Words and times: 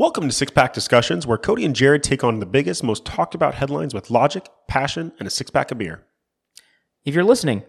Welcome 0.00 0.28
to 0.28 0.34
Six 0.34 0.50
Pack 0.50 0.72
Discussions, 0.72 1.26
where 1.26 1.36
Cody 1.36 1.62
and 1.62 1.76
Jared 1.76 2.02
take 2.02 2.24
on 2.24 2.40
the 2.40 2.46
biggest, 2.46 2.82
most 2.82 3.04
talked 3.04 3.34
about 3.34 3.56
headlines 3.56 3.92
with 3.92 4.10
logic, 4.10 4.48
passion, 4.66 5.12
and 5.18 5.28
a 5.28 5.30
six 5.30 5.50
pack 5.50 5.70
of 5.70 5.76
beer. 5.76 6.06
If 7.04 7.14
you're 7.14 7.22
listening, 7.22 7.64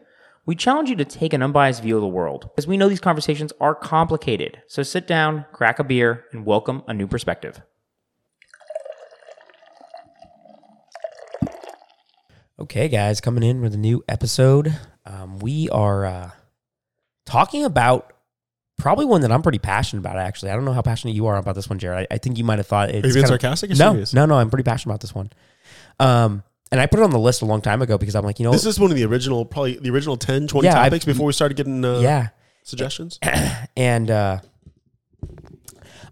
we 0.45 0.55
challenge 0.55 0.89
you 0.89 0.95
to 0.95 1.03
take 1.03 1.33
an 1.33 1.43
unbiased 1.43 1.83
view 1.83 1.97
of 1.97 2.01
the 2.01 2.07
world, 2.07 2.49
as 2.57 2.65
we 2.65 2.77
know 2.77 2.87
these 2.87 3.01
conversations 3.01 3.51
are 3.59 3.75
complicated. 3.75 4.61
So 4.67 4.81
sit 4.81 5.07
down, 5.07 5.43
crack 5.51 5.77
a 5.77 5.83
beer, 5.83 6.23
and 6.31 6.45
welcome 6.45 6.83
a 6.87 6.93
new 6.93 7.05
perspective. 7.05 7.61
Okay, 12.57 12.87
guys, 12.87 13.19
coming 13.19 13.43
in 13.43 13.59
with 13.59 13.73
a 13.73 13.77
new 13.77 14.05
episode. 14.07 14.79
Um, 15.05 15.39
we 15.39 15.67
are 15.67 16.05
uh, 16.05 16.31
talking 17.25 17.65
about 17.65 18.13
probably 18.81 19.05
one 19.05 19.21
that 19.21 19.31
I'm 19.31 19.41
pretty 19.41 19.59
passionate 19.59 19.99
about. 20.01 20.17
Actually, 20.17 20.51
I 20.51 20.55
don't 20.55 20.65
know 20.65 20.73
how 20.73 20.81
passionate 20.81 21.13
you 21.15 21.27
are 21.27 21.37
about 21.37 21.55
this 21.55 21.69
one, 21.69 21.79
Jared. 21.79 22.07
I, 22.11 22.15
I 22.15 22.17
think 22.17 22.37
you 22.37 22.43
might 22.43 22.59
have 22.59 22.67
thought 22.67 22.89
it's 22.89 23.03
Are 23.05 23.07
you 23.07 23.13
being 23.13 23.25
sarcastic 23.27 23.71
or 23.71 23.75
no, 23.75 23.91
serious? 23.93 24.13
no, 24.13 24.25
no. 24.25 24.35
I'm 24.35 24.49
pretty 24.49 24.63
passionate 24.63 24.91
about 24.93 25.01
this 25.01 25.15
one. 25.15 25.31
Um, 25.99 26.43
and 26.71 26.79
I 26.81 26.85
put 26.87 26.99
it 26.99 27.03
on 27.03 27.11
the 27.11 27.19
list 27.19 27.41
a 27.41 27.45
long 27.45 27.61
time 27.61 27.81
ago 27.81 27.97
because 27.97 28.15
I'm 28.15 28.23
like, 28.23 28.39
you 28.39 28.45
know, 28.45 28.51
This 28.51 28.65
is 28.65 28.79
one 28.79 28.91
of 28.91 28.97
the 28.97 29.03
original, 29.05 29.45
probably 29.45 29.77
the 29.77 29.89
original 29.89 30.17
10, 30.17 30.47
20 30.47 30.65
Yeah, 30.67 30.79
I've- 30.79 30.89
topics 30.89 31.05
before 31.05 31.25
we 31.27 31.33
started 31.33 31.55
getting 31.57 31.83
uh, 31.85 31.99
yeah. 31.99 32.29
suggestions. 32.63 33.19
And 33.77 34.09
uh, 34.11 34.39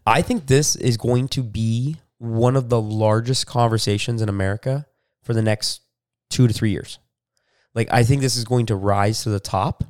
I 0.05 0.21
think 0.21 0.47
this 0.47 0.75
is 0.75 0.97
going 0.97 1.27
to 1.29 1.43
be 1.43 1.97
one 2.17 2.55
of 2.55 2.69
the 2.69 2.81
largest 2.81 3.47
conversations 3.47 4.21
in 4.21 4.29
America 4.29 4.85
for 5.23 5.33
the 5.33 5.41
next 5.41 5.81
two 6.29 6.47
to 6.47 6.53
three 6.53 6.71
years. 6.71 6.99
Like, 7.75 7.87
I 7.91 8.03
think 8.03 8.21
this 8.21 8.35
is 8.35 8.43
going 8.43 8.65
to 8.67 8.75
rise 8.75 9.23
to 9.23 9.29
the 9.29 9.39
top 9.39 9.83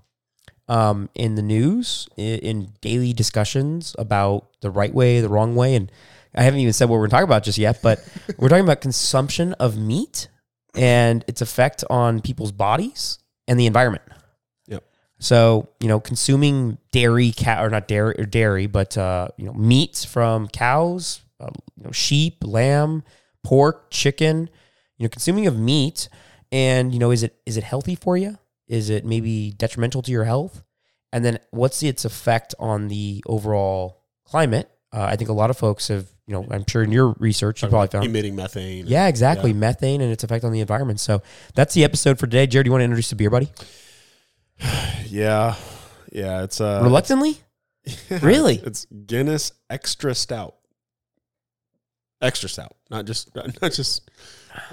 um, 0.70 1.10
in 1.16 1.36
the 1.36 1.42
news, 1.42 2.08
in, 2.16 2.40
in 2.40 2.74
daily 2.80 3.12
discussions 3.12 3.96
about 3.98 4.48
the 4.62 4.70
right 4.70 4.94
way, 4.94 5.20
the 5.20 5.28
wrong 5.28 5.56
way. 5.56 5.76
And 5.76 5.92
I 6.36 6.44
haven't 6.44 6.60
even 6.60 6.74
said 6.74 6.88
what 6.88 7.00
we're 7.00 7.08
talking 7.08 7.26
about 7.26 7.44
just 7.44 7.58
yet, 7.58 7.82
but 7.82 8.08
we're 8.38 8.50
talking 8.50 8.64
about 8.64 8.80
consumption 8.80 9.54
of 9.54 9.78
meat 9.78 10.30
and 10.76 11.26
its 11.28 11.42
effect 11.42 11.84
on 11.90 12.22
people's 12.22 12.52
bodies 12.52 13.18
and 13.48 13.60
the 13.60 13.66
environment. 13.66 14.04
Yep. 14.68 14.86
So, 15.20 15.70
you 15.80 15.88
know, 15.88 16.00
consuming 16.00 16.78
dairy, 16.92 17.34
cow 17.36 17.64
or 17.64 17.70
not 17.70 17.88
dairy 17.88 18.16
or 18.20 18.26
dairy, 18.26 18.68
but 18.68 18.96
uh, 18.96 19.30
you 19.38 19.46
know, 19.48 19.54
meat 19.54 20.06
from 20.08 20.48
cows, 20.48 21.22
uh, 21.40 21.50
you 21.78 21.86
know, 21.86 21.92
sheep, 21.92 22.44
lamb, 22.44 23.04
pork, 23.44 23.90
chicken. 23.90 24.50
You 24.98 25.06
know, 25.06 25.10
consuming 25.10 25.48
of 25.48 25.58
meat, 25.58 26.10
and 26.52 26.92
you 26.94 27.00
know, 27.00 27.10
is 27.12 27.24
it 27.24 27.40
is 27.46 27.56
it 27.56 27.64
healthy 27.64 27.96
for 27.96 28.18
you? 28.18 28.38
Is 28.68 28.90
it 28.90 29.06
maybe 29.06 29.52
detrimental 29.52 30.02
to 30.02 30.12
your 30.12 30.26
health? 30.26 30.62
And 31.12 31.26
then, 31.26 31.40
what's 31.52 31.82
its 31.82 32.06
effect 32.06 32.54
on 32.60 32.88
the 32.88 33.24
overall 33.26 34.04
climate? 34.26 34.70
Uh, 34.94 35.04
I 35.04 35.16
think 35.16 35.30
a 35.30 35.34
lot 35.34 35.50
of 35.50 35.58
folks 35.58 35.88
have, 35.88 36.08
you 36.28 36.34
know, 36.34 36.48
I'm 36.50 36.66
sure 36.68 36.84
in 36.84 36.92
your 36.92 37.16
research, 37.20 37.62
you 37.64 37.70
probably 37.70 37.88
found 37.88 38.06
emitting 38.06 38.36
methane. 38.36 38.86
yeah, 38.88 39.08
exactly. 39.08 39.52
Yeah. 39.52 39.58
Methane 39.58 40.02
and 40.02 40.12
its 40.12 40.24
effect 40.24 40.44
on 40.44 40.52
the 40.52 40.60
environment. 40.62 41.00
So 41.00 41.22
that's 41.56 41.74
the 41.74 41.84
episode 41.84 42.20
for 42.20 42.28
today. 42.28 42.48
Jared, 42.48 42.66
do 42.66 42.70
you 42.70 42.72
want 42.72 42.82
to 42.82 42.86
introduce 42.86 43.10
the 43.10 43.16
beer, 43.16 43.30
buddy? 43.30 43.52
yeah, 45.08 45.56
yeah. 46.12 46.44
It's 46.44 46.60
uh, 46.62 46.82
Reluctantly? 46.84 47.38
yeah, 48.10 48.20
Really? 48.22 48.56
It's, 48.56 48.86
Guinness 48.86 49.52
Extra 49.70 50.14
Stout. 50.16 50.56
Extra 52.22 52.50
stout, 52.50 52.76
not 52.90 53.06
just 53.06 53.34
not 53.62 53.72
just 53.72 54.10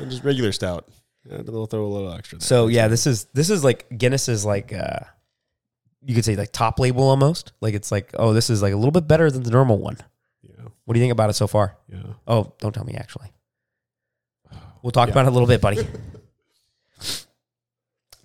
not 0.01 0.09
just 0.09 0.25
regular 0.25 0.51
stout. 0.51 0.89
Yeah, 1.31 1.43
they'll 1.43 1.67
throw 1.67 1.87
a 1.87 1.87
little 1.87 2.13
extra. 2.13 2.39
There. 2.39 2.45
So 2.45 2.67
yeah, 2.67 2.89
this 2.89 3.07
is 3.07 3.27
this 3.35 3.51
is 3.51 3.63
like 3.63 3.87
Guinness 3.97 4.29
is 4.29 4.45
like 4.45 4.73
uh 4.73 4.99
you 6.07 6.15
could 6.15 6.25
say 6.25 6.37
like 6.37 6.53
top 6.53 6.79
label 6.79 7.03
almost. 7.03 7.53
Like 7.61 7.75
it's 7.75 7.91
like, 7.93 8.13
oh, 8.19 8.33
this 8.33 8.49
is 8.49 8.63
like 8.63 8.73
a 8.73 8.77
little 8.77 8.93
bit 8.93 9.07
better 9.09 9.31
than 9.31 9.43
the 9.43 9.51
normal 9.51 9.79
one. 9.79 9.99
yeah, 10.43 10.53
What 10.85 10.95
do 10.95 11.01
you 11.01 11.05
think 11.05 11.13
about 11.13 11.31
it 11.31 11.35
so 11.35 11.47
far? 11.47 11.77
yeah. 11.93 11.99
Oh, 12.27 12.53
don't 12.61 12.73
tell 12.73 12.85
me 12.85 12.95
actually. 12.95 13.33
We'll 14.83 14.93
talk 14.93 15.09
Yeah. 15.09 15.13
about 15.15 15.27
it 15.27 15.29
a 15.29 15.33
little 15.33 15.49
bit, 15.49 15.61
buddy. 15.61 15.85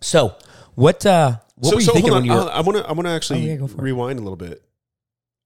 so, 0.02 0.36
what 0.76 1.06
uh 1.06 1.38
what 1.56 1.70
so, 1.70 1.76
were 1.76 1.82
you 1.82 1.86
so 1.86 1.94
thinking 1.94 2.12
hold 2.12 2.24
when 2.24 2.32
on. 2.32 2.38
you 2.40 2.46
were 2.46 2.52
I 2.52 2.62
want 2.62 2.78
to 2.78 2.88
I 2.88 2.92
want 2.94 3.08
to 3.08 3.12
actually 3.14 3.50
Oh, 3.50 3.52
yeah, 3.52 3.56
go 3.58 3.66
it. 3.66 3.78
rewind 3.78 4.20
a 4.20 4.22
little 4.22 4.38
bit. 4.38 4.64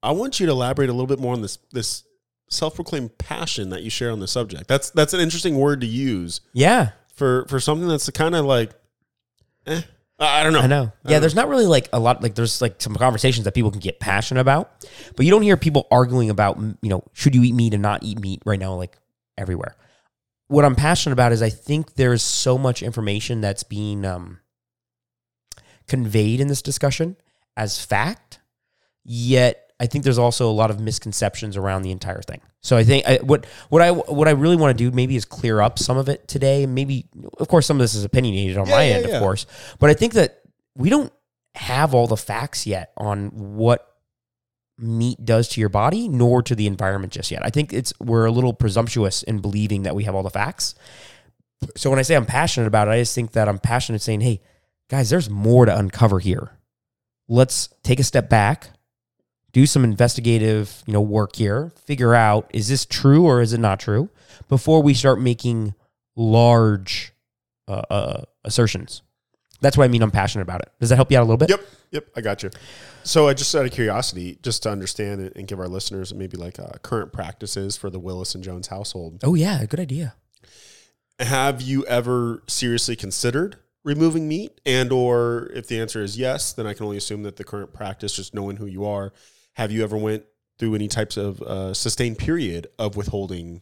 I 0.04 0.12
want 0.12 0.40
you 0.40 0.46
to 0.46 0.52
elaborate 0.52 0.90
a 0.90 0.94
little 0.94 1.08
bit 1.08 1.20
more 1.20 1.34
on 1.34 1.42
this 1.42 1.58
this 1.72 2.04
self-proclaimed 2.50 3.18
passion 3.18 3.70
that 3.70 3.82
you 3.84 3.90
share 3.90 4.12
on 4.12 4.20
the 4.20 4.28
subject. 4.28 4.68
That's 4.68 4.90
that's 4.92 5.14
an 5.14 5.20
interesting 5.20 5.58
word 5.58 5.82
to 5.82 5.88
use 5.88 6.42
Yeah, 6.54 6.92
for 7.14 7.46
for 7.48 7.60
something 7.60 7.88
that's 7.88 8.10
kind 8.12 8.36
of 8.36 8.46
like, 8.46 8.72
eh. 9.66 9.82
I 10.18 10.44
don't 10.44 10.54
know. 10.54 10.62
I 10.62 10.68
know. 10.68 10.92
I 11.04 11.12
Yeah, 11.12 11.20
there's 11.20 11.36
not 11.36 11.50
really 11.50 11.66
like 11.66 11.90
a 11.92 12.00
lot. 12.00 12.24
Like 12.24 12.36
there's 12.36 12.62
like 12.62 12.82
some 12.82 12.96
conversations 12.96 13.44
that 13.44 13.54
people 13.54 13.72
can 13.72 13.82
get 13.82 14.00
passionate 14.00 14.40
about, 14.40 14.88
but 15.16 15.26
you 15.26 15.32
don't 15.32 15.42
hear 15.42 15.58
people 15.58 15.88
arguing 15.92 16.30
about 16.30 16.58
you 16.58 16.90
know 16.90 17.04
should 17.14 17.36
you 17.36 17.44
eat 17.44 17.54
meat 17.54 17.74
and 17.74 17.84
not 17.84 18.04
eat 18.04 18.20
meat 18.20 18.42
right 18.46 18.60
now 18.60 18.74
like 18.76 18.98
everywhere. 19.38 19.76
What 20.48 20.64
I'm 20.64 20.76
passionate 20.76 21.14
about 21.14 21.32
is 21.32 21.42
I 21.42 21.50
think 21.50 21.96
there's 21.96 22.22
so 22.22 22.58
much 22.58 22.84
information 22.84 23.42
that's 23.42 23.64
being 23.64 24.06
um, 24.06 24.40
conveyed 25.88 26.40
in 26.40 26.48
this 26.48 26.62
discussion 26.62 27.18
as 27.58 27.84
fact, 27.84 28.40
yet 29.04 29.65
I 29.80 29.88
think 29.88 30.04
there's 30.06 30.18
also 30.18 30.50
a 30.50 30.54
lot 30.54 30.72
of 30.72 30.80
misconceptions 30.80 31.58
around 31.58 31.82
the 31.82 31.92
entire 31.92 32.22
thing. 32.22 32.42
So 32.62 32.78
I 32.78 32.84
think 32.84 33.06
I, 33.06 33.18
what 33.18 33.46
what 33.70 33.82
I 33.82 33.92
what 33.92 34.28
I 34.28 34.32
really 34.32 34.56
want 34.56 34.78
to 34.78 34.84
do 34.84 34.96
maybe 34.96 35.16
is 35.16 35.26
clear 35.26 35.60
up 35.62 35.78
some 35.80 35.98
of 35.98 36.08
it 36.10 36.28
today. 36.28 36.66
Maybe 36.66 37.06
of 37.40 37.48
course 37.48 37.66
some 37.66 37.78
of 37.78 37.82
this 37.82 37.94
is 37.94 38.04
opinionated 38.06 38.58
on 38.58 38.68
Yeah, 38.68 38.76
my 38.76 38.84
yeah, 38.88 38.96
end, 38.96 39.08
yeah. 39.08 39.16
of 39.16 39.22
course, 39.22 39.46
but 39.80 39.90
I 39.90 39.94
think 39.94 40.14
that 40.14 40.42
we 40.76 40.90
don't 40.90 41.12
have 41.56 41.94
all 41.94 42.08
the 42.08 42.18
facts 42.18 42.66
yet 42.66 42.92
on 42.98 43.30
what 43.56 43.86
meat 44.78 45.24
does 45.24 45.48
to 45.50 45.60
your 45.62 45.70
body 45.70 46.08
nor 46.10 46.42
to 46.42 46.54
the 46.56 46.68
environment 46.68 47.14
just 47.14 47.32
yet. 47.32 47.42
I 47.46 47.50
think 47.50 47.72
it's 47.74 47.94
we're 48.00 48.26
a 48.26 48.32
little 48.32 48.54
presumptuous 48.54 49.24
in 49.24 49.40
believing 49.40 49.84
that 49.84 49.96
we 49.96 50.04
have 50.06 50.16
all 50.16 50.24
the 50.24 50.30
facts. 50.30 50.76
So 51.78 51.90
when 51.90 52.00
I 52.00 52.02
say 52.04 52.16
I'm 52.16 52.26
passionate 52.26 52.68
about 52.68 52.88
it, 52.88 52.92
I 52.92 53.00
just 53.00 53.16
think 53.16 53.32
that 53.34 53.48
I'm 53.48 53.60
passionate 53.60 54.02
saying, 54.02 54.22
"Hey, 54.22 54.42
guys, 54.90 55.10
there's 55.10 55.30
more 55.30 55.66
to 55.66 55.78
uncover 55.78 56.20
here. 56.20 56.52
Let's 57.28 57.70
take 57.84 58.00
a 58.00 58.04
step 58.04 58.30
back, 58.30 58.70
do 59.56 59.66
some 59.66 59.86
investigative, 59.86 60.84
you 60.86 60.92
know, 60.92 61.00
work 61.00 61.38
here, 61.38 61.72
figure 61.86 62.14
out 62.14 62.46
is 62.54 62.68
this 62.68 62.86
true 62.86 63.26
or 63.26 63.42
is 63.42 63.54
it 63.54 63.60
not 63.62 63.80
true 63.80 64.10
before 64.50 64.84
we 64.84 64.94
start 64.94 65.18
making 65.22 65.74
large 66.18 67.14
uh, 67.70 67.82
uh, 67.90 68.22
assertions." 68.44 69.02
That's 69.62 69.78
what 69.78 69.86
I 69.86 69.88
mean. 69.88 70.04
I'm 70.04 70.12
passionate 70.12 70.42
about 70.42 70.60
it. 70.60 70.74
Does 70.82 70.90
that 70.90 70.98
help 70.98 71.10
you 71.10 71.18
out 71.18 71.22
a 71.22 71.24
little 71.24 71.38
bit? 71.38 71.50
Yep, 71.50 71.62
yep, 71.92 72.08
I 72.18 72.20
got 72.20 72.44
you. 72.44 72.50
So, 73.06 73.30
I 73.30 73.34
just 73.34 73.56
out 73.56 73.64
of 73.64 73.72
curiosity, 73.72 74.38
just 74.44 74.62
to 74.64 74.70
understand 74.70 75.32
and- 75.34 75.48
give 75.48 75.62
our 75.62 75.70
listeners 75.70 76.14
maybe 76.14 76.36
like 76.36 76.60
uh, 76.60 76.74
current 76.82 77.14
practices 77.14 77.78
for 77.78 77.90
the 77.90 77.98
Willis 77.98 78.36
and 78.36 78.44
Jones 78.44 78.68
household. 78.68 79.22
Oh 79.24 79.36
yeah, 79.36 79.66
good 79.66 79.80
idea. 79.80 80.16
Have 81.18 81.62
you 81.62 81.86
ever 81.86 82.44
seriously 82.46 82.98
considered 82.98 83.56
removing 83.86 84.28
meat? 84.28 84.60
And 84.66 84.92
or 84.92 85.50
if 85.56 85.68
the 85.68 85.80
answer 85.80 86.04
is 86.04 86.18
yes, 86.18 86.52
then 86.52 86.68
I 86.68 86.74
can 86.74 86.84
only 86.84 86.98
assume 86.98 87.24
that 87.24 87.38
the 87.38 87.46
current 87.46 87.72
practice, 87.72 88.14
just 88.14 88.34
knowing 88.34 88.58
who 88.58 88.66
you 88.66 88.84
are, 88.84 89.14
have 89.56 89.72
you 89.72 89.84
ever 89.84 89.98
went 89.98 90.24
through 90.60 90.76
any 90.76 90.88
types 90.88 91.18
of 91.18 91.42
uh, 91.42 91.74
sustained 91.74 92.18
period 92.18 92.68
of 92.78 92.96
withholding 92.96 93.62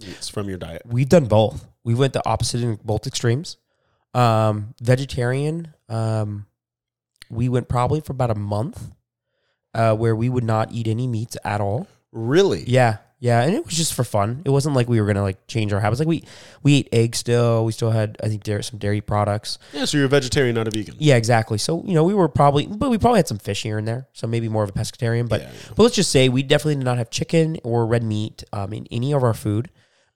meats 0.00 0.28
from 0.28 0.48
your 0.48 0.58
diet? 0.58 0.82
We've 0.84 1.08
done 1.08 1.26
both. 1.26 1.66
We 1.84 1.94
went 1.94 2.12
the 2.12 2.28
opposite 2.28 2.62
in 2.62 2.78
both 2.84 3.06
extremes. 3.06 3.56
Um, 4.14 4.74
vegetarian, 4.80 5.74
um, 5.88 6.46
we 7.30 7.48
went 7.48 7.68
probably 7.68 8.00
for 8.00 8.12
about 8.12 8.30
a 8.30 8.34
month, 8.34 8.92
uh, 9.74 9.94
where 9.94 10.16
we 10.16 10.28
would 10.28 10.44
not 10.44 10.72
eat 10.72 10.88
any 10.88 11.06
meats 11.06 11.36
at 11.44 11.60
all. 11.60 11.86
Really? 12.12 12.64
Yeah, 12.66 12.98
yeah, 13.18 13.42
and 13.42 13.54
it 13.54 13.64
was 13.64 13.74
just 13.74 13.94
for 13.94 14.04
fun. 14.04 14.42
It 14.44 14.50
wasn't 14.50 14.76
like 14.76 14.88
we 14.88 15.00
were 15.00 15.06
gonna 15.06 15.22
like 15.22 15.46
change 15.46 15.72
our 15.72 15.80
habits. 15.80 16.00
Like 16.00 16.08
we 16.08 16.24
we 16.62 16.76
ate 16.76 16.88
eggs 16.92 17.18
still. 17.18 17.64
We 17.64 17.72
still 17.72 17.90
had 17.90 18.16
I 18.22 18.28
think 18.28 18.44
there 18.44 18.60
some 18.62 18.78
dairy 18.78 19.00
products. 19.00 19.58
Yeah. 19.72 19.86
So 19.86 19.96
you're 19.96 20.06
a 20.06 20.10
vegetarian, 20.10 20.54
not 20.54 20.68
a 20.68 20.70
vegan. 20.70 20.96
Yeah, 20.98 21.16
exactly. 21.16 21.58
So 21.58 21.82
you 21.86 21.94
know 21.94 22.04
we 22.04 22.14
were 22.14 22.28
probably, 22.28 22.66
but 22.66 22.90
we 22.90 22.98
probably 22.98 23.18
had 23.18 23.28
some 23.28 23.38
fish 23.38 23.62
here 23.62 23.78
and 23.78 23.88
there. 23.88 24.08
So 24.12 24.26
maybe 24.26 24.48
more 24.48 24.64
of 24.64 24.70
a 24.70 24.72
pescatarian. 24.72 25.28
But 25.28 25.40
Yeah, 25.42 25.50
yeah. 25.52 25.72
but 25.76 25.82
let's 25.82 25.94
just 25.96 26.10
say 26.10 26.28
we 26.28 26.42
definitely 26.42 26.76
did 26.76 26.84
not 26.84 26.98
have 26.98 27.10
chicken 27.10 27.58
or 27.64 27.86
red 27.86 28.02
meat 28.02 28.44
um, 28.52 28.72
in 28.72 28.86
any 28.90 29.12
of 29.12 29.22
our 29.22 29.34
food 29.34 29.70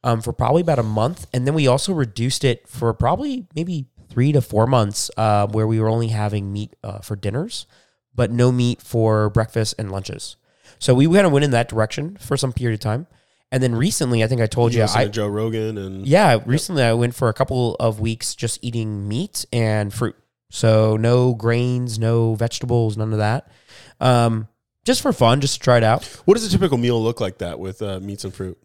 um, 0.04 0.20
for 0.20 0.32
probably 0.32 0.60
about 0.62 0.78
a 0.78 0.82
month, 0.84 1.26
and 1.32 1.46
then 1.46 1.54
we 1.54 1.66
also 1.66 1.92
reduced 1.92 2.44
it 2.44 2.68
for 2.68 2.92
probably 2.92 3.46
maybe 3.54 3.86
three 4.10 4.32
to 4.32 4.42
four 4.42 4.66
months, 4.66 5.10
uh, 5.16 5.46
where 5.46 5.66
we 5.66 5.78
were 5.80 5.88
only 5.88 6.08
having 6.08 6.52
meat 6.52 6.74
uh, 6.82 6.98
for 6.98 7.16
dinners, 7.16 7.66
but 8.14 8.30
no 8.30 8.50
meat 8.50 8.82
for 8.82 9.30
breakfast 9.30 9.74
and 9.78 9.90
lunches. 9.90 10.36
So 10.80 10.94
we 10.94 11.06
kind 11.06 11.26
of 11.26 11.32
went 11.32 11.44
in 11.44 11.52
that 11.52 11.68
direction 11.68 12.16
for 12.16 12.36
some 12.36 12.52
period 12.52 12.74
of 12.74 12.80
time, 12.80 13.06
and 13.52 13.62
then 13.62 13.74
recently, 13.74 14.24
I 14.24 14.26
think 14.26 14.40
I 14.40 14.46
told 14.46 14.74
you, 14.74 14.80
listen 14.80 15.00
I 15.00 15.06
Joe 15.08 15.28
Rogan 15.28 15.76
and 15.76 16.06
yeah, 16.06 16.38
recently 16.46 16.82
I 16.82 16.92
went 16.94 17.14
for 17.14 17.28
a 17.28 17.34
couple 17.34 17.76
of 17.76 18.00
weeks 18.00 18.34
just 18.34 18.58
eating 18.62 19.06
meat 19.06 19.44
and 19.52 19.92
fruit. 19.92 20.16
So 20.50 20.96
no 20.96 21.34
grains, 21.34 21.98
no 21.98 22.34
vegetables, 22.34 22.96
none 22.96 23.12
of 23.12 23.18
that. 23.18 23.50
Um, 24.00 24.48
just 24.84 25.02
for 25.02 25.12
fun, 25.12 25.40
just 25.40 25.54
to 25.54 25.60
try 25.60 25.76
it 25.76 25.84
out. 25.84 26.04
What 26.24 26.34
does 26.34 26.44
a 26.44 26.50
typical 26.50 26.78
meal 26.78 27.00
look 27.02 27.20
like 27.20 27.38
that 27.38 27.58
with 27.58 27.82
uh, 27.82 28.00
meats 28.00 28.24
and 28.24 28.34
fruit? 28.34 28.58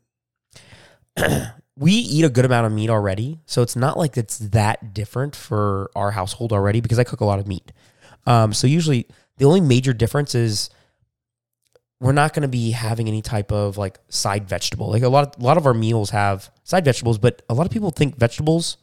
we 1.78 1.92
eat 1.92 2.24
a 2.24 2.30
good 2.30 2.46
amount 2.46 2.68
of 2.68 2.72
meat 2.72 2.90
already, 2.90 3.40
so 3.46 3.62
it's 3.62 3.76
not 3.76 3.98
like 3.98 4.18
it's 4.18 4.38
that 4.38 4.94
different 4.94 5.36
for 5.36 5.92
our 5.96 6.12
household 6.12 6.54
already 6.54 6.80
because 6.80 7.00
I 7.00 7.04
cook 7.04 7.22
a 7.22 7.26
lot 7.26 7.40
of 7.40 7.48
meat. 7.48 7.72
Um, 8.26 8.54
so 8.54 8.68
usually 8.68 9.08
the 9.38 9.46
only 9.46 9.62
major 9.62 9.94
difference 9.94 10.34
is 10.36 10.70
we're 12.00 12.12
not 12.12 12.34
going 12.34 12.42
to 12.42 12.48
be 12.48 12.72
having 12.72 13.08
any 13.08 13.22
type 13.22 13.52
of 13.52 13.78
like 13.78 14.00
side 14.10 14.48
vegetable. 14.48 14.90
Like 14.90 15.04
a 15.04 15.10
lot, 15.10 15.36
of, 15.36 15.42
a 15.42 15.46
lot 15.46 15.58
of 15.58 15.66
our 15.66 15.74
meals 15.74 16.10
have 16.10 16.52
side 16.64 16.86
vegetables, 16.86 17.18
but 17.18 17.42
a 17.50 17.54
lot 17.54 17.66
of 17.66 17.72
people 17.72 17.92
think 17.92 18.18
vegetables 18.18 18.78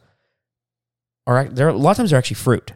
are 1.27 1.45
there. 1.45 1.69
A 1.69 1.73
lot 1.73 1.91
of 1.91 1.97
times 1.97 2.09
they're 2.09 2.19
actually 2.19 2.35
fruit. 2.35 2.73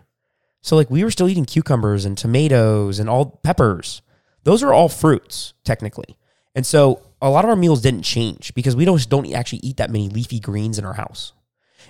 So 0.62 0.76
like 0.76 0.90
we 0.90 1.04
were 1.04 1.12
still 1.12 1.30
eating 1.30 1.46
cucumbers 1.46 2.06
and 2.06 2.18
tomatoes 2.18 3.00
and 3.00 3.10
all 3.10 3.40
peppers. 3.44 4.02
Those 4.44 4.64
are 4.64 4.74
all 4.74 4.90
fruits 4.90 5.54
technically. 5.64 6.18
And 6.56 6.66
so 6.66 7.02
a 7.22 7.30
lot 7.30 7.46
of 7.46 7.50
our 7.50 7.56
meals 7.56 7.82
didn't 7.82 8.04
change 8.04 8.54
because 8.54 8.76
we 8.76 8.86
don't 8.86 9.10
don't 9.10 9.32
actually 9.34 9.60
eat 9.64 9.78
that 9.78 9.92
many 9.92 10.10
leafy 10.10 10.40
greens 10.40 10.78
in 10.78 10.86
our 10.86 10.94
house. 10.94 11.34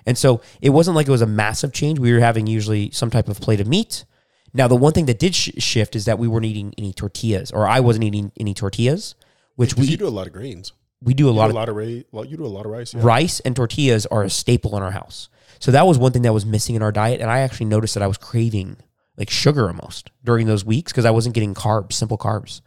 And 0.05 0.17
so 0.17 0.41
it 0.61 0.69
wasn't 0.69 0.95
like 0.95 1.07
it 1.07 1.11
was 1.11 1.21
a 1.21 1.27
massive 1.27 1.73
change. 1.73 1.99
We 1.99 2.13
were 2.13 2.19
having 2.19 2.47
usually 2.47 2.91
some 2.91 3.09
type 3.09 3.27
of 3.27 3.41
plate 3.41 3.59
of 3.59 3.67
meat. 3.67 4.05
Now 4.53 4.67
the 4.67 4.75
one 4.75 4.93
thing 4.93 5.05
that 5.05 5.19
did 5.19 5.35
sh- 5.35 5.49
shift 5.57 5.95
is 5.95 6.05
that 6.05 6.17
we 6.19 6.27
weren't 6.27 6.45
eating 6.45 6.73
any 6.77 6.93
tortillas, 6.93 7.51
or 7.51 7.67
I 7.67 7.79
wasn't 7.79 8.05
eating 8.05 8.31
any 8.39 8.53
tortillas, 8.53 9.15
which 9.55 9.75
we 9.75 9.87
you 9.87 9.97
do 9.97 10.07
a 10.07 10.09
lot 10.09 10.27
of 10.27 10.33
greens. 10.33 10.73
we 11.01 11.13
do 11.13 11.27
a 11.29 11.31
You 11.31 11.37
lot 11.37 11.45
do 11.45 11.49
of 11.49 11.55
a 11.55 11.59
lot 11.59 11.69
of 11.69 11.75
rice. 11.75 12.03
Well, 12.11 12.25
you 12.25 12.37
do 12.37 12.45
a 12.45 12.47
lot 12.47 12.65
of 12.65 12.71
rice. 12.71 12.93
Yeah. 12.93 13.01
rice 13.03 13.39
and 13.41 13.55
tortillas 13.55 14.05
are 14.07 14.23
a 14.23 14.29
staple 14.29 14.75
in 14.77 14.83
our 14.83 14.91
house. 14.91 15.29
So 15.59 15.71
that 15.71 15.85
was 15.87 15.97
one 15.97 16.11
thing 16.11 16.21
that 16.23 16.33
was 16.33 16.45
missing 16.45 16.75
in 16.75 16.81
our 16.81 16.91
diet. 16.91 17.19
And 17.21 17.29
I 17.29 17.39
actually 17.39 17.65
noticed 17.67 17.93
that 17.95 18.03
I 18.03 18.07
was 18.07 18.17
craving 18.17 18.77
like 19.17 19.29
sugar 19.29 19.67
almost 19.67 20.11
during 20.23 20.45
those 20.47 20.63
weeks 20.63 20.91
because 20.91 21.05
I 21.05 21.11
wasn't 21.11 21.33
getting 21.35 21.53
carbs, 21.55 21.93
simple 21.93 22.17
carbs. 22.17 22.61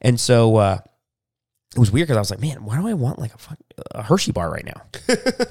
And 0.00 0.18
so 0.20 0.56
uh, 0.56 0.78
it 1.74 1.78
was 1.78 1.90
weird 1.90 2.06
because 2.06 2.16
I 2.16 2.20
was 2.20 2.30
like, 2.30 2.40
man, 2.40 2.64
why 2.64 2.78
do 2.78 2.86
I 2.86 2.94
want 2.94 3.18
like 3.18 3.34
a, 3.34 3.38
fuck, 3.38 3.58
a 3.90 4.02
Hershey 4.02 4.32
bar 4.32 4.50
right 4.50 4.64
now? 4.64 4.82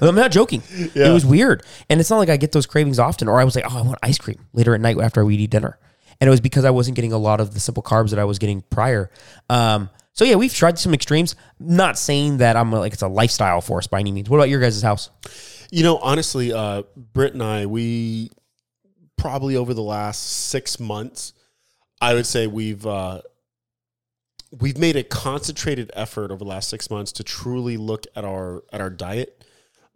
I'm 0.00 0.14
not 0.14 0.32
joking. 0.32 0.62
Yeah. 0.94 1.10
It 1.10 1.12
was 1.12 1.26
weird. 1.26 1.62
And 1.88 2.00
it's 2.00 2.10
not 2.10 2.18
like 2.18 2.28
I 2.28 2.36
get 2.36 2.52
those 2.52 2.66
cravings 2.66 2.98
often. 2.98 3.28
Or 3.28 3.40
I 3.40 3.44
was 3.44 3.54
like, 3.54 3.64
oh, 3.70 3.78
I 3.78 3.82
want 3.82 3.98
ice 4.02 4.18
cream 4.18 4.46
later 4.52 4.74
at 4.74 4.80
night 4.80 4.98
after 4.98 5.24
we 5.24 5.36
eat 5.36 5.50
dinner. 5.50 5.78
And 6.20 6.26
it 6.26 6.30
was 6.30 6.40
because 6.40 6.64
I 6.64 6.70
wasn't 6.70 6.96
getting 6.96 7.12
a 7.12 7.18
lot 7.18 7.40
of 7.40 7.54
the 7.54 7.60
simple 7.60 7.82
carbs 7.82 8.10
that 8.10 8.18
I 8.18 8.24
was 8.24 8.38
getting 8.38 8.62
prior. 8.62 9.10
Um, 9.50 9.90
so 10.12 10.24
yeah, 10.24 10.36
we've 10.36 10.52
tried 10.52 10.78
some 10.78 10.94
extremes. 10.94 11.36
Not 11.60 11.98
saying 11.98 12.38
that 12.38 12.56
I'm 12.56 12.72
like 12.72 12.94
it's 12.94 13.02
a 13.02 13.08
lifestyle 13.08 13.60
for 13.60 13.78
us 13.78 13.86
by 13.86 14.00
any 14.00 14.12
means. 14.12 14.30
What 14.30 14.38
about 14.38 14.48
your 14.48 14.60
guys' 14.60 14.80
house? 14.80 15.10
You 15.70 15.82
know, 15.82 15.98
honestly, 15.98 16.52
uh, 16.52 16.84
Britt 16.96 17.34
and 17.34 17.42
I, 17.42 17.66
we 17.66 18.30
probably 19.16 19.56
over 19.56 19.74
the 19.74 19.82
last 19.82 20.26
six 20.26 20.80
months, 20.80 21.34
I 22.00 22.14
would 22.14 22.26
say 22.26 22.46
we've 22.46 22.86
uh, 22.86 23.20
we've 24.60 24.78
made 24.78 24.96
a 24.96 25.02
concentrated 25.02 25.90
effort 25.94 26.30
over 26.30 26.38
the 26.38 26.44
last 26.44 26.68
six 26.68 26.90
months 26.90 27.12
to 27.12 27.24
truly 27.24 27.76
look 27.76 28.06
at 28.14 28.24
our 28.24 28.62
at 28.72 28.80
our 28.80 28.90
diet, 28.90 29.44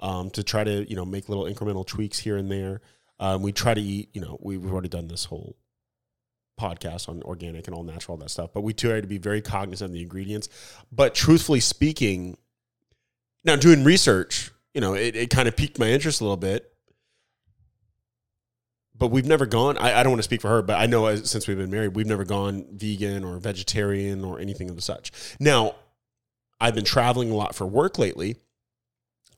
um, 0.01 0.31
to 0.31 0.43
try 0.43 0.65
to 0.65 0.89
you 0.89 0.97
know 0.97 1.05
make 1.05 1.29
little 1.29 1.45
incremental 1.45 1.87
tweaks 1.87 2.19
here 2.19 2.37
and 2.37 2.51
there. 2.51 2.81
Um, 3.19 3.43
we 3.43 3.53
try 3.53 3.75
to 3.75 3.81
eat. 3.81 4.11
You 4.12 4.21
know, 4.21 4.39
we've 4.41 4.65
already 4.71 4.89
done 4.89 5.09
this 5.09 5.27
whole 5.27 5.57
podcast 6.59 7.09
on 7.09 7.23
organic 7.23 7.67
and 7.67 7.75
all 7.75 7.83
natural, 7.83 8.17
all 8.17 8.23
that 8.23 8.31
stuff. 8.31 8.51
But 8.53 8.62
we 8.62 8.75
try 8.75 9.01
to 9.01 9.07
be 9.07 9.19
very 9.19 9.41
cognizant 9.41 9.91
of 9.91 9.95
the 9.95 10.03
ingredients. 10.03 10.49
But 10.93 11.15
truthfully 11.15 11.61
speaking, 11.61 12.37
now 13.45 13.56
doing 13.56 13.83
research, 13.85 14.51
you 14.75 14.81
know, 14.81 14.95
it, 14.95 15.17
it 15.17 15.31
kind 15.31 15.49
of 15.49 15.56
piqued 15.56 15.79
my 15.79 15.89
interest 15.89 16.21
a 16.21 16.25
little 16.25 16.37
bit. 16.37 16.73
But 19.00 19.08
we've 19.08 19.26
never 19.26 19.47
gone. 19.47 19.76
I, 19.79 19.99
I 19.99 20.02
don't 20.05 20.12
want 20.12 20.20
to 20.20 20.25
speak 20.25 20.41
for 20.43 20.49
her, 20.49 20.62
but 20.62 20.79
I 20.79 20.87
know 20.87 21.06
as, 21.06 21.29
since 21.29 21.49
we've 21.49 21.56
been 21.56 21.70
married, 21.70 21.97
we've 21.97 22.06
never 22.06 22.25
gone 22.25 22.67
vegan 22.70 23.25
or 23.25 23.38
vegetarian 23.38 24.25
or 24.25 24.38
anything 24.38 24.70
of 24.70 24.76
the 24.76 24.82
such. 24.82 25.11
Now, 25.41 25.75
I've 26.61 26.75
been 26.75 26.85
traveling 26.85 27.31
a 27.32 27.35
lot 27.35 27.55
for 27.55 27.67
work 27.67 27.99
lately, 27.99 28.37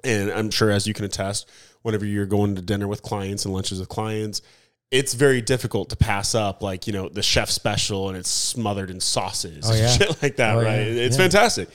and 0.05 0.31
I'm 0.31 0.51
sure 0.51 0.71
as 0.71 0.87
you 0.87 0.93
can 0.95 1.05
attest, 1.05 1.49
whenever 1.83 2.05
you're 2.05 2.27
going 2.27 2.57
to 2.57 2.61
dinner 2.63 2.89
with 2.89 3.03
clients 3.03 3.45
and 3.45 3.55
lunches 3.55 3.79
with 3.81 3.89
clients, 3.89 4.43
it's 4.91 5.15
very 5.15 5.41
difficult 5.41 5.89
to 5.91 5.97
pass 5.97 6.35
up 6.35 6.63
like 6.63 6.87
you 6.89 6.93
know 6.93 7.09
the 7.09 7.23
chef 7.23 7.49
special 7.49 8.09
and 8.09 8.19
it's 8.19 8.29
smothered 8.29 8.91
in 8.91 9.01
sauces 9.01 9.65
Oh, 9.71 9.75
yeah. 9.77 9.91
and 9.91 10.03
shit 10.03 10.23
like 10.23 10.37
that 10.37 10.57
Oh, 10.57 10.61
yeah. 10.61 10.67
right 10.67 10.81
it's 10.87 11.17
Yeah. 11.17 11.23
fantastic 11.23 11.69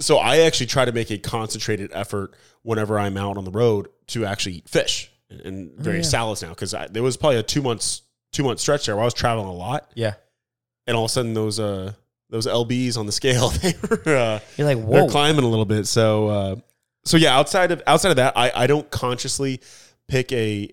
so 0.00 0.16
i 0.18 0.38
actually 0.38 0.66
try 0.66 0.84
to 0.84 0.90
make 0.92 1.10
a 1.12 1.18
concentrated 1.18 1.90
effort 1.94 2.34
whenever 2.62 2.98
i'm 2.98 3.16
out 3.16 3.36
on 3.36 3.44
the 3.44 3.52
road 3.52 3.86
to 4.08 4.24
actually 4.24 4.56
eat 4.56 4.68
fish 4.68 5.12
and, 5.30 5.72
various 5.76 6.06
Oh, 6.06 6.08
yeah. 6.08 6.10
salads 6.10 6.42
now 6.42 6.48
because 6.50 6.74
there 6.90 7.02
was 7.02 7.16
probably 7.16 7.36
a 7.38 7.42
two 7.42 7.62
months 7.62 8.02
two 8.32 8.42
month 8.42 8.60
stretch 8.60 8.86
there 8.86 8.94
where 8.96 9.02
i 9.02 9.06
was 9.06 9.14
traveling 9.14 9.46
a 9.48 9.52
lot 9.52 9.90
Yeah. 9.94 10.14
and 10.86 10.96
all 10.96 11.04
of 11.04 11.10
a 11.10 11.12
sudden 11.12 11.34
those 11.34 11.58
uh 11.60 11.92
those 12.30 12.46
lbs 12.46 12.96
on 12.98 13.06
the 13.06 13.12
scale 13.12 13.48
they 13.62 13.74
were 13.88 14.16
uh 14.16 14.40
You're 14.56 14.66
like, 14.74 14.88
they're 14.90 15.08
climbing 15.08 15.44
a 15.44 15.48
little 15.48 15.64
bit. 15.64 15.86
So, 15.86 16.28
uh, 16.28 16.56
so 17.04 17.16
yeah, 17.16 17.34
outside 17.36 17.70
of 17.72 17.82
outside 17.86 18.10
of 18.10 18.16
that, 18.16 18.36
I, 18.36 18.52
I 18.54 18.66
don't 18.66 18.90
consciously 18.90 19.60
pick 20.08 20.30
a 20.32 20.68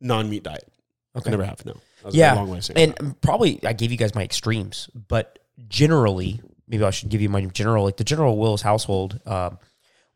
non 0.00 0.28
meat 0.28 0.42
diet. 0.42 0.68
Okay. 1.16 1.28
I 1.28 1.30
never 1.30 1.44
have. 1.44 1.64
No, 1.64 1.72
that 1.72 2.04
was 2.06 2.14
Yeah, 2.14 2.34
a 2.34 2.36
long 2.36 2.50
way 2.50 2.60
And 2.76 2.92
that. 2.94 3.20
probably 3.22 3.60
I 3.64 3.72
gave 3.72 3.90
you 3.90 3.96
guys 3.96 4.14
my 4.14 4.22
extremes, 4.22 4.90
but 5.08 5.38
generally, 5.68 6.42
maybe 6.68 6.84
I 6.84 6.90
should 6.90 7.08
give 7.08 7.22
you 7.22 7.30
my 7.30 7.40
general. 7.46 7.84
Like 7.84 7.96
the 7.96 8.04
general 8.04 8.36
Will's 8.36 8.60
household, 8.62 9.18
um, 9.24 9.58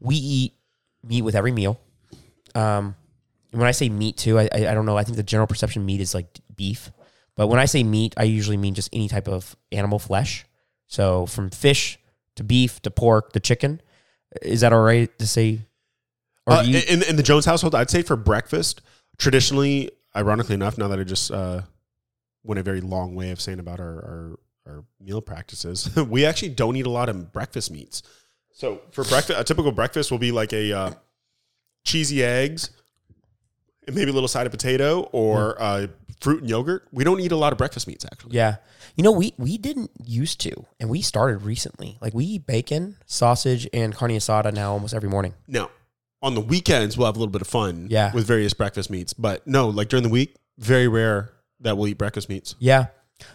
we 0.01 0.17
eat 0.17 0.53
meat 1.03 1.23
with 1.23 1.35
every 1.35 1.53
meal. 1.53 1.81
Um, 2.55 2.95
and 3.55 3.61
when 3.61 3.69
I 3.69 3.73
say 3.73 3.89
meat 3.89 4.17
too, 4.17 4.39
I, 4.39 4.49
I 4.53 4.67
I 4.69 4.75
don't 4.75 4.85
know. 4.85 4.99
I 4.99 5.05
think 5.05 5.17
the 5.17 5.23
general 5.23 5.47
perception 5.47 5.87
meat 5.87 6.01
is 6.01 6.13
like 6.13 6.27
beef, 6.55 6.91
but 7.37 7.47
when 7.47 7.61
I 7.61 7.65
say 7.67 7.83
meat, 7.85 8.13
I 8.17 8.25
usually 8.25 8.57
mean 8.57 8.75
just 8.75 8.89
any 8.93 9.09
type 9.09 9.29
of 9.29 9.57
animal 9.73 9.99
flesh. 9.99 10.45
So 10.89 11.27
from 11.27 11.51
fish 11.51 11.99
to 12.37 12.45
beef 12.45 12.83
to 12.83 12.91
pork 12.91 13.33
to 13.33 13.41
chicken. 13.41 13.81
Is 14.43 14.61
that 14.63 14.73
all 14.73 14.83
right 14.83 15.17
to 15.21 15.27
say? 15.27 15.61
Uh, 16.47 16.63
you- 16.67 16.83
in 16.89 17.03
in 17.05 17.17
the 17.17 17.23
Jones 17.23 17.45
household, 17.47 17.75
I'd 17.75 17.91
say 17.91 18.03
for 18.03 18.17
breakfast, 18.17 18.81
traditionally, 19.19 19.91
ironically 20.17 20.55
enough, 20.57 20.77
now 20.77 20.89
that 20.89 20.99
I 20.99 21.05
just 21.05 21.31
uh, 21.31 21.63
went 22.43 22.59
a 22.59 22.63
very 22.65 22.81
long 22.81 23.15
way 23.15 23.31
of 23.31 23.41
saying 23.41 23.61
about 23.61 23.79
our 23.81 23.87
our, 23.87 24.73
our 24.75 24.85
meal 25.01 25.21
practices, 25.23 25.95
we 26.09 26.27
actually 26.27 26.49
don't 26.51 26.75
eat 26.77 26.87
a 26.87 26.91
lot 26.91 27.09
of 27.09 27.33
breakfast 27.33 27.71
meats. 27.71 28.03
So 28.53 28.81
for 28.91 29.05
breakfast, 29.05 29.39
a 29.39 29.45
typical 29.45 29.71
breakfast 29.73 30.11
will 30.11 30.19
be 30.19 30.33
like 30.33 30.53
a 30.53 30.73
uh, 30.73 30.91
cheesy 31.85 32.23
eggs, 32.25 32.71
maybe 33.93 34.11
a 34.11 34.15
little 34.15 34.29
side 34.29 34.47
of 34.47 34.53
potato 34.53 35.03
or 35.13 35.61
uh, 35.61 35.87
fruit 36.21 36.41
and 36.41 36.51
yogurt. 36.51 36.87
We 36.93 37.05
don't 37.05 37.21
eat 37.21 37.33
a 37.33 37.37
lot 37.37 37.53
of 37.53 37.59
breakfast 37.59 37.87
meats 37.87 38.05
actually. 38.05 38.37
Yeah. 38.37 38.57
You 38.97 39.03
know, 39.03 39.13
we 39.13 39.35
we 39.39 39.59
didn't 39.59 39.91
used 40.05 40.41
to, 40.43 40.53
and 40.79 40.89
we 40.89 41.03
started 41.03 41.39
recently. 41.43 41.99
Like 42.01 42.15
we 42.15 42.25
eat 42.25 42.47
bacon, 42.47 42.97
sausage, 43.07 43.69
and 43.73 43.93
carne 43.95 44.13
asada 44.13 44.53
now 44.53 44.73
almost 44.73 44.95
every 44.95 45.09
morning. 45.09 45.35
No. 45.49 45.71
on 46.23 46.35
the 46.35 46.41
weekends, 46.41 46.97
we'll 46.97 47.07
have 47.07 47.17
a 47.17 47.19
little 47.19 47.33
bit 47.33 47.43
of 47.43 47.49
fun 47.49 47.89
Yeah. 47.91 48.13
with 48.15 48.27
various 48.27 48.55
breakfast 48.55 48.91
meats. 48.91 49.13
But 49.13 49.47
no, 49.47 49.69
like 49.69 49.89
during 49.89 50.05
the 50.05 50.09
week, 50.09 50.37
very 50.59 50.87
rare 50.89 51.33
that 51.61 51.77
we'll 51.77 51.89
eat 51.89 51.99
breakfast 51.99 52.29
meats. 52.29 52.55
Yeah. 52.61 52.87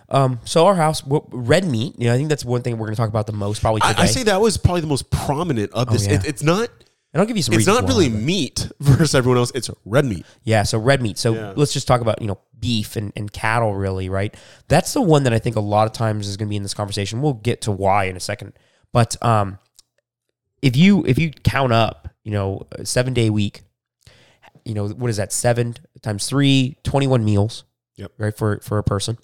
Um. 0.10 0.40
So 0.46 0.66
our 0.66 0.76
house, 0.76 1.02
w- 1.02 1.26
red 1.32 1.66
meat. 1.66 1.96
You 1.98 2.08
know, 2.08 2.14
I 2.14 2.18
think 2.18 2.30
that's 2.30 2.46
one 2.46 2.62
thing 2.62 2.78
we're 2.78 2.88
going 2.88 2.96
to 2.96 3.02
talk 3.02 3.10
about 3.10 3.28
the 3.28 3.34
most 3.34 3.62
probably 3.62 3.82
today. 3.82 3.94
I, 3.98 4.04
I 4.04 4.06
say 4.08 4.24
that 4.24 4.40
was 4.42 4.58
probably 4.58 4.82
the 4.82 4.88
most 4.88 5.10
prominent 5.12 5.72
of 5.74 5.90
this. 5.90 6.08
Oh, 6.08 6.12
yeah. 6.12 6.18
It, 6.20 6.26
it's 6.26 6.44
not. 6.44 6.70
And 7.14 7.22
I'll 7.22 7.26
give 7.28 7.38
you 7.38 7.44
some. 7.44 7.56
It's 7.56 7.66
not 7.68 7.88
really 7.88 8.10
meat 8.10 8.70
versus 8.80 9.16
everyone 9.16 9.38
else. 9.38 9.52
It's 9.56 9.70
red 9.86 10.06
meat. 10.06 10.26
Yeah. 10.44 10.64
So 10.64 10.78
red 10.78 11.02
meat. 11.02 11.18
So 11.18 11.34
Yeah. 11.34 11.54
let's 11.56 11.74
just 11.74 11.88
talk 11.88 12.02
about 12.02 12.22
you 12.22 12.28
know 12.28 12.40
beef 12.60 12.96
and, 12.96 13.12
and 13.16 13.32
cattle. 13.32 13.74
Really, 13.76 14.10
right? 14.10 14.36
That's 14.68 14.94
the 14.94 15.02
one 15.02 15.24
that 15.24 15.34
I 15.34 15.40
think 15.40 15.56
a 15.56 15.62
lot 15.62 15.88
of 15.88 15.94
times 15.94 16.28
is 16.28 16.38
going 16.38 16.48
to 16.48 16.50
be 16.50 16.56
in 16.58 16.64
this 16.64 16.74
conversation. 16.74 17.22
We'll 17.22 17.34
get 17.34 17.62
to 17.62 17.72
why 17.72 18.06
in 18.06 18.16
a 18.16 18.20
second. 18.20 18.54
But 18.94 19.22
um, 19.24 19.58
if 20.62 20.76
you 20.78 21.04
if 21.06 21.18
you 21.18 21.32
count 21.32 21.74
up, 21.74 22.10
you 22.24 22.32
know, 22.32 22.68
seven 22.84 23.14
day 23.14 23.30
week, 23.30 23.62
you 24.66 24.74
know 24.74 24.88
what 24.90 25.10
is 25.10 25.18
that? 25.18 25.32
Seven 25.34 25.76
times 26.02 26.28
three, 26.28 26.78
21 26.84 27.26
meals. 27.26 27.64
Yep. 27.98 28.12
Right 28.18 28.38
for 28.38 28.60
for 28.62 28.78
a 28.78 28.84
person. 28.84 29.18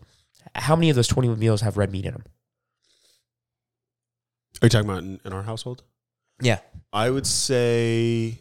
How 0.56 0.76
many 0.76 0.90
of 0.90 0.96
those 0.96 1.08
21 1.08 1.38
meals 1.38 1.62
have 1.62 1.78
red 1.78 1.92
meat 1.92 2.06
in 2.06 2.14
them? 2.14 2.24
Are 4.62 4.66
you 4.66 4.70
talking 4.70 4.90
about 4.90 5.04
in, 5.04 5.20
in 5.26 5.34
our 5.34 5.44
household? 5.44 5.84
Yeah. 6.42 6.60
I 6.94 7.10
would 7.10 7.28
say 7.28 8.40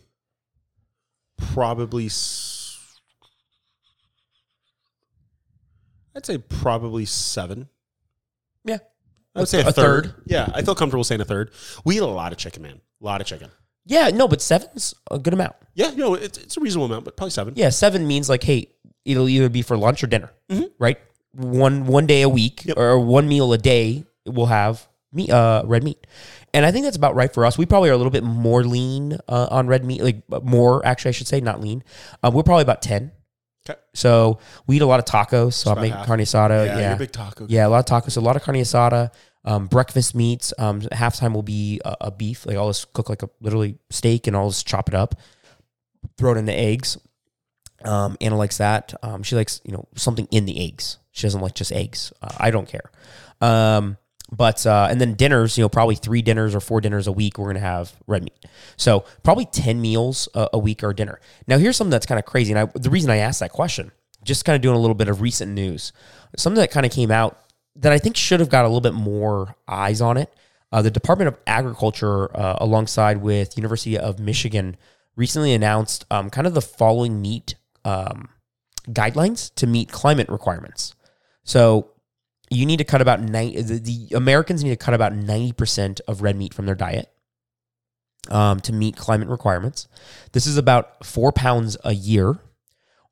probably. 1.36 2.06
s- 2.06 3.00
I'd 6.16 6.24
say 6.26 6.38
probably 6.38 7.04
seven. 7.04 7.68
Yeah. 8.64 8.78
I 9.34 9.40
would 9.40 9.48
say 9.48 9.60
a, 9.62 9.68
A 9.68 9.72
third. 9.72 10.04
third. 10.06 10.14
Yeah, 10.26 10.48
I 10.54 10.62
feel 10.62 10.74
comfortable 10.76 11.02
saying 11.04 11.20
a 11.20 11.24
third. 11.24 11.50
We 11.84 11.96
eat 11.96 12.02
a 12.02 12.06
lot 12.06 12.30
of 12.32 12.38
chicken, 12.38 12.62
man. 12.62 12.80
A 13.00 13.04
lot 13.04 13.20
of 13.20 13.26
chicken. 13.26 13.50
Yeah, 13.84 14.08
no, 14.10 14.28
but 14.28 14.40
seven's 14.40 14.94
a 15.10 15.18
good 15.18 15.32
amount. 15.34 15.56
Yeah, 15.74 15.90
know, 15.90 16.14
it's, 16.14 16.38
it's 16.38 16.56
a 16.56 16.60
reasonable 16.60 16.86
amount, 16.86 17.04
but 17.04 17.16
probably 17.16 17.32
seven. 17.32 17.54
Yeah, 17.56 17.70
seven 17.70 18.06
means 18.06 18.28
like, 18.28 18.44
hey, 18.44 18.70
it'll 19.04 19.28
either 19.28 19.48
be 19.48 19.60
for 19.62 19.76
lunch 19.76 20.02
or 20.04 20.06
dinner, 20.06 20.30
Mhm. 20.48 20.70
right? 20.78 20.98
One 21.32 21.86
one 21.86 22.06
day 22.06 22.22
a 22.22 22.28
week 22.28 22.64
Yep. 22.64 22.76
or 22.78 22.98
one 23.00 23.26
meal 23.28 23.52
a 23.52 23.58
day 23.58 24.04
we'll 24.24 24.46
have 24.46 24.86
meat, 25.12 25.30
uh, 25.30 25.64
red 25.66 25.82
meat, 25.82 26.06
and 26.54 26.64
I 26.64 26.70
think 26.70 26.84
that's 26.84 26.96
about 26.96 27.14
right 27.14 27.32
for 27.32 27.44
us. 27.44 27.58
We 27.58 27.66
probably 27.66 27.90
are 27.90 27.92
a 27.92 27.96
little 27.98 28.10
bit 28.12 28.24
more 28.24 28.64
lean 28.64 29.18
uh, 29.28 29.48
on 29.50 29.66
red 29.66 29.84
meat, 29.84 30.02
like 30.02 30.22
uh, 30.32 30.40
more 30.42 30.84
actually, 30.86 31.10
I 31.10 31.12
should 31.12 31.26
say, 31.26 31.40
not 31.40 31.60
lean. 31.60 31.84
Uh, 32.22 32.30
we're 32.32 32.42
probably 32.44 32.62
about 32.62 32.80
ten. 32.80 33.12
'Kay. 33.66 33.74
So 33.94 34.38
we 34.66 34.76
eat 34.76 34.82
a 34.82 34.86
lot 34.86 35.00
of 35.00 35.06
tacos. 35.06 35.54
So 35.54 35.72
I 35.74 35.80
make 35.80 35.92
half. 35.92 36.06
carne 36.06 36.20
asada. 36.20 36.66
yeah, 36.66 36.78
Yeah, 36.78 36.94
big 36.96 37.12
taco. 37.12 37.46
Yeah, 37.48 37.66
a 37.66 37.68
lot 37.68 37.78
of 37.78 37.86
tacos. 37.86 38.16
A 38.16 38.20
lot 38.20 38.36
of 38.36 38.42
carne 38.42 38.56
asada. 38.56 39.10
Um, 39.46 39.66
breakfast 39.66 40.14
meats. 40.14 40.52
Um, 40.58 40.80
halftime 40.80 41.34
will 41.34 41.42
be 41.42 41.80
a, 41.84 41.96
a 42.02 42.10
beef. 42.10 42.46
Like 42.46 42.56
I'll 42.56 42.68
just 42.70 42.92
cook 42.92 43.08
like 43.08 43.22
a 43.22 43.28
literally 43.40 43.78
steak 43.90 44.26
and 44.26 44.36
I'll 44.36 44.48
just 44.50 44.66
chop 44.66 44.88
it 44.88 44.94
up, 44.94 45.14
throw 46.18 46.32
it 46.32 46.38
in 46.38 46.44
the 46.46 46.52
eggs. 46.54 46.98
Um, 47.84 48.16
Anna 48.20 48.36
likes 48.36 48.58
that. 48.58 48.94
Um, 49.02 49.22
she 49.22 49.34
likes 49.36 49.60
you 49.64 49.72
know 49.72 49.86
something 49.96 50.28
in 50.30 50.46
the 50.46 50.66
eggs. 50.66 50.98
She 51.12 51.26
doesn't 51.26 51.40
like 51.40 51.54
just 51.54 51.72
eggs. 51.72 52.12
Uh, 52.22 52.34
I 52.38 52.50
don't 52.50 52.68
care. 52.68 52.90
Um, 53.40 53.98
But 54.36 54.66
uh, 54.66 54.88
and 54.90 55.00
then 55.00 55.14
dinners, 55.14 55.56
you 55.56 55.62
know, 55.62 55.68
probably 55.68 55.94
three 55.94 56.22
dinners 56.22 56.54
or 56.54 56.60
four 56.60 56.80
dinners 56.80 57.06
a 57.06 57.12
week. 57.12 57.38
We're 57.38 57.46
gonna 57.46 57.60
have 57.60 57.92
red 58.06 58.24
meat. 58.24 58.46
So 58.76 59.04
probably 59.22 59.46
ten 59.46 59.80
meals 59.80 60.28
a, 60.34 60.48
a 60.54 60.58
week 60.58 60.82
are 60.82 60.92
dinner. 60.92 61.20
Now 61.46 61.58
here's 61.58 61.76
something 61.76 61.90
that's 61.90 62.06
kind 62.06 62.18
of 62.18 62.24
crazy, 62.24 62.52
and 62.52 62.58
I, 62.58 62.64
the 62.74 62.90
reason 62.90 63.10
I 63.10 63.18
asked 63.18 63.40
that 63.40 63.52
question, 63.52 63.92
just 64.24 64.44
kind 64.44 64.56
of 64.56 64.62
doing 64.62 64.76
a 64.76 64.80
little 64.80 64.94
bit 64.94 65.08
of 65.08 65.20
recent 65.20 65.52
news, 65.52 65.92
something 66.36 66.60
that 66.60 66.70
kind 66.70 66.84
of 66.84 66.90
came 66.90 67.10
out 67.10 67.38
that 67.76 67.92
I 67.92 67.98
think 67.98 68.16
should 68.16 68.40
have 68.40 68.48
got 68.48 68.64
a 68.64 68.68
little 68.68 68.80
bit 68.80 68.94
more 68.94 69.56
eyes 69.68 70.00
on 70.00 70.16
it. 70.16 70.32
Uh, 70.72 70.82
the 70.82 70.90
Department 70.90 71.28
of 71.28 71.38
Agriculture, 71.46 72.36
uh, 72.36 72.56
alongside 72.58 73.18
with 73.18 73.56
University 73.56 73.96
of 73.96 74.18
Michigan, 74.18 74.76
recently 75.14 75.52
announced 75.52 76.04
um, 76.10 76.30
kind 76.30 76.46
of 76.46 76.54
the 76.54 76.60
following 76.60 77.22
meat 77.22 77.54
um, 77.84 78.28
guidelines 78.88 79.54
to 79.54 79.66
meet 79.66 79.92
climate 79.92 80.28
requirements. 80.28 80.96
So 81.44 81.90
you 82.50 82.66
need 82.66 82.78
to 82.78 82.84
cut 82.84 83.00
about 83.00 83.20
nine. 83.20 83.54
The, 83.54 83.78
the 83.78 84.16
Americans 84.16 84.62
need 84.62 84.70
to 84.70 84.76
cut 84.76 84.94
about 84.94 85.14
ninety 85.14 85.52
percent 85.52 86.00
of 86.06 86.22
red 86.22 86.36
meat 86.36 86.54
from 86.54 86.66
their 86.66 86.74
diet 86.74 87.10
um, 88.30 88.60
to 88.60 88.72
meet 88.72 88.96
climate 88.96 89.28
requirements. 89.28 89.88
This 90.32 90.46
is 90.46 90.56
about 90.56 91.04
four 91.04 91.32
pounds 91.32 91.76
a 91.84 91.94
year, 91.94 92.38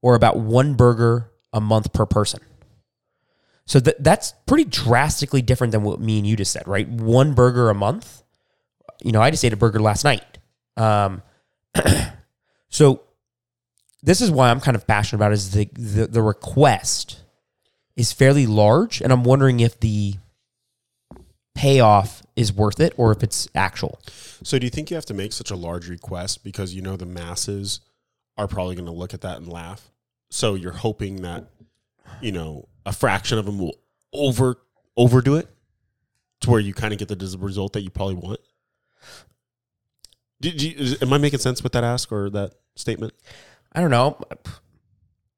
or 0.01 0.15
about 0.15 0.39
one 0.39 0.75
burger 0.75 1.31
a 1.53 1.61
month 1.61 1.93
per 1.93 2.07
person. 2.07 2.41
So 3.65 3.81
th- 3.81 3.97
that's 4.01 4.35
pretty 4.47 4.65
drastically 4.65 5.43
different 5.43 5.73
than 5.73 5.83
what 5.83 6.01
me 6.01 6.19
and 6.19 6.27
you 6.27 6.37
just 6.37 6.53
said, 6.53 6.67
right? 6.67 6.89
One 6.89 7.35
burger 7.35 7.71
a 7.71 7.75
month. 7.75 8.23
You 9.03 9.13
know, 9.13 9.23
I 9.23 9.31
just 9.31 9.45
ate 9.45 9.53
a 9.53 9.57
burger 9.57 9.81
last 9.81 10.05
night. 10.05 10.39
Um, 10.77 11.23
so 12.69 13.03
this 14.03 14.21
is 14.21 14.31
why 14.31 14.51
I'm 14.51 14.61
kind 14.61 14.75
of 14.75 14.87
passionate 14.87 15.19
about 15.19 15.33
is 15.33 15.53
the, 15.53 15.69
the 15.73 16.07
the 16.07 16.23
request 16.23 17.22
is 17.97 18.13
fairly 18.13 18.47
large, 18.47 19.01
and 19.01 19.13
I'm 19.13 19.25
wondering 19.25 19.61
if 19.61 19.79
the 19.81 20.15
payoff 21.55 22.23
is 22.35 22.53
worth 22.53 22.81
it 22.81 22.95
or 22.97 23.13
if 23.13 23.23
it's 23.23 23.49
actual. 23.55 24.01
So, 24.43 24.59
do 24.59 24.67
you 24.67 24.71
think 24.71 24.91
you 24.91 24.97
have 24.97 25.07
to 25.07 25.15
make 25.15 25.33
such 25.33 25.51
a 25.51 25.57
large 25.57 25.89
request 25.89 26.45
because 26.45 26.75
you 26.75 26.83
know 26.83 26.97
the 26.97 27.07
masses 27.07 27.81
are 28.37 28.49
probably 28.49 28.75
going 28.75 28.87
to 28.87 28.93
look 28.93 29.15
at 29.15 29.21
that 29.21 29.39
and 29.39 29.49
laugh? 29.49 29.91
So, 30.31 30.55
you're 30.55 30.73
hoping 30.73 31.23
that 31.23 31.47
you 32.21 32.33
know 32.33 32.69
a 32.85 32.93
fraction 32.93 33.39
of 33.39 33.47
them 33.47 33.59
will 33.59 33.77
over 34.13 34.59
overdo 34.97 35.37
it 35.37 35.49
to 36.41 36.51
where 36.51 36.61
you 36.61 36.75
kind 36.75 36.93
of 36.93 36.99
get 36.99 37.09
the 37.09 37.37
result 37.39 37.73
that 37.73 37.83
you 37.83 37.91
probably 37.91 38.17
want. 38.17 38.41
Did 40.41 40.61
you, 40.61 40.97
am 41.01 41.13
I 41.13 41.19
making 41.19 41.39
sense 41.39 41.63
with 41.63 41.73
that 41.73 41.85
ask 41.85 42.11
or 42.11 42.29
that 42.31 42.55
statement? 42.75 43.15
I 43.73 43.81
don't 43.81 43.91
know. 43.91 44.19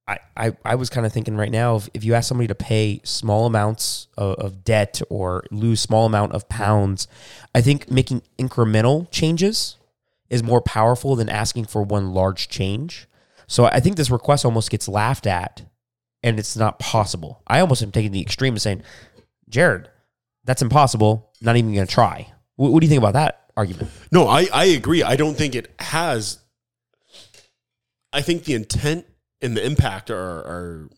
I, 0.06 0.18
I, 0.36 0.56
I 0.64 0.74
was 0.74 0.90
kind 0.90 1.06
of 1.06 1.12
thinking 1.12 1.36
right 1.36 1.50
now 1.50 1.76
if, 1.76 1.88
if 1.94 2.04
you 2.04 2.14
ask 2.14 2.28
somebody 2.28 2.48
to 2.48 2.54
pay 2.54 3.00
small 3.04 3.46
amounts 3.46 4.08
of, 4.18 4.34
of 4.36 4.64
debt 4.64 5.00
or 5.08 5.44
lose 5.50 5.80
small 5.80 6.04
amount 6.04 6.32
of 6.32 6.48
pounds, 6.48 7.08
I 7.54 7.62
think 7.62 7.90
making 7.90 8.22
incremental 8.38 9.10
changes 9.10 9.76
is 10.28 10.42
more 10.42 10.60
powerful 10.60 11.16
than 11.16 11.28
asking 11.28 11.66
for 11.66 11.82
one 11.82 12.12
large 12.12 12.48
change. 12.48 13.06
So 13.46 13.66
I 13.66 13.80
think 13.80 13.96
this 13.96 14.10
request 14.10 14.44
almost 14.44 14.70
gets 14.70 14.88
laughed 14.88 15.26
at 15.26 15.62
and 16.22 16.38
it's 16.38 16.56
not 16.56 16.78
possible. 16.78 17.42
I 17.46 17.60
almost 17.60 17.82
am 17.82 17.92
taking 17.92 18.12
the 18.12 18.20
extreme 18.20 18.54
of 18.54 18.62
saying, 18.62 18.82
Jared, 19.48 19.88
that's 20.44 20.62
impossible. 20.62 21.30
Not 21.40 21.56
even 21.56 21.74
going 21.74 21.86
to 21.86 21.92
try. 21.92 22.32
What, 22.56 22.72
what 22.72 22.80
do 22.80 22.86
you 22.86 22.90
think 22.90 23.00
about 23.00 23.14
that 23.14 23.50
argument? 23.56 23.90
No, 24.10 24.26
I, 24.26 24.48
I 24.52 24.64
agree. 24.66 25.02
I 25.02 25.16
don't 25.16 25.34
think 25.34 25.54
it 25.54 25.72
has. 25.78 26.38
I 28.12 28.22
think 28.22 28.44
the 28.44 28.54
intent 28.54 29.06
and 29.44 29.56
the 29.56 29.64
impact 29.64 30.10
are, 30.10 30.18
are 30.18 30.88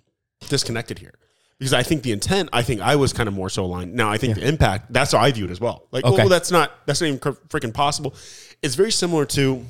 disconnected 0.49 0.99
here 0.99 1.15
because 1.59 1.73
I 1.73 1.83
think 1.83 2.03
the 2.03 2.12
intent, 2.12 2.49
I 2.53 2.62
think 2.62 2.81
I 2.81 2.97
was 2.97 3.12
kind 3.12 3.29
of 3.29 3.35
more 3.35 3.49
so 3.49 3.65
aligned. 3.65 3.95
Now 3.95 4.11
I 4.11 4.19
think 4.19 4.35
the 4.37 4.47
impact, 4.47 4.93
that's 4.93 5.12
how 5.12 5.19
I 5.19 5.31
view 5.33 5.47
it 5.47 5.50
as 5.50 5.61
well. 5.61 5.87
Like, 5.91 6.05
Okay. 6.05 6.17
well, 6.17 6.29
that's 6.29 6.50
not 6.50 6.73
that's 6.87 7.00
not 7.00 7.07
even 7.09 7.19
freaking 7.21 7.75
possible. 7.75 8.15
It's 8.62 8.75
very 8.75 8.93
similar 8.93 9.25
to 9.26 9.65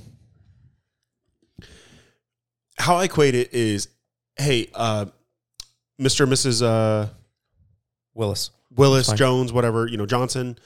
how 2.78 2.96
I 2.96 3.04
equate 3.04 3.34
it 3.34 3.52
is, 3.54 3.88
hey, 4.36 4.68
uh, 4.74 5.06
Mr. 6.00 6.24
and 6.24 6.32
Mrs. 6.32 6.62
Uh, 6.62 7.08
Willis. 8.14 8.50
Willis, 8.74 9.10
Jones, 9.12 9.52
whatever, 9.52 9.86
you 9.86 9.96
know, 9.96 10.04
Johnson. 10.06 10.58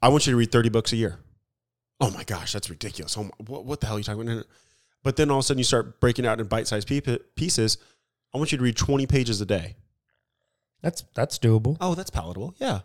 I 0.00 0.08
want 0.10 0.26
you 0.26 0.32
to 0.32 0.36
read 0.36 0.52
30 0.52 0.68
books 0.68 0.92
a 0.92 0.96
year. 0.96 1.18
Oh 2.00 2.10
my 2.10 2.22
gosh, 2.24 2.52
that's 2.52 2.70
ridiculous. 2.70 3.16
Oh 3.16 3.24
my, 3.24 3.30
what, 3.46 3.64
what 3.64 3.80
the 3.80 3.86
hell 3.86 3.96
are 3.96 3.98
you 3.98 4.04
talking 4.04 4.28
about? 4.30 4.46
But 5.06 5.14
then 5.14 5.30
all 5.30 5.38
of 5.38 5.44
a 5.44 5.46
sudden 5.46 5.58
you 5.58 5.64
start 5.64 6.00
breaking 6.00 6.26
out 6.26 6.40
in 6.40 6.48
bite 6.48 6.66
sized 6.66 6.88
pieces. 7.36 7.78
I 8.34 8.38
want 8.38 8.50
you 8.50 8.58
to 8.58 8.64
read 8.64 8.76
20 8.76 9.06
pages 9.06 9.40
a 9.40 9.46
day. 9.46 9.76
That's 10.82 11.04
that's 11.14 11.38
doable. 11.38 11.76
Oh, 11.80 11.94
that's 11.94 12.10
palatable. 12.10 12.56
Yeah. 12.58 12.80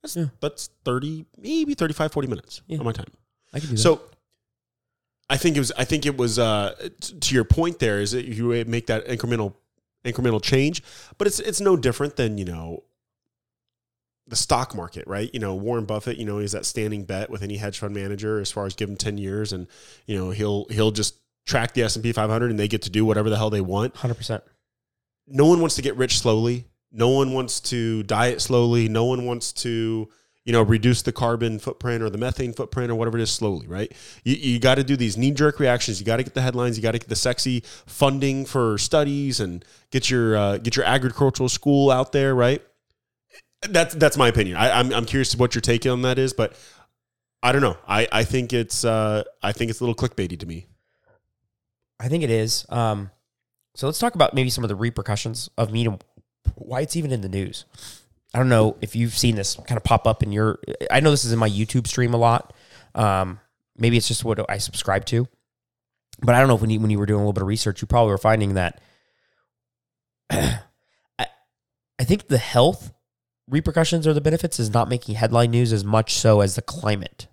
That's, 0.00 0.14
Yeah. 0.14 0.26
that's 0.38 0.70
30, 0.84 1.26
maybe 1.36 1.74
35, 1.74 2.12
40 2.12 2.28
minutes 2.28 2.62
Yeah. 2.68 2.78
of 2.78 2.84
my 2.84 2.92
time. 2.92 3.08
I 3.52 3.58
can 3.58 3.70
do 3.70 3.74
that. 3.74 3.80
So 3.82 4.02
I 5.28 5.36
think 5.36 5.56
it 5.56 5.58
was, 5.58 5.72
I 5.76 5.82
think 5.82 6.06
it 6.06 6.16
was, 6.16 6.38
uh, 6.38 6.76
t- 7.00 7.18
to 7.18 7.34
your 7.34 7.42
point 7.42 7.80
there 7.80 7.98
is 8.00 8.12
that 8.12 8.24
you 8.26 8.64
make 8.66 8.86
that 8.86 9.08
incremental, 9.08 9.54
incremental 10.04 10.40
change, 10.40 10.84
but 11.18 11.26
it's, 11.26 11.40
it's 11.40 11.60
no 11.60 11.76
different 11.76 12.14
than, 12.14 12.38
you 12.38 12.44
know, 12.44 12.84
the 14.28 14.36
stock 14.36 14.76
market, 14.76 15.08
right? 15.08 15.28
You 15.34 15.40
know, 15.40 15.56
Warren 15.56 15.86
Buffett, 15.86 16.18
you 16.18 16.24
know, 16.24 16.38
he's 16.38 16.52
that 16.52 16.66
standing 16.66 17.02
bet 17.02 17.30
with 17.30 17.42
any 17.42 17.56
hedge 17.56 17.80
fund 17.80 17.94
manager 17.94 18.38
as 18.38 18.52
far 18.52 18.64
as 18.64 18.74
give 18.76 18.88
him 18.88 18.96
10 18.96 19.18
years 19.18 19.52
and, 19.52 19.66
you 20.06 20.16
know, 20.16 20.30
he'll, 20.30 20.64
he'll 20.70 20.92
just 20.92 21.16
track 21.48 21.72
the 21.72 21.82
S&P 21.82 22.12
500 22.12 22.50
and 22.50 22.58
they 22.58 22.68
get 22.68 22.82
to 22.82 22.90
do 22.90 23.04
whatever 23.04 23.30
the 23.30 23.36
hell 23.36 23.50
they 23.50 23.60
want. 23.60 23.94
100%. 23.94 24.42
No 25.26 25.46
one 25.46 25.60
wants 25.60 25.74
to 25.76 25.82
get 25.82 25.96
rich 25.96 26.18
slowly. 26.18 26.66
No 26.92 27.08
one 27.08 27.32
wants 27.32 27.60
to 27.60 28.02
diet 28.04 28.40
slowly. 28.40 28.88
No 28.88 29.04
one 29.04 29.24
wants 29.26 29.52
to, 29.54 30.08
you 30.44 30.52
know, 30.52 30.62
reduce 30.62 31.02
the 31.02 31.12
carbon 31.12 31.58
footprint 31.58 32.02
or 32.02 32.10
the 32.10 32.18
methane 32.18 32.52
footprint 32.52 32.90
or 32.90 32.94
whatever 32.94 33.18
it 33.18 33.22
is 33.22 33.30
slowly, 33.30 33.66
right? 33.66 33.92
You, 34.24 34.34
you 34.36 34.58
got 34.58 34.76
to 34.76 34.84
do 34.84 34.96
these 34.96 35.16
knee 35.16 35.30
jerk 35.30 35.58
reactions. 35.58 36.00
You 36.00 36.06
got 36.06 36.18
to 36.18 36.22
get 36.22 36.34
the 36.34 36.42
headlines. 36.42 36.76
You 36.76 36.82
got 36.82 36.92
to 36.92 36.98
get 36.98 37.08
the 37.08 37.16
sexy 37.16 37.62
funding 37.86 38.44
for 38.44 38.78
studies 38.78 39.40
and 39.40 39.64
get 39.90 40.10
your 40.10 40.36
uh, 40.36 40.58
get 40.58 40.76
your 40.76 40.84
agricultural 40.86 41.48
school 41.48 41.90
out 41.90 42.12
there, 42.12 42.34
right? 42.34 42.62
That's 43.68 43.94
that's 43.94 44.16
my 44.16 44.28
opinion. 44.28 44.56
I, 44.56 44.78
I'm 44.78 44.92
I'm 44.92 45.04
curious 45.04 45.34
what 45.34 45.54
your 45.54 45.60
take 45.60 45.84
on 45.84 46.02
that 46.02 46.18
is, 46.18 46.32
but 46.32 46.54
I 47.42 47.52
don't 47.52 47.62
know. 47.62 47.76
I 47.86 48.06
I 48.10 48.24
think 48.24 48.52
it's 48.52 48.84
uh 48.84 49.24
I 49.42 49.52
think 49.52 49.70
it's 49.70 49.80
a 49.80 49.84
little 49.84 49.96
clickbaity 49.96 50.38
to 50.38 50.46
me. 50.46 50.68
I 52.00 52.08
think 52.08 52.22
it 52.22 52.30
is. 52.30 52.64
Um, 52.68 53.10
so 53.74 53.86
let's 53.86 53.98
talk 53.98 54.14
about 54.14 54.34
maybe 54.34 54.50
some 54.50 54.64
of 54.64 54.68
the 54.68 54.76
repercussions 54.76 55.50
of 55.56 55.72
and 55.72 56.04
why 56.54 56.80
it's 56.80 56.96
even 56.96 57.12
in 57.12 57.20
the 57.20 57.28
news. 57.28 57.64
I 58.34 58.38
don't 58.38 58.48
know 58.48 58.76
if 58.80 58.94
you've 58.94 59.16
seen 59.16 59.36
this 59.36 59.56
kind 59.66 59.76
of 59.76 59.84
pop 59.84 60.06
up 60.06 60.22
in 60.22 60.32
your. 60.32 60.58
I 60.90 61.00
know 61.00 61.10
this 61.10 61.24
is 61.24 61.32
in 61.32 61.38
my 61.38 61.48
YouTube 61.48 61.86
stream 61.86 62.14
a 62.14 62.18
lot. 62.18 62.52
Um, 62.94 63.40
maybe 63.76 63.96
it's 63.96 64.08
just 64.08 64.24
what 64.24 64.38
I 64.50 64.58
subscribe 64.58 65.04
to, 65.06 65.26
but 66.20 66.34
I 66.34 66.38
don't 66.38 66.48
know 66.48 66.56
if 66.56 66.60
when 66.60 66.70
you 66.70 66.80
when 66.80 66.90
you 66.90 66.98
were 66.98 67.06
doing 67.06 67.20
a 67.20 67.22
little 67.22 67.32
bit 67.32 67.42
of 67.42 67.48
research, 67.48 67.80
you 67.80 67.86
probably 67.86 68.10
were 68.10 68.18
finding 68.18 68.54
that. 68.54 68.80
I, 70.30 70.60
I 71.18 72.04
think 72.04 72.28
the 72.28 72.38
health 72.38 72.92
repercussions 73.48 74.06
or 74.06 74.12
the 74.12 74.20
benefits 74.20 74.60
is 74.60 74.74
not 74.74 74.88
making 74.88 75.14
headline 75.14 75.50
news 75.50 75.72
as 75.72 75.84
much 75.84 76.14
so 76.14 76.40
as 76.40 76.54
the 76.54 76.62
climate. 76.62 77.28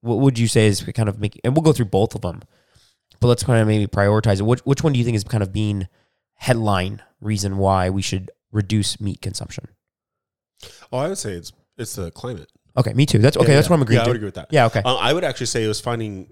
What 0.00 0.18
would 0.18 0.38
you 0.38 0.48
say 0.48 0.66
is 0.66 0.82
kind 0.82 1.08
of 1.08 1.20
making? 1.20 1.42
And 1.44 1.54
we'll 1.54 1.62
go 1.62 1.72
through 1.72 1.86
both 1.86 2.16
of 2.16 2.22
them 2.22 2.42
but 3.22 3.28
let's 3.28 3.44
kind 3.44 3.60
of 3.60 3.68
maybe 3.68 3.86
prioritize 3.86 4.40
it. 4.40 4.42
Which, 4.42 4.60
which 4.60 4.82
one 4.82 4.92
do 4.92 4.98
you 4.98 5.04
think 5.04 5.16
is 5.16 5.24
kind 5.24 5.42
of 5.42 5.52
being 5.52 5.88
headline 6.34 7.00
reason 7.20 7.56
why 7.56 7.88
we 7.88 8.02
should 8.02 8.30
reduce 8.50 9.00
meat 9.00 9.22
consumption? 9.22 9.68
Oh, 10.92 10.98
I 10.98 11.08
would 11.08 11.18
say 11.18 11.32
it's 11.32 11.52
it's 11.78 11.94
the 11.94 12.10
climate. 12.10 12.50
Okay, 12.76 12.92
me 12.92 13.06
too. 13.06 13.18
That's 13.18 13.36
okay. 13.36 13.48
Yeah, 13.48 13.54
that's 13.54 13.68
yeah. 13.68 13.70
what 13.70 13.76
I'm 13.76 13.82
agreeing 13.82 14.00
Yeah, 14.00 14.04
I 14.04 14.08
would 14.08 14.16
agree 14.16 14.26
with 14.26 14.34
that. 14.34 14.48
Yeah, 14.50 14.66
okay. 14.66 14.82
Uh, 14.84 14.96
I 14.96 15.12
would 15.12 15.24
actually 15.24 15.46
say 15.46 15.64
it 15.64 15.68
was 15.68 15.80
finding 15.80 16.28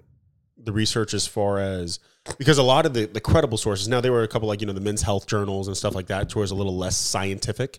the 0.56 0.73
research 0.73 1.14
as 1.14 1.26
far 1.26 1.59
as 1.59 2.00
because 2.38 2.59
a 2.59 2.62
lot 2.62 2.87
of 2.87 2.92
the, 2.92 3.06
the 3.06 3.20
credible 3.20 3.56
sources 3.56 3.88
now 3.88 4.00
there 4.00 4.12
were 4.12 4.23
a 4.23 4.28
couple 4.28 4.49
like 4.49 4.61
you 4.61 4.66
know 4.66 4.73
the 4.73 4.80
men's 4.80 5.02
health 5.02 5.26
journals 5.26 5.68
and 5.68 5.76
stuff 5.76 5.94
like 5.94 6.09
that 6.09 6.28
towards 6.28 6.50
a 6.50 6.54
little 6.54 6.76
less 6.76 6.97
scientific 6.97 7.78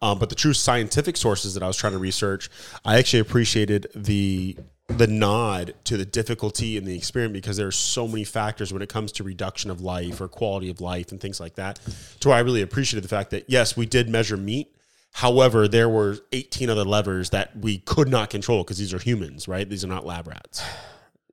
um, 0.00 0.18
but 0.18 0.28
the 0.28 0.34
true 0.34 0.52
scientific 0.52 1.16
sources 1.16 1.54
that 1.54 1.62
i 1.62 1.66
was 1.66 1.76
trying 1.76 1.92
to 1.92 1.98
research 1.98 2.48
i 2.84 2.98
actually 2.98 3.18
appreciated 3.18 3.88
the 3.96 4.56
the 4.96 5.06
nod 5.06 5.74
to 5.84 5.96
the 5.96 6.04
difficulty 6.04 6.76
in 6.76 6.84
the 6.84 6.96
experiment 6.96 7.34
because 7.34 7.56
there 7.56 7.66
are 7.66 7.72
so 7.72 8.06
many 8.08 8.24
factors 8.24 8.72
when 8.72 8.82
it 8.82 8.88
comes 8.88 9.12
to 9.12 9.24
reduction 9.24 9.70
of 9.70 9.80
life 9.80 10.20
or 10.20 10.28
quality 10.28 10.70
of 10.70 10.80
life 10.80 11.12
and 11.12 11.20
things 11.20 11.40
like 11.40 11.54
that 11.54 11.78
to 12.20 12.28
where 12.28 12.36
i 12.36 12.40
really 12.40 12.62
appreciated 12.62 13.04
the 13.04 13.08
fact 13.08 13.30
that 13.30 13.44
yes 13.48 13.76
we 13.76 13.86
did 13.86 14.08
measure 14.08 14.36
meat 14.36 14.74
However, 15.12 15.66
there 15.66 15.88
were 15.88 16.18
18 16.32 16.70
other 16.70 16.84
levers 16.84 17.30
that 17.30 17.56
we 17.56 17.78
could 17.78 18.08
not 18.08 18.30
control 18.30 18.62
because 18.62 18.78
these 18.78 18.94
are 18.94 18.98
humans, 18.98 19.48
right? 19.48 19.68
These 19.68 19.84
are 19.84 19.88
not 19.88 20.06
lab 20.06 20.28
rats. 20.28 20.62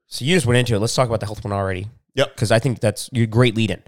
So 0.07 0.25
you 0.25 0.35
just 0.35 0.45
went 0.45 0.57
into 0.57 0.75
it. 0.75 0.79
Let's 0.79 0.95
talk 0.95 1.07
about 1.07 1.19
the 1.19 1.25
health 1.25 1.43
one 1.43 1.53
already. 1.53 1.87
Yep. 2.15 2.35
Because 2.35 2.51
I 2.51 2.59
think 2.59 2.79
that's 2.79 3.09
a 3.13 3.25
great 3.27 3.55
lead 3.55 3.71
in. 3.71 3.83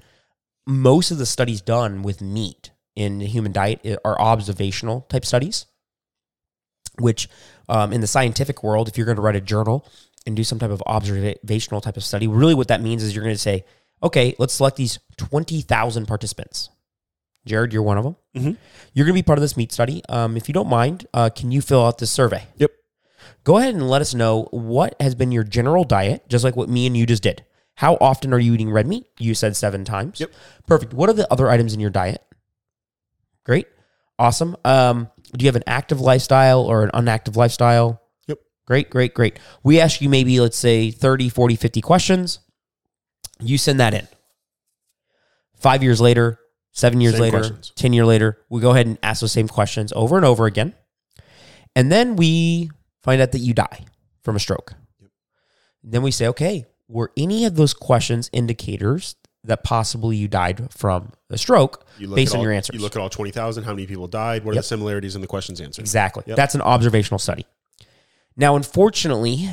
Most 0.68 1.10
of 1.12 1.18
the 1.18 1.26
studies 1.26 1.62
done 1.62 2.04
with 2.04 2.22
meat 2.22 2.72
in 2.96 3.20
the 3.20 3.26
human 3.26 3.52
diet 3.52 3.84
are 4.06 4.20
observational 4.20 5.02
type 5.10 5.26
studies, 5.26 5.66
which 7.00 7.28
um, 7.70 7.94
in 7.94 8.02
the 8.02 8.08
scientific 8.08 8.64
world, 8.64 8.88
if 8.88 8.98
you're 8.98 9.06
going 9.06 9.16
to 9.16 9.22
write 9.22 9.36
a 9.36 9.42
journal 9.42 9.88
and 10.26 10.36
do 10.36 10.44
some 10.44 10.60
type 10.60 10.72
of 10.72 10.84
observational 10.86 11.82
type 11.82 11.96
of 11.98 12.04
study, 12.04 12.28
really 12.28 12.54
what 12.56 12.68
that 12.68 12.82
means 12.82 13.04
is 13.04 13.16
you're 13.16 13.24
going 13.24 13.36
to 13.36 13.40
say, 13.40 13.64
okay, 14.04 14.36
let's 14.40 14.54
select 14.54 14.76
these 14.76 15.00
20,000 15.18 16.06
participants. 16.06 16.70
Jared, 17.46 17.72
you're 17.72 17.84
one 17.84 17.98
of 17.98 18.04
them. 18.04 18.16
Mhm. 18.36 18.58
You're 18.94 19.06
going 19.06 19.16
to 19.16 19.22
be 19.22 19.26
part 19.26 19.40
of 19.40 19.42
this 19.42 19.56
meat 19.56 19.72
study. 19.72 20.02
Um, 20.10 20.36
if 20.36 20.48
you 20.50 20.54
don't 20.54 20.68
mind, 20.70 21.08
uh, 21.14 21.30
can 21.30 21.52
you 21.52 21.62
fill 21.62 21.86
out 21.86 21.98
this 21.98 22.12
survey? 22.12 22.44
Yep. 22.58 22.72
Go 23.44 23.58
ahead 23.58 23.74
and 23.74 23.90
let 23.90 24.02
us 24.02 24.14
know 24.14 24.48
what 24.52 24.96
has 25.00 25.16
been 25.16 25.32
your 25.32 25.44
general 25.44 25.84
diet, 25.84 26.28
just 26.28 26.44
like 26.44 26.56
what 26.56 26.70
me 26.70 26.86
and 26.86 26.96
you 26.98 27.06
just 27.06 27.24
did. 27.24 27.44
How 27.76 27.96
often 28.02 28.34
are 28.34 28.40
you 28.40 28.54
eating 28.54 28.70
red 28.72 28.88
meat? 28.88 29.06
You 29.20 29.34
said 29.34 29.56
seven 29.56 29.86
times. 29.86 30.20
Yep. 30.20 30.32
Perfect. 30.68 30.94
What 30.94 31.10
are 31.10 31.14
the 31.14 31.32
other 31.32 31.50
items 31.50 31.74
in 31.74 31.80
your 31.80 31.90
diet? 31.90 32.22
Great. 33.46 33.68
Awesome. 34.20 34.58
Um, 34.66 35.10
do 35.33 35.43
you 35.43 35.48
have 35.48 35.55
an 35.55 35.63
active 35.67 36.01
lifestyle 36.01 36.62
or 36.62 36.83
an 36.83 36.91
unactive 36.93 37.36
lifestyle? 37.36 38.01
Yep. 38.27 38.39
Great, 38.65 38.89
great, 38.89 39.13
great. 39.13 39.39
We 39.63 39.79
ask 39.79 40.01
you 40.01 40.09
maybe, 40.09 40.39
let's 40.39 40.57
say, 40.57 40.91
30, 40.91 41.29
40, 41.29 41.55
50 41.55 41.81
questions. 41.81 42.39
You 43.39 43.57
send 43.57 43.79
that 43.79 43.93
in. 43.93 44.07
Five 45.55 45.83
years 45.83 46.01
later, 46.01 46.39
seven 46.71 47.01
years 47.01 47.15
Same 47.15 47.21
later, 47.21 47.38
questions. 47.38 47.74
10 47.75 47.93
year 47.93 48.05
later, 48.05 48.39
we 48.50 48.62
go 48.62 48.71
ahead 48.71 48.88
and 48.88 48.98
ask 49.03 49.21
those 49.21 49.31
same 49.31 49.48
questions 49.48 49.93
over 49.95 50.17
and 50.17 50.25
over 50.25 50.45
again. 50.45 50.74
And 51.75 51.91
then 51.91 52.15
we 52.15 52.71
find 53.01 53.21
out 53.21 53.31
that 53.31 53.39
you 53.39 53.53
die 53.53 53.86
from 54.24 54.36
a 54.36 54.39
stroke. 54.39 54.74
Then 55.83 56.01
we 56.01 56.12
say, 56.12 56.27
okay, 56.27 56.65
were 56.88 57.12
any 57.15 57.45
of 57.45 57.55
those 57.55 57.74
questions 57.74 58.29
indicators 58.33 59.15
that 59.50 59.63
possibly 59.63 60.15
you 60.15 60.27
died 60.27 60.72
from 60.74 61.12
a 61.29 61.38
stroke 61.38 61.86
based 62.00 62.34
on 62.34 62.39
all, 62.39 62.44
your 62.44 62.53
answers? 62.53 62.75
You 62.75 62.82
look 62.82 62.96
at 62.96 63.01
all 63.01 63.10
20,000, 63.10 63.63
how 63.63 63.74
many 63.74 63.86
people 63.86 64.08
died? 64.08 64.44
What 64.44 64.53
are 64.53 64.56
the 64.56 64.63
similarities 64.63 65.15
in 65.15 65.22
the 65.22 65.27
questions 65.27 65.60
answered? 65.60 65.82
Exactly. 65.82 66.24
Yep. 66.27 66.36
That's 66.38 66.56
an 66.56 66.62
observational 66.62 67.20
study. 67.20 67.46
Now, 68.36 68.56
unfortunately, 68.56 69.50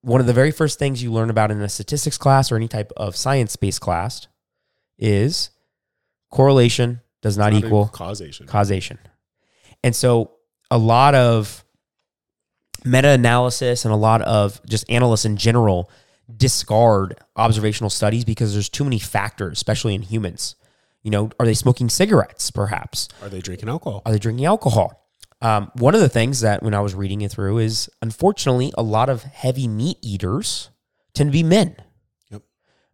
one 0.00 0.20
of 0.20 0.26
the 0.26 0.32
very 0.32 0.50
first 0.50 0.78
things 0.78 1.02
you 1.02 1.12
learn 1.12 1.30
about 1.30 1.50
in 1.50 1.60
a 1.60 1.68
statistics 1.68 2.16
class 2.16 2.50
or 2.50 2.56
any 2.56 2.68
type 2.68 2.92
of 2.96 3.16
science 3.16 3.56
based 3.56 3.80
class 3.80 4.26
is 4.98 5.50
correlation 6.30 7.00
does 7.22 7.36
not, 7.36 7.52
Not 7.52 7.64
equal 7.64 7.88
causation. 7.88 8.46
causation. 8.46 8.98
And 9.82 9.94
so 9.94 10.32
a 10.70 10.78
lot 10.78 11.14
of 11.14 11.64
meta 12.84 13.08
analysis 13.08 13.84
and 13.84 13.92
a 13.92 13.96
lot 13.96 14.22
of 14.22 14.60
just 14.66 14.88
analysts 14.88 15.24
in 15.24 15.36
general 15.36 15.90
discard 16.34 17.16
observational 17.36 17.90
studies 17.90 18.24
because 18.24 18.52
there's 18.52 18.68
too 18.68 18.84
many 18.84 18.98
factors, 18.98 19.58
especially 19.58 19.94
in 19.94 20.02
humans. 20.02 20.56
You 21.02 21.10
know, 21.10 21.30
are 21.38 21.46
they 21.46 21.54
smoking 21.54 21.88
cigarettes 21.88 22.50
perhaps? 22.50 23.08
Are 23.22 23.28
they 23.28 23.40
drinking 23.40 23.68
alcohol? 23.68 24.02
Are 24.04 24.12
they 24.12 24.18
drinking 24.18 24.46
alcohol? 24.46 25.06
Um, 25.40 25.70
one 25.74 25.94
of 25.94 26.00
the 26.00 26.08
things 26.08 26.40
that 26.40 26.62
when 26.62 26.74
I 26.74 26.80
was 26.80 26.94
reading 26.94 27.20
it 27.20 27.30
through 27.30 27.58
is 27.58 27.90
unfortunately 28.02 28.72
a 28.76 28.82
lot 28.82 29.08
of 29.08 29.22
heavy 29.22 29.68
meat 29.68 29.98
eaters 30.02 30.70
tend 31.14 31.28
to 31.28 31.32
be 31.32 31.42
men. 31.42 31.76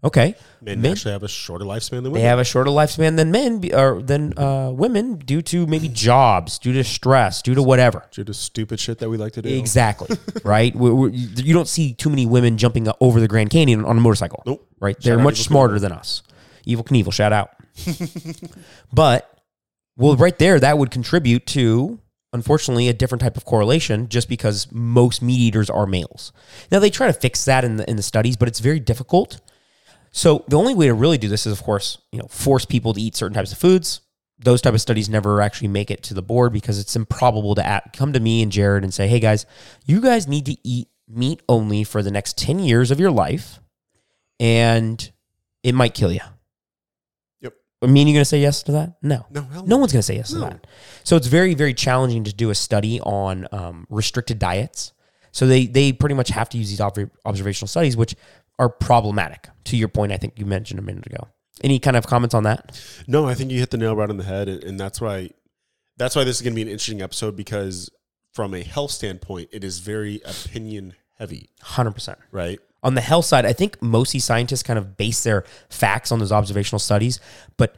Okay. 0.05 0.35
Men, 0.61 0.81
Men- 0.81 0.93
actually 0.93 1.13
have 1.13 1.23
a 1.23 1.29
shorter 1.29 1.65
lifespan 1.65 1.91
than 1.91 2.05
women. 2.05 2.21
They 2.21 2.23
have 2.23 2.41
a 2.41 2.45
shorter 2.45 2.71
lifespan 2.71 3.17
than 3.17 3.31
men 3.31 3.59
be- 3.61 3.73
or 3.73 4.03
than 4.03 4.37
uh, 4.37 4.71
women 4.71 5.17
due 5.17 5.43
to 5.43 5.67
maybe 5.67 5.89
jobs, 5.93 6.59
due 6.59 6.73
to 6.73 6.83
stress, 6.83 7.41
due 7.41 7.55
to 7.55 7.63
whatever. 7.63 8.05
Due 8.11 8.25
to 8.25 8.35
stupid 8.35 8.81
shit 8.81 8.99
that 8.99 9.09
we 9.09 9.17
like 9.17 9.33
to 9.35 9.43
do. 9.43 9.49
Exactly. 9.49 10.17
right. 10.45 10.75
We, 10.75 10.91
we, 10.91 11.11
you 11.13 11.55
don't 11.55 11.69
see 11.69 11.95
too 11.95 12.11
many 12.11 12.27
women 12.27 12.59
jumping 12.59 12.89
over 13.01 13.21
the 13.21 13.29
Grand 13.29 13.51
Canyon 13.51 13.85
on 13.85 13.97
a 13.97 14.01
motorcycle. 14.01 14.43
Nope. 14.45 14.67
Right. 14.81 14.97
Shout 14.97 15.05
They're 15.05 15.19
much 15.19 15.35
Evel 15.41 15.45
smarter 15.45 15.75
Knievel. 15.77 15.81
than 15.81 15.93
us. 15.93 16.23
Evel 16.67 16.85
Knievel, 16.85 17.13
shout 17.13 17.33
out. 17.33 17.51
but 18.93 19.29
well, 19.97 20.17
right 20.17 20.39
there, 20.39 20.59
that 20.59 20.79
would 20.79 20.91
contribute 20.91 21.47
to 21.47 22.01
unfortunately 22.33 22.89
a 22.89 22.93
different 22.95 23.21
type 23.21 23.37
of 23.37 23.45
correlation 23.45 24.09
just 24.09 24.29
because 24.29 24.71
most 24.73 25.23
meat 25.23 25.39
eaters 25.39 25.69
are 25.69 25.87
males. 25.87 26.33
Now 26.71 26.79
they 26.79 26.91
try 26.91 27.07
to 27.07 27.13
fix 27.13 27.45
that 27.45 27.65
in 27.65 27.77
the 27.77 27.89
in 27.89 27.97
the 27.97 28.03
studies, 28.03 28.37
but 28.37 28.49
it's 28.49 28.61
very 28.61 28.81
difficult. 28.81 29.41
So 30.13 30.45
the 30.47 30.59
only 30.59 30.75
way 30.75 30.87
to 30.87 30.95
really 30.95 31.19
do 31.19 31.29
this 31.29 31.47
is, 31.47 31.53
of 31.53 31.65
course, 31.65 31.99
you 32.13 32.19
know, 32.19 32.27
force 32.29 32.65
people 32.65 32.93
to 32.93 33.01
eat 33.01 33.17
certain 33.17 33.35
types 33.35 33.51
of 33.51 33.59
foods. 33.59 34.03
Those 34.39 34.61
type 34.61 34.75
of 34.75 34.81
studies 34.81 35.09
never 35.09 35.41
actually 35.41 35.69
make 35.69 35.91
it 35.91 36.03
to 36.05 36.15
the 36.15 36.23
board 36.23 36.53
because 36.53 36.79
it's 36.79 36.95
improbable 36.97 37.55
to 37.55 37.67
at, 37.67 37.93
come 37.97 38.13
to 38.13 38.21
me 38.21 38.43
and 38.43 38.53
Jared 38.53 38.85
and 38.85 38.93
say, 38.93 39.09
"Hey 39.09 39.21
guys, 39.21 39.47
you 39.87 40.01
guys 40.01 40.29
need 40.29 40.47
to 40.47 40.57
eat 40.63 40.89
meat 41.09 41.41
only 41.49 41.85
for 41.85 42.03
the 42.03 42.11
next 42.11 42.37
ten 42.37 42.59
years 42.59 42.91
of 42.91 43.01
your 43.01 43.11
life, 43.11 43.61
and 44.39 45.11
it 45.63 45.75
might 45.75 45.95
kill 45.95 46.13
you." 46.13 46.21
Yep. 47.41 47.55
I 47.83 47.87
mean, 47.87 48.09
you're 48.09 48.15
going 48.17 48.23
to 48.23 48.29
say 48.29 48.41
yes 48.41 48.63
to 48.65 48.73
that? 48.73 48.95
No. 49.01 49.25
No, 49.31 49.47
No 49.65 49.77
one's 49.77 49.93
going 49.93 50.01
to 50.01 50.03
say 50.03 50.17
yes 50.17 50.31
to 50.31 50.39
that. 50.41 50.67
So 51.05 51.17
it's 51.17 51.29
very, 51.29 51.55
very 51.55 51.73
challenging 51.75 52.25
to 52.25 52.33
do 52.33 52.51
a 52.51 52.55
study 52.55 53.01
on 53.01 53.47
um, 53.53 53.87
restricted 53.91 54.39
diets. 54.39 54.93
So 55.31 55.47
they 55.47 55.67
they 55.67 55.93
pretty 55.93 56.15
much 56.15 56.29
have 56.29 56.49
to 56.51 56.59
use 56.59 56.69
these 56.69 56.81
obver- 56.81 57.11
observational 57.25 57.69
studies, 57.69 57.97
which 57.97 58.15
are 58.63 58.69
problematic. 58.69 59.49
To 59.65 59.77
your 59.77 59.89
point, 59.89 60.13
I 60.13 60.17
think 60.17 60.35
you 60.39 60.47
mentioned 60.47 60.79
a 60.79 60.83
minute 60.83 61.07
ago. 61.07 61.29
Any 61.63 61.79
kind 61.79 61.97
of 61.97 62.07
comments 62.07 62.35
on 62.35 62.45
that? 62.45 62.81
No, 63.07 63.27
I 63.27 63.35
think 63.35 63.51
you 63.51 63.59
hit 63.59 63.71
the 63.71 63.77
nail 63.77 63.95
right 63.95 64.09
on 64.09 64.17
the 64.17 64.25
head, 64.25 64.49
and 64.49 64.79
that's 64.81 65.01
why 65.01 65.31
that's 65.97 66.17
why 66.17 66.25
this 66.25 66.37
is 66.37 66.43
going 66.43 66.53
to 66.53 66.57
be 66.57 66.63
an 66.63 66.69
interesting 66.69 67.03
episode 67.03 67.37
because 67.37 67.91
from 68.33 68.55
a 68.55 68.63
health 68.63 68.91
standpoint, 68.91 69.51
it 69.53 69.63
is 69.63 69.79
very 69.81 70.21
opinion 70.25 70.95
heavy, 71.19 71.51
Hundred 71.61 71.93
percent. 71.93 72.19
right? 72.31 72.59
On 72.83 72.95
the 72.95 73.01
health 73.01 73.27
side, 73.27 73.45
I 73.47 73.53
think 73.53 73.81
most 73.83 74.19
scientists 74.21 74.63
kind 74.63 74.79
of 74.79 74.97
base 74.97 75.23
their 75.23 75.45
facts 75.69 76.11
on 76.11 76.19
those 76.19 76.33
observational 76.33 76.79
studies. 76.81 77.21
But 77.57 77.77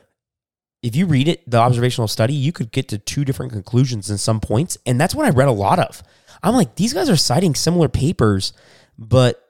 if 0.82 0.94
you 0.96 1.06
read 1.06 1.28
it, 1.28 1.48
the 1.50 1.58
observational 1.58 2.08
study, 2.08 2.32
you 2.34 2.52
could 2.52 2.70
get 2.72 2.88
to 2.88 2.98
two 2.98 3.24
different 3.24 3.52
conclusions 3.52 4.10
in 4.10 4.16
some 4.16 4.40
points. 4.40 4.78
And 4.86 4.98
that's 5.00 5.14
what 5.14 5.26
I 5.26 5.30
read 5.30 5.48
a 5.48 5.52
lot 5.52 5.78
of. 5.78 6.02
I'm 6.42 6.54
like, 6.54 6.76
these 6.76 6.94
guys 6.94 7.10
are 7.10 7.16
citing 7.16 7.54
similar 7.54 7.88
papers, 7.88 8.52
but 8.96 9.43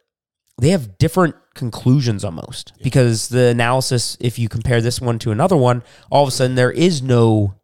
they 0.59 0.71
have 0.71 0.99
different 0.99 1.35
conclusions 1.55 2.25
almost 2.25 2.73
because 2.83 3.29
the 3.29 3.47
analysis, 3.49 4.17
if 4.21 4.39
you 4.39 4.49
compare 4.49 4.81
this 4.81 5.01
one 5.01 5.19
to 5.21 5.31
another 5.31 5.57
one, 5.57 5.83
all 6.11 6.23
of 6.23 6.29
a 6.29 6.33
sudden 6.33 6.55
there 6.55 6.71
is 6.71 7.03
no 7.03 7.55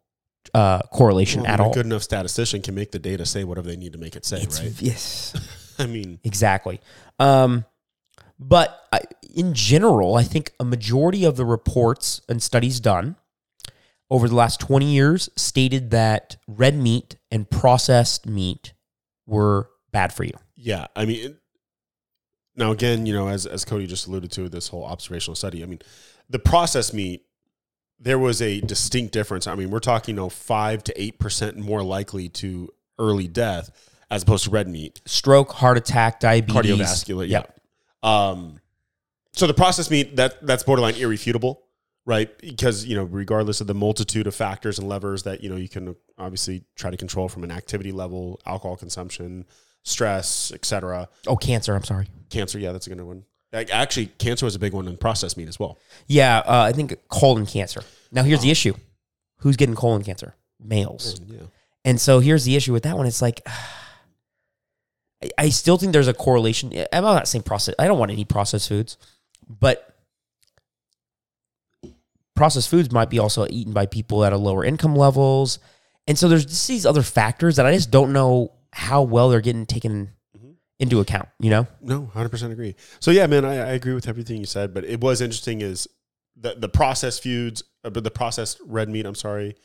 uh, 0.53 0.81
correlation 0.93 1.41
Well, 1.43 1.51
at 1.51 1.59
a 1.59 1.63
all. 1.63 1.73
good 1.73 1.85
enough 1.85 2.03
statistician 2.03 2.61
can 2.61 2.75
make 2.75 2.91
the 2.91 2.99
data 2.99 3.25
say 3.25 3.43
whatever 3.43 3.67
they 3.67 3.75
need 3.77 3.93
to 3.93 3.99
make 3.99 4.15
it 4.15 4.25
say, 4.25 4.37
It's- 4.41 4.59
right? 4.61 4.81
Yes. 4.81 5.33
I 5.79 5.87
mean, 5.87 6.19
Exactly. 6.23 6.79
Um, 7.19 7.65
but 8.39 8.81
I, 8.91 9.01
in 9.35 9.53
general, 9.53 10.15
I 10.15 10.23
think 10.23 10.53
a 10.59 10.65
majority 10.65 11.23
of 11.25 11.37
the 11.37 11.45
reports 11.45 12.21
and 12.27 12.41
studies 12.43 12.79
done 12.79 13.15
over 14.09 14.27
the 14.27 14.35
last 14.35 14.59
20 14.59 14.85
years 14.85 15.29
stated 15.37 15.91
that 15.91 16.35
red 16.47 16.75
meat 16.75 17.15
and 17.31 17.49
processed 17.49 18.25
meat 18.27 18.73
were 19.25 19.69
bad 19.91 20.11
for 20.11 20.23
you. 20.23 20.33
yeah, 20.55 20.87
I 20.95 21.05
mean, 21.05 21.37
now 22.55 22.71
again, 22.71 23.05
you 23.05 23.13
know, 23.13 23.27
as 23.27 23.45
as 23.45 23.65
Cody 23.65 23.87
just 23.87 24.07
alluded 24.07 24.31
to, 24.33 24.49
this 24.49 24.67
whole 24.67 24.83
observational 24.83 25.35
study. 25.35 25.63
I 25.63 25.65
mean, 25.65 25.79
the 26.29 26.39
processed 26.39 26.93
meat, 26.93 27.25
there 27.99 28.19
was 28.19 28.41
a 28.41 28.61
distinct 28.61 29.13
difference. 29.13 29.47
I 29.47 29.55
mean, 29.55 29.69
we're 29.69 29.79
talking, 29.79 30.15
you 30.15 30.21
know, 30.21 30.29
five 30.29 30.83
to 30.85 31.01
eight 31.01 31.19
percent 31.19 31.57
more 31.57 31.83
likely 31.83 32.29
to 32.29 32.69
early 32.99 33.27
death 33.27 33.71
as 34.09 34.23
opposed 34.23 34.43
to 34.43 34.49
red 34.49 34.67
meat. 34.67 35.01
Stroke, 35.05 35.53
heart 35.53 35.77
attack, 35.77 36.19
diabetes. 36.19 36.55
cardiovascular. 36.55 37.27
Yeah. 37.27 37.39
Yep. 37.39 37.59
Um, 38.03 38.59
so 39.33 39.47
the 39.47 39.53
processed 39.53 39.89
meat 39.89 40.17
that 40.17 40.45
that's 40.45 40.63
borderline 40.63 40.95
irrefutable, 40.95 41.63
right? 42.05 42.37
Because 42.39 42.85
you 42.85 42.95
know, 42.95 43.05
regardless 43.05 43.61
of 43.61 43.67
the 43.67 43.73
multitude 43.73 44.27
of 44.27 44.35
factors 44.35 44.77
and 44.77 44.89
levers 44.89 45.23
that 45.23 45.41
you 45.41 45.49
know 45.49 45.55
you 45.55 45.69
can 45.69 45.95
obviously 46.17 46.65
try 46.75 46.91
to 46.91 46.97
control 46.97 47.29
from 47.29 47.43
an 47.43 47.51
activity 47.51 47.91
level, 47.91 48.41
alcohol 48.45 48.75
consumption, 48.75 49.45
stress, 49.83 50.51
etc. 50.53 51.09
Oh, 51.27 51.35
cancer. 51.35 51.75
I'm 51.75 51.83
sorry. 51.83 52.07
Cancer, 52.29 52.59
yeah, 52.59 52.71
that's 52.71 52.87
a 52.87 52.89
good 52.89 53.01
one. 53.01 53.23
Like, 53.51 53.69
Actually, 53.73 54.07
cancer 54.17 54.45
was 54.45 54.55
a 54.55 54.59
big 54.59 54.73
one 54.73 54.87
in 54.87 54.95
processed 54.97 55.35
meat 55.37 55.47
as 55.49 55.59
well. 55.59 55.77
Yeah, 56.07 56.37
uh, 56.39 56.61
I 56.61 56.71
think 56.71 56.95
colon 57.09 57.45
cancer. 57.45 57.81
Now, 58.11 58.23
here's 58.23 58.41
the 58.41 58.51
issue 58.51 58.73
who's 59.39 59.57
getting 59.57 59.75
colon 59.75 60.03
cancer? 60.03 60.35
Males. 60.63 61.19
Yeah. 61.27 61.39
And 61.83 61.99
so 61.99 62.19
here's 62.19 62.45
the 62.45 62.55
issue 62.55 62.71
with 62.73 62.83
that 62.83 62.95
one. 62.95 63.07
It's 63.07 63.21
like 63.21 63.41
I- 65.23 65.31
I 65.37 65.49
still 65.49 65.77
think 65.77 65.91
there's 65.93 66.07
a 66.07 66.13
correlation. 66.13 66.73
I'm 66.93 67.03
not 67.03 67.27
saying 67.27 67.43
process. 67.43 67.75
I 67.77 67.87
don't 67.87 67.99
want 67.99 68.11
any 68.11 68.25
processed 68.25 68.69
foods, 68.69 68.97
but 69.47 69.95
processed 72.35 72.69
foods 72.69 72.91
might 72.91 73.09
be 73.09 73.19
also 73.19 73.45
eaten 73.49 73.73
by 73.73 73.85
people 73.85 74.23
at 74.25 74.33
a 74.33 74.37
lower 74.37 74.63
income 74.65 74.95
levels, 74.95 75.59
and 76.07 76.17
so 76.17 76.27
there's 76.27 76.45
just 76.45 76.67
these 76.67 76.85
other 76.85 77.03
factors 77.03 77.57
that 77.57 77.65
I 77.65 77.73
just 77.73 77.91
don't 77.91 78.13
know 78.13 78.51
how 78.73 79.01
well 79.01 79.29
they're 79.29 79.41
getting 79.41 79.65
taken 79.65 80.11
Mhm. 80.37 80.55
into 80.79 80.99
account. 80.99 81.29
You 81.39 81.49
know? 81.49 81.67
No, 81.81 82.05
hundred 82.07 82.29
percent 82.29 82.53
agree. 82.53 82.75
So 82.99 83.11
yeah, 83.11 83.27
man, 83.27 83.45
I, 83.45 83.55
I 83.55 83.71
agree 83.73 83.93
with 83.93 84.07
everything 84.07 84.37
you 84.37 84.45
said. 84.45 84.73
But 84.73 84.85
it 84.85 85.01
was 85.01 85.21
interesting 85.21 85.61
is 85.61 85.87
the 86.35 86.55
the 86.55 86.69
processed 86.69 87.23
foods, 87.23 87.63
uh, 87.83 87.89
but 87.89 88.03
the 88.03 88.11
processed 88.11 88.59
red 88.65 88.89
meat. 88.89 89.05
I'm 89.05 89.15
sorry, 89.15 89.55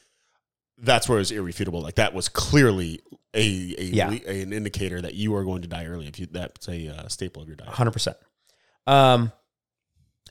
that's 0.78 1.08
where 1.08 1.20
it's 1.20 1.30
irrefutable. 1.30 1.80
Like 1.80 1.94
that 1.96 2.12
was 2.14 2.28
clearly 2.28 3.00
a, 3.34 3.74
a, 3.78 3.84
Yeah. 3.84 4.08
le- 4.10 4.30
an 4.30 4.52
indicator 4.52 5.00
that 5.00 5.14
you 5.14 5.34
are 5.36 5.44
going 5.44 5.62
to 5.62 5.68
die 5.68 5.86
early 5.86 6.06
if 6.08 6.18
you 6.18 6.26
that's 6.26 6.68
a 6.68 6.88
uh, 6.88 7.08
staple 7.08 7.42
of 7.42 7.48
your 7.48 7.56
diet. 7.56 7.70
hundred 7.70 7.92
percent. 7.92 8.16
Um, 8.86 9.32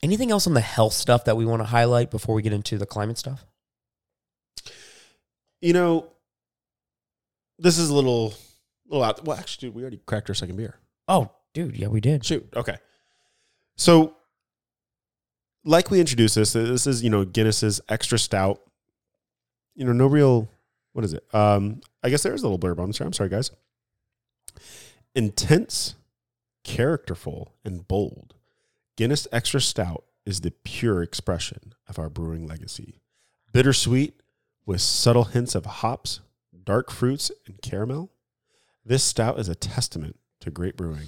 anything 0.04 0.32
else 0.32 0.46
on 0.48 0.54
the 0.54 0.62
health 0.62 0.94
stuff 0.94 1.26
that 1.26 1.36
we 1.38 1.46
want 1.46 1.62
to 1.62 1.66
highlight 1.66 2.12
before 2.12 2.36
we 2.36 2.42
get 2.42 2.54
into 2.54 2.78
the 2.78 2.86
climate 2.86 3.18
stuff? 3.18 3.46
You 5.62 5.74
know, 5.74 6.08
this 7.58 7.78
is 7.78 7.90
a 7.90 7.94
little 7.94 8.34
little 8.88 9.04
out. 9.04 9.26
Well, 9.26 9.38
actually, 9.38 9.68
dude, 9.70 9.76
we 9.76 9.82
already 9.82 10.02
cracked 10.06 10.30
our 10.30 10.36
second 10.36 10.56
beer. 10.58 10.80
Oh, 11.08 11.32
dude, 11.54 11.76
yeah, 11.78 11.88
we 11.88 12.02
did. 12.02 12.26
Shoot. 12.26 12.48
Okay. 12.56 12.78
So, 13.76 14.16
like 15.64 15.90
we 15.92 16.00
introduced 16.00 16.36
this, 16.36 16.54
this 16.54 16.88
is, 16.88 17.04
you 17.04 17.10
know, 17.10 17.26
Guinness's 17.26 17.82
extra 17.90 18.18
stout. 18.20 18.62
you 19.76 19.86
know, 19.86 19.94
no 19.94 20.08
real. 20.08 20.48
What 20.94 21.04
is 21.04 21.14
it? 21.14 21.26
Um, 21.34 21.82
I 22.04 22.10
guess 22.10 22.24
there 22.24 22.34
is 22.34 22.44
a 22.44 22.48
little 22.48 22.60
blurb 22.60 22.80
on 22.80 22.88
this. 22.88 23.02
I'm 23.02 23.12
sorry, 23.14 23.30
guys. 23.30 23.52
Intense, 25.14 25.96
characterful, 26.64 27.54
and 27.64 27.88
bold. 27.88 28.36
Guinness 28.98 29.28
Extra 29.32 29.60
Stout 29.60 30.06
is 30.26 30.42
the 30.42 30.52
pure 30.52 31.04
expression 31.04 31.74
of 31.88 32.00
our 32.00 32.10
brewing 32.10 32.48
legacy. 32.48 33.02
Bittersweet 33.54 34.14
with 34.66 34.82
subtle 34.82 35.26
hints 35.26 35.54
of 35.56 35.66
hops, 35.66 36.22
dark 36.64 36.92
fruits, 36.92 37.32
and 37.46 37.62
caramel. 37.62 38.10
This 38.86 39.04
stout 39.04 39.40
is 39.40 39.50
a 39.50 39.56
testament 39.56 40.18
to 40.42 40.52
great 40.52 40.78
brewing. 40.78 41.08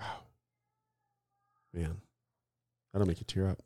Wow. 0.00 0.06
Man, 1.72 1.96
that'll 2.92 3.06
make 3.06 3.20
you 3.20 3.26
tear 3.26 3.48
up. 3.48 3.62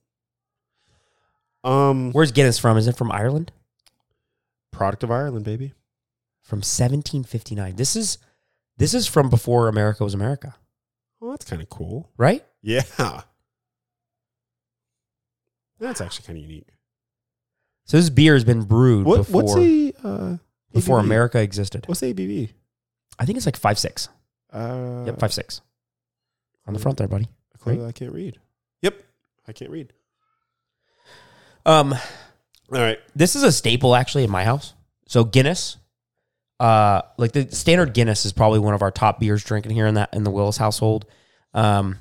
Um, 1.68 2.12
Where's 2.12 2.32
Guinness 2.32 2.58
from? 2.58 2.76
Is 2.76 2.86
it 2.88 2.96
from 2.96 3.10
Ireland? 3.12 3.52
product 4.72 5.02
of 5.02 5.10
Ireland, 5.10 5.44
baby. 5.44 5.74
From 6.42 6.58
1759. 6.58 7.76
This 7.76 7.96
is 7.96 8.16
this 8.78 8.94
is 8.94 9.06
from 9.06 9.28
before 9.28 9.68
America 9.68 10.02
was 10.04 10.14
America, 10.14 10.54
Well, 11.20 11.32
that's 11.32 11.44
kind 11.44 11.60
of 11.60 11.68
cool. 11.68 12.08
right? 12.16 12.42
Yeah. 12.62 12.82
That's 15.78 16.00
actually 16.00 16.26
kind 16.26 16.38
of 16.38 16.42
unique. 16.44 16.68
So 17.84 17.96
this 17.98 18.08
beer 18.10 18.34
has 18.34 18.44
been 18.44 18.62
brewed 18.62 19.04
What, 19.06 19.18
before 19.18 19.42
what's 19.42 19.54
the 19.54 19.94
uh, 20.04 20.36
before 20.72 20.98
ABV? 20.98 21.04
America 21.04 21.40
existed. 21.40 21.84
What's 21.86 22.00
the 22.00 22.12
ABV? 22.14 22.50
I 23.18 23.24
think 23.26 23.36
it's 23.36 23.46
like 23.46 23.56
five 23.56 23.78
six. 23.78 24.08
Uh, 24.52 25.04
Yep, 25.06 25.20
five 25.20 25.32
six. 25.32 25.60
On 26.66 26.74
the 26.74 26.80
front 26.80 26.98
there, 26.98 27.08
buddy. 27.08 27.28
Clearly 27.58 27.86
I 27.86 27.92
can't 27.92 28.12
read. 28.12 28.38
Yep, 28.82 28.94
I 29.46 29.52
can't 29.52 29.70
read. 29.70 29.92
Um, 31.66 31.92
All 31.92 32.00
right. 32.80 32.98
this 33.14 33.36
is 33.36 33.42
a 33.42 33.52
staple 33.52 33.94
actually 33.94 34.24
in 34.24 34.30
my 34.30 34.44
house. 34.44 34.72
So 35.06 35.24
Guinness, 35.24 35.76
uh, 36.58 37.02
like 37.18 37.32
the 37.32 37.50
standard 37.54 37.92
Guinness 37.92 38.24
is 38.24 38.32
probably 38.32 38.60
one 38.60 38.72
of 38.74 38.80
our 38.82 38.90
top 38.90 39.20
beers 39.20 39.44
drinking 39.44 39.72
here 39.72 39.86
in 39.86 39.94
that 39.94 40.10
in 40.14 40.24
the 40.24 40.30
Willis 40.30 40.56
household. 40.56 41.04
Um, 41.52 41.98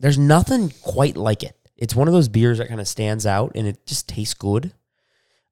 there's 0.00 0.18
nothing 0.18 0.72
quite 0.82 1.16
like 1.16 1.42
it. 1.42 1.56
It's 1.76 1.94
one 1.94 2.08
of 2.08 2.14
those 2.14 2.28
beers 2.28 2.58
that 2.58 2.68
kind 2.68 2.80
of 2.80 2.88
stands 2.88 3.26
out 3.26 3.52
and 3.54 3.66
it 3.66 3.84
just 3.86 4.08
tastes 4.08 4.34
good. 4.34 4.72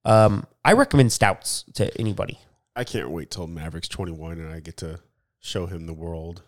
Um, 0.06 0.46
I 0.64 0.72
recommend 0.72 1.12
stouts 1.12 1.64
to 1.74 1.94
anybody. 1.98 2.38
I 2.74 2.84
can't 2.84 3.10
wait 3.10 3.30
till 3.30 3.46
Maverick's 3.46 3.88
21 3.88 4.38
and 4.38 4.52
I 4.52 4.60
get 4.60 4.76
to 4.78 5.00
show 5.40 5.66
him 5.66 5.86
the 5.86 5.92
world 5.92 6.42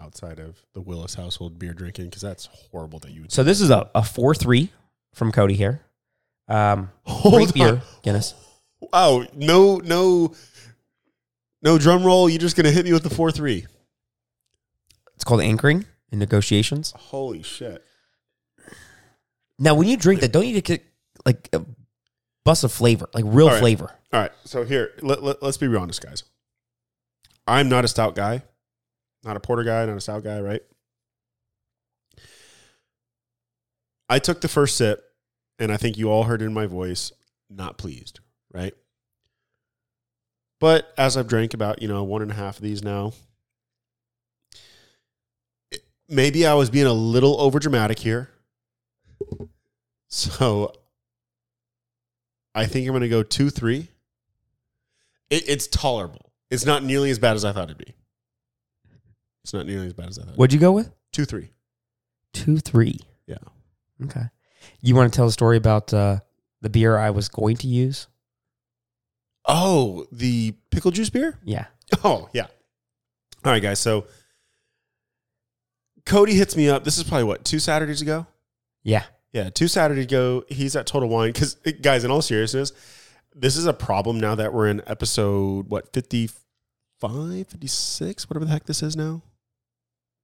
outside 0.00 0.38
of 0.38 0.64
the 0.72 0.80
Willis 0.80 1.14
household 1.14 1.58
beer 1.58 1.74
drinking 1.74 2.06
because 2.06 2.22
that's 2.22 2.46
horrible 2.46 2.98
that 3.00 3.10
you 3.10 3.22
would. 3.22 3.32
So 3.32 3.42
this 3.44 3.60
is 3.60 3.70
a, 3.70 3.90
a 3.94 4.02
four 4.02 4.34
three 4.34 4.70
from 5.14 5.30
Cody 5.32 5.54
here. 5.54 5.82
Um, 6.48 6.90
Hold 7.04 7.34
great 7.34 7.48
on. 7.48 7.74
beer, 7.74 7.82
Guinness. 8.02 8.34
Oh, 8.92 9.26
no, 9.34 9.76
no, 9.78 10.34
no 11.62 11.78
drum 11.78 12.04
roll. 12.04 12.28
You're 12.28 12.38
just 12.40 12.56
going 12.56 12.64
to 12.66 12.72
hit 12.72 12.84
me 12.84 12.92
with 12.92 13.04
the 13.04 13.10
4 13.10 13.30
3. 13.30 13.66
It's 15.14 15.24
called 15.24 15.40
anchoring 15.40 15.84
in 16.10 16.18
negotiations. 16.18 16.92
Holy 16.96 17.42
shit. 17.42 17.84
Now, 19.58 19.74
when 19.74 19.86
you 19.86 19.96
drink 19.96 20.20
that, 20.20 20.32
don't 20.32 20.46
you 20.46 20.60
get 20.60 20.82
like 21.24 21.48
bust 22.44 22.64
of 22.64 22.72
flavor, 22.72 23.08
like 23.14 23.24
real 23.26 23.46
All 23.46 23.54
right. 23.54 23.60
flavor? 23.60 23.90
All 24.12 24.20
right. 24.20 24.32
So 24.44 24.64
here, 24.64 24.92
let, 25.02 25.22
let, 25.22 25.42
us 25.42 25.56
be 25.56 25.68
real 25.68 25.80
honest, 25.80 26.02
guys. 26.02 26.24
I'm 27.46 27.68
not 27.68 27.84
a 27.84 27.88
stout 27.88 28.14
guy, 28.14 28.42
not 29.24 29.36
a 29.36 29.40
porter 29.40 29.64
guy, 29.64 29.84
not 29.86 29.96
a 29.96 30.00
stout 30.00 30.24
guy, 30.24 30.40
right? 30.40 30.62
I 34.08 34.18
took 34.18 34.40
the 34.40 34.48
first 34.48 34.76
sip, 34.76 35.02
and 35.58 35.72
I 35.72 35.76
think 35.76 35.96
you 35.96 36.10
all 36.10 36.24
heard 36.24 36.42
in 36.42 36.52
my 36.52 36.66
voice, 36.66 37.12
not 37.48 37.78
pleased, 37.78 38.20
right? 38.52 38.74
But 40.60 40.92
as 40.96 41.16
I've 41.16 41.26
drank 41.26 41.54
about, 41.54 41.82
you 41.82 41.88
know, 41.88 42.04
one 42.04 42.22
and 42.22 42.30
a 42.30 42.34
half 42.34 42.56
of 42.56 42.62
these 42.62 42.84
now, 42.84 43.14
maybe 46.08 46.46
I 46.46 46.54
was 46.54 46.70
being 46.70 46.86
a 46.86 46.92
little 46.92 47.40
over 47.40 47.58
dramatic 47.58 47.98
here. 47.98 48.28
So 50.14 50.74
I 52.54 52.66
think 52.66 52.86
I'm 52.86 52.92
going 52.92 53.02
to 53.02 53.08
go 53.08 53.22
2 53.22 53.50
3. 53.50 53.88
It, 55.30 55.48
it's 55.48 55.66
tolerable. 55.66 56.32
It's 56.50 56.66
not 56.66 56.84
nearly 56.84 57.10
as 57.10 57.18
bad 57.18 57.36
as 57.36 57.44
I 57.44 57.52
thought 57.52 57.64
it'd 57.64 57.78
be. 57.78 57.94
It's 59.42 59.54
not 59.54 59.66
nearly 59.66 59.86
as 59.86 59.94
bad 59.94 60.08
as 60.08 60.18
I 60.18 60.24
thought. 60.24 60.36
What'd 60.36 60.52
you 60.52 60.60
go 60.60 60.72
with? 60.72 60.90
2 61.12 61.24
3. 61.24 61.50
Two 62.32 62.58
three. 62.58 62.98
Yeah. 63.26 63.36
Okay. 64.04 64.24
You 64.80 64.94
want 64.94 65.12
to 65.12 65.16
tell 65.16 65.26
a 65.26 65.32
story 65.32 65.56
about 65.56 65.92
uh, 65.92 66.20
the 66.60 66.70
beer 66.70 66.96
I 66.96 67.10
was 67.10 67.28
going 67.28 67.56
to 67.56 67.66
use? 67.66 68.06
Oh, 69.46 70.06
the 70.12 70.54
pickle 70.70 70.90
juice 70.90 71.10
beer? 71.10 71.38
Yeah. 71.44 71.66
Oh, 72.04 72.28
yeah. 72.32 72.46
All 73.44 73.52
right, 73.52 73.62
guys. 73.62 73.78
So 73.78 74.06
Cody 76.06 76.34
hits 76.34 76.56
me 76.56 76.70
up. 76.70 76.84
This 76.84 76.96
is 76.96 77.04
probably 77.04 77.24
what, 77.24 77.44
two 77.44 77.58
Saturdays 77.58 78.00
ago? 78.00 78.26
Yeah. 78.82 79.04
Yeah, 79.32 79.50
two 79.50 79.68
Saturdays 79.68 80.04
ago. 80.04 80.44
He's 80.48 80.76
at 80.76 80.86
Total 80.86 81.08
Wine. 81.08 81.32
Because, 81.32 81.54
guys, 81.80 82.04
in 82.04 82.10
all 82.10 82.22
seriousness, 82.22 82.72
this 83.34 83.56
is 83.56 83.66
a 83.66 83.72
problem 83.72 84.20
now 84.20 84.34
that 84.34 84.52
we're 84.52 84.68
in 84.68 84.82
episode, 84.86 85.68
what, 85.68 85.92
55, 85.92 87.46
56, 87.48 88.28
whatever 88.28 88.44
the 88.44 88.50
heck 88.50 88.64
this 88.66 88.82
is 88.82 88.94
now. 88.96 89.22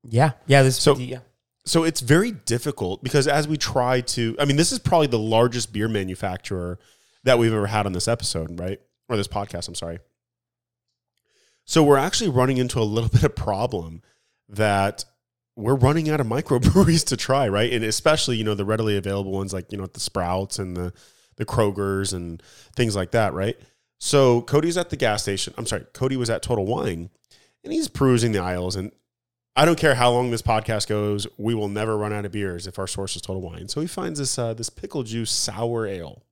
Yeah. 0.04 0.32
Yeah. 0.46 0.62
This. 0.62 0.76
So- 0.76 0.96
yeah. 0.96 1.20
So 1.64 1.84
it's 1.84 2.00
very 2.00 2.32
difficult 2.32 3.02
because 3.02 3.28
as 3.28 3.46
we 3.46 3.58
try 3.58 4.00
to, 4.00 4.34
I 4.38 4.46
mean, 4.46 4.56
this 4.56 4.72
is 4.72 4.78
probably 4.78 5.08
the 5.08 5.18
largest 5.18 5.70
beer 5.70 5.86
manufacturer 5.86 6.78
that 7.24 7.38
we've 7.38 7.52
ever 7.52 7.66
had 7.66 7.84
on 7.84 7.92
this 7.92 8.08
episode, 8.08 8.58
right? 8.58 8.80
Or 9.10 9.18
this 9.18 9.28
podcast, 9.28 9.68
I'm 9.68 9.74
sorry. 9.74 9.98
So 11.66 11.82
we're 11.84 11.98
actually 11.98 12.30
running 12.30 12.56
into 12.56 12.80
a 12.80 12.84
little 12.84 13.10
bit 13.12 13.22
of 13.22 13.36
problem 13.36 14.00
that 14.48 15.04
we're 15.58 15.74
running 15.74 16.08
out 16.08 16.20
of 16.20 16.26
microbreweries 16.26 17.04
to 17.08 17.16
try, 17.16 17.48
right? 17.48 17.72
And 17.72 17.84
especially, 17.84 18.36
you 18.36 18.44
know, 18.44 18.54
the 18.54 18.64
readily 18.64 18.96
available 18.96 19.32
ones 19.32 19.52
like, 19.52 19.72
you 19.72 19.78
know, 19.78 19.86
the 19.86 20.00
Sprouts 20.00 20.58
and 20.58 20.76
the 20.76 20.92
the 21.36 21.44
Krogers 21.46 22.12
and 22.12 22.42
things 22.74 22.96
like 22.96 23.12
that, 23.12 23.32
right? 23.32 23.56
So 23.98 24.42
Cody's 24.42 24.76
at 24.76 24.90
the 24.90 24.96
gas 24.96 25.22
station. 25.22 25.54
I'm 25.56 25.66
sorry, 25.66 25.84
Cody 25.92 26.16
was 26.16 26.30
at 26.30 26.42
Total 26.42 26.64
Wine 26.64 27.10
and 27.62 27.72
he's 27.72 27.86
perusing 27.86 28.32
the 28.32 28.40
aisles 28.40 28.74
and 28.76 28.92
I 29.54 29.64
don't 29.64 29.78
care 29.78 29.96
how 29.96 30.10
long 30.12 30.30
this 30.30 30.42
podcast 30.42 30.86
goes, 30.86 31.26
we 31.36 31.54
will 31.54 31.68
never 31.68 31.96
run 31.96 32.12
out 32.12 32.24
of 32.24 32.30
beers 32.30 32.68
if 32.68 32.78
our 32.78 32.86
source 32.86 33.16
is 33.16 33.22
Total 33.22 33.42
Wine. 33.42 33.66
So 33.68 33.80
he 33.80 33.88
finds 33.88 34.20
this 34.20 34.38
uh, 34.38 34.54
this 34.54 34.70
pickle 34.70 35.02
juice 35.02 35.32
sour 35.32 35.86
ale. 35.86 36.22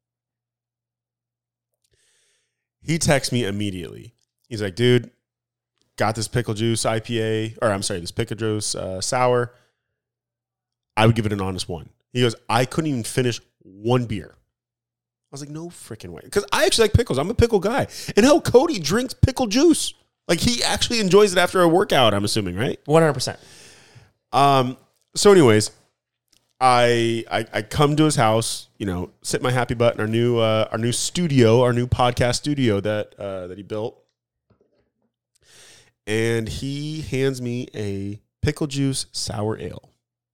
He 2.80 2.98
texts 2.98 3.32
me 3.32 3.44
immediately. 3.44 4.14
He's 4.48 4.62
like, 4.62 4.76
"Dude, 4.76 5.10
got 5.96 6.14
this 6.14 6.28
pickle 6.28 6.54
juice 6.54 6.84
IPA, 6.84 7.58
or 7.62 7.70
I'm 7.70 7.82
sorry, 7.82 8.00
this 8.00 8.10
pickle 8.10 8.36
juice 8.36 8.74
uh, 8.74 9.00
sour. 9.00 9.52
I 10.96 11.06
would 11.06 11.14
give 11.14 11.26
it 11.26 11.32
an 11.32 11.40
honest 11.40 11.68
one." 11.68 11.90
He 12.12 12.20
goes, 12.20 12.34
"I 12.48 12.64
couldn't 12.64 12.90
even 12.90 13.04
finish 13.04 13.40
one 13.62 14.06
beer." 14.06 14.32
I 14.32 15.32
was 15.32 15.40
like, 15.40 15.50
"No 15.50 15.68
freaking 15.68 16.10
way," 16.10 16.22
because 16.24 16.44
I 16.52 16.64
actually 16.64 16.84
like 16.84 16.94
pickles. 16.94 17.18
I'm 17.18 17.30
a 17.30 17.34
pickle 17.34 17.60
guy, 17.60 17.88
and 18.16 18.24
hell, 18.24 18.40
Cody 18.40 18.78
drinks 18.78 19.14
pickle 19.14 19.46
juice. 19.46 19.94
Like 20.28 20.40
he 20.40 20.62
actually 20.62 21.00
enjoys 21.00 21.32
it 21.32 21.38
after 21.38 21.60
a 21.60 21.68
workout. 21.68 22.14
I'm 22.14 22.24
assuming, 22.24 22.56
right? 22.56 22.80
One 22.86 23.02
hundred 23.02 23.14
percent. 23.14 23.38
Um. 24.32 24.76
So, 25.14 25.32
anyways, 25.32 25.70
I, 26.60 27.24
I 27.30 27.46
I 27.52 27.62
come 27.62 27.96
to 27.96 28.04
his 28.04 28.16
house. 28.16 28.68
You 28.78 28.86
know, 28.86 29.10
sit 29.22 29.42
my 29.42 29.50
happy 29.50 29.74
butt 29.74 29.94
in 29.94 30.00
our 30.00 30.06
new 30.06 30.38
uh, 30.38 30.68
our 30.72 30.78
new 30.78 30.92
studio, 30.92 31.62
our 31.62 31.72
new 31.72 31.86
podcast 31.86 32.36
studio 32.36 32.80
that 32.80 33.14
uh, 33.18 33.46
that 33.48 33.56
he 33.56 33.62
built, 33.62 33.98
and 36.06 36.48
he 36.48 37.02
hands 37.02 37.40
me 37.42 37.68
a 37.74 38.20
pickle 38.42 38.66
juice 38.66 39.06
sour 39.12 39.58
ale, 39.58 39.90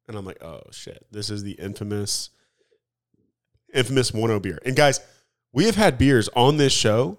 and 0.07 0.17
I'm 0.17 0.25
like, 0.25 0.43
oh 0.43 0.63
shit, 0.71 1.07
this 1.11 1.31
is 1.31 1.43
the 1.43 1.53
infamous 1.53 2.31
infamous 3.73 4.13
one 4.13 4.31
o 4.31 4.39
beer. 4.39 4.59
And 4.65 4.77
guys, 4.77 5.01
we 5.53 5.65
have 5.67 5.77
had 5.77 5.99
beers 5.99 6.29
on 6.37 6.57
this 6.57 6.73
show 6.73 7.19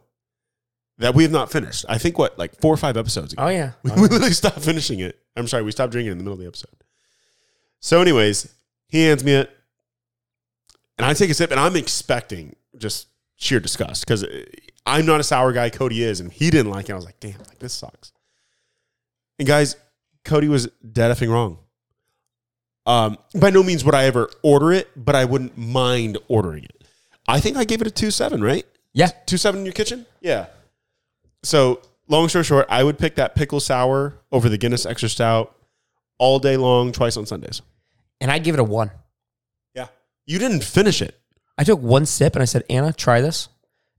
that 0.99 1.15
we 1.15 1.23
have 1.23 1.31
not 1.31 1.51
finished. 1.51 1.85
I 1.89 1.97
think 1.97 2.17
what 2.17 2.37
like 2.37 2.59
four 2.59 2.73
or 2.73 2.77
five 2.77 2.97
episodes 2.97 3.33
ago. 3.33 3.43
Oh 3.43 3.49
yeah. 3.49 3.71
We, 3.83 3.91
oh, 3.91 3.95
we 3.95 4.01
literally 4.03 4.31
stopped 4.33 4.63
finishing 4.63 4.99
it. 4.99 5.19
I'm 5.35 5.47
sorry, 5.47 5.63
we 5.63 5.71
stopped 5.71 5.91
drinking 5.91 6.11
in 6.11 6.17
the 6.17 6.23
middle 6.23 6.33
of 6.35 6.39
the 6.39 6.47
episode. 6.47 6.69
So, 7.79 8.01
anyways, 8.01 8.53
he 8.87 9.03
hands 9.03 9.25
me 9.25 9.33
it, 9.33 9.51
and 10.97 11.05
I 11.05 11.13
take 11.13 11.29
a 11.29 11.33
sip, 11.33 11.51
and 11.51 11.59
I'm 11.59 11.75
expecting 11.75 12.55
just 12.77 13.07
sheer 13.35 13.59
disgust 13.59 14.05
because 14.05 14.23
uh, 14.23 14.45
I'm 14.85 15.05
not 15.05 15.19
a 15.19 15.23
sour 15.23 15.51
guy. 15.51 15.69
Cody 15.69 16.01
is, 16.01 16.21
and 16.21 16.31
he 16.31 16.49
didn't 16.49 16.71
like 16.71 16.87
it. 16.87 16.93
I 16.93 16.95
was 16.95 17.03
like, 17.03 17.19
damn, 17.19 17.39
like 17.39 17.59
this 17.59 17.73
sucks. 17.73 18.12
And 19.43 19.47
guys, 19.49 19.75
Cody 20.23 20.47
was 20.47 20.69
dead 20.89 21.11
effing 21.11 21.29
wrong. 21.29 21.57
Um, 22.85 23.17
by 23.35 23.49
no 23.49 23.61
means 23.61 23.83
would 23.83 23.93
I 23.93 24.05
ever 24.05 24.29
order 24.41 24.71
it, 24.71 24.89
but 24.95 25.15
I 25.15 25.25
wouldn't 25.25 25.57
mind 25.57 26.17
ordering 26.29 26.63
it. 26.63 26.87
I 27.27 27.41
think 27.41 27.57
I 27.57 27.65
gave 27.65 27.81
it 27.81 27.87
a 27.87 27.91
two 27.91 28.09
seven, 28.09 28.41
right? 28.41 28.65
Yeah. 28.93 29.09
two 29.25 29.35
seven 29.35 29.59
in 29.59 29.65
your 29.65 29.73
kitchen. 29.73 30.05
Yeah. 30.21 30.45
So 31.43 31.81
long 32.07 32.29
story 32.29 32.45
short, 32.45 32.67
I 32.69 32.85
would 32.85 32.97
pick 32.97 33.15
that 33.15 33.35
pickle 33.35 33.59
sour 33.59 34.13
over 34.31 34.47
the 34.47 34.57
Guinness 34.57 34.85
Extra 34.85 35.09
Stout 35.09 35.53
all 36.19 36.39
day 36.39 36.55
long, 36.55 36.93
twice 36.93 37.17
on 37.17 37.25
Sundays. 37.25 37.61
And 38.21 38.31
I'd 38.31 38.45
give 38.45 38.55
it 38.55 38.61
a 38.61 38.63
one. 38.63 38.91
Yeah. 39.75 39.87
You 40.25 40.39
didn't 40.39 40.63
finish 40.63 41.01
it. 41.01 41.19
I 41.57 41.65
took 41.65 41.81
one 41.81 42.05
sip 42.05 42.33
and 42.37 42.41
I 42.41 42.45
said, 42.45 42.63
Anna, 42.69 42.93
try 42.93 43.19
this. 43.19 43.49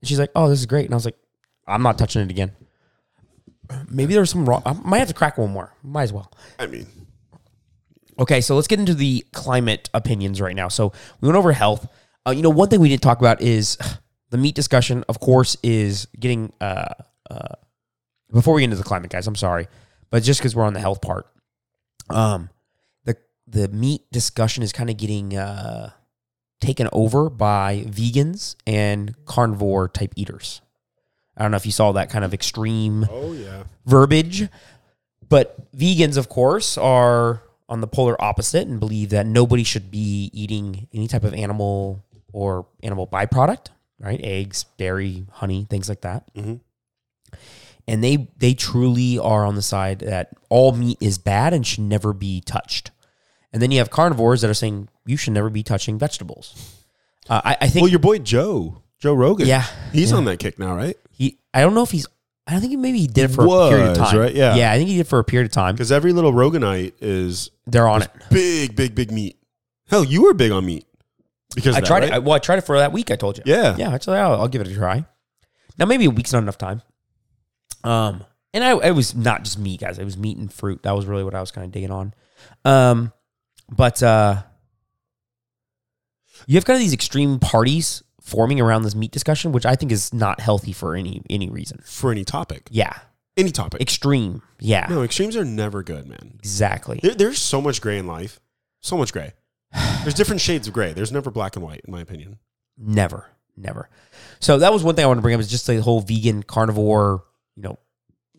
And 0.01 0.09
she's 0.09 0.19
like, 0.19 0.31
oh, 0.35 0.49
this 0.49 0.61
is 0.61 0.65
great. 0.65 0.87
And 0.87 0.95
I 0.95 0.97
was 0.97 1.05
like, 1.05 1.19
I'm 1.67 1.83
not 1.83 1.99
touching 1.99 2.23
it 2.23 2.31
again. 2.31 2.53
Maybe 3.89 4.13
there 4.13 4.21
was 4.21 4.31
some 4.31 4.49
wrong. 4.49 4.63
I 4.67 4.73
might 4.73 4.99
have 4.99 5.09
to 5.09 5.15
crack 5.15 5.39
one 5.39 5.51
more. 5.51 5.73
Might 5.83 6.05
as 6.05 6.13
well. 6.13 6.31
I 6.59 6.67
mean, 6.67 6.87
Okay, 8.19 8.41
so 8.41 8.55
let's 8.55 8.69
get 8.69 8.79
into 8.79 8.95
the 8.95 9.25
climate 9.33 9.91
opinions 9.93 10.41
right 10.41 10.55
now. 10.55 10.69
So 10.69 10.93
we 11.21 11.29
went 11.29 11.37
over 11.37 11.53
health. 11.53 11.89
Uh, 12.27 12.31
you 12.31 12.43
know, 12.43 12.51
one 12.51 12.69
thing 12.69 12.81
we 12.81 12.89
didn't 12.89 13.03
talk 13.03 13.19
about 13.19 13.41
is 13.41 13.77
the 14.31 14.39
meat 14.39 14.55
discussion. 14.55 15.05
Of 15.09 15.21
course, 15.21 15.57
is 15.63 16.07
getting. 16.19 16.53
Uh, 16.61 16.95
uh, 17.31 17.55
before 18.33 18.55
we 18.55 18.63
get 18.63 18.65
into 18.65 18.77
the 18.77 18.85
climate, 18.85 19.11
guys, 19.11 19.27
I'm 19.27 19.37
sorry, 19.37 19.69
but 20.11 20.23
just 20.23 20.41
because 20.41 20.57
we're 20.57 20.65
on 20.65 20.75
the 20.75 20.81
health 20.81 21.01
part, 21.01 21.27
um, 22.11 22.51
the 23.05 23.17
the 23.47 23.69
meat 23.69 24.03
discussion 24.13 24.63
is 24.63 24.73
kind 24.73 24.91
of 24.91 24.97
getting 24.97 25.37
uh, 25.37 25.91
taken 26.61 26.89
over 26.93 27.31
by 27.31 27.85
vegans 27.89 28.55
and 28.67 29.15
carnivore 29.25 29.89
type 29.89 30.13
eaters. 30.17 30.61
I 31.37 31.43
don't 31.43 31.51
know 31.51 31.57
if 31.57 31.67
you 31.67 31.73
saw 31.73 31.93
that 31.93 32.11
kind 32.11 32.25
of 32.25 32.33
extreme 32.35 33.07
oh 33.11 33.33
yeah, 33.33 33.65
verbiage. 33.87 34.49
But 35.29 35.73
vegans, 35.77 36.17
of 36.17 36.29
course, 36.29 36.77
are 36.79 37.43
on 37.69 37.81
the 37.81 37.87
polar 37.87 38.21
opposite 38.23 38.69
and 38.69 38.79
believe 38.79 39.11
that 39.11 39.27
nobody 39.27 39.65
should 39.65 39.91
be 39.91 40.31
eating 40.35 40.87
any 40.93 41.09
type 41.09 41.25
of 41.25 41.33
animal 41.35 42.05
or 42.33 42.67
animal 42.83 43.07
byproduct, 43.07 43.69
right? 43.99 44.21
Eggs, 44.23 44.67
dairy, 44.77 45.25
honey, 45.33 45.67
things 45.69 45.89
like 45.89 46.03
that. 46.03 46.33
Mhm. 46.35 46.61
And 47.87 48.03
they 48.03 48.29
they 48.39 48.55
truly 48.55 49.19
are 49.19 49.45
on 49.45 49.57
the 49.57 49.63
side 49.63 50.01
that 50.01 50.31
all 50.49 50.73
meat 50.73 50.99
is 51.01 51.19
bad 51.19 51.53
and 51.53 51.67
should 51.67 51.85
never 51.85 52.13
be 52.13 52.41
touched. 52.41 52.91
And 53.53 53.61
then 53.61 53.71
you 53.71 53.79
have 53.79 53.91
carnivores 53.91 54.41
that 54.41 54.51
are 54.51 54.55
saying 54.55 54.89
you 55.07 55.17
should 55.17 55.33
never 55.33 55.51
be 55.51 55.63
touching 55.63 55.99
vegetables. 55.99 56.77
Uh, 57.29 57.41
I, 57.45 57.57
I 57.63 57.69
think 57.69 57.83
well, 57.85 57.91
your 57.91 57.99
boy 58.01 58.19
Joe, 58.19 58.83
Joe 58.99 59.15
Rogan, 59.15 59.47
Yeah, 59.47 59.65
he's 59.93 60.11
yeah. 60.11 60.17
on 60.17 60.25
that 60.27 60.39
kick 60.39 60.59
now, 60.59 60.75
right? 60.77 60.97
He. 61.15 61.39
I 61.53 61.61
don't 61.61 61.75
know 61.75 61.83
if 61.83 61.91
he's. 61.91 62.07
I 62.47 62.53
don't 62.53 62.61
think 62.61 62.71
he 62.73 62.77
maybe 62.77 62.99
he 62.99 63.07
did 63.07 63.31
it 63.31 63.35
for 63.35 63.45
a 63.45 63.69
period 63.71 63.91
of 63.93 63.97
time. 63.97 64.19
right? 64.19 64.35
Yeah. 64.35 64.55
yeah. 64.55 64.71
I 64.71 64.77
think 64.77 64.89
he 64.91 64.97
did 64.97 65.03
it 65.03 65.09
for 65.09 65.19
a 65.19 65.25
period 65.25 65.47
of 65.47 65.53
time. 65.53 65.75
Because 65.75 65.91
every 65.91 66.13
little 66.13 66.33
Roganite 66.33 66.93
is 67.01 67.51
They're 67.67 67.89
on 67.89 68.03
it. 68.03 68.11
big, 68.31 68.77
big, 68.77 68.95
big 68.95 69.11
meat. 69.11 69.39
Hell, 69.89 70.05
you 70.05 70.23
were 70.25 70.35
big 70.35 70.51
on 70.53 70.67
meat 70.67 70.87
because 71.55 71.75
I 71.75 71.81
tried 71.81 72.05
it. 72.05 72.13
I, 72.13 72.19
well, 72.19 72.35
I 72.35 72.39
tried 72.39 72.59
it 72.59 72.63
for 72.67 72.79
that 72.79 72.93
week. 72.93 73.11
I 73.11 73.17
told 73.17 73.39
you. 73.39 73.45
yeah, 73.47 73.77
Yeah. 73.77 73.95
Actually, 73.95 74.19
I'll, 74.19 74.35
I'll 74.43 74.49
give 74.49 74.61
it 74.61 74.69
a 74.69 74.75
try. 74.75 75.07
Now, 75.79 75.87
maybe 75.87 76.05
a 76.05 76.11
week's 76.11 76.33
not 76.33 76.43
enough 76.43 76.59
time. 76.59 76.83
Um, 77.83 78.25
and 78.53 78.63
I, 78.63 78.77
it 78.89 78.93
was 78.93 79.15
not 79.15 79.45
just 79.45 79.59
meat, 79.59 79.81
guys. 79.81 79.99
It 79.99 80.05
was 80.05 80.17
meat 80.17 80.37
and 80.37 80.53
fruit. 80.53 80.83
That 80.83 80.93
was 80.93 81.07
really 81.07 81.25
what 81.25 81.35
I 81.35 81.41
was 81.41 81.51
kind 81.51 81.65
of 81.65 81.73
digging 81.73 81.91
on. 81.91 82.15
Um, 82.65 83.13
but 83.71 84.03
uh, 84.03 84.43
you 86.47 86.57
have 86.57 86.65
kind 86.65 86.77
of 86.77 86.81
these 86.81 86.93
extreme 86.93 87.39
parties 87.39 88.03
forming 88.25 88.61
around 88.61 88.83
this 88.83 88.95
meat 88.97 89.13
discussion, 89.13 89.53
which 89.53 89.65
I 89.67 89.77
think 89.77 89.93
is 89.93 90.13
not 90.13 90.41
healthy 90.41 90.73
for 90.73 90.97
any 90.97 91.23
any 91.31 91.49
reason. 91.49 91.81
for 91.85 92.11
any 92.11 92.25
topic, 92.25 92.69
Yeah, 92.71 92.99
any 93.37 93.51
topic. 93.53 93.81
extreme. 93.81 94.43
Yeah, 94.59 94.87
no, 94.91 95.03
extremes 95.03 95.37
are 95.37 95.45
never 95.45 95.83
good, 95.83 96.07
man. 96.09 96.33
exactly. 96.39 96.99
There, 97.03 97.15
there's 97.15 97.39
so 97.39 97.61
much 97.61 97.81
gray 97.81 97.99
in 97.99 98.07
life, 98.07 98.41
so 98.81 98.97
much 98.97 99.13
gray. 99.13 99.33
There's 100.03 100.15
different 100.15 100.41
shades 100.41 100.67
of 100.69 100.73
gray. 100.75 100.93
There's 100.93 101.13
never 101.13 101.31
black 101.31 101.57
and 101.57 101.65
white, 101.65 101.83
in 101.85 101.93
my 101.93 102.01
opinion. 102.01 102.39
Never, 102.79 103.27
never. 103.57 103.89
So 104.41 104.59
that 104.59 104.73
was 104.73 104.83
one 104.85 104.95
thing 104.95 105.05
I 105.05 105.09
wanted 105.09 105.19
to 105.19 105.23
bring 105.23 105.35
up 105.35 105.41
is 105.41 105.49
just 105.51 105.67
the 105.67 105.81
whole 105.83 106.01
vegan 106.01 106.43
carnivore, 106.45 107.25
you 107.57 107.63
know, 107.63 107.79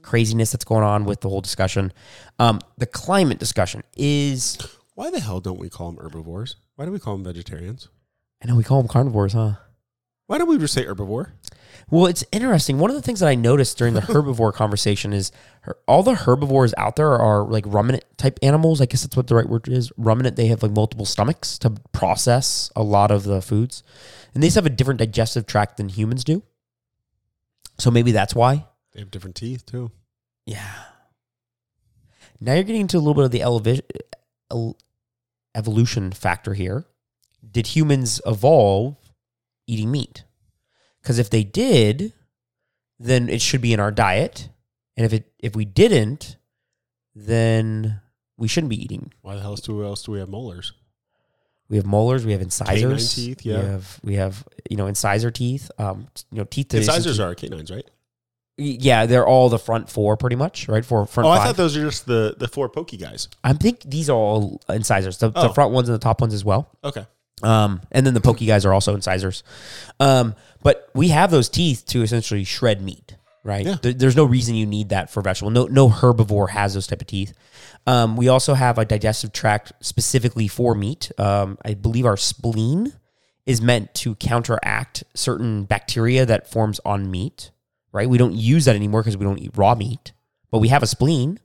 craziness 0.01 0.51
that's 0.51 0.63
going 0.65 0.83
on 0.83 1.03
with 1.05 1.21
the 1.21 1.29
whole 1.29 1.41
discussion. 1.41 1.91
Um, 2.39 2.59
the 2.77 2.85
climate 2.85 3.37
discussion 3.39 3.83
is, 3.97 4.57
Why 4.93 5.09
the 5.11 5.19
hell 5.19 5.41
don't 5.41 5.59
we 5.59 5.69
call 5.69 5.91
them 5.91 6.01
herbivores? 6.03 6.55
Why 6.75 6.85
do 6.85 6.91
we 6.91 6.99
call 6.99 7.15
them 7.15 7.25
vegetarians? 7.25 7.89
I 8.41 8.47
know 8.47 8.55
we 8.55 8.63
call 8.63 8.79
them 8.81 8.87
carnivores, 8.87 9.33
huh? 9.33 9.53
Why 10.27 10.37
don't 10.37 10.49
we 10.49 10.57
just 10.57 10.73
say 10.73 10.85
herbivore? 10.85 11.31
Well, 11.89 12.07
it's 12.07 12.23
interesting. 12.31 12.79
One 12.79 12.89
of 12.89 12.95
the 12.95 13.01
things 13.01 13.19
that 13.19 13.29
I 13.29 13.35
noticed 13.35 13.77
during 13.77 13.93
the 13.93 14.01
herbivore 14.01 14.53
conversation 14.53 15.13
is 15.13 15.31
her, 15.61 15.77
all 15.87 16.01
the 16.01 16.15
herbivores 16.15 16.73
out 16.77 16.95
there 16.95 17.11
are 17.11 17.43
like 17.43 17.65
ruminant 17.67 18.03
type 18.17 18.39
animals. 18.41 18.81
I 18.81 18.85
guess 18.85 19.03
that's 19.03 19.15
what 19.15 19.27
the 19.27 19.35
right 19.35 19.47
word 19.47 19.67
is. 19.67 19.91
Ruminant. 19.97 20.35
They 20.35 20.47
have 20.47 20.63
like 20.63 20.71
multiple 20.71 21.05
stomachs 21.05 21.59
to 21.59 21.75
process 21.91 22.71
a 22.75 22.81
lot 22.81 23.11
of 23.11 23.23
the 23.23 23.41
foods, 23.41 23.83
and 24.33 24.41
they 24.41 24.49
have 24.49 24.65
a 24.65 24.69
different 24.69 24.99
digestive 24.99 25.45
tract 25.45 25.77
than 25.77 25.89
humans 25.89 26.23
do. 26.23 26.41
So 27.77 27.91
maybe 27.91 28.11
that's 28.11 28.33
why. 28.33 28.65
They 28.93 29.01
have 29.01 29.11
different 29.11 29.35
teeth 29.35 29.65
too. 29.65 29.91
Yeah. 30.45 30.73
Now 32.39 32.53
you're 32.53 32.63
getting 32.63 32.81
into 32.81 32.97
a 32.97 32.99
little 32.99 33.13
bit 33.13 33.25
of 33.25 33.31
the 33.31 33.39
elevi- 34.51 34.75
evolution 35.53 36.11
factor 36.11 36.53
here. 36.53 36.85
Did 37.49 37.67
humans 37.67 38.21
evolve 38.25 38.97
eating 39.67 39.91
meat? 39.91 40.23
Because 41.01 41.19
if 41.19 41.29
they 41.29 41.43
did, 41.43 42.13
then 42.99 43.29
it 43.29 43.41
should 43.41 43.61
be 43.61 43.73
in 43.73 43.79
our 43.79 43.91
diet, 43.91 44.49
and 44.97 45.05
if 45.05 45.13
it 45.13 45.31
if 45.39 45.55
we 45.55 45.65
didn't, 45.65 46.37
then 47.13 48.01
we 48.37 48.47
shouldn't 48.47 48.69
be 48.69 48.81
eating. 48.81 49.13
Why 49.21 49.35
the 49.35 49.41
hell 49.41 49.55
do 49.55 49.83
else 49.83 50.03
do 50.03 50.11
we 50.11 50.19
have 50.19 50.29
molars? 50.29 50.73
We 51.67 51.77
have 51.77 51.85
molars, 51.85 52.25
we 52.25 52.31
have 52.33 52.41
incisors, 52.41 53.13
Canine 53.15 53.35
teeth, 53.35 53.45
yeah. 53.45 53.59
We 53.61 53.65
have 53.67 53.99
we 54.03 54.13
have 54.15 54.47
you 54.69 54.77
know 54.77 54.87
incisor 54.87 55.31
teeth. 55.31 55.71
Um, 55.79 56.07
you 56.31 56.39
know 56.39 56.43
teeth. 56.45 56.73
Incisors 56.73 57.19
are 57.19 57.33
canines, 57.35 57.71
right? 57.71 57.89
Yeah, 58.57 59.05
they're 59.05 59.27
all 59.27 59.49
the 59.49 59.59
front 59.59 59.89
four, 59.89 60.15
pretty 60.15 60.37
much, 60.37 60.69
right? 60.69 60.85
Four 60.85 61.05
front 61.05 61.27
Oh, 61.27 61.31
I 61.31 61.43
thought 61.43 61.57
those 61.57 61.75
are 61.75 61.81
just 61.81 62.05
the 62.05 62.35
the 62.37 62.47
four 62.47 62.69
pokey 62.69 62.97
guys. 62.97 63.27
I 63.43 63.53
think 63.53 63.81
these 63.81 64.09
are 64.09 64.15
all 64.15 64.61
incisors. 64.69 65.17
The, 65.17 65.29
the 65.29 65.49
Oh. 65.49 65.53
front 65.53 65.73
ones 65.73 65.89
and 65.89 65.95
the 65.95 65.99
top 65.99 66.21
ones 66.21 66.33
as 66.33 66.45
well. 66.45 66.69
Okay. 66.83 67.05
Um, 67.43 67.81
and 67.91 68.05
then 68.05 68.13
the 68.13 68.21
pokey 68.21 68.45
guys 68.45 68.65
are 68.65 68.73
also 68.73 68.95
incisors. 68.95 69.43
Um, 69.99 70.35
but 70.63 70.89
we 70.95 71.09
have 71.09 71.31
those 71.31 71.49
teeth 71.49 71.85
to 71.87 72.01
essentially 72.01 72.43
shred 72.43 72.81
meat, 72.81 73.17
right? 73.43 73.65
Yeah. 73.65 73.75
There- 73.81 73.93
there's 73.93 74.15
no 74.15 74.23
reason 74.23 74.55
you 74.55 74.65
need 74.65 74.89
that 74.89 75.09
for 75.09 75.21
vegetable. 75.21 75.51
No, 75.51 75.65
no 75.65 75.89
herbivore 75.89 76.49
has 76.51 76.73
those 76.73 76.87
type 76.87 77.01
of 77.01 77.07
teeth. 77.07 77.33
Um, 77.85 78.15
we 78.17 78.29
also 78.29 78.53
have 78.53 78.77
a 78.77 78.85
digestive 78.85 79.31
tract 79.31 79.73
specifically 79.81 80.47
for 80.47 80.73
meat. 80.75 81.11
Um, 81.19 81.57
I 81.63 81.73
believe 81.73 82.05
our 82.05 82.17
spleen 82.17 82.93
is 83.45 83.61
meant 83.61 83.93
to 83.93 84.15
counteract 84.15 85.03
certain 85.13 85.65
bacteria 85.65 86.25
that 86.25 86.49
forms 86.49 86.79
on 86.83 87.11
meat, 87.11 87.51
right? 87.91 88.09
We 88.09 88.17
don't 88.17 88.33
use 88.33 88.65
that 88.65 88.75
anymore 88.75 89.01
because 89.01 89.17
we 89.17 89.25
don't 89.25 89.37
eat 89.39 89.51
raw 89.55 89.75
meat, 89.75 90.13
but 90.49 90.59
we 90.59 90.69
have 90.69 90.81
a 90.81 90.87
spleen. 90.87 91.39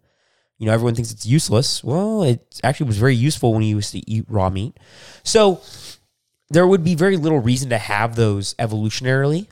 You 0.61 0.67
know, 0.67 0.73
everyone 0.73 0.95
thinks 0.95 1.11
it's 1.11 1.25
useless. 1.25 1.83
Well, 1.83 2.23
it 2.23 2.61
actually 2.63 2.87
was 2.87 2.99
very 2.99 3.17
useful 3.17 3.55
when 3.55 3.63
you 3.63 3.77
used 3.77 3.93
to 3.93 4.11
eat 4.11 4.27
raw 4.29 4.51
meat. 4.51 4.77
So 5.25 5.63
there 6.51 6.67
would 6.67 6.85
be 6.85 6.95
very 6.95 7.17
little 7.17 7.39
reason 7.39 7.71
to 7.71 7.79
have 7.79 8.15
those 8.15 8.53
evolutionarily, 8.57 9.47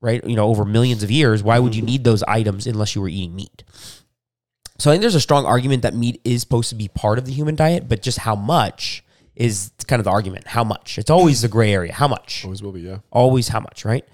right? 0.00 0.26
You 0.26 0.34
know, 0.34 0.48
over 0.48 0.64
millions 0.64 1.02
of 1.02 1.10
years. 1.10 1.42
Why 1.42 1.58
would 1.58 1.76
you 1.76 1.82
need 1.82 2.04
those 2.04 2.22
items 2.22 2.66
unless 2.66 2.94
you 2.94 3.02
were 3.02 3.08
eating 3.08 3.36
meat? 3.36 3.64
So 4.78 4.90
I 4.90 4.94
think 4.94 5.02
there's 5.02 5.14
a 5.14 5.20
strong 5.20 5.44
argument 5.44 5.82
that 5.82 5.94
meat 5.94 6.22
is 6.24 6.40
supposed 6.40 6.70
to 6.70 6.74
be 6.74 6.88
part 6.88 7.18
of 7.18 7.26
the 7.26 7.32
human 7.32 7.54
diet, 7.54 7.86
but 7.86 8.00
just 8.00 8.20
how 8.20 8.34
much 8.34 9.04
is 9.36 9.72
kind 9.86 10.00
of 10.00 10.04
the 10.04 10.10
argument. 10.10 10.46
How 10.46 10.64
much? 10.64 10.96
It's 10.96 11.10
always 11.10 11.42
the 11.42 11.48
gray 11.48 11.74
area. 11.74 11.92
How 11.92 12.08
much? 12.08 12.46
Always 12.46 12.62
will 12.62 12.72
be, 12.72 12.80
yeah. 12.80 13.00
always 13.10 13.48
how 13.48 13.60
much, 13.60 13.84
right? 13.84 14.08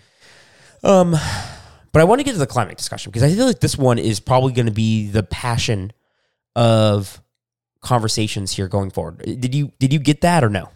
Um, 0.82 1.14
but 1.92 2.00
I 2.00 2.04
want 2.04 2.18
to 2.18 2.24
get 2.24 2.32
to 2.32 2.38
the 2.38 2.48
climate 2.48 2.78
discussion 2.78 3.10
because 3.10 3.22
I 3.22 3.32
feel 3.32 3.46
like 3.46 3.60
this 3.60 3.78
one 3.78 4.00
is 4.00 4.18
probably 4.18 4.52
going 4.52 4.66
to 4.66 4.72
be 4.72 5.08
the 5.08 5.22
passion 5.22 5.92
of 6.56 7.20
conversations 7.80 8.52
here 8.52 8.68
going 8.68 8.90
forward. 8.90 9.18
Did 9.18 9.54
you 9.54 9.72
did 9.78 9.92
you 9.92 9.98
get 9.98 10.20
that 10.22 10.44
or 10.44 10.50
no? 10.50 10.70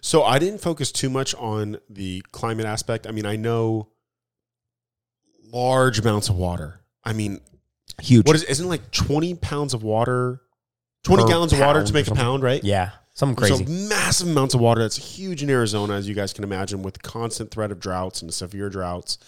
So 0.00 0.22
I 0.24 0.38
didn't 0.38 0.60
focus 0.60 0.92
too 0.92 1.10
much 1.10 1.34
on 1.34 1.78
the 1.88 2.22
climate 2.32 2.66
aspect. 2.66 3.06
I 3.06 3.10
mean, 3.10 3.26
I 3.26 3.36
know 3.36 3.88
large 5.52 5.98
amounts 5.98 6.28
of 6.28 6.36
water. 6.36 6.80
I 7.04 7.12
mean, 7.12 7.40
Huge. 8.00 8.26
what 8.26 8.36
is 8.36 8.44
isn't 8.44 8.68
like 8.68 8.90
twenty 8.90 9.34
pounds 9.34 9.74
of 9.74 9.82
water, 9.82 10.40
twenty 11.04 11.24
Per 11.24 11.28
gallons 11.28 11.52
of 11.52 11.60
water 11.60 11.84
to 11.84 11.92
make 11.92 12.08
a 12.08 12.14
pound, 12.14 12.42
right? 12.42 12.62
yeah, 12.62 12.90
something 13.14 13.36
crazy. 13.36 13.64
So 13.64 13.70
massive 13.88 14.28
amounts 14.28 14.54
of 14.54 14.60
water. 14.60 14.80
That's 14.82 14.96
huge 14.96 15.42
in 15.42 15.50
Arizona, 15.50 15.94
as 15.94 16.08
you 16.08 16.14
guys 16.14 16.32
can 16.32 16.44
imagine, 16.44 16.82
with 16.82 17.02
constant 17.02 17.50
threat 17.50 17.70
of 17.70 17.80
droughts 17.80 18.22
and 18.22 18.32
severe 18.32 18.68
droughts. 18.70 19.18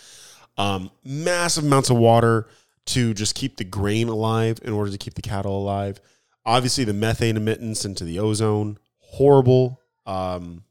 Um, 0.59 0.91
massive 1.03 1.65
amounts 1.65 1.88
of 1.88 1.97
water 1.97 2.47
to 2.87 3.14
just 3.14 3.35
keep 3.35 3.57
the 3.57 3.64
grain 3.64 4.09
alive 4.09 4.59
in 4.62 4.73
order 4.73 4.90
to 4.90 4.99
keep 4.99 5.14
the 5.14 5.23
cattle 5.23 5.57
alive. 5.61 6.01
Obviously, 6.45 6.85
the 6.85 6.92
methane 6.92 7.37
emittance 7.37 7.85
into 7.85 8.05
the 8.05 8.18
ozone, 8.18 8.79
horrible. 8.99 9.81
Um, 10.07 10.64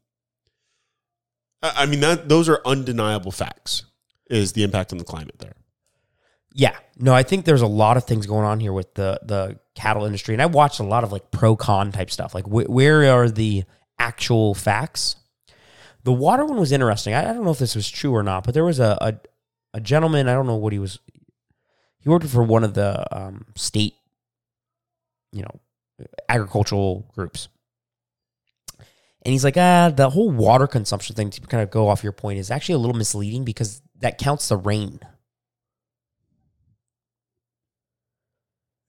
I 1.62 1.86
mean, 1.86 2.00
that 2.00 2.28
those 2.28 2.48
are 2.48 2.60
undeniable 2.64 3.32
facts. 3.32 3.84
Is 4.28 4.52
the 4.52 4.62
impact 4.62 4.92
on 4.92 4.98
the 4.98 5.04
climate 5.04 5.38
there? 5.38 5.54
Yeah. 6.54 6.76
No, 6.98 7.14
I 7.14 7.22
think 7.22 7.44
there's 7.44 7.62
a 7.62 7.66
lot 7.66 7.96
of 7.96 8.04
things 8.04 8.26
going 8.26 8.44
on 8.44 8.60
here 8.60 8.72
with 8.72 8.94
the 8.94 9.18
the 9.22 9.58
cattle 9.74 10.04
industry, 10.04 10.34
and 10.34 10.42
I 10.42 10.46
watched 10.46 10.80
a 10.80 10.84
lot 10.84 11.04
of 11.04 11.12
like 11.12 11.30
pro 11.30 11.56
con 11.56 11.92
type 11.92 12.10
stuff. 12.10 12.34
Like, 12.34 12.44
wh- 12.44 12.68
where 12.68 13.10
are 13.10 13.30
the 13.30 13.64
actual 13.98 14.54
facts? 14.54 15.16
The 16.04 16.12
water 16.12 16.44
one 16.44 16.58
was 16.58 16.72
interesting. 16.72 17.14
I, 17.14 17.30
I 17.30 17.32
don't 17.32 17.44
know 17.44 17.52
if 17.52 17.58
this 17.58 17.76
was 17.76 17.88
true 17.88 18.14
or 18.14 18.22
not, 18.22 18.44
but 18.44 18.54
there 18.54 18.64
was 18.64 18.80
a, 18.80 18.98
a 19.00 19.14
a 19.74 19.80
gentleman. 19.80 20.28
I 20.28 20.34
don't 20.34 20.46
know 20.46 20.56
what 20.56 20.72
he 20.72 20.78
was. 20.78 20.98
He 22.02 22.08
worked 22.08 22.26
for 22.26 22.42
one 22.42 22.64
of 22.64 22.74
the 22.74 23.04
um, 23.16 23.46
state, 23.54 23.94
you 25.32 25.42
know, 25.42 25.60
agricultural 26.28 27.06
groups, 27.14 27.48
And 29.24 29.32
he's 29.32 29.44
like, 29.44 29.56
ah, 29.56 29.92
the 29.94 30.10
whole 30.10 30.30
water 30.30 30.66
consumption 30.66 31.14
thing, 31.14 31.30
to 31.30 31.40
kind 31.42 31.62
of 31.62 31.70
go 31.70 31.88
off 31.88 32.02
your 32.02 32.12
point, 32.12 32.38
is 32.38 32.50
actually 32.50 32.74
a 32.74 32.78
little 32.78 32.96
misleading 32.96 33.44
because 33.44 33.82
that 34.00 34.18
counts 34.18 34.48
the 34.48 34.56
rain. 34.56 34.98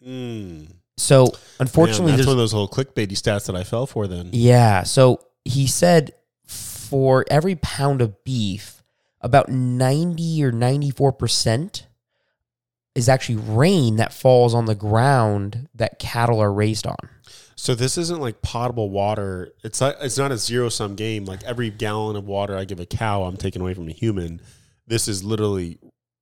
Mm. 0.04 0.68
So 0.98 1.28
unfortunately, 1.60 2.14
that's 2.14 2.26
one 2.26 2.34
of 2.34 2.38
those 2.38 2.54
little 2.54 2.68
clickbaity 2.68 3.14
stats 3.14 3.46
that 3.46 3.56
I 3.56 3.64
fell 3.64 3.86
for. 3.86 4.08
Then 4.08 4.30
Yeah. 4.32 4.84
So 4.84 5.20
he 5.46 5.68
said 5.68 6.14
for 6.46 7.26
every 7.30 7.56
pound 7.56 8.02
of 8.02 8.24
beef, 8.24 8.84
about 9.22 9.50
90 9.50 10.44
or 10.44 10.52
94% 10.52 11.86
is 12.96 13.10
actually 13.10 13.36
rain 13.36 13.96
that 13.98 14.14
falls 14.14 14.54
on 14.54 14.66
the 14.66 14.76
ground 14.76 15.68
that 15.74 16.00
cattle 16.00 16.40
are 16.40 16.54
raised 16.54 16.86
on. 16.86 16.98
So 17.56 17.76
this 17.76 17.98
isn't 17.98 18.20
like 18.20 18.42
potable 18.42 18.90
water. 18.90 19.54
It's 19.64 19.80
not, 19.80 19.96
it's 20.02 20.18
not 20.18 20.32
a 20.32 20.38
zero 20.38 20.70
sum 20.70 20.96
game. 20.96 21.26
Like 21.26 21.44
every 21.44 21.70
gallon 21.70 22.16
of 22.16 22.26
water 22.26 22.56
I 22.56 22.66
give 22.66 22.80
a 22.80 22.86
cow, 22.86 23.24
I'm 23.24 23.38
taking 23.38 23.62
away 23.62 23.74
from 23.74 23.88
a 23.88 23.94
human. 23.94 24.42
This 24.86 25.08
is 25.08 25.24
literally 25.24 25.80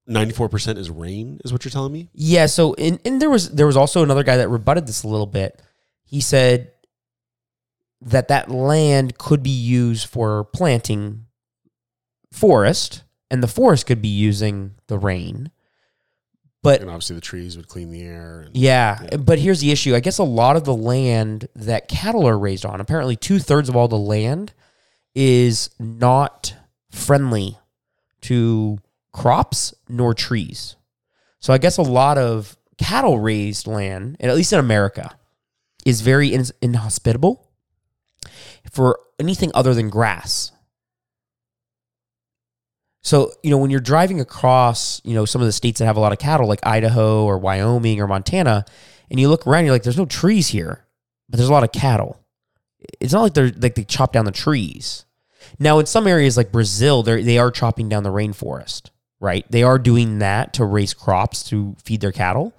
94% 0.09 0.77
is 0.77 0.89
rain 0.89 1.39
is 1.43 1.51
what 1.51 1.63
you're 1.63 1.71
telling 1.71 1.93
me? 1.93 2.09
Yeah, 2.13 2.45
so 2.47 2.73
and, 2.75 2.99
and 3.05 3.21
there 3.21 3.29
was 3.29 3.49
there 3.51 3.67
was 3.67 3.77
also 3.77 4.03
another 4.03 4.23
guy 4.23 4.37
that 4.37 4.49
rebutted 4.49 4.87
this 4.87 5.03
a 5.03 5.07
little 5.07 5.25
bit. 5.25 5.61
He 6.03 6.21
said 6.21 6.71
that 8.01 8.27
that 8.29 8.49
land 8.49 9.17
could 9.17 9.43
be 9.43 9.49
used 9.49 10.07
for 10.07 10.43
planting 10.45 11.25
forest 12.31 13.03
and 13.29 13.41
the 13.41 13.47
forest 13.47 13.85
could 13.85 14.01
be 14.01 14.09
using 14.09 14.75
the 14.87 14.97
rain. 14.97 15.51
But 16.63 16.81
And 16.81 16.89
obviously 16.89 17.15
the 17.15 17.21
trees 17.21 17.57
would 17.57 17.67
clean 17.67 17.89
the 17.91 18.01
air 18.03 18.41
and 18.41 18.55
Yeah, 18.55 18.99
Yeah. 19.11 19.17
but 19.17 19.39
here's 19.39 19.61
the 19.61 19.71
issue. 19.71 19.95
I 19.95 19.99
guess 19.99 20.17
a 20.19 20.23
lot 20.23 20.55
of 20.55 20.63
the 20.63 20.75
land 20.75 21.47
that 21.55 21.87
cattle 21.87 22.27
are 22.27 22.37
raised 22.37 22.65
on, 22.65 22.79
apparently 22.79 23.15
two 23.15 23.39
thirds 23.39 23.67
of 23.67 23.75
all 23.75 23.87
the 23.87 23.97
land, 23.97 24.53
is 25.15 25.69
not 25.79 26.53
friendly 26.91 27.57
to 28.21 28.77
crops 29.11 29.73
nor 29.89 30.13
trees. 30.13 30.75
So 31.39 31.51
I 31.51 31.57
guess 31.57 31.77
a 31.77 31.81
lot 31.81 32.17
of 32.19 32.55
cattle 32.77 33.19
raised 33.19 33.65
land, 33.65 34.17
and 34.19 34.29
at 34.29 34.37
least 34.37 34.53
in 34.53 34.59
America, 34.59 35.15
is 35.85 36.01
very 36.01 36.31
in- 36.33 36.45
inhospitable 36.61 37.47
for 38.71 38.99
anything 39.19 39.51
other 39.55 39.73
than 39.73 39.89
grass. 39.89 40.51
So, 43.03 43.31
you 43.41 43.49
know, 43.49 43.57
when 43.57 43.71
you're 43.71 43.79
driving 43.79 44.21
across, 44.21 45.01
you 45.03 45.15
know, 45.15 45.25
some 45.25 45.41
of 45.41 45.47
the 45.47 45.51
states 45.51 45.79
that 45.79 45.85
have 45.85 45.97
a 45.97 45.99
lot 45.99 46.11
of 46.11 46.19
cattle, 46.19 46.47
like 46.47 46.65
Idaho 46.65 47.25
or 47.25 47.37
Wyoming 47.39 47.99
or 47.99 48.07
Montana, 48.07 48.65
and 49.09 49.19
you 49.19 49.27
look 49.27 49.47
around, 49.47 49.65
you're 49.65 49.73
like, 49.73 49.83
there's 49.83 49.97
no 49.97 50.05
trees 50.05 50.49
here, 50.49 50.85
but 51.27 51.37
there's 51.37 51.49
a 51.49 51.53
lot 51.53 51.63
of 51.63 51.71
cattle. 51.71 52.19
It's 52.99 53.13
not 53.13 53.21
like 53.21 53.33
they're 53.33 53.51
like 53.57 53.75
they 53.75 53.83
chop 53.83 54.13
down 54.13 54.25
the 54.25 54.31
trees. 54.31 55.05
Now, 55.59 55.79
in 55.79 55.85
some 55.85 56.07
areas 56.07 56.37
like 56.37 56.51
Brazil, 56.51 57.03
they 57.03 57.21
they 57.23 57.37
are 57.37 57.51
chopping 57.51 57.89
down 57.89 58.03
the 58.03 58.09
rainforest, 58.09 58.89
right? 59.19 59.45
They 59.49 59.63
are 59.63 59.77
doing 59.77 60.19
that 60.19 60.53
to 60.53 60.65
raise 60.65 60.93
crops 60.93 61.43
to 61.49 61.75
feed 61.83 62.01
their 62.01 62.11
cattle. 62.11 62.53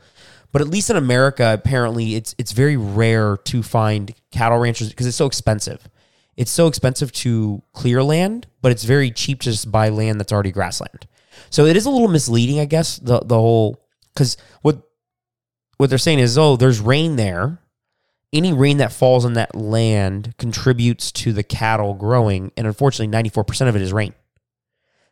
But 0.53 0.61
at 0.61 0.69
least 0.69 0.91
in 0.91 0.97
America, 0.97 1.53
apparently, 1.55 2.15
it's 2.15 2.35
it's 2.39 2.53
very 2.53 2.77
rare 2.77 3.37
to 3.39 3.63
find 3.63 4.15
cattle 4.31 4.59
ranchers 4.59 4.91
because 4.91 5.07
it's 5.07 5.17
so 5.17 5.27
expensive. 5.27 5.89
It's 6.37 6.51
so 6.51 6.67
expensive 6.67 7.13
to 7.13 7.63
clear 7.73 8.03
land, 8.03 8.47
but 8.63 8.73
it's 8.73 8.85
very 8.85 9.11
cheap 9.11 9.41
to 9.41 9.51
just 9.51 9.71
buy 9.71 9.89
land 9.91 10.19
that's 10.19 10.33
already 10.33 10.51
grassland. 10.51 11.07
So 11.51 11.67
it 11.67 11.77
is 11.77 11.87
a 11.87 11.91
little 11.91 12.09
misleading, 12.09 12.59
I 12.61 12.65
guess. 12.65 12.97
The 12.97 13.21
the 13.21 13.37
whole 13.37 13.85
because 14.15 14.37
what 14.63 14.83
what 15.77 15.91
they're 15.91 15.99
saying 15.99 16.21
is, 16.21 16.39
oh, 16.39 16.57
there's 16.57 16.81
rain 16.81 17.17
there. 17.17 17.59
Any 18.33 18.53
rain 18.53 18.79
that 18.79 18.93
falls 18.93 19.27
on 19.27 19.35
that 19.35 19.55
land 19.55 20.35
contributes 20.39 21.13
to 21.13 21.35
the 21.35 21.43
cattle 21.43 21.93
growing, 21.93 22.51
and 22.57 22.67
unfortunately, 22.67 23.09
ninety 23.09 23.29
four 23.29 23.45
percent 23.45 23.69
of 23.69 23.77
it 23.77 23.83
is 23.83 23.93
rain. 23.93 24.15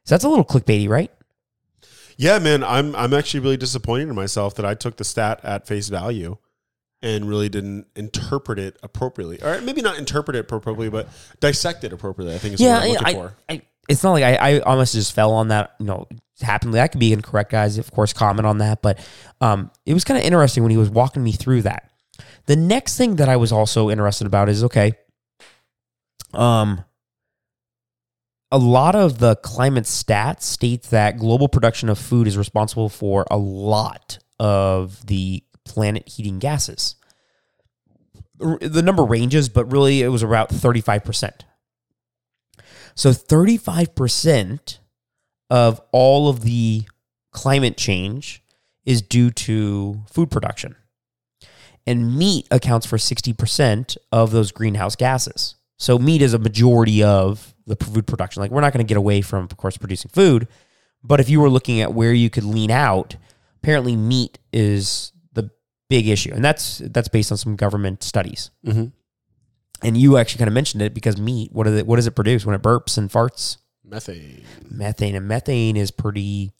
So 0.05 0.15
that's 0.15 0.25
a 0.25 0.29
little 0.29 0.45
clickbaity, 0.45 0.89
right? 0.89 1.13
Yeah, 2.17 2.39
man, 2.39 2.65
I'm 2.65 2.97
I'm 2.97 3.13
actually 3.13 3.41
really 3.41 3.59
disappointed 3.59 4.09
in 4.09 4.15
myself 4.15 4.55
that 4.55 4.65
I 4.65 4.75
took 4.75 4.97
the 4.97 5.05
stat 5.05 5.41
at 5.43 5.67
face 5.67 5.89
value 5.89 6.39
and 7.03 7.29
really 7.29 7.49
didn't 7.49 7.87
interpret 7.97 8.59
it 8.59 8.77
appropriately. 8.83 9.43
Or 9.43 9.61
maybe 9.61 9.83
not 9.83 9.99
interpret 9.99 10.37
it 10.37 10.41
appropriately, 10.41 10.91
but 10.91 11.09
dissect 11.41 11.85
it 11.85 11.93
appropriately, 11.93 12.35
I 12.35 12.39
think 12.39 12.55
is 12.55 12.61
what 12.61 12.83
I'm 12.83 12.89
looking 12.91 13.07
I, 13.07 13.13
for. 13.13 13.35
I, 13.49 13.63
it's 13.89 14.03
not 14.03 14.13
like 14.13 14.25
I, 14.25 14.35
I 14.35 14.61
almost 14.61 14.95
just 14.95 15.13
fell 15.15 15.33
on 15.33 15.49
that. 15.49 15.75
You 15.79 15.87
know, 15.87 16.07
happened. 16.43 16.75
That 16.75 16.93
could 16.93 17.01
be 17.01 17.13
incorrect, 17.13 17.51
guys. 17.51 17.79
Of 17.79 17.91
course, 17.91 18.13
comment 18.13 18.47
on 18.47 18.59
that. 18.59 18.83
But 18.83 18.99
um, 19.41 19.71
it 19.87 19.95
was 19.95 20.05
kind 20.05 20.19
of 20.19 20.25
interesting 20.25 20.63
when 20.63 20.71
he 20.71 20.77
was 20.77 20.91
walking 20.91 21.23
me 21.23 21.33
through 21.33 21.63
that. 21.63 21.91
The 22.47 22.57
next 22.57 22.97
thing 22.97 23.17
that 23.17 23.29
I 23.29 23.37
was 23.37 23.53
also 23.53 23.91
interested 23.91 24.27
about 24.27 24.49
is 24.49 24.65
okay. 24.65 24.93
Um, 26.33 26.85
a 28.53 28.59
lot 28.59 28.95
of 28.95 29.19
the 29.19 29.37
climate 29.37 29.85
stats 29.85 30.43
state 30.43 30.85
that 30.85 31.19
global 31.19 31.49
production 31.49 31.89
of 31.89 31.99
food 31.99 32.27
is 32.27 32.37
responsible 32.37 32.89
for 32.89 33.27
a 33.31 33.37
lot 33.37 34.19
of 34.39 35.07
the 35.07 35.43
planet 35.65 36.09
heating 36.09 36.39
gases. 36.39 36.97
The 38.39 38.83
number 38.83 39.05
ranges, 39.05 39.49
but 39.49 39.71
really 39.71 40.03
it 40.03 40.09
was 40.09 40.23
about 40.23 40.51
35%. 40.51 41.43
So 42.95 43.11
35% 43.11 44.79
of 45.51 45.81
all 45.93 46.29
of 46.29 46.43
the 46.43 46.85
climate 47.33 47.77
change 47.77 48.43
is 48.85 49.03
due 49.03 49.31
to 49.31 50.03
food 50.11 50.31
production. 50.31 50.77
And 51.87 52.17
meat 52.17 52.47
accounts 52.51 52.87
for 52.87 52.97
60% 52.97 53.97
of 54.13 54.31
those 54.31 54.53
greenhouse 54.53 54.97
gases. 54.97 55.57
So 55.77 55.99
meat 55.99 56.23
is 56.23 56.35
a 56.35 56.39
majority 56.39 57.03
of 57.03 57.55
the 57.67 57.77
food 57.77 58.07
production. 58.07 58.43
Like 58.43 58.51
we're 58.51 58.61
not 58.61 58.73
going 58.73 58.85
to 58.85 58.89
get 58.89 58.99
away 58.99 59.23
from 59.23 59.45
of 59.45 59.57
course 59.57 59.77
producing 59.77 60.11
food, 60.11 60.47
but 61.03 61.21
if 61.21 61.31
you 61.31 61.41
were 61.41 61.49
looking 61.49 61.81
at 61.81 61.95
where 61.95 62.13
you 62.13 62.29
could 62.29 62.45
lean 62.45 62.71
out, 62.71 63.17
apparently 63.57 63.97
meat 63.97 64.39
is 64.53 65.13
big 65.91 66.09
issue. 66.09 66.33
And 66.33 66.43
that's 66.43 66.79
that's 66.79 67.09
based 67.09 67.31
on 67.31 67.37
some 67.37 67.55
government 67.57 68.03
studies. 68.03 68.51
Mm-hmm. 68.65 68.87
And 69.83 69.97
you 69.97 70.17
actually 70.17 70.39
kind 70.39 70.49
of 70.49 70.55
mentioned 70.55 70.83
it 70.83 70.95
because 70.95 71.19
meat, 71.19 71.53
what, 71.53 71.67
is 71.67 71.75
it, 71.77 71.87
what 71.87 71.97
does 71.97 72.07
it 72.07 72.11
produce 72.13 72.45
when 72.47 72.55
it 72.55 72.63
burps 72.63 72.97
and 72.99 73.11
farts? 73.11 73.57
Methane. 73.85 74.45
Methane. 74.71 75.15
And 75.15 75.27
methane 75.27 75.77
is 75.77 75.91
pretty 75.91 76.53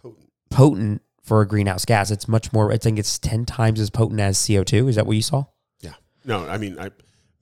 Potent. 0.00 0.28
potent 0.50 1.02
for 1.22 1.42
a 1.42 1.46
greenhouse 1.46 1.84
gas. 1.84 2.10
It's 2.10 2.26
much 2.28 2.50
more, 2.52 2.72
I 2.72 2.78
think 2.78 2.98
it's 2.98 3.18
10 3.18 3.44
times 3.44 3.78
as 3.78 3.90
potent 3.90 4.20
as 4.20 4.38
CO2. 4.38 4.88
Is 4.88 4.96
that 4.96 5.06
what 5.06 5.16
you 5.16 5.22
saw? 5.22 5.44
Yeah. 5.80 5.92
No, 6.24 6.46
I 6.48 6.56
mean, 6.56 6.78
I, 6.78 6.90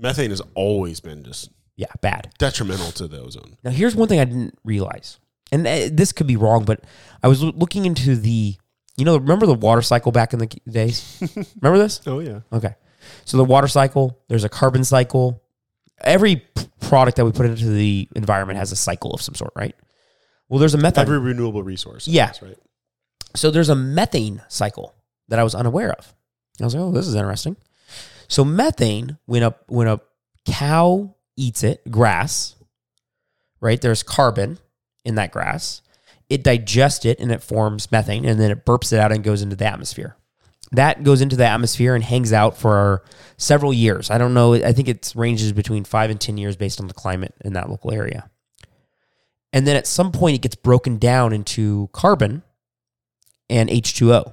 methane 0.00 0.30
has 0.30 0.42
always 0.56 0.98
been 0.98 1.22
just 1.22 1.48
Yeah, 1.76 1.86
bad. 2.02 2.32
detrimental 2.38 2.90
to 2.92 3.06
the 3.06 3.20
ozone. 3.20 3.56
Now, 3.62 3.70
here's 3.70 3.94
one 3.94 4.08
thing 4.08 4.18
I 4.18 4.24
didn't 4.24 4.58
realize. 4.64 5.20
And 5.52 5.64
uh, 5.64 5.90
this 5.92 6.10
could 6.10 6.26
be 6.26 6.36
wrong, 6.36 6.64
but 6.64 6.82
I 7.22 7.28
was 7.28 7.40
looking 7.42 7.84
into 7.86 8.16
the, 8.16 8.56
you 9.00 9.06
know, 9.06 9.16
remember 9.16 9.46
the 9.46 9.54
water 9.54 9.82
cycle 9.82 10.12
back 10.12 10.32
in 10.32 10.38
the 10.38 10.46
days? 10.68 11.18
remember 11.60 11.78
this? 11.78 12.00
Oh 12.06 12.20
yeah. 12.20 12.40
Okay. 12.52 12.74
So 13.24 13.36
the 13.36 13.44
water 13.44 13.66
cycle, 13.66 14.18
there's 14.28 14.44
a 14.44 14.48
carbon 14.48 14.84
cycle. 14.84 15.42
Every 16.02 16.36
p- 16.36 16.68
product 16.80 17.16
that 17.16 17.24
we 17.24 17.32
put 17.32 17.46
into 17.46 17.66
the 17.66 18.08
environment 18.14 18.58
has 18.58 18.72
a 18.72 18.76
cycle 18.76 19.12
of 19.12 19.20
some 19.22 19.34
sort, 19.34 19.52
right? 19.56 19.74
Well, 20.48 20.58
there's 20.60 20.74
a 20.74 20.78
methane. 20.78 21.02
Every 21.02 21.18
renewable 21.18 21.62
resource. 21.62 22.06
Yeah. 22.06 22.32
right. 22.42 22.58
so 23.34 23.50
there's 23.50 23.68
a 23.68 23.74
methane 23.74 24.42
cycle 24.48 24.94
that 25.28 25.38
I 25.38 25.44
was 25.44 25.54
unaware 25.54 25.92
of. 25.92 26.14
I 26.60 26.64
was 26.64 26.74
like, 26.74 26.82
oh, 26.82 26.92
this 26.92 27.06
is 27.06 27.14
interesting. 27.14 27.56
So 28.28 28.44
methane, 28.44 29.18
when 29.26 29.42
a 29.42 29.54
when 29.66 29.88
a 29.88 30.00
cow 30.46 31.14
eats 31.36 31.62
it, 31.62 31.90
grass, 31.90 32.54
right? 33.60 33.80
There's 33.80 34.02
carbon 34.02 34.58
in 35.04 35.14
that 35.14 35.32
grass. 35.32 35.82
It 36.30 36.42
digests 36.42 37.04
it 37.04 37.20
and 37.20 37.30
it 37.30 37.42
forms 37.42 37.92
methane, 37.92 38.24
and 38.24 38.40
then 38.40 38.50
it 38.50 38.64
burps 38.64 38.92
it 38.92 38.98
out 38.98 39.12
and 39.12 39.22
goes 39.22 39.42
into 39.42 39.56
the 39.56 39.66
atmosphere. 39.66 40.16
That 40.72 41.02
goes 41.02 41.20
into 41.20 41.36
the 41.36 41.46
atmosphere 41.46 41.94
and 41.94 42.04
hangs 42.04 42.32
out 42.32 42.56
for 42.56 43.02
several 43.36 43.74
years. 43.74 44.10
I 44.10 44.18
don't 44.18 44.34
know. 44.34 44.54
I 44.54 44.72
think 44.72 44.88
it 44.88 45.12
ranges 45.16 45.52
between 45.52 45.84
five 45.84 46.10
and 46.10 46.20
ten 46.20 46.38
years 46.38 46.56
based 46.56 46.80
on 46.80 46.86
the 46.86 46.94
climate 46.94 47.34
in 47.44 47.54
that 47.54 47.68
local 47.68 47.92
area. 47.92 48.30
And 49.52 49.66
then 49.66 49.76
at 49.76 49.88
some 49.88 50.12
point, 50.12 50.36
it 50.36 50.42
gets 50.42 50.54
broken 50.54 50.98
down 50.98 51.32
into 51.32 51.88
carbon 51.92 52.44
and 53.48 53.68
H2O. 53.68 54.32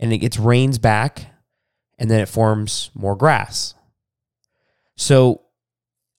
And 0.00 0.12
it 0.12 0.18
gets 0.18 0.38
rains 0.38 0.78
back 0.78 1.26
and 1.98 2.10
then 2.10 2.20
it 2.20 2.28
forms 2.28 2.90
more 2.94 3.16
grass. 3.16 3.74
So, 4.96 5.42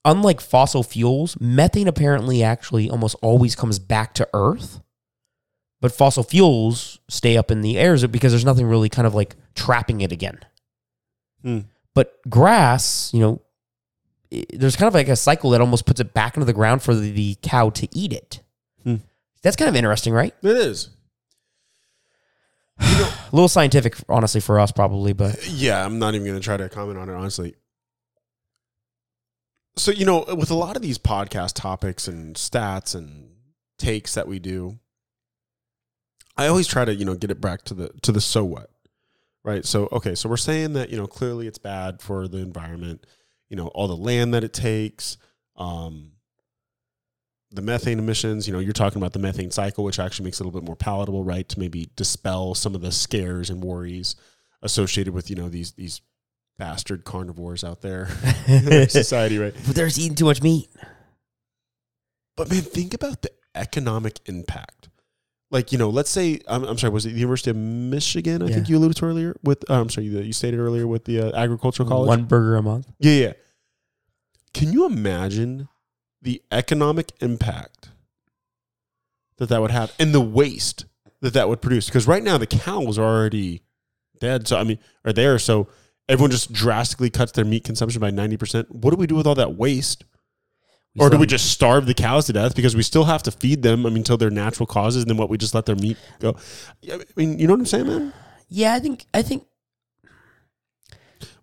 unlike 0.06 0.40
fossil 0.40 0.82
fuels, 0.82 1.36
methane 1.38 1.88
apparently 1.88 2.42
actually 2.42 2.88
almost 2.88 3.16
always 3.20 3.54
comes 3.54 3.78
back 3.78 4.14
to 4.14 4.28
Earth. 4.32 4.80
But 5.80 5.92
fossil 5.92 6.22
fuels 6.22 7.00
stay 7.08 7.36
up 7.36 7.50
in 7.50 7.60
the 7.60 7.78
air 7.78 7.98
because 8.08 8.32
there's 8.32 8.44
nothing 8.44 8.66
really 8.66 8.88
kind 8.88 9.06
of 9.06 9.14
like 9.14 9.36
trapping 9.54 10.00
it 10.00 10.12
again. 10.12 10.38
Hmm. 11.42 11.58
But 11.94 12.18
grass, 12.30 13.10
you 13.12 13.20
know, 13.20 13.42
there's 14.50 14.76
kind 14.76 14.88
of 14.88 14.94
like 14.94 15.08
a 15.08 15.16
cycle 15.16 15.50
that 15.50 15.60
almost 15.60 15.84
puts 15.84 16.00
it 16.00 16.14
back 16.14 16.36
into 16.36 16.46
the 16.46 16.52
ground 16.54 16.82
for 16.82 16.94
the, 16.94 17.10
the 17.10 17.36
cow 17.42 17.70
to 17.70 17.88
eat 17.92 18.12
it. 18.12 18.40
Hmm. 18.84 18.96
That's 19.42 19.56
kind 19.56 19.68
of 19.68 19.76
interesting, 19.76 20.14
right? 20.14 20.34
It 20.42 20.56
is. 20.56 20.90
A 22.80 23.12
little 23.32 23.48
scientific, 23.48 23.96
honestly, 24.08 24.40
for 24.40 24.58
us, 24.58 24.72
probably, 24.72 25.12
but 25.12 25.46
Yeah, 25.48 25.84
I'm 25.84 25.98
not 25.98 26.14
even 26.14 26.26
going 26.26 26.38
to 26.40 26.44
try 26.44 26.56
to 26.56 26.68
comment 26.68 26.98
on 26.98 27.10
it 27.10 27.14
honestly. 27.14 27.54
So, 29.76 29.90
you 29.90 30.06
know, 30.06 30.24
with 30.36 30.50
a 30.50 30.54
lot 30.54 30.76
of 30.76 30.82
these 30.82 30.98
podcast 30.98 31.52
topics 31.54 32.08
and 32.08 32.34
stats 32.36 32.94
and 32.94 33.30
takes 33.78 34.14
that 34.14 34.26
we 34.26 34.38
do, 34.38 34.78
I 36.36 36.46
always 36.46 36.66
try 36.66 36.84
to, 36.84 36.94
you 36.94 37.04
know, 37.04 37.14
get 37.14 37.30
it 37.30 37.40
back 37.40 37.62
to 37.64 37.74
the 37.74 37.88
to 38.02 38.12
the 38.12 38.20
so 38.20 38.44
what. 38.44 38.70
Right? 39.44 39.64
So, 39.64 39.88
okay, 39.92 40.14
so 40.16 40.28
we're 40.28 40.36
saying 40.38 40.72
that, 40.72 40.90
you 40.90 40.96
know, 40.96 41.06
clearly 41.06 41.46
it's 41.46 41.58
bad 41.58 42.00
for 42.00 42.26
the 42.26 42.38
environment, 42.38 43.06
you 43.48 43.56
know, 43.56 43.68
all 43.68 43.86
the 43.86 43.96
land 43.96 44.34
that 44.34 44.42
it 44.44 44.52
takes, 44.52 45.18
um 45.56 46.12
the 47.52 47.62
methane 47.62 47.98
emissions, 47.98 48.46
you 48.46 48.52
know, 48.52 48.58
you're 48.58 48.72
talking 48.72 48.98
about 49.00 49.12
the 49.12 49.18
methane 49.20 49.52
cycle, 49.52 49.84
which 49.84 50.00
actually 50.00 50.24
makes 50.24 50.40
it 50.40 50.42
a 50.42 50.46
little 50.46 50.60
bit 50.60 50.66
more 50.66 50.76
palatable, 50.76 51.22
right? 51.22 51.48
To 51.48 51.60
maybe 51.60 51.88
dispel 51.96 52.54
some 52.54 52.74
of 52.74 52.80
the 52.80 52.90
scares 52.90 53.50
and 53.50 53.62
worries 53.62 54.16
associated 54.62 55.14
with, 55.14 55.30
you 55.30 55.36
know, 55.36 55.48
these 55.48 55.72
these 55.72 56.00
bastard 56.58 57.04
carnivores 57.04 57.64
out 57.64 57.82
there 57.82 58.08
in 58.46 58.88
society, 58.88 59.38
right? 59.38 59.54
But 59.66 59.74
they're 59.74 59.86
just 59.86 59.98
eating 59.98 60.14
too 60.14 60.24
much 60.24 60.42
meat. 60.42 60.68
But 62.36 62.50
man, 62.50 62.62
think 62.62 62.94
about 62.94 63.22
the 63.22 63.30
economic 63.54 64.20
impact. 64.26 64.88
Like, 65.50 65.70
you 65.70 65.78
know, 65.78 65.90
let's 65.90 66.10
say 66.10 66.40
I'm, 66.48 66.64
I'm 66.64 66.76
sorry, 66.76 66.92
was 66.92 67.06
it 67.06 67.10
the 67.10 67.20
University 67.20 67.50
of 67.50 67.56
Michigan? 67.56 68.42
I 68.42 68.48
think 68.48 68.68
you 68.68 68.76
alluded 68.76 68.96
to 68.98 69.04
earlier 69.06 69.36
with. 69.44 69.68
Uh, 69.70 69.80
I'm 69.80 69.88
sorry, 69.90 70.06
you, 70.08 70.18
you 70.20 70.32
stated 70.32 70.58
earlier 70.58 70.86
with 70.86 71.04
the 71.04 71.20
uh, 71.20 71.36
agricultural 71.36 71.88
college. 71.88 72.08
One 72.08 72.24
burger 72.24 72.56
a 72.56 72.62
month. 72.62 72.90
Yeah, 72.98 73.12
yeah. 73.12 73.32
Can 74.52 74.72
you 74.72 74.86
imagine 74.86 75.68
the 76.20 76.42
economic 76.50 77.12
impact 77.20 77.90
that 79.38 79.48
that 79.48 79.60
would 79.60 79.70
have 79.70 79.92
and 80.00 80.12
the 80.12 80.20
waste 80.20 80.86
that 81.20 81.32
that 81.34 81.48
would 81.48 81.62
produce? 81.62 81.86
Because 81.86 82.08
right 82.08 82.24
now 82.24 82.38
the 82.38 82.46
cows 82.46 82.98
are 82.98 83.04
already 83.04 83.62
dead. 84.18 84.48
So 84.48 84.58
I 84.58 84.64
mean, 84.64 84.78
are 85.04 85.12
there? 85.12 85.38
So 85.38 85.68
everyone 86.08 86.30
just 86.30 86.52
drastically 86.52 87.10
cuts 87.10 87.32
their 87.32 87.44
meat 87.44 87.64
consumption 87.64 88.00
by 88.00 88.10
ninety 88.10 88.36
percent. 88.36 88.70
What 88.70 88.90
do 88.90 88.96
we 88.96 89.06
do 89.06 89.14
with 89.14 89.26
all 89.26 89.34
that 89.36 89.54
waste? 89.56 90.04
or 90.98 91.10
do 91.10 91.18
we 91.18 91.26
just 91.26 91.50
starve 91.50 91.84
the 91.84 91.92
cows 91.92 92.24
to 92.24 92.32
death 92.32 92.56
because 92.56 92.74
we 92.74 92.82
still 92.82 93.04
have 93.04 93.22
to 93.22 93.30
feed 93.30 93.62
them? 93.62 93.84
I 93.84 93.90
mean, 93.90 93.98
until 93.98 94.16
their 94.16 94.30
natural 94.30 94.66
causes, 94.66 95.02
and 95.02 95.10
then 95.10 95.18
what? 95.18 95.28
We 95.28 95.36
just 95.36 95.54
let 95.54 95.66
their 95.66 95.76
meat 95.76 95.98
go. 96.20 96.36
I 96.90 97.00
mean, 97.16 97.38
you 97.38 97.46
know 97.46 97.52
what 97.52 97.60
I'm 97.60 97.66
saying, 97.66 97.86
man? 97.86 98.14
Yeah, 98.48 98.72
I 98.74 98.78
think 98.80 99.04
I 99.12 99.20
think 99.20 99.44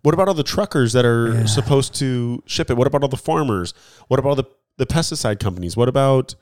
What 0.02 0.12
about 0.12 0.26
all 0.28 0.34
the 0.34 0.42
truckers 0.42 0.92
that 0.92 1.04
are 1.04 1.34
Yeah. 1.34 1.44
supposed 1.46 1.94
to 1.96 2.42
ship 2.46 2.68
it? 2.70 2.76
What 2.76 2.86
about 2.88 3.02
all 3.02 3.08
the 3.08 3.16
farmers? 3.16 3.74
What 4.08 4.18
about 4.18 4.28
all 4.30 4.34
the, 4.36 4.44
the 4.76 4.86
pesticide 4.86 5.38
companies? 5.40 5.76
What 5.76 5.88
about, 5.88 6.34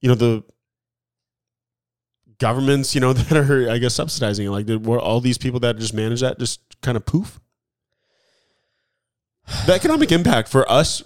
you 0.00 0.08
know, 0.08 0.14
the 0.14 0.42
governments, 2.38 2.94
you 2.94 3.00
know, 3.00 3.12
that 3.14 3.50
are, 3.50 3.70
I 3.70 3.78
guess, 3.78 3.94
subsidizing 3.94 4.46
it? 4.46 4.50
Like, 4.50 4.66
did, 4.66 4.86
were 4.86 5.00
all 5.00 5.20
these 5.20 5.38
people 5.38 5.60
that 5.60 5.78
just 5.78 5.94
manage 5.94 6.20
that 6.20 6.38
just 6.38 6.60
kind 6.82 6.96
of 6.96 7.04
poof? 7.04 7.40
The 9.66 9.74
economic 9.74 10.10
impact 10.10 10.48
for 10.48 10.70
us 10.70 11.02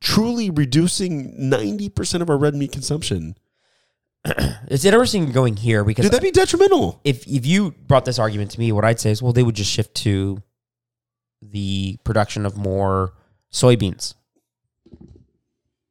truly 0.00 0.50
reducing 0.50 1.34
90% 1.38 2.22
of 2.22 2.30
our 2.30 2.36
red 2.36 2.54
meat 2.54 2.72
consumption. 2.72 3.36
it's 4.24 4.84
interesting 4.84 5.30
going 5.32 5.56
here 5.56 5.84
because 5.84 6.04
Dude, 6.04 6.12
that'd 6.12 6.22
be 6.22 6.30
detrimental. 6.32 7.00
if 7.04 7.26
if 7.26 7.46
you 7.46 7.72
brought 7.86 8.04
this 8.04 8.18
argument 8.18 8.50
to 8.52 8.60
me, 8.60 8.72
what 8.72 8.84
I'd 8.84 9.00
say 9.00 9.10
is, 9.10 9.22
well, 9.22 9.32
they 9.32 9.42
would 9.44 9.54
just 9.54 9.70
shift 9.70 9.94
to 9.96 10.42
the 11.40 11.98
production 12.04 12.44
of 12.44 12.56
more 12.56 13.12
soybeans. 13.52 14.14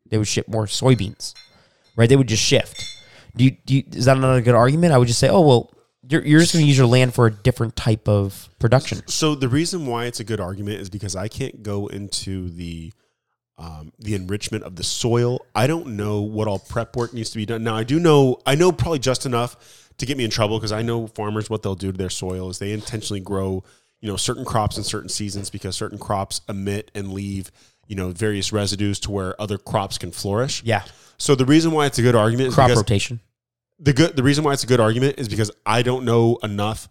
They 0.10 0.18
would 0.18 0.28
ship 0.28 0.48
more 0.48 0.66
soybeans, 0.66 1.34
right? 1.96 2.08
They 2.08 2.16
would 2.16 2.28
just 2.28 2.44
shift. 2.44 2.84
Do 3.38 3.46
you, 3.46 3.52
do 3.66 3.76
you, 3.76 3.84
is 3.92 4.06
that 4.06 4.18
not 4.18 4.36
a 4.36 4.42
good 4.42 4.56
argument? 4.56 4.94
I 4.94 4.98
would 4.98 5.08
just 5.08 5.20
say, 5.20 5.30
oh 5.30 5.42
well, 5.42 5.72
you're, 6.10 6.24
you're 6.26 6.40
just 6.40 6.54
going 6.54 6.64
to 6.64 6.68
use 6.68 6.78
your 6.78 6.88
land 6.88 7.14
for 7.14 7.28
a 7.28 7.32
different 7.32 7.76
type 7.76 8.08
of 8.08 8.50
production. 8.60 9.02
So 9.08 9.36
the 9.36 9.50
reason 9.50 9.86
why 9.86 10.06
it's 10.06 10.20
a 10.20 10.24
good 10.24 10.40
argument 10.40 10.80
is 10.80 10.90
because 10.90 11.16
I 11.16 11.28
can't 11.28 11.64
go 11.64 11.88
into 11.88 12.50
the 12.50 12.94
um, 13.60 13.92
the 13.98 14.14
enrichment 14.14 14.64
of 14.64 14.76
the 14.76 14.84
soil. 14.84 15.44
I 15.56 15.66
don't 15.66 15.98
know 15.98 16.22
what 16.22 16.48
all 16.48 16.60
prep 16.60 16.96
work 16.96 17.14
needs 17.14 17.32
to 17.32 17.38
be 17.38 17.46
done. 17.46 17.64
Now 17.64 17.76
I 17.76 17.84
do 17.84 18.00
know 18.00 18.40
I 18.46 18.56
know 18.56 18.72
probably 18.72 19.00
just 19.00 19.26
enough 19.26 19.90
to 19.98 20.06
get 20.06 20.18
me 20.18 20.24
in 20.24 20.30
trouble 20.30 20.60
because 20.60 20.72
I 20.72 20.84
know 20.84 21.08
farmers 21.08 21.50
what 21.50 21.64
they'll 21.64 21.76
do 21.76 21.92
to 21.92 21.98
their 21.98 22.10
soil 22.10 22.50
is 22.50 22.60
they 22.60 22.72
intentionally 22.72 23.20
grow 23.20 23.64
you 24.00 24.08
know 24.08 24.16
certain 24.16 24.46
crops 24.46 24.78
in 24.78 24.84
certain 24.84 25.10
seasons 25.10 25.50
because 25.50 25.76
certain 25.76 25.98
crops 25.98 26.42
emit 26.48 26.92
and 26.94 27.12
leave 27.12 27.52
you 27.88 27.96
know 27.96 28.12
various 28.12 28.54
residues 28.54 29.00
to 29.02 29.12
where 29.12 29.40
other 29.42 29.58
crops 29.58 29.98
can 29.98 30.12
flourish. 30.12 30.64
Yeah, 30.64 30.84
So 31.18 31.34
the 31.36 31.46
reason 31.46 31.72
why 31.72 31.88
it's 31.88 31.98
a 31.98 32.04
good 32.04 32.16
argument 32.16 32.50
is 32.50 32.54
crop 32.56 32.70
rotation. 32.70 33.20
The 33.80 33.94
good 33.94 34.16
the 34.16 34.24
reason 34.24 34.44
why 34.44 34.54
it's 34.54 34.64
a 34.64 34.68
good 34.68 34.80
argument 34.80 35.16
is 35.20 35.28
because 35.30 35.52
I 35.66 35.82
don't 35.84 36.04
know 36.06 36.38
enough 36.44 36.88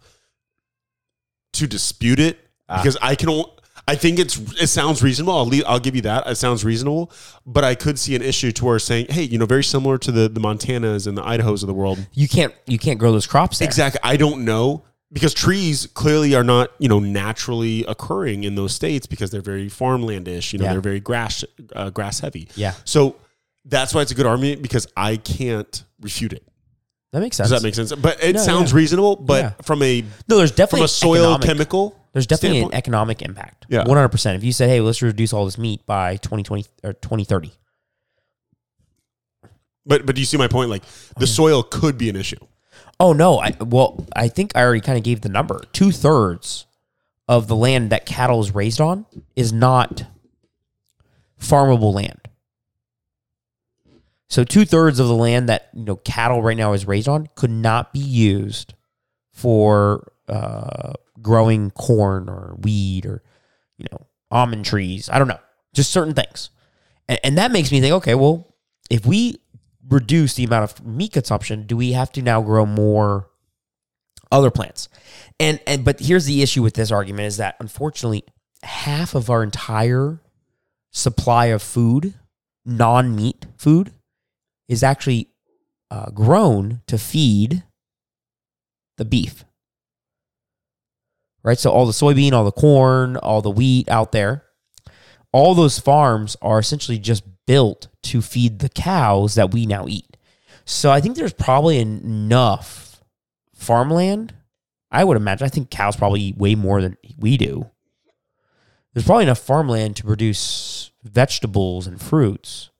to 1.53 1.67
dispute 1.67 2.19
it 2.19 2.39
Ah. 2.69 2.77
because 2.81 2.97
I 3.01 3.15
can 3.15 3.43
I 3.87 3.95
think 3.95 4.19
it's 4.19 4.37
it 4.61 4.67
sounds 4.67 5.01
reasonable. 5.01 5.33
I'll 5.37 5.45
leave, 5.45 5.63
I'll 5.65 5.79
give 5.79 5.95
you 5.95 6.01
that. 6.01 6.27
It 6.27 6.35
sounds 6.35 6.65
reasonable, 6.65 7.09
but 7.45 7.63
I 7.63 7.73
could 7.75 7.97
see 7.97 8.15
an 8.15 8.21
issue 8.21 8.51
to 8.51 8.65
where 8.65 8.79
saying, 8.79 9.05
hey, 9.09 9.23
you 9.23 9.37
know, 9.37 9.45
very 9.45 9.63
similar 9.63 9.97
to 9.99 10.11
the 10.11 10.27
the 10.27 10.41
Montanas 10.41 11.07
and 11.07 11.17
the 11.17 11.21
Idahos 11.21 11.63
of 11.63 11.67
the 11.67 11.73
world. 11.73 12.05
You 12.13 12.27
can't 12.27 12.53
you 12.65 12.77
can't 12.77 12.99
grow 12.99 13.11
those 13.13 13.27
crops 13.27 13.59
there. 13.59 13.65
Exactly. 13.67 14.01
I 14.03 14.17
don't 14.17 14.43
know 14.43 14.83
because 15.13 15.33
trees 15.33 15.87
clearly 15.93 16.35
are 16.35 16.43
not 16.43 16.71
you 16.79 16.89
know 16.89 16.99
naturally 16.99 17.85
occurring 17.85 18.43
in 18.43 18.55
those 18.55 18.73
states 18.73 19.07
because 19.07 19.31
they're 19.31 19.39
very 19.41 19.67
farmlandish. 19.69 20.51
You 20.51 20.59
know, 20.59 20.65
Yeah. 20.65 20.71
they're 20.73 20.81
very 20.81 20.99
grass 20.99 21.45
uh, 21.73 21.89
grass 21.89 22.19
heavy. 22.19 22.49
Yeah, 22.55 22.73
So 22.83 23.15
that's 23.63 23.93
why 23.93 24.01
it's 24.01 24.11
a 24.11 24.15
good 24.15 24.25
argument 24.25 24.61
because 24.61 24.85
I 24.97 25.15
can't 25.15 25.83
refute 26.01 26.33
it. 26.33 26.43
That 27.13 27.19
makes 27.21 27.37
sense. 27.37 27.49
Does 27.49 27.61
that 27.61 27.65
make 27.65 27.75
sense? 27.75 27.93
But 27.93 28.21
it 28.23 28.35
No, 28.35 28.41
sounds 28.43 28.71
yeah. 28.71 28.77
reasonable. 28.77 29.15
But 29.15 29.41
Yeah. 29.43 29.51
from 29.63 29.81
a 29.83 30.01
no, 30.27 30.37
there's 30.37 30.51
definitely 30.51 30.79
from 30.81 30.85
a 30.85 30.87
soil 30.89 31.21
economic- 31.35 31.47
chemical, 31.47 31.95
There's 32.13 32.27
definitely 32.27 32.59
standpoint- 32.59 32.73
an 32.73 32.77
economic 32.77 33.21
impact. 33.21 33.65
Yeah. 33.69 33.83
100%. 33.85 34.35
If 34.35 34.43
you 34.43 34.51
said, 34.51 34.69
hey, 34.69 34.81
let's 34.81 35.01
reduce 35.01 35.33
all 35.33 35.45
this 35.45 35.57
meat 35.57 35.85
by 35.85 36.17
2020 36.17 36.65
or 36.83 36.93
2030. 36.93 37.53
But 39.85 40.05
but 40.05 40.15
do 40.15 40.21
you 40.21 40.25
see 40.25 40.37
my 40.37 40.47
point? 40.47 40.69
Like 40.69 40.83
the 41.17 41.27
soil 41.27 41.63
could 41.63 41.97
be 41.97 42.09
an 42.09 42.15
issue. 42.15 42.39
Oh, 42.99 43.13
no. 43.13 43.39
I 43.39 43.55
Well, 43.59 44.05
I 44.15 44.27
think 44.27 44.51
I 44.55 44.61
already 44.63 44.81
kind 44.81 44.97
of 44.97 45.03
gave 45.03 45.21
the 45.21 45.29
number. 45.29 45.61
Two 45.71 45.91
thirds 45.91 46.65
of 47.27 47.47
the 47.47 47.55
land 47.55 47.89
that 47.91 48.05
cattle 48.05 48.41
is 48.41 48.53
raised 48.55 48.81
on 48.81 49.05
is 49.35 49.53
not 49.53 50.03
farmable 51.39 51.93
land. 51.93 52.19
So 54.29 54.43
two 54.43 54.65
thirds 54.65 54.99
of 54.99 55.07
the 55.07 55.15
land 55.15 55.49
that 55.49 55.69
you 55.73 55.83
know 55.83 55.95
cattle 55.97 56.41
right 56.41 56.57
now 56.57 56.73
is 56.73 56.87
raised 56.87 57.07
on 57.07 57.27
could 57.35 57.51
not 57.51 57.93
be 57.93 57.99
used 57.99 58.73
for 59.31 60.11
uh, 60.27 60.93
growing 61.21 61.71
corn 61.71 62.29
or 62.29 62.57
wheat 62.59 63.05
or 63.05 63.23
you 63.77 63.85
know 63.91 64.05
almond 64.29 64.65
trees. 64.65 65.09
I 65.09 65.19
don't 65.19 65.27
know, 65.27 65.39
just 65.73 65.91
certain 65.91 66.13
things, 66.13 66.49
and, 67.07 67.19
and 67.23 67.37
that 67.37 67.51
makes 67.51 67.71
me 67.71 67.79
think. 67.79 67.93
Okay, 67.95 68.15
well, 68.15 68.55
if 68.89 69.05
we 69.05 69.39
reduce 69.89 70.33
the 70.33 70.43
amount 70.43 70.71
of 70.71 70.85
meat 70.85 71.13
consumption, 71.13 71.65
do 71.65 71.77
we 71.77 71.93
have 71.93 72.11
to 72.13 72.21
now 72.21 72.41
grow 72.41 72.65
more 72.65 73.29
other 74.31 74.51
plants? 74.51 74.89
And 75.39 75.59
and 75.65 75.85
but 75.85 76.01
here's 76.01 76.25
the 76.25 76.41
issue 76.41 76.63
with 76.63 76.73
this 76.73 76.91
argument 76.91 77.27
is 77.27 77.37
that 77.37 77.55
unfortunately 77.59 78.25
half 78.63 79.15
of 79.15 79.29
our 79.29 79.43
entire 79.43 80.19
supply 80.91 81.45
of 81.45 81.61
food, 81.61 82.15
non-meat 82.65 83.45
food, 83.55 83.93
is 84.67 84.83
actually 84.83 85.29
uh, 85.89 86.09
grown 86.11 86.81
to 86.87 86.97
feed 86.97 87.63
the 88.97 89.05
beef. 89.05 89.45
Right? 91.43 91.57
So 91.57 91.71
all 91.71 91.85
the 91.85 91.93
soybean, 91.93 92.33
all 92.33 92.43
the 92.43 92.51
corn, 92.51 93.15
all 93.17 93.41
the 93.41 93.51
wheat 93.51 93.87
out 93.89 94.11
there, 94.11 94.43
all 95.31 95.55
those 95.55 95.79
farms 95.79 96.35
are 96.41 96.59
essentially 96.59 96.97
just 96.99 97.23
built 97.45 97.87
to 98.03 98.21
feed 98.21 98.59
the 98.59 98.69
cows 98.69 99.35
that 99.35 99.53
we 99.53 99.65
now 99.65 99.87
eat. 99.87 100.17
So 100.65 100.91
I 100.91 100.99
think 100.99 101.15
there's 101.15 101.33
probably 101.33 101.79
enough 101.79 103.01
farmland. 103.55 104.33
I 104.91 105.03
would 105.03 105.17
imagine. 105.17 105.45
I 105.45 105.49
think 105.49 105.69
cows 105.69 105.95
probably 105.95 106.21
eat 106.21 106.37
way 106.37 106.55
more 106.55 106.81
than 106.81 106.97
we 107.17 107.37
do. 107.37 107.69
There's 108.93 109.05
probably 109.05 109.23
enough 109.23 109.39
farmland 109.39 109.95
to 109.97 110.03
produce 110.03 110.91
vegetables 111.03 111.87
and 111.87 112.01
fruits. 112.01 112.71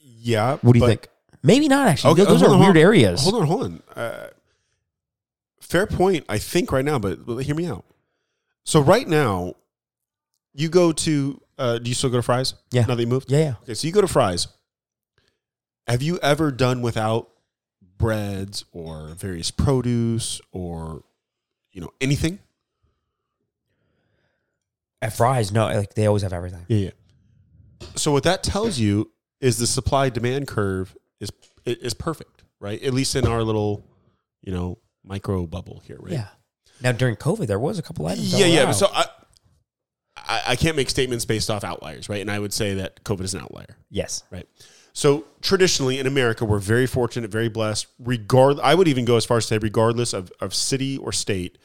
Yeah. 0.00 0.56
What 0.62 0.72
do 0.72 0.78
you 0.78 0.86
think? 0.86 1.08
Maybe 1.46 1.68
not 1.68 1.86
actually. 1.86 2.12
Okay, 2.14 2.24
those 2.24 2.42
are 2.42 2.50
on, 2.50 2.58
weird 2.58 2.74
hold 2.74 2.76
areas. 2.76 3.22
Hold 3.22 3.36
on, 3.36 3.46
hold 3.46 3.62
on. 3.62 3.82
Uh, 3.94 4.26
fair 5.60 5.86
point, 5.86 6.24
I 6.28 6.38
think 6.38 6.72
right 6.72 6.84
now, 6.84 6.98
but, 6.98 7.24
but 7.24 7.36
hear 7.36 7.54
me 7.54 7.66
out. 7.66 7.84
So 8.64 8.80
right 8.80 9.06
now, 9.06 9.54
you 10.54 10.68
go 10.68 10.90
to. 10.90 11.40
Uh, 11.56 11.78
do 11.78 11.88
you 11.88 11.94
still 11.94 12.10
go 12.10 12.16
to 12.16 12.22
Fry's? 12.22 12.54
Yeah. 12.72 12.84
Now 12.86 12.96
that 12.96 13.00
you 13.00 13.06
moved. 13.06 13.30
Yeah, 13.30 13.38
yeah. 13.38 13.54
Okay, 13.62 13.74
so 13.74 13.86
you 13.86 13.92
go 13.92 14.00
to 14.00 14.08
Fry's. 14.08 14.48
Have 15.86 16.02
you 16.02 16.18
ever 16.18 16.50
done 16.50 16.82
without 16.82 17.30
breads 17.96 18.64
or 18.72 19.08
various 19.10 19.52
produce 19.52 20.40
or 20.50 21.04
you 21.70 21.80
know 21.80 21.90
anything? 22.00 22.40
At 25.00 25.12
Fry's, 25.12 25.52
no, 25.52 25.66
like 25.66 25.94
they 25.94 26.06
always 26.06 26.24
have 26.24 26.32
everything. 26.32 26.66
Yeah, 26.66 26.78
yeah. 26.78 26.90
So 27.94 28.10
what 28.10 28.24
that 28.24 28.42
tells 28.42 28.80
you 28.80 29.12
is 29.40 29.58
the 29.58 29.66
supply 29.66 30.08
demand 30.08 30.48
curve 30.48 30.96
is 31.20 31.30
is 31.64 31.94
perfect, 31.94 32.44
right? 32.60 32.82
At 32.82 32.94
least 32.94 33.16
in 33.16 33.26
our 33.26 33.42
little, 33.42 33.84
you 34.42 34.52
know, 34.52 34.78
micro 35.04 35.46
bubble 35.46 35.82
here, 35.84 35.98
right? 36.00 36.14
Yeah. 36.14 36.28
Now 36.82 36.92
during 36.92 37.16
COVID, 37.16 37.46
there 37.46 37.58
was 37.58 37.78
a 37.78 37.82
couple 37.82 38.06
items. 38.06 38.38
Yeah, 38.38 38.46
yeah. 38.46 38.64
out. 38.64 38.72
So 38.72 38.88
I, 38.92 39.06
I 40.16 40.42
I 40.48 40.56
can't 40.56 40.76
make 40.76 40.90
statements 40.90 41.24
based 41.24 41.50
off 41.50 41.64
outliers, 41.64 42.08
right? 42.08 42.20
And 42.20 42.30
I 42.30 42.38
would 42.38 42.52
say 42.52 42.74
that 42.74 43.02
COVID 43.04 43.22
is 43.22 43.34
an 43.34 43.40
outlier. 43.40 43.76
Yes. 43.90 44.24
Right. 44.30 44.46
So 44.96 45.26
traditionally 45.42 45.98
in 45.98 46.06
America, 46.06 46.46
we're 46.46 46.58
very 46.58 46.86
fortunate, 46.86 47.30
very 47.30 47.50
blessed. 47.50 47.86
Regard, 47.98 48.58
I 48.60 48.74
would 48.74 48.88
even 48.88 49.04
go 49.04 49.18
as 49.18 49.26
far 49.26 49.36
as 49.36 49.44
to 49.44 49.48
say, 49.48 49.58
regardless 49.58 50.14
of, 50.14 50.32
of 50.40 50.54
city 50.54 50.96
or 50.96 51.12
state, 51.12 51.58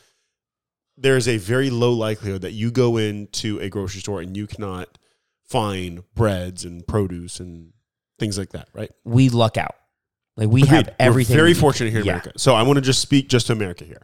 there 0.98 1.16
is 1.16 1.30
a 1.30 1.38
very 1.38 1.70
low 1.70 1.94
likelihood 1.94 2.42
that 2.42 2.52
you 2.52 2.72
go 2.72 2.98
into 2.98 3.58
a 3.60 3.70
grocery 3.70 4.02
store 4.02 4.20
and 4.20 4.36
you 4.36 4.48
cannot 4.48 4.98
find 5.46 6.04
breads 6.14 6.66
and 6.66 6.86
produce 6.86 7.40
and 7.40 7.72
things 8.22 8.38
like 8.38 8.52
that. 8.52 8.70
Right. 8.74 8.90
We 9.04 9.28
luck 9.28 9.58
out. 9.58 9.76
Like 10.38 10.48
we 10.48 10.62
Agreed. 10.64 10.76
have 10.88 10.96
everything. 10.98 11.36
We're 11.36 11.42
very 11.42 11.54
fortunate 11.54 11.90
here 11.92 12.00
in 12.00 12.06
Yeah. 12.06 12.14
America. 12.14 12.32
So 12.38 12.54
I 12.56 12.64
want 12.64 12.78
to 12.78 12.82
just 12.82 13.02
speak 13.02 13.28
just 13.28 13.48
to 13.48 13.54
America 13.54 13.84
here. 13.84 14.02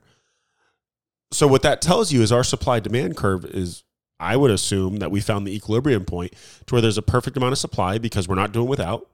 So 1.31 1.47
what 1.47 1.61
that 1.61 1.81
tells 1.81 2.11
you 2.11 2.21
is 2.21 2.31
our 2.31 2.43
supply 2.43 2.79
demand 2.81 3.15
curve 3.15 3.45
is 3.45 3.83
I 4.19 4.35
would 4.35 4.51
assume 4.51 4.97
that 4.97 5.11
we 5.11 5.21
found 5.21 5.45
the 5.45 5.55
equilibrium 5.55 6.03
point 6.05 6.33
to 6.65 6.75
where 6.75 6.81
there's 6.81 6.97
a 6.97 7.01
perfect 7.01 7.37
amount 7.37 7.51
of 7.53 7.57
supply 7.59 7.97
because 7.97 8.27
we're 8.27 8.35
not 8.35 8.51
doing 8.51 8.67
without 8.67 9.07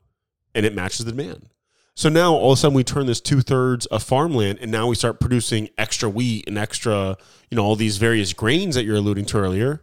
and 0.56 0.66
it 0.66 0.74
matches 0.74 1.06
the 1.06 1.12
demand. 1.12 1.50
So 1.96 2.10
now 2.10 2.34
all 2.34 2.54
of 2.54 2.58
a 2.58 2.60
sudden 2.62 2.76
we 2.76 2.84
turn 2.84 3.06
this 3.06 3.22
two 3.22 3.42
thirds 3.42 3.86
of 3.88 4.02
farmland 4.02 4.60
and 4.62 4.72
now 4.72 4.88
we 4.88 4.96
start 4.96 5.20
producing 5.20 5.70
extra 5.78 6.10
wheat 6.10 6.46
and 6.48 6.58
extra, 6.58 7.18
you 7.52 7.56
know, 7.58 7.64
all 7.64 7.76
these 7.76 7.98
various 7.98 8.34
grains 8.34 8.76
that 8.76 8.84
you're 8.86 8.96
alluding 8.96 9.26
to 9.26 9.38
earlier. 9.38 9.82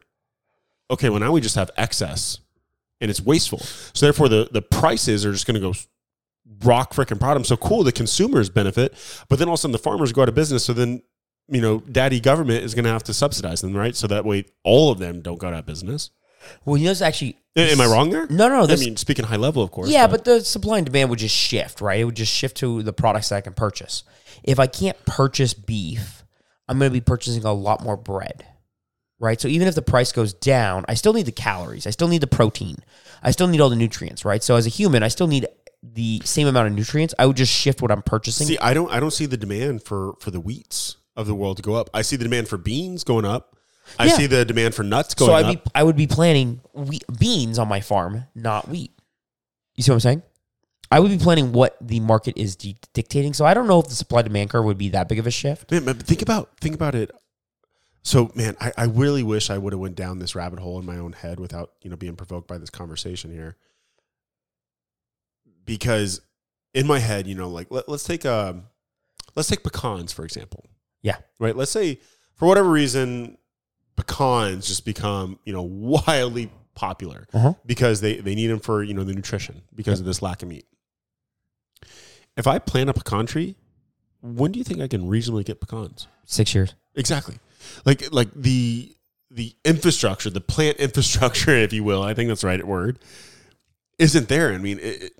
Okay, 0.90 1.08
well 1.10 1.20
now 1.20 1.32
we 1.32 1.40
just 1.40 1.54
have 1.54 1.70
excess 1.76 2.38
and 3.00 3.10
it's 3.10 3.20
wasteful. 3.20 3.58
So 3.58 4.06
therefore 4.06 4.28
the, 4.28 4.48
the 4.50 4.62
prices 4.62 5.24
are 5.24 5.32
just 5.32 5.46
going 5.46 5.54
to 5.54 5.60
go 5.60 5.74
rock 6.64 6.92
freaking 6.92 7.18
bottom. 7.18 7.44
So 7.44 7.56
cool, 7.56 7.82
the 7.84 7.92
consumers 7.92 8.50
benefit, 8.50 8.94
but 9.28 9.38
then 9.38 9.48
all 9.48 9.54
of 9.54 9.58
a 9.58 9.62
sudden 9.62 9.72
the 9.72 9.78
farmers 9.78 10.12
go 10.12 10.22
out 10.22 10.28
of 10.28 10.34
business. 10.34 10.64
So 10.64 10.72
then, 10.72 11.02
you 11.48 11.60
know, 11.60 11.80
daddy 11.80 12.20
government 12.20 12.64
is 12.64 12.74
going 12.74 12.84
to 12.84 12.90
have 12.90 13.04
to 13.04 13.14
subsidize 13.14 13.60
them, 13.60 13.76
right? 13.76 13.96
So 13.96 14.06
that 14.06 14.24
way 14.24 14.44
all 14.64 14.90
of 14.90 14.98
them 14.98 15.20
don't 15.20 15.38
go 15.38 15.48
out 15.48 15.54
of 15.54 15.66
business. 15.66 16.10
Well, 16.64 16.76
you 16.76 16.86
know, 16.86 16.90
it's 16.92 17.02
actually. 17.02 17.36
Am 17.56 17.80
I 17.80 17.86
wrong 17.86 18.10
there? 18.10 18.26
No, 18.28 18.48
no. 18.48 18.62
I 18.62 18.76
mean, 18.76 18.96
speaking 18.96 19.24
high 19.24 19.36
level, 19.36 19.62
of 19.62 19.70
course. 19.72 19.90
yeah, 19.90 20.06
but 20.06 20.24
the 20.24 20.40
supply 20.40 20.78
and 20.78 20.86
demand 20.86 21.10
would 21.10 21.18
just 21.18 21.34
shift, 21.34 21.80
right? 21.80 22.00
It 22.00 22.04
would 22.04 22.14
just 22.14 22.32
shift 22.32 22.56
to 22.58 22.82
the 22.82 22.92
products 22.92 23.28
that 23.30 23.36
I 23.36 23.40
can 23.40 23.52
purchase. 23.52 24.04
If 24.44 24.58
I 24.58 24.66
can't 24.66 24.96
purchase 25.04 25.52
beef, 25.52 26.24
I'm 26.68 26.78
going 26.78 26.90
to 26.90 26.92
be 26.92 27.00
purchasing 27.00 27.44
a 27.44 27.52
lot 27.52 27.82
more 27.82 27.96
bread, 27.96 28.46
right? 29.20 29.40
So 29.40 29.46
even 29.46 29.68
if 29.68 29.76
the 29.76 29.82
price 29.82 30.10
goes 30.10 30.32
down, 30.34 30.84
I 30.88 30.94
still 30.94 31.12
need 31.12 31.26
the 31.26 31.32
calories. 31.32 31.86
I 31.86 31.90
still 31.90 32.08
need 32.08 32.20
the 32.22 32.26
protein. 32.26 32.78
I 33.22 33.30
still 33.30 33.46
need 33.46 33.60
all 33.60 33.70
the 33.70 33.76
nutrients, 33.76 34.24
right? 34.24 34.42
So 34.42 34.56
as 34.56 34.66
a 34.66 34.70
human, 34.70 35.02
I 35.04 35.08
still 35.08 35.28
need 35.28 35.46
the 35.82 36.20
same 36.24 36.48
amount 36.48 36.66
of 36.68 36.74
nutrients. 36.74 37.14
I 37.18 37.26
would 37.26 37.36
just 37.36 37.52
shift 37.52 37.80
what 37.82 37.90
I'm 37.92 38.02
purchasing. 38.02 38.46
See, 38.48 38.58
I 38.58 38.74
don't 38.74 38.90
I 38.90 38.98
don't 38.98 39.12
see 39.12 39.26
the 39.26 39.36
demand 39.36 39.82
for 39.84 40.14
for 40.18 40.30
the 40.32 40.40
wheats 40.40 40.96
of 41.16 41.26
the 41.28 41.34
world 41.34 41.58
to 41.58 41.62
go 41.62 41.74
up. 41.74 41.88
I 41.94 42.02
see 42.02 42.16
the 42.16 42.24
demand 42.24 42.48
for 42.48 42.56
beans 42.58 43.04
going 43.04 43.24
up. 43.24 43.56
I 43.98 44.06
Yeah. 44.06 44.12
see 44.16 44.26
the 44.26 44.44
demand 44.44 44.74
for 44.74 44.82
nuts 44.82 45.14
going 45.14 45.30
up. 45.32 45.40
so. 45.42 45.46
I'd 45.48 45.64
be 45.64 45.70
I 45.74 45.82
would 45.82 45.96
be 45.96 46.06
planting 46.06 46.60
wheat, 46.74 47.04
beans 47.18 47.58
on 47.58 47.68
my 47.68 47.80
farm, 47.80 48.24
not 48.34 48.68
wheat. 48.68 48.92
You 49.76 49.82
see 49.82 49.90
what 49.90 49.96
I'm 49.96 50.00
saying? 50.00 50.22
I 50.92 50.98
would 51.00 51.10
be 51.10 51.18
planning 51.18 51.52
what 51.52 51.76
the 51.80 52.00
market 52.00 52.36
is 52.36 52.56
di- 52.56 52.76
dictating. 52.94 53.32
So 53.32 53.44
I 53.44 53.54
don't 53.54 53.66
know 53.68 53.78
if 53.80 53.88
the 53.88 53.94
supply 53.94 54.22
demand 54.22 54.50
curve 54.50 54.64
would 54.64 54.78
be 54.78 54.88
that 54.90 55.08
big 55.08 55.18
of 55.18 55.26
a 55.26 55.30
shift. 55.30 55.70
Man, 55.70 55.84
but 55.84 56.02
think 56.02 56.20
about 56.22 56.50
think 56.60 56.74
about 56.74 56.94
it. 56.94 57.10
So, 58.02 58.30
man, 58.34 58.56
I, 58.60 58.72
I 58.78 58.84
really 58.84 59.22
wish 59.22 59.50
I 59.50 59.58
would 59.58 59.72
have 59.74 59.80
went 59.80 59.94
down 59.94 60.18
this 60.20 60.34
rabbit 60.34 60.58
hole 60.58 60.78
in 60.78 60.86
my 60.86 60.96
own 60.96 61.12
head 61.12 61.38
without 61.38 61.72
you 61.82 61.90
know 61.90 61.96
being 61.96 62.16
provoked 62.16 62.48
by 62.48 62.58
this 62.58 62.70
conversation 62.70 63.30
here. 63.30 63.56
Because 65.64 66.20
in 66.74 66.86
my 66.86 66.98
head, 66.98 67.26
you 67.26 67.34
know, 67.34 67.48
like 67.48 67.68
let, 67.70 67.88
let's 67.88 68.04
take 68.04 68.24
um, 68.24 68.64
let's 69.36 69.48
take 69.48 69.62
pecans 69.62 70.12
for 70.12 70.24
example. 70.24 70.64
Yeah. 71.02 71.16
Right. 71.38 71.54
Let's 71.56 71.70
say 71.70 72.00
for 72.34 72.46
whatever 72.48 72.70
reason, 72.70 73.36
pecans 73.96 74.66
just 74.66 74.84
become 74.84 75.38
you 75.44 75.52
know 75.52 75.62
wildly 76.06 76.50
popular 76.74 77.26
Uh-huh. 77.34 77.54
because 77.66 78.00
they 78.00 78.16
they 78.16 78.34
need 78.34 78.46
them 78.46 78.60
for 78.60 78.82
you 78.82 78.94
know 78.94 79.04
the 79.04 79.12
nutrition 79.12 79.62
because 79.74 80.00
of 80.00 80.06
this 80.06 80.22
lack 80.22 80.42
of 80.42 80.48
meat. 80.48 80.66
If 82.36 82.46
I 82.46 82.58
plant 82.58 82.88
a 82.88 82.94
pecan 82.94 83.26
tree, 83.26 83.56
when 84.22 84.52
do 84.52 84.58
you 84.58 84.64
think 84.64 84.80
I 84.80 84.88
can 84.88 85.06
reasonably 85.08 85.44
get 85.44 85.60
pecans? 85.60 86.06
Six 86.24 86.54
years. 86.54 86.74
Exactly. 86.94 87.36
Like 87.84 88.12
like 88.12 88.28
the 88.34 88.94
the 89.30 89.54
infrastructure, 89.64 90.30
the 90.30 90.40
plant 90.40 90.76
infrastructure, 90.78 91.54
if 91.54 91.72
you 91.72 91.84
will, 91.84 92.02
I 92.02 92.14
think 92.14 92.28
that's 92.28 92.42
the 92.42 92.48
right 92.48 92.66
word, 92.66 92.98
isn't 93.98 94.28
there. 94.28 94.52
I 94.52 94.58
mean, 94.58 94.78
it, 94.78 95.02
it, 95.02 95.12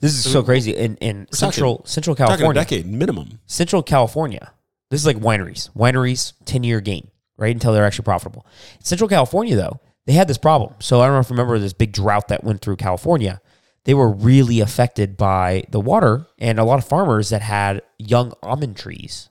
This 0.00 0.12
is 0.12 0.30
so 0.30 0.42
crazy. 0.42 0.72
In 0.72 0.96
in 0.96 1.26
central 1.32 1.84
Central 1.86 2.16
talking 2.16 2.34
a 2.34 2.36
California, 2.38 2.62
decade 2.62 2.86
minimum. 2.86 3.40
Central 3.46 3.82
California. 3.82 4.52
This 4.90 5.00
is 5.00 5.06
like 5.06 5.16
wineries. 5.16 5.70
Wineries, 5.74 6.34
10 6.44 6.64
year 6.64 6.82
gain, 6.82 7.10
right? 7.38 7.54
Until 7.54 7.72
they're 7.72 7.86
actually 7.86 8.04
profitable. 8.04 8.46
Central 8.80 9.08
California, 9.08 9.56
though, 9.56 9.80
they 10.04 10.12
had 10.12 10.28
this 10.28 10.36
problem. 10.36 10.74
So 10.80 11.00
I 11.00 11.06
don't 11.06 11.14
know 11.14 11.20
if 11.20 11.30
you 11.30 11.34
remember 11.34 11.58
this 11.58 11.72
big 11.72 11.92
drought 11.92 12.28
that 12.28 12.44
went 12.44 12.60
through 12.60 12.76
California. 12.76 13.40
They 13.84 13.94
were 13.94 14.10
really 14.10 14.60
affected 14.60 15.16
by 15.16 15.64
the 15.70 15.80
water 15.80 16.26
and 16.38 16.58
a 16.58 16.64
lot 16.64 16.78
of 16.78 16.84
farmers 16.86 17.30
that 17.30 17.40
had 17.40 17.82
young 17.98 18.34
almond 18.42 18.76
trees 18.76 19.30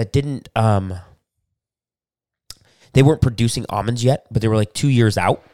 that 0.00 0.14
didn't 0.14 0.48
um 0.56 0.94
they 2.94 3.02
weren't 3.02 3.20
producing 3.20 3.66
almonds 3.68 4.02
yet, 4.02 4.24
but 4.30 4.40
they 4.40 4.48
were 4.48 4.56
like 4.56 4.72
2 4.72 4.88
years 4.88 5.18
out. 5.18 5.44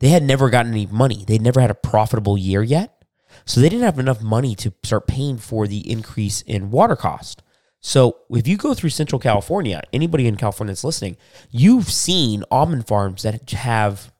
They 0.00 0.08
had 0.08 0.22
never 0.22 0.48
gotten 0.48 0.72
any 0.72 0.86
money. 0.86 1.22
They'd 1.26 1.42
never 1.42 1.60
had 1.60 1.70
a 1.70 1.74
profitable 1.74 2.38
year 2.38 2.62
yet. 2.62 3.04
So 3.44 3.60
they 3.60 3.68
didn't 3.68 3.84
have 3.84 3.98
enough 3.98 4.22
money 4.22 4.54
to 4.56 4.72
start 4.82 5.06
paying 5.06 5.36
for 5.36 5.66
the 5.66 5.90
increase 5.90 6.40
in 6.40 6.70
water 6.70 6.96
cost. 6.96 7.42
So 7.80 8.16
if 8.30 8.48
you 8.48 8.56
go 8.56 8.72
through 8.72 8.88
Central 8.88 9.18
California, 9.18 9.82
anybody 9.92 10.26
in 10.26 10.36
California 10.36 10.72
that's 10.72 10.82
listening, 10.82 11.18
you've 11.50 11.92
seen 11.92 12.42
almond 12.50 12.86
farms 12.86 13.22
that 13.24 13.50
have 13.50 14.10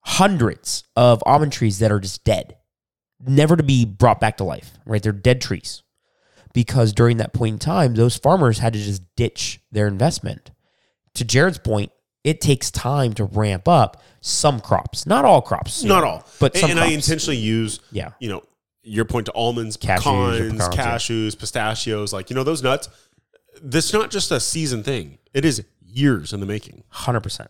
hundreds 0.00 0.84
of 0.96 1.22
almond 1.26 1.52
trees 1.52 1.78
that 1.80 1.92
are 1.92 2.00
just 2.00 2.24
dead, 2.24 2.56
never 3.20 3.54
to 3.54 3.62
be 3.62 3.84
brought 3.84 4.18
back 4.18 4.38
to 4.38 4.44
life, 4.44 4.78
right? 4.86 5.02
They're 5.02 5.12
dead 5.12 5.42
trees. 5.42 5.83
Because 6.54 6.94
during 6.94 7.18
that 7.18 7.34
point 7.34 7.52
in 7.54 7.58
time, 7.58 7.94
those 7.94 8.16
farmers 8.16 8.58
had 8.60 8.72
to 8.72 8.78
just 8.78 9.02
ditch 9.16 9.60
their 9.70 9.86
investment. 9.86 10.50
To 11.16 11.24
Jared's 11.24 11.58
point, 11.58 11.92
it 12.22 12.40
takes 12.40 12.70
time 12.70 13.12
to 13.14 13.24
ramp 13.24 13.68
up 13.68 14.02
some 14.22 14.60
crops, 14.60 15.04
not 15.06 15.26
all 15.26 15.42
crops, 15.42 15.84
Not 15.84 16.02
know, 16.04 16.08
all, 16.08 16.28
but 16.40 16.54
and, 16.54 16.60
some 16.62 16.70
and 16.70 16.80
I 16.80 16.86
intentionally 16.86 17.36
use 17.36 17.80
Yeah. 17.92 18.12
you 18.18 18.30
know 18.30 18.42
your 18.82 19.04
point 19.04 19.26
to 19.26 19.32
almonds, 19.32 19.76
Cashews 19.76 19.98
pecans, 19.98 20.38
pecans, 20.62 20.76
yeah. 20.76 20.96
cashews, 20.96 21.38
pistachios, 21.38 22.12
like 22.14 22.30
you 22.30 22.36
know 22.36 22.44
those 22.44 22.62
nuts. 22.62 22.88
That's 23.62 23.92
not 23.92 24.10
just 24.10 24.30
a 24.30 24.40
season 24.40 24.82
thing; 24.82 25.18
it 25.34 25.44
is 25.44 25.64
years 25.80 26.32
in 26.32 26.40
the 26.40 26.46
making. 26.46 26.82
100%. 26.92 27.48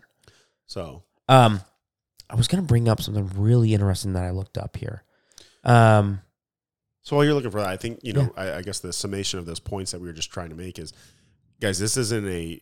So 0.67 1.03
Um, 1.29 1.61
I 2.29 2.35
was 2.37 2.47
going 2.49 2.63
to 2.63 2.67
bring 2.67 2.89
up 2.89 3.01
something 3.01 3.31
really 3.37 3.75
interesting 3.75 4.13
that 4.15 4.25
I 4.25 4.31
looked 4.31 4.59
up 4.59 4.77
here. 4.77 5.03
Um, 5.63 6.21
So 7.05 7.17
while 7.17 7.25
you're 7.25 7.35
looking 7.35 7.51
for 7.51 7.61
that, 7.61 7.69
I 7.69 7.77
think 7.77 8.01
you 8.03 8.15
know. 8.15 8.33
I, 8.37 8.55
I 8.55 8.63
guess 8.63 8.81
the 8.81 8.93
summation 8.93 9.39
of 9.39 9.47
those 9.47 9.61
points 9.61 9.93
that 9.93 10.01
we 10.01 10.07
were 10.07 10.15
just 10.15 10.31
trying 10.31 10.49
to 10.49 10.57
make 10.57 10.79
is, 10.79 10.93
guys, 11.61 11.79
this 11.79 11.97
isn't 11.97 12.27
a 12.27 12.61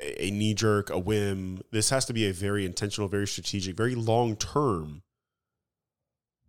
a 0.00 0.30
knee 0.30 0.54
jerk, 0.54 0.90
a 0.90 0.98
whim. 0.98 1.62
This 1.70 1.90
has 1.90 2.04
to 2.06 2.12
be 2.12 2.26
a 2.26 2.32
very 2.32 2.66
intentional, 2.66 3.08
very 3.08 3.28
strategic, 3.28 3.76
very 3.76 3.94
long 3.94 4.34
term 4.34 5.02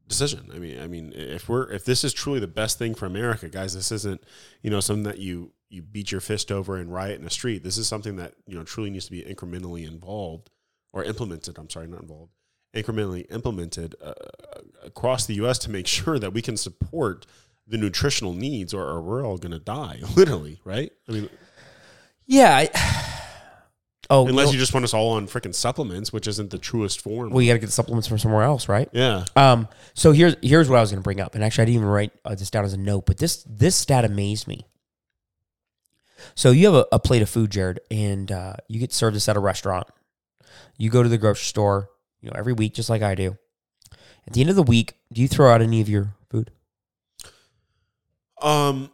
decision. 0.08 0.49
I 0.53 0.58
mean, 0.58 0.82
I 0.82 0.88
mean, 0.88 1.14
if 1.16 1.47
we're 1.47 1.70
if 1.72 1.86
this 1.86 2.03
is 2.03 2.12
truly 2.12 2.39
the 2.39 2.47
best 2.47 2.80
thing 2.80 2.95
for 2.95 3.05
America, 3.05 3.49
guys, 3.49 3.76
this 3.76 3.91
isn't 3.91 4.24
you 4.64 4.72
know 4.72 4.80
something 4.80 5.03
that 5.03 5.20
you 5.20 5.53
you 5.70 5.84
beat 5.84 6.12
your 6.12 6.22
fist 6.22 6.51
over 6.51 6.78
and 6.78 6.91
riot 6.91 7.20
in 7.20 7.24
the 7.24 7.30
street. 7.30 7.64
This 7.64 7.78
is 7.78 7.88
something 7.88 8.16
that 8.16 8.34
you 8.47 8.55
know 8.58 8.64
truly 8.64 8.89
needs 8.89 9.05
to 9.05 9.12
be 9.12 9.22
incrementally 9.22 9.88
involved 9.88 10.49
or 10.91 11.03
implemented. 11.03 11.60
I'm 11.60 11.70
sorry, 11.70 11.88
not 11.88 12.01
involved 12.01 12.32
incrementally 12.78 13.30
implemented 13.32 13.95
uh, 14.03 14.13
across 14.84 15.25
the 15.25 15.36
U.S. 15.36 15.57
to 15.59 15.71
make 15.71 15.88
sure 15.97 16.19
that 16.19 16.34
we 16.34 16.41
can 16.41 16.57
support 16.57 17.25
the 17.67 17.78
nutritional 17.78 18.34
needs, 18.34 18.73
or, 18.73 18.84
or 18.84 19.01
we're 19.01 19.25
all 19.25 19.38
going 19.38 19.51
to 19.51 19.59
die, 19.59 19.99
literally, 20.15 20.59
right? 20.63 20.91
I 21.09 21.11
mean, 21.11 21.30
yeah. 22.25 22.55
I, 22.55 22.69
oh, 24.09 24.28
unless 24.28 24.53
you 24.53 24.59
just 24.59 24.73
want 24.73 24.86
us 24.86 24.93
all 24.93 25.09
on 25.13 25.28
freaking 25.28 25.53
supplements, 25.53 26.13
which 26.13 26.28
isn't 26.28 26.49
the 26.51 26.57
truest 26.57 27.01
form. 27.01 27.32
well, 27.32 27.41
you 27.41 27.49
got 27.49 27.55
to 27.55 27.59
get 27.59 27.65
the 27.65 27.71
supplements 27.73 28.07
from 28.07 28.19
somewhere 28.19 28.43
else, 28.43 28.69
right? 28.69 28.89
yeah, 28.93 29.25
Um, 29.36 29.67
so 29.93 30.13
here's 30.13 30.36
here's 30.41 30.69
what 30.69 30.78
I 30.78 30.82
was 30.82 30.91
going 30.91 31.01
to 31.01 31.03
bring 31.03 31.19
up, 31.19 31.36
and 31.36 31.43
actually 31.43 31.63
I 31.63 31.65
didn't 31.65 31.75
even 31.75 31.89
write 31.89 32.11
uh, 32.23 32.36
this 32.36 32.49
down 32.49 32.63
as 32.63 32.73
a 32.73 32.78
note, 32.78 33.05
but 33.05 33.17
this 33.17 33.43
this 33.43 33.75
stat 33.75 34.05
amazed 34.05 34.47
me. 34.47 34.65
So 36.36 36.51
you 36.51 36.65
have 36.67 36.75
a, 36.75 36.86
a 36.93 36.99
plate 36.99 37.21
of 37.21 37.30
food, 37.30 37.51
Jared, 37.51 37.80
and 37.91 38.32
uh, 38.32 38.55
you 38.67 38.80
get 38.80 38.93
served 38.93 39.15
this 39.15 39.28
at 39.30 39.38
a 39.38 39.39
restaurant. 39.39 39.88
You 40.78 40.89
go 40.89 41.03
to 41.03 41.09
the 41.09 41.17
grocery 41.17 41.43
store, 41.43 41.89
you 42.28 42.34
know, 42.34 42.38
every 42.38 42.51
week, 42.51 42.73
just 42.73 42.89
like 42.89 43.01
I 43.01 43.15
do. 43.15 43.38
At 44.28 44.34
the 44.34 44.41
end 44.41 44.49
of 44.49 44.57
the 44.57 44.63
week, 44.63 44.95
do 45.13 45.21
you 45.21 45.30
throw 45.30 45.49
out 45.49 45.61
any 45.61 45.80
of 45.80 45.88
your 45.88 46.13
food? 46.30 46.51
um, 48.41 48.91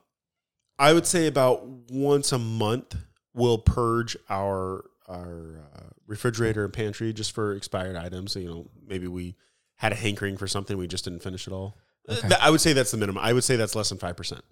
I 0.78 0.94
would 0.94 1.08
say 1.08 1.28
about 1.28 1.66
once 1.90 2.32
a 2.32 2.40
month 2.40 2.96
we'll 3.34 3.58
purge 3.58 4.16
our 4.30 4.86
our 5.10 5.60
uh, 5.76 5.90
refrigerator 6.06 6.64
and 6.64 6.72
pantry 6.72 7.12
just 7.12 7.34
for 7.34 7.54
expired 7.54 7.96
items. 7.96 8.36
You 8.36 8.48
know, 8.48 8.70
maybe 8.88 9.08
we 9.08 9.36
had 9.78 9.92
a 9.92 9.96
hankering 9.96 10.38
for 10.38 10.48
something 10.48 10.78
we 10.78 10.88
just 10.88 11.04
didn't 11.04 11.24
finish 11.24 11.48
it 11.48 11.54
all. 11.54 11.78
Okay. 12.08 12.30
I 12.40 12.52
would 12.52 12.62
say 12.62 12.74
that's 12.74 12.92
the 12.92 12.98
minimum. 12.98 13.24
I 13.24 13.34
would 13.34 13.44
say 13.44 13.56
that's 13.56 13.76
less 13.76 13.90
than 13.90 13.98
five 13.98 14.16
percent. 14.16 14.44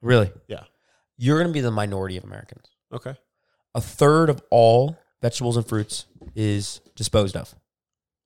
Really? 0.00 0.32
Yeah. 0.48 0.64
You're 1.18 1.38
going 1.38 1.48
to 1.48 1.52
be 1.52 1.60
the 1.60 1.70
minority 1.70 2.16
of 2.16 2.24
Americans. 2.24 2.66
Okay. 2.92 3.14
A 3.74 3.80
third 3.80 4.30
of 4.30 4.42
all 4.50 4.96
vegetables 5.20 5.56
and 5.56 5.66
fruits 5.66 6.06
is 6.34 6.80
disposed 6.96 7.36
of? 7.36 7.54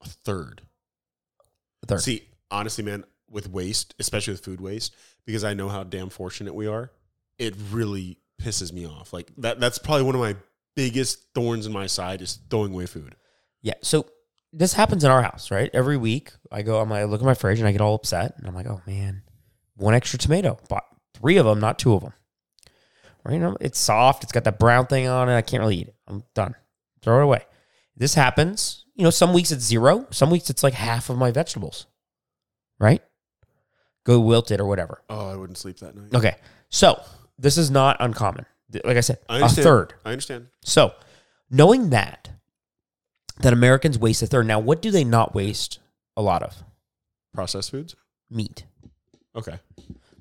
A 0.02 0.08
third. 0.08 0.62
A 1.82 1.86
third. 1.86 2.00
See, 2.00 2.28
honestly, 2.50 2.84
man, 2.84 3.04
with 3.30 3.50
waste, 3.50 3.94
especially 3.98 4.32
with 4.32 4.44
food 4.44 4.60
waste, 4.60 4.94
because 5.26 5.44
I 5.44 5.54
know 5.54 5.68
how 5.68 5.82
damn 5.82 6.08
fortunate 6.08 6.54
we 6.54 6.66
are, 6.66 6.90
it 7.38 7.54
really 7.70 8.18
pisses 8.40 8.72
me 8.72 8.86
off. 8.86 9.12
Like 9.12 9.32
that 9.38 9.60
that's 9.60 9.78
probably 9.78 10.04
one 10.04 10.14
of 10.14 10.20
my 10.20 10.36
biggest 10.76 11.26
thorns 11.34 11.66
in 11.66 11.72
my 11.72 11.86
side 11.86 12.22
is 12.22 12.38
throwing 12.50 12.72
away 12.72 12.86
food. 12.86 13.16
Yeah. 13.62 13.74
So 13.82 14.06
this 14.52 14.72
happens 14.72 15.04
in 15.04 15.10
our 15.10 15.22
house, 15.22 15.50
right? 15.50 15.70
Every 15.72 15.96
week 15.96 16.32
I 16.50 16.62
go, 16.62 16.80
I'm 16.80 16.88
like, 16.88 17.00
I 17.00 17.04
look 17.04 17.20
at 17.20 17.26
my 17.26 17.34
fridge 17.34 17.58
and 17.58 17.68
I 17.68 17.72
get 17.72 17.80
all 17.80 17.94
upset. 17.94 18.34
And 18.38 18.46
I'm 18.46 18.54
like, 18.54 18.66
oh 18.66 18.80
man, 18.86 19.22
one 19.76 19.94
extra 19.94 20.18
tomato. 20.18 20.58
Bought 20.68 20.84
three 21.14 21.36
of 21.36 21.46
them, 21.46 21.60
not 21.60 21.78
two 21.78 21.94
of 21.94 22.02
them. 22.02 22.12
Right? 23.24 23.34
You 23.34 23.40
know, 23.40 23.56
it's 23.60 23.78
soft. 23.78 24.22
It's 24.22 24.32
got 24.32 24.44
that 24.44 24.58
brown 24.58 24.86
thing 24.86 25.08
on 25.08 25.28
it. 25.28 25.36
I 25.36 25.42
can't 25.42 25.60
really 25.60 25.76
eat 25.78 25.88
it. 25.88 25.96
I'm 26.06 26.22
done. 26.34 26.54
Throw 27.02 27.20
it 27.20 27.24
away. 27.24 27.44
This 27.96 28.14
happens. 28.14 28.84
You 28.98 29.04
know, 29.04 29.10
some 29.10 29.32
weeks 29.32 29.50
it's 29.50 29.64
zero. 29.64 30.06
Some 30.10 30.28
weeks 30.30 30.50
it's 30.50 30.62
like 30.62 30.74
half 30.74 31.08
of 31.08 31.16
my 31.16 31.30
vegetables. 31.30 31.86
Right? 32.78 33.02
Go 34.04 34.20
wilted 34.20 34.60
or 34.60 34.66
whatever. 34.66 35.02
Oh, 35.08 35.30
I 35.30 35.36
wouldn't 35.36 35.56
sleep 35.56 35.78
that 35.78 35.96
night. 35.96 36.14
Okay. 36.14 36.36
So 36.68 37.00
this 37.38 37.56
is 37.56 37.70
not 37.70 37.96
uncommon. 38.00 38.44
Like 38.84 38.98
I 38.98 39.00
said, 39.00 39.18
I 39.30 39.38
a 39.38 39.48
third. 39.48 39.94
I 40.04 40.10
understand. 40.12 40.48
So, 40.62 40.92
knowing 41.50 41.88
that 41.90 42.28
that 43.40 43.52
Americans 43.52 43.98
waste 43.98 44.22
a 44.22 44.26
third. 44.26 44.46
Now, 44.46 44.58
what 44.58 44.82
do 44.82 44.90
they 44.90 45.04
not 45.04 45.34
waste 45.34 45.78
a 46.16 46.22
lot 46.22 46.42
of? 46.42 46.62
Processed 47.34 47.70
foods? 47.70 47.94
Meat. 48.30 48.64
Okay. 49.36 49.58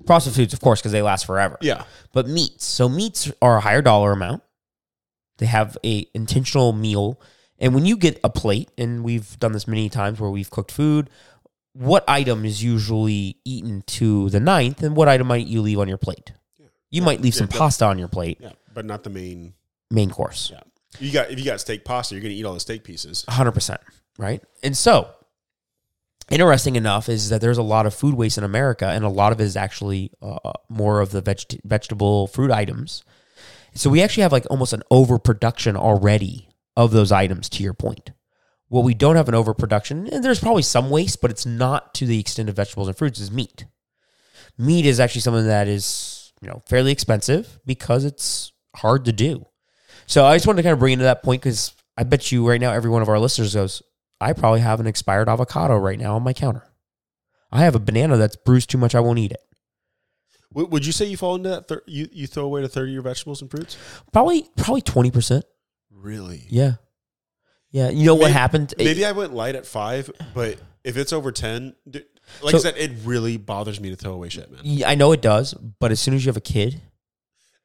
Processed 0.06 0.36
foods, 0.36 0.54
of 0.54 0.60
course, 0.60 0.80
because 0.80 0.92
they 0.92 1.02
last 1.02 1.26
forever. 1.26 1.58
Yeah. 1.60 1.84
But 2.12 2.28
meats. 2.28 2.64
So 2.64 2.88
meats 2.88 3.30
are 3.42 3.56
a 3.56 3.60
higher 3.60 3.82
dollar 3.82 4.12
amount. 4.12 4.42
They 5.38 5.46
have 5.46 5.76
a 5.84 6.06
intentional 6.14 6.72
meal. 6.72 7.20
And 7.58 7.74
when 7.74 7.84
you 7.86 7.96
get 7.96 8.20
a 8.22 8.30
plate, 8.30 8.70
and 8.78 9.02
we've 9.02 9.38
done 9.38 9.52
this 9.52 9.66
many 9.66 9.88
times 9.88 10.20
where 10.20 10.30
we've 10.30 10.50
cooked 10.50 10.70
food, 10.70 11.10
what 11.72 12.04
item 12.08 12.44
is 12.44 12.62
usually 12.62 13.36
eaten 13.44 13.82
to 13.86 14.30
the 14.30 14.40
ninth, 14.40 14.82
and 14.82 14.94
what 14.96 15.08
item 15.08 15.26
might 15.26 15.46
you 15.46 15.60
leave 15.60 15.78
on 15.78 15.88
your 15.88 15.98
plate? 15.98 16.32
Yeah. 16.58 16.66
You 16.90 17.02
might 17.02 17.20
leave 17.20 17.34
Yeah, 17.34 17.38
some 17.38 17.48
pasta 17.48 17.84
on 17.84 17.98
your 17.98 18.08
plate, 18.08 18.38
Yeah. 18.40 18.52
But 18.74 18.84
not 18.84 19.02
the 19.02 19.10
main 19.10 19.54
main 19.90 20.10
course. 20.10 20.50
Yeah. 20.52 20.60
You 21.00 21.12
got 21.12 21.30
if 21.30 21.38
you 21.38 21.44
got 21.44 21.60
steak 21.60 21.84
pasta, 21.84 22.14
you're 22.14 22.22
gonna 22.22 22.34
eat 22.34 22.44
all 22.44 22.54
the 22.54 22.60
steak 22.60 22.84
pieces. 22.84 23.24
100%, 23.28 23.76
right? 24.18 24.42
And 24.62 24.76
so, 24.76 25.08
interesting 26.30 26.76
enough 26.76 27.08
is 27.08 27.28
that 27.30 27.40
there's 27.40 27.58
a 27.58 27.62
lot 27.62 27.86
of 27.86 27.94
food 27.94 28.14
waste 28.14 28.38
in 28.38 28.44
America, 28.44 28.86
and 28.86 29.04
a 29.04 29.08
lot 29.08 29.32
of 29.32 29.40
it 29.40 29.44
is 29.44 29.56
actually 29.56 30.12
uh, 30.22 30.52
more 30.68 31.00
of 31.00 31.10
the 31.10 31.20
veg- 31.20 31.60
vegetable 31.64 32.26
fruit 32.28 32.50
items. 32.50 33.02
So, 33.74 33.90
we 33.90 34.02
actually 34.02 34.22
have 34.22 34.32
like 34.32 34.46
almost 34.50 34.72
an 34.72 34.82
overproduction 34.90 35.76
already 35.76 36.47
of 36.78 36.92
those 36.92 37.10
items, 37.10 37.48
to 37.50 37.62
your 37.62 37.74
point. 37.74 38.12
What 38.68 38.84
we 38.84 38.94
don't 38.94 39.16
have 39.16 39.28
an 39.28 39.34
overproduction, 39.34 40.06
and 40.06 40.24
there's 40.24 40.38
probably 40.38 40.62
some 40.62 40.90
waste, 40.90 41.20
but 41.20 41.30
it's 41.30 41.44
not 41.44 41.92
to 41.94 42.06
the 42.06 42.20
extent 42.20 42.48
of 42.48 42.54
vegetables 42.56 42.86
and 42.86 42.96
fruits, 42.96 43.18
is 43.18 43.32
meat. 43.32 43.66
Meat 44.56 44.86
is 44.86 45.00
actually 45.00 45.22
something 45.22 45.46
that 45.46 45.66
is, 45.66 46.32
you 46.40 46.48
know, 46.48 46.62
fairly 46.66 46.92
expensive 46.92 47.58
because 47.66 48.04
it's 48.04 48.52
hard 48.76 49.04
to 49.06 49.12
do. 49.12 49.44
So 50.06 50.24
I 50.24 50.36
just 50.36 50.46
wanted 50.46 50.58
to 50.58 50.62
kind 50.62 50.72
of 50.72 50.78
bring 50.78 50.94
it 50.94 50.98
to 50.98 51.02
that 51.02 51.22
point 51.22 51.42
because 51.42 51.74
I 51.96 52.04
bet 52.04 52.30
you 52.30 52.48
right 52.48 52.60
now 52.60 52.72
every 52.72 52.90
one 52.90 53.02
of 53.02 53.08
our 53.08 53.18
listeners 53.18 53.54
goes, 53.54 53.82
I 54.20 54.32
probably 54.32 54.60
have 54.60 54.78
an 54.78 54.86
expired 54.86 55.28
avocado 55.28 55.76
right 55.76 55.98
now 55.98 56.14
on 56.14 56.22
my 56.22 56.32
counter. 56.32 56.64
I 57.50 57.62
have 57.62 57.74
a 57.74 57.80
banana 57.80 58.16
that's 58.16 58.36
bruised 58.36 58.70
too 58.70 58.78
much. 58.78 58.94
I 58.94 59.00
won't 59.00 59.18
eat 59.18 59.32
it. 59.32 59.40
Would 60.52 60.86
you 60.86 60.92
say 60.92 61.06
you 61.06 61.16
fall 61.16 61.34
into 61.34 61.48
that? 61.50 61.68
Thir- 61.68 61.82
you 61.86 62.08
you 62.12 62.26
throw 62.26 62.44
away 62.44 62.62
a 62.62 62.68
third 62.68 62.88
of 62.88 62.92
your 62.94 63.02
vegetables 63.02 63.42
and 63.42 63.50
fruits? 63.50 63.76
Probably 64.12 64.48
probably 64.56 64.80
twenty 64.80 65.10
percent. 65.10 65.44
Really? 66.00 66.44
Yeah, 66.48 66.74
yeah. 67.70 67.90
You 67.90 68.06
know 68.06 68.14
what 68.14 68.30
happened? 68.30 68.74
Maybe 68.78 69.04
I 69.04 69.12
went 69.12 69.34
light 69.34 69.56
at 69.56 69.66
five, 69.66 70.10
but 70.34 70.58
if 70.84 70.96
it's 70.96 71.12
over 71.12 71.32
ten, 71.32 71.74
like 71.92 72.52
So- 72.52 72.58
I 72.58 72.60
said, 72.60 72.76
it 72.76 72.92
really 73.04 73.36
bothers 73.36 73.80
me 73.80 73.90
to 73.90 73.96
throw 73.96 74.12
away 74.12 74.28
shit, 74.28 74.50
man. 74.50 74.60
Yeah, 74.64 74.88
I 74.88 74.94
know 74.94 75.12
it 75.12 75.20
does, 75.22 75.54
but 75.54 75.90
as 75.90 76.00
soon 76.00 76.14
as 76.14 76.24
you 76.24 76.28
have 76.30 76.36
a 76.36 76.40
kid, 76.42 76.80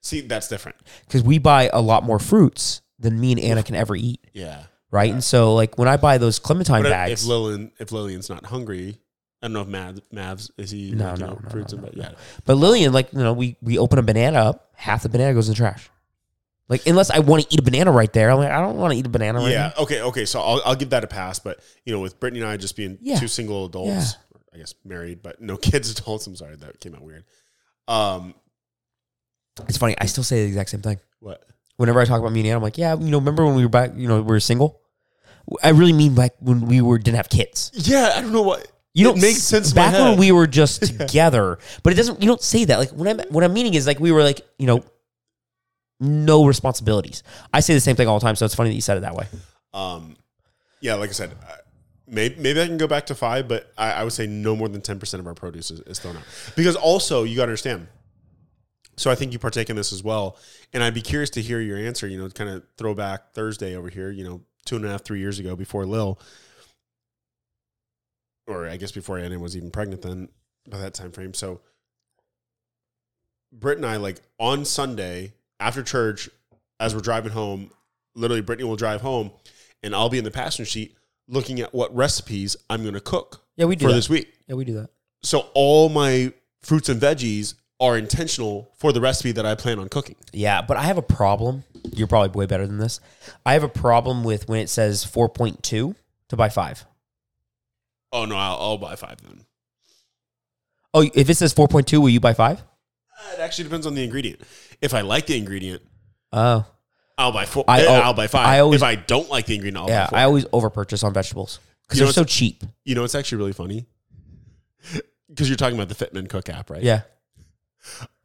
See, 0.02 0.22
that's 0.22 0.48
different. 0.48 0.78
because 1.08 1.24
we 1.24 1.38
buy 1.38 1.70
a 1.72 1.82
lot 1.82 2.04
more 2.04 2.20
fruits 2.20 2.82
than 3.00 3.20
me 3.20 3.32
and 3.34 3.40
Anna 3.40 3.64
can 3.64 3.76
ever 3.76 3.96
eat, 3.96 4.20
Yeah. 4.34 4.64
right? 4.92 5.12
And 5.12 5.24
so 5.24 5.54
like 5.54 5.78
when 5.78 5.88
I 5.88 5.98
buy 5.98 6.18
those 6.18 6.40
clementine 6.40 6.84
But 6.84 6.90
bags, 6.90 7.24
if 7.24 7.28
Lillian 7.30 7.72
if 7.80 7.92
Lillian's 7.92 8.30
not 8.30 8.46
hungry, 8.48 8.98
I 9.42 9.48
don't 9.48 9.54
know 9.54 9.62
if 9.62 9.68
Mav, 9.68 10.00
Mavs 10.14 10.50
is 10.58 10.72
he 10.72 10.92
No, 10.92 11.10
like, 11.12 11.20
you 11.20 11.26
no, 11.26 11.32
know, 11.34 11.40
no, 11.44 11.50
fruits 11.50 11.74
no, 11.74 11.78
and 11.78 11.86
no, 11.86 11.92
but 11.92 11.98
yeah. 11.98 12.18
But 12.46 12.56
Lillian, 12.56 12.92
like, 12.94 13.12
you 13.14 13.20
know, 13.20 13.34
we 13.34 13.58
we 13.62 13.78
open 13.78 14.00
a 14.00 14.02
banana 14.02 14.40
up, 14.40 14.70
half 14.76 15.04
the 15.04 15.10
banana 15.10 15.34
goes 15.34 15.48
in 15.48 15.54
the 15.54 15.58
trash. 15.58 15.90
Like, 16.70 16.88
unless 16.88 17.10
I 17.10 17.20
want 17.20 17.44
to 17.44 17.54
eat 17.54 17.60
a 17.60 17.64
banana 17.64 17.92
right 17.92 18.12
there, 18.14 18.32
I'm 18.32 18.38
like, 18.38 18.50
I 18.52 18.60
don't 18.62 18.78
want 18.78 18.94
to 18.94 18.98
eat 18.98 19.06
a 19.06 19.10
banana 19.10 19.40
right 19.40 19.52
Yeah. 19.52 19.72
now. 19.78 19.84
Okay. 19.84 20.02
Okay. 20.02 20.26
So 20.26 20.42
I'll, 20.42 20.62
I'll 20.66 20.76
give 20.76 20.92
that 20.92 21.04
a 21.04 21.08
pass. 21.08 21.38
But 21.40 21.60
you 21.86 21.94
know, 21.94 22.00
with 22.00 22.20
Brittany 22.20 22.42
and 22.42 22.50
I 22.50 22.58
just 22.58 22.76
being 22.76 22.98
Yeah. 23.02 23.20
two 23.20 23.28
single 23.28 23.66
adults, 23.66 23.90
Yeah. 23.90 24.40
I 24.54 24.58
guess 24.60 24.74
married, 24.86 25.22
but 25.22 25.42
no 25.42 25.58
kids, 25.70 25.92
adults. 25.92 26.26
I'm 26.28 26.36
sorry 26.36 26.56
that 26.56 26.80
came 26.80 26.96
out 26.96 27.02
weird. 27.02 27.26
Um, 27.88 28.34
It's 29.68 29.78
funny. 29.78 29.96
I 30.00 30.06
still 30.06 30.24
say 30.24 30.42
the 30.44 30.48
exact 30.48 30.70
same 30.70 30.82
thing. 30.82 31.00
what? 31.20 31.44
Whenever 31.78 32.00
I 32.00 32.06
talk 32.06 32.20
about 32.20 32.32
me 32.32 32.42
and 32.42 32.48
Anna, 32.48 32.58
I'm 32.58 32.64
like, 32.64 32.78
yeah, 32.78 32.94
you 32.96 33.10
know, 33.10 33.18
remember 33.18 33.46
when 33.46 33.56
we 33.56 33.64
were 33.64 33.70
back, 33.70 33.92
you 33.96 34.08
know, 34.08 34.18
we 34.18 34.22
were 34.22 34.40
single? 34.40 34.80
I 35.64 35.70
really 35.70 35.92
mean 35.92 36.16
like 36.16 36.34
when 36.40 36.62
we 36.68 36.82
were 36.82 36.98
didn't 37.00 37.18
have 37.18 37.30
kids. 37.30 37.72
Yeah, 37.74 38.14
I 38.16 38.22
don't 38.22 38.32
know 38.32 38.44
what. 38.44 38.66
You 38.94 39.08
it 39.10 39.12
don't 39.14 39.22
makes 39.22 39.42
sense. 39.42 39.72
in 39.72 39.76
my 39.76 39.92
back 39.92 40.00
when 40.00 40.18
we 40.20 40.32
were 40.32 40.46
just 40.48 40.84
together, 41.00 41.58
but 41.82 41.92
it 41.92 41.96
doesn't. 41.98 42.22
You 42.22 42.28
don't 42.28 42.42
say 42.42 42.64
that. 42.66 42.78
Like 42.78 42.92
what 42.92 43.08
I'm 43.10 43.20
what 43.30 43.44
I'm 43.44 43.52
meaning 43.54 43.74
is 43.74 43.86
like 43.88 44.00
we 44.00 44.12
were 44.12 44.24
like 44.24 44.42
you 44.60 44.68
know, 44.68 44.86
no 46.04 46.46
responsibilities. 46.46 47.24
I 47.54 47.62
say 47.62 47.74
the 47.74 47.80
same 47.80 47.96
thing 47.96 48.08
all 48.08 48.20
the 48.20 48.26
time, 48.26 48.36
so 48.36 48.46
it's 48.46 48.56
funny 48.56 48.70
that 48.70 48.76
you 48.76 48.82
said 48.82 48.98
it 48.98 49.02
that 49.02 49.16
way. 49.16 49.28
Um, 49.74 50.18
yeah, 50.82 50.96
like 50.96 51.10
I 51.10 51.14
said, 51.14 51.36
maybe 52.08 52.36
maybe 52.40 52.62
I 52.62 52.68
can 52.68 52.78
go 52.78 52.88
back 52.88 53.06
to 53.08 53.16
five, 53.16 53.48
but 53.48 53.72
I, 53.78 53.94
I 53.94 54.04
would 54.04 54.14
say 54.14 54.28
no 54.28 54.56
more 54.56 54.68
than 54.68 54.82
ten 54.82 55.00
percent 55.00 55.22
of 55.22 55.28
our 55.28 55.34
produce 55.34 55.72
is, 55.72 55.80
is 55.82 56.00
thrown 56.00 56.18
out. 56.18 56.24
Because 56.56 56.76
also, 56.76 57.24
you 57.24 57.36
got 57.36 57.46
to 57.46 57.52
understand. 57.52 57.88
So 58.96 59.10
I 59.10 59.16
think 59.16 59.34
you 59.34 59.40
partake 59.40 59.72
in 59.72 59.76
this 59.76 59.92
as 59.92 60.04
well, 60.04 60.38
and 60.72 60.84
I'd 60.84 60.94
be 60.94 61.02
curious 61.02 61.32
to 61.32 61.42
hear 61.42 61.60
your 61.60 61.78
answer. 61.78 62.08
You 62.08 62.20
know, 62.20 62.30
kind 62.30 62.50
of 62.50 62.64
throwback 62.78 63.34
Thursday 63.34 63.76
over 63.76 63.90
here. 63.90 64.12
You 64.12 64.24
know, 64.24 64.42
two 64.66 64.76
and 64.76 64.86
a 64.86 64.90
half, 64.90 65.04
three 65.04 65.20
years 65.20 65.40
ago, 65.40 65.56
before 65.56 65.86
Lil, 65.86 66.20
or 68.46 68.68
I 68.68 68.78
guess 68.78 68.92
before 68.92 69.18
Anna 69.18 69.40
was 69.40 69.58
even 69.58 69.72
pregnant. 69.72 70.04
Then 70.04 70.30
by 70.70 70.78
that 70.78 70.94
time 70.94 71.12
frame, 71.12 71.34
so 71.34 71.62
Britt 73.52 73.78
and 73.78 73.86
I 73.86 73.98
like 73.98 74.22
on 74.38 74.66
Sunday 74.66 75.34
after 75.64 75.82
church, 75.84 76.30
as 76.80 76.94
we're 76.94 77.02
driving 77.02 77.32
home, 77.32 77.72
literally 78.16 78.42
Brittany 78.42 78.68
will 78.68 78.76
drive 78.76 79.02
home, 79.02 79.32
and 79.82 79.96
I'll 79.96 80.10
be 80.10 80.18
in 80.18 80.24
the 80.24 80.32
passenger 80.32 80.70
seat 80.70 80.96
looking 81.28 81.62
at 81.62 81.74
what 81.74 81.96
recipes 81.96 82.58
I'm 82.70 82.82
going 82.82 82.96
to 82.96 83.00
cook 83.02 83.46
Yeah, 83.56 83.66
we 83.66 83.76
do 83.78 83.86
for 83.86 83.92
that. 83.92 83.96
this 83.96 84.10
week. 84.10 84.34
Yeah, 84.48 84.56
we 84.56 84.66
do 84.66 84.74
that. 84.74 84.90
So 85.22 85.48
all 85.54 85.88
my 85.90 86.34
fruits 86.62 86.90
and 86.90 87.00
veggies 87.02 87.54
are 87.80 87.98
intentional 87.98 88.72
for 88.78 88.92
the 88.92 89.00
recipe 89.02 89.32
that 89.32 89.46
I 89.46 89.56
plan 89.56 89.80
on 89.80 89.88
cooking. 89.90 90.16
Yeah, 90.34 90.62
but 90.62 90.76
I 90.78 90.84
have 90.84 90.98
a 90.98 91.02
problem. 91.02 91.64
You're 91.94 92.08
probably 92.08 92.38
way 92.38 92.46
better 92.46 92.68
than 92.68 92.78
this. 92.78 93.00
I 93.46 93.54
have 93.54 93.64
a 93.64 93.70
problem 93.70 94.24
with 94.24 94.48
when 94.50 94.60
it 94.60 94.70
says 94.70 95.06
4.2 95.06 95.96
to 96.30 96.36
buy 96.36 96.50
five. 96.50 96.86
Oh 98.12 98.26
no, 98.26 98.36
I'll, 98.36 98.58
I'll 98.58 98.78
buy 98.78 98.96
five 98.96 99.22
then. 99.22 99.42
Oh, 100.94 101.10
if 101.16 101.30
it 101.30 101.36
says 101.36 101.54
4.2, 101.54 101.98
will 102.00 102.10
you 102.10 102.20
buy 102.20 102.34
five? 102.34 102.60
Uh, 102.62 103.34
It 103.34 103.40
actually 103.40 103.64
depends 103.64 103.88
on 103.88 103.96
the 103.96 104.04
ingredient. 104.04 104.42
If 104.84 104.94
I 104.94 105.02
like 105.02 105.26
the 105.26 105.38
ingredient, 105.38 105.82
Oh, 106.32 106.66
I'll 107.18 107.32
buy 107.32 107.46
four. 107.46 107.64
I 107.68 107.82
I, 107.82 107.86
al- 107.86 108.08
will 108.08 108.14
buy 108.14 108.28
five. 108.28 108.46
I 108.48 108.60
always- 108.60 108.82
if 108.82 108.86
I 108.86 108.96
don't 108.96 109.30
like 109.30 109.46
the 109.46 109.56
ingredient, 109.56 109.78
I'll 109.78 109.88
yeah. 109.90 110.06
buy 110.06 110.10
four. 110.10 110.18
I 110.20 110.24
always 110.24 110.46
overpurchase 110.46 111.04
on 111.04 111.14
vegetables 111.14 111.60
because 111.84 112.00
You 112.00 112.04
know 112.04 112.08
they're 112.08 112.14
so 112.14 112.22
what's- 112.22 112.34
cheap. 112.34 112.64
you 112.86 112.96
know, 112.96 113.04
it's 113.04 113.16
actually 113.16 113.38
really 113.40 113.54
funny 113.54 113.86
because 115.30 115.48
you're 115.50 115.58
talking 115.58 115.76
about 115.78 115.90
the 115.90 115.96
Fit 115.96 116.14
Men 116.14 116.28
Cook 116.28 116.50
app, 116.50 116.70
right? 116.70 116.84
Yeah. 116.84 117.02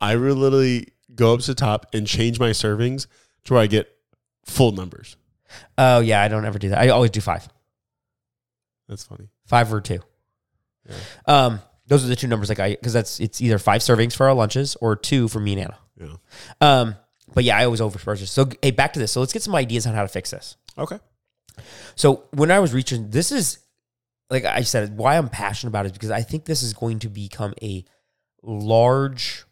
I 0.00 0.16
will 0.16 0.34
literally 0.36 0.88
go 1.14 1.34
up 1.34 1.40
to 1.40 1.46
the 1.48 1.54
top 1.54 1.86
and 1.92 2.06
change 2.06 2.38
my 2.40 2.50
servings 2.50 3.06
to 3.44 3.54
where 3.54 3.62
I 3.62 3.66
get 3.66 3.88
full 4.46 4.72
numbers. 4.72 5.16
Oh, 5.76 6.00
yeah. 6.00 6.22
I 6.22 6.28
don't 6.28 6.44
ever 6.44 6.58
do 6.58 6.68
that. 6.70 6.78
I 6.78 6.88
always 6.88 7.10
do 7.10 7.20
five, 7.20 7.48
That's 8.88 9.04
funny. 9.04 9.28
five 9.46 9.72
or 9.72 9.80
two. 9.80 10.00
Um, 11.26 11.60
those 11.86 12.04
are 12.04 12.08
the 12.08 12.16
two 12.16 12.26
numbers 12.28 12.48
like 12.48 12.60
I 12.60 12.70
because 12.70 12.92
that's 12.92 13.20
it's 13.20 13.40
either 13.40 13.58
five 13.58 13.80
servings 13.82 14.14
for 14.14 14.26
our 14.28 14.34
lunches 14.34 14.76
or 14.80 14.94
two 14.96 15.28
for 15.28 15.40
me 15.40 15.52
and 15.54 15.62
Anna. 15.62 15.78
Yeah. 16.00 16.16
Um, 16.60 16.96
but 17.34 17.44
yeah, 17.44 17.58
I 17.58 17.64
always 17.64 17.80
overpurchase. 17.80 18.28
So 18.28 18.48
hey, 18.62 18.70
back 18.70 18.92
to 18.94 18.98
this. 18.98 19.12
So 19.12 19.20
let's 19.20 19.32
get 19.32 19.42
some 19.42 19.54
ideas 19.54 19.86
on 19.86 19.94
how 19.94 20.02
to 20.02 20.08
fix 20.08 20.30
this. 20.30 20.56
Okay. 20.76 20.98
So 21.96 22.24
when 22.32 22.50
I 22.50 22.60
was 22.60 22.72
reaching, 22.72 23.10
this 23.10 23.32
is 23.32 23.58
like 24.30 24.44
I 24.44 24.62
said, 24.62 24.96
why 24.96 25.16
I'm 25.16 25.28
passionate 25.28 25.70
about 25.70 25.86
it 25.86 25.88
is 25.88 25.92
because 25.92 26.10
I 26.10 26.22
think 26.22 26.44
this 26.44 26.62
is 26.62 26.74
going 26.74 26.98
to 27.00 27.08
become 27.08 27.54
a 27.62 27.84
large 28.42 29.44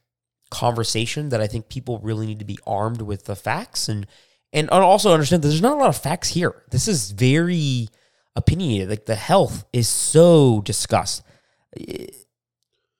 conversation 0.50 1.30
that 1.30 1.40
I 1.40 1.46
think 1.46 1.68
people 1.68 1.98
really 2.00 2.26
need 2.26 2.38
to 2.38 2.44
be 2.44 2.58
armed 2.66 3.02
with 3.02 3.24
the 3.24 3.36
facts 3.36 3.88
and 3.88 4.06
and 4.52 4.70
also 4.70 5.12
understand 5.12 5.42
that 5.42 5.48
there's 5.48 5.60
not 5.60 5.76
a 5.76 5.80
lot 5.80 5.88
of 5.88 5.98
facts 5.98 6.28
here. 6.28 6.62
This 6.70 6.88
is 6.88 7.10
very 7.10 7.88
opinionated. 8.36 8.88
Like 8.88 9.06
the 9.06 9.16
health 9.16 9.64
is 9.72 9.88
so 9.88 10.62
discussed. 10.62 11.22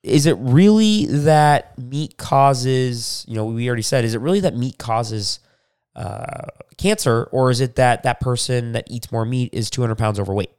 Is 0.07 0.27
it 0.27 0.37
really 0.39 1.07
that 1.07 1.77
meat 1.77 2.17
causes, 2.17 3.25
you 3.27 3.35
know, 3.35 3.47
we 3.47 3.67
already 3.67 3.83
said, 3.83 4.05
is 4.05 4.15
it 4.15 4.21
really 4.21 4.39
that 4.41 4.57
meat 4.57 4.79
causes 4.79 5.41
uh, 5.97 6.47
cancer, 6.79 7.25
or 7.33 7.51
is 7.51 7.61
it 7.61 7.75
that 7.75 8.05
that 8.05 8.21
person 8.21 8.71
that 8.73 8.85
eats 8.89 9.11
more 9.11 9.25
meat 9.25 9.51
is 9.53 9.69
200 9.69 9.97
pounds 9.97 10.21
overweight? 10.21 10.53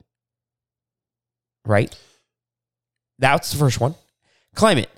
Right? 1.65 1.97
That's 3.19 3.49
the 3.51 3.57
first 3.57 3.79
one. 3.79 3.95
Climate. 4.53 4.89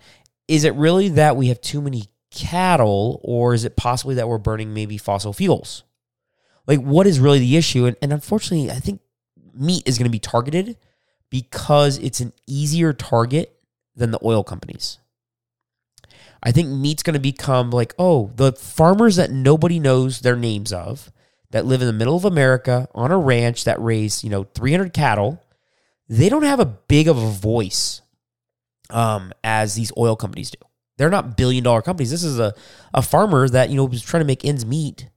Is 0.47 0.63
it 0.63 0.73
really 0.73 1.09
that 1.09 1.35
we 1.35 1.49
have 1.49 1.61
too 1.61 1.79
many 1.79 2.05
cattle, 2.31 3.21
or 3.23 3.53
is 3.53 3.65
it 3.65 3.75
possibly 3.75 4.15
that 4.15 4.27
we're 4.27 4.39
burning 4.39 4.73
maybe 4.73 4.97
fossil 4.97 5.31
fuels? 5.31 5.83
Like, 6.65 6.79
what 6.79 7.05
is 7.05 7.19
really 7.19 7.39
the 7.39 7.55
issue? 7.55 7.85
And, 7.85 7.95
and 8.01 8.11
unfortunately, 8.11 8.71
I 8.71 8.79
think 8.79 9.01
meat 9.53 9.83
is 9.85 9.99
going 9.99 10.05
to 10.05 10.11
be 10.11 10.17
targeted 10.17 10.75
because 11.29 11.99
it's 11.99 12.19
an 12.19 12.33
easier 12.47 12.93
target 12.93 13.58
than 13.99 14.11
the 14.11 14.19
oil 14.23 14.43
companies. 14.43 14.97
I 16.41 16.51
think 16.51 16.69
meat's 16.69 17.03
going 17.03 17.15
to 17.15 17.19
become 17.19 17.69
like, 17.69 17.93
oh, 17.99 18.31
the 18.35 18.53
farmers 18.53 19.17
that 19.17 19.31
nobody 19.31 19.79
knows 19.79 20.21
their 20.21 20.37
names 20.37 20.71
of 20.71 21.11
that 21.51 21.65
live 21.65 21.81
in 21.81 21.87
the 21.87 21.93
middle 21.93 22.15
of 22.15 22.25
America 22.25 22.87
on 22.95 23.11
a 23.11 23.17
ranch 23.17 23.65
that 23.65 23.81
raise, 23.81 24.23
you 24.23 24.29
know, 24.29 24.43
300 24.43 24.93
cattle, 24.93 25.43
they 26.07 26.29
don't 26.29 26.43
have 26.43 26.59
a 26.59 26.65
big 26.65 27.07
of 27.07 27.17
a 27.17 27.29
voice 27.29 28.01
um, 28.89 29.33
as 29.43 29.75
these 29.75 29.91
oil 29.97 30.15
companies 30.15 30.51
do. 30.51 30.57
They're 30.97 31.09
not 31.09 31.37
billion 31.37 31.63
dollar 31.63 31.81
companies. 31.81 32.11
This 32.11 32.23
is 32.23 32.39
a, 32.39 32.53
a 32.93 33.01
farmer 33.01 33.47
that, 33.49 33.69
you 33.69 33.75
know, 33.75 33.85
was 33.85 34.01
trying 34.01 34.21
to 34.21 34.27
make 34.27 34.45
ends 34.45 34.65
meet, 34.65 35.09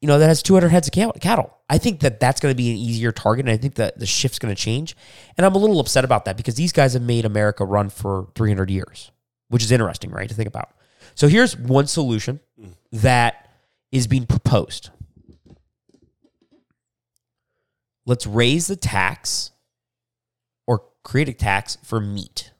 you 0.00 0.06
know, 0.08 0.18
that 0.18 0.28
has 0.28 0.42
200 0.42 0.68
heads 0.68 0.88
of 0.88 1.20
cattle. 1.20 1.58
I 1.68 1.78
think 1.78 2.00
that 2.00 2.20
that's 2.20 2.40
going 2.40 2.52
to 2.52 2.56
be 2.56 2.70
an 2.70 2.76
easier 2.76 3.12
target. 3.12 3.46
And 3.46 3.52
I 3.52 3.56
think 3.56 3.74
that 3.74 3.98
the 3.98 4.06
shift's 4.06 4.38
going 4.38 4.54
to 4.54 4.60
change. 4.60 4.96
And 5.36 5.44
I'm 5.44 5.54
a 5.54 5.58
little 5.58 5.78
upset 5.78 6.04
about 6.04 6.24
that 6.24 6.36
because 6.36 6.54
these 6.54 6.72
guys 6.72 6.94
have 6.94 7.02
made 7.02 7.24
America 7.24 7.64
run 7.64 7.90
for 7.90 8.28
300 8.34 8.70
years 8.70 9.10
which 9.50 9.64
is 9.64 9.70
interesting, 9.70 10.10
right, 10.10 10.28
to 10.28 10.34
think 10.34 10.48
about. 10.48 10.70
So 11.14 11.28
here's 11.28 11.56
one 11.56 11.86
solution 11.86 12.40
that 12.92 13.50
is 13.92 14.06
being 14.06 14.24
proposed. 14.24 14.90
Let's 18.06 18.26
raise 18.26 18.68
the 18.68 18.76
tax 18.76 19.50
or 20.66 20.84
create 21.02 21.28
a 21.28 21.32
tax 21.32 21.76
for 21.84 22.00
meat. 22.00 22.52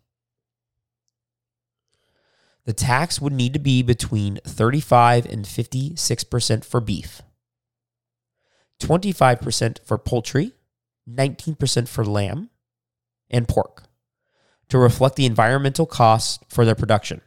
The 2.67 2.73
tax 2.73 3.21
would 3.21 3.33
need 3.33 3.55
to 3.55 3.59
be 3.59 3.83
between 3.83 4.39
35 4.45 5.27
and 5.27 5.45
56% 5.45 6.65
for 6.65 6.81
beef, 6.81 7.23
25% 8.81 9.79
for 9.85 9.99
poultry, 9.99 10.53
19% 11.09 11.89
for 11.89 12.05
lamb 12.05 12.51
and 13.31 13.47
pork 13.47 13.85
to 14.69 14.79
reflect 14.79 15.17
the 15.17 15.27
environmental 15.27 15.87
costs 15.87 16.39
for 16.49 16.65
their 16.65 16.75
production. 16.75 17.21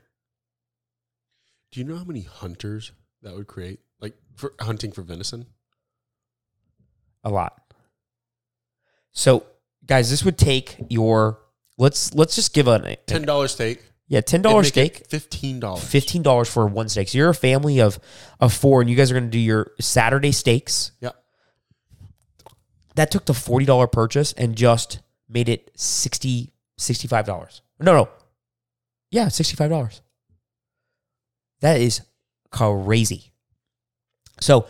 Do 1.72 1.80
you 1.80 1.86
know 1.86 1.96
how 1.96 2.04
many 2.04 2.22
hunters 2.22 2.92
that 3.22 3.36
would 3.36 3.48
create? 3.48 3.80
Like 4.00 4.14
for 4.36 4.54
hunting 4.60 4.92
for 4.92 5.02
venison? 5.02 5.48
A 7.24 7.30
lot. 7.30 7.60
So, 9.12 9.46
guys, 9.86 10.10
this 10.10 10.24
would 10.24 10.38
take 10.38 10.76
your 10.90 11.40
let's 11.78 12.14
let's 12.14 12.36
just 12.36 12.54
give 12.54 12.68
a 12.68 12.96
ten 13.08 13.24
dollar 13.24 13.48
steak. 13.48 13.82
Yeah, 14.08 14.22
ten 14.22 14.42
dollars 14.42 14.68
steak. 14.68 15.08
Fifteen 15.08 15.60
dollars. 15.60 15.84
Fifteen 15.84 16.22
dollars 16.22 16.50
for 16.50 16.68
one 16.68 16.90
steak. 16.90 17.10
So 17.10 17.18
you're 17.18 17.30
a 17.30 17.36
family 17.36 17.80
of 17.82 18.00
of 18.40 18.54
four, 18.54 18.82
and 18.82 18.90
you 18.90 18.96
guys 18.96 19.10
are 19.12 19.16
going 19.16 19.26
to 19.26 19.30
do 19.30 19.40
your 19.40 19.72
Saturday 19.80 20.32
steaks. 20.32 20.92
Yep. 21.00 21.16
That 22.96 23.12
took 23.12 23.26
the 23.26 23.34
forty 23.34 23.66
dollar 23.66 23.88
purchase 23.88 24.34
and 24.34 24.56
just 24.56 25.00
made 25.28 25.50
it 25.50 25.72
sixty 25.76 26.54
$65. 26.80 27.62
No, 27.80 27.94
no. 27.94 28.10
Yeah, 29.12 29.28
$65. 29.28 30.02
That 31.62 31.80
is 31.80 32.02
crazy. 32.52 33.32
So 34.40 34.66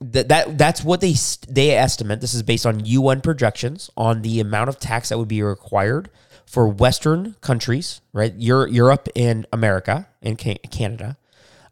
that, 0.00 0.28
that 0.28 0.58
that's 0.58 0.82
what 0.82 1.00
they 1.00 1.14
they 1.48 1.70
estimate. 1.70 2.20
This 2.20 2.34
is 2.34 2.42
based 2.42 2.66
on 2.66 2.84
UN 2.84 3.20
projections 3.20 3.90
on 3.96 4.22
the 4.22 4.40
amount 4.40 4.68
of 4.68 4.78
tax 4.78 5.08
that 5.08 5.18
would 5.18 5.28
be 5.28 5.42
required 5.42 6.10
for 6.44 6.68
Western 6.68 7.34
countries, 7.40 8.00
right? 8.12 8.34
Europe 8.36 9.08
and 9.14 9.46
America 9.52 10.08
and 10.20 10.36
Canada, 10.36 11.16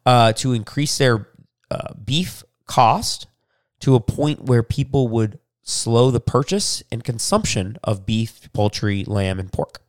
uh, 0.05 0.33
to 0.33 0.53
increase 0.53 0.97
their 0.97 1.27
uh, 1.69 1.93
beef 2.03 2.43
cost 2.65 3.27
to 3.81 3.95
a 3.95 3.99
point 3.99 4.45
where 4.45 4.63
people 4.63 5.07
would 5.09 5.37
slow 5.71 6.11
the 6.11 6.19
purchase 6.19 6.83
and 6.91 7.03
consumption 7.03 7.77
of 7.83 8.05
beef, 8.05 8.51
poultry, 8.53 9.03
lamb, 9.05 9.39
and 9.39 9.51
pork. 9.51 9.81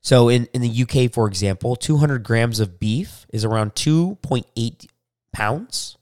So 0.00 0.28
in, 0.28 0.48
in 0.54 0.62
the 0.62 0.82
UK, 0.82 1.12
for 1.12 1.26
example, 1.28 1.76
200 1.76 2.22
grams 2.22 2.58
of 2.58 2.80
beef 2.80 3.26
is 3.32 3.44
around 3.44 3.74
2.8 3.74 4.86
pounds. 5.32 5.96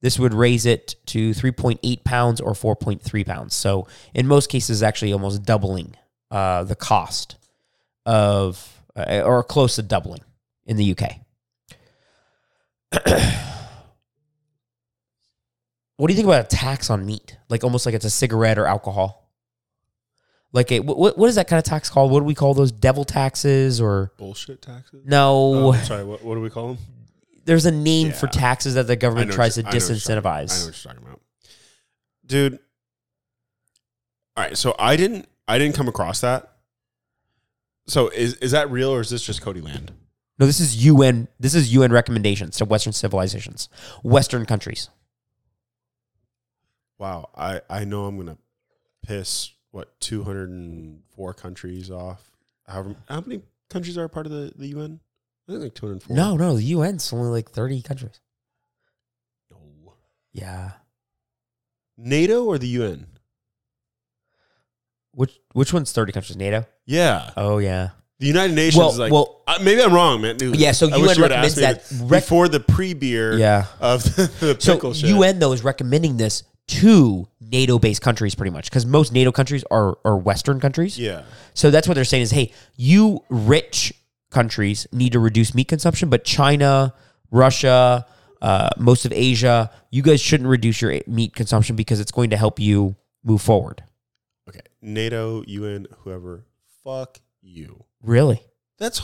This 0.00 0.18
would 0.18 0.34
raise 0.34 0.66
it 0.66 0.96
to 1.06 1.30
3.8 1.30 2.04
pounds 2.04 2.40
or 2.40 2.52
4.3 2.52 3.26
pounds. 3.26 3.54
So 3.54 3.88
in 4.14 4.26
most 4.26 4.50
cases, 4.50 4.82
actually 4.82 5.12
almost 5.12 5.42
doubling 5.44 5.96
uh, 6.30 6.64
the 6.64 6.76
cost 6.76 7.36
of, 8.04 8.82
uh, 8.94 9.22
or 9.24 9.42
close 9.42 9.76
to 9.76 9.82
doubling 9.82 10.22
in 10.66 10.76
the 10.76 10.94
UK. 10.96 11.16
What 15.98 16.06
do 16.06 16.12
you 16.12 16.16
think 16.16 16.28
about 16.28 16.44
a 16.44 16.56
tax 16.56 16.90
on 16.90 17.04
meat? 17.04 17.36
Like 17.48 17.64
almost 17.64 17.84
like 17.84 17.94
it's 17.94 18.04
a 18.04 18.10
cigarette 18.10 18.56
or 18.56 18.66
alcohol. 18.66 19.28
Like 20.52 20.70
a 20.70 20.78
what, 20.78 21.18
what 21.18 21.28
is 21.28 21.34
that 21.34 21.48
kind 21.48 21.58
of 21.58 21.64
tax 21.64 21.90
called? 21.90 22.12
What 22.12 22.20
do 22.20 22.24
we 22.24 22.36
call 22.36 22.54
those? 22.54 22.70
Devil 22.70 23.04
taxes 23.04 23.80
or 23.80 24.12
bullshit 24.16 24.62
taxes? 24.62 25.04
No. 25.04 25.70
Oh, 25.70 25.72
sorry. 25.72 26.04
What, 26.04 26.24
what 26.24 26.36
do 26.36 26.40
we 26.40 26.50
call 26.50 26.68
them? 26.68 26.78
There's 27.44 27.66
a 27.66 27.72
name 27.72 28.08
yeah. 28.08 28.12
for 28.12 28.28
taxes 28.28 28.74
that 28.74 28.86
the 28.86 28.94
government 28.94 29.32
tries 29.32 29.56
to 29.56 29.64
disincentivize. 29.64 30.24
I 30.24 30.60
know 30.60 30.66
what 30.66 30.84
you're 30.84 30.92
talking 30.94 31.02
about, 31.02 31.20
dude. 32.24 32.58
All 34.36 34.44
right, 34.44 34.56
so 34.56 34.76
I 34.78 34.94
didn't 34.94 35.28
I 35.48 35.58
didn't 35.58 35.74
come 35.74 35.88
across 35.88 36.20
that. 36.20 36.52
So 37.88 38.08
is 38.08 38.34
is 38.34 38.52
that 38.52 38.70
real 38.70 38.90
or 38.90 39.00
is 39.00 39.10
this 39.10 39.24
just 39.24 39.42
Cody 39.42 39.60
Land? 39.60 39.90
No, 40.38 40.46
this 40.46 40.60
is 40.60 40.86
UN. 40.86 41.26
This 41.40 41.56
is 41.56 41.74
UN 41.74 41.90
recommendations 41.90 42.56
to 42.58 42.64
Western 42.64 42.92
civilizations, 42.92 43.68
Western 44.04 44.46
countries. 44.46 44.90
Wow, 46.98 47.30
I 47.36 47.60
I 47.70 47.84
know 47.84 48.06
I'm 48.06 48.16
gonna 48.16 48.38
piss 49.06 49.52
what 49.70 49.98
204 50.00 51.34
countries 51.34 51.90
off. 51.90 52.30
How 52.66 52.94
how 53.08 53.20
many 53.20 53.42
countries 53.70 53.96
are 53.96 54.08
part 54.08 54.26
of 54.26 54.32
the 54.32 54.52
the 54.56 54.68
UN? 54.68 55.00
I 55.48 55.52
think 55.52 55.62
like 55.62 55.74
204. 55.74 56.14
No, 56.14 56.36
no, 56.36 56.56
the 56.56 56.72
UN's 56.74 57.10
only 57.12 57.30
like 57.30 57.50
30 57.50 57.80
countries. 57.80 58.20
No. 59.50 59.94
Yeah. 60.32 60.72
NATO 61.96 62.44
or 62.44 62.58
the 62.58 62.68
UN? 62.68 63.06
Which 65.12 65.38
which 65.52 65.72
one's 65.72 65.92
30 65.92 66.12
countries? 66.12 66.36
NATO? 66.36 66.66
Yeah. 66.84 67.30
Oh 67.36 67.58
yeah. 67.58 67.90
The 68.20 68.26
United 68.26 68.54
Nations 68.54 68.76
well, 68.76 68.90
is 68.90 68.98
like 68.98 69.12
well, 69.12 69.42
uh, 69.46 69.58
maybe 69.62 69.80
I'm 69.80 69.94
wrong, 69.94 70.20
man. 70.20 70.36
Dude, 70.36 70.56
yeah, 70.56 70.72
so 70.72 70.90
I 70.92 70.96
UN 70.96 71.20
recommends 71.20 71.54
that 71.54 71.84
rec- 72.00 72.22
before 72.22 72.48
the 72.48 72.58
pre-beer 72.58 73.38
yeah. 73.38 73.66
of 73.80 74.02
the, 74.16 74.22
the 74.40 74.54
pickle 74.56 74.92
so 74.92 75.06
shit. 75.06 75.10
UN 75.10 75.38
though 75.38 75.52
is 75.52 75.62
recommending 75.62 76.16
this 76.16 76.42
to 76.68 77.28
NATO 77.40 77.78
based 77.78 78.02
countries 78.02 78.34
pretty 78.34 78.50
much 78.50 78.70
because 78.70 78.86
most 78.86 79.12
NATO 79.12 79.32
countries 79.32 79.64
are, 79.70 79.98
are 80.04 80.16
Western 80.16 80.60
countries. 80.60 80.98
Yeah. 80.98 81.24
So 81.54 81.70
that's 81.70 81.88
what 81.88 81.94
they're 81.94 82.04
saying 82.04 82.22
is 82.22 82.30
hey, 82.30 82.52
you 82.76 83.24
rich 83.28 83.92
countries 84.30 84.86
need 84.92 85.12
to 85.12 85.18
reduce 85.18 85.54
meat 85.54 85.68
consumption, 85.68 86.08
but 86.08 86.24
China, 86.24 86.94
Russia, 87.30 88.06
uh, 88.40 88.70
most 88.76 89.04
of 89.04 89.12
Asia, 89.12 89.70
you 89.90 90.02
guys 90.02 90.20
shouldn't 90.20 90.48
reduce 90.48 90.80
your 90.82 91.00
meat 91.06 91.34
consumption 91.34 91.76
because 91.76 92.00
it's 92.00 92.12
going 92.12 92.30
to 92.30 92.36
help 92.36 92.60
you 92.60 92.96
move 93.24 93.42
forward. 93.42 93.82
Okay. 94.48 94.60
NATO, 94.80 95.42
UN, 95.46 95.86
whoever, 95.98 96.46
fuck 96.84 97.18
you. 97.42 97.84
Really? 98.02 98.42
That's 98.78 99.00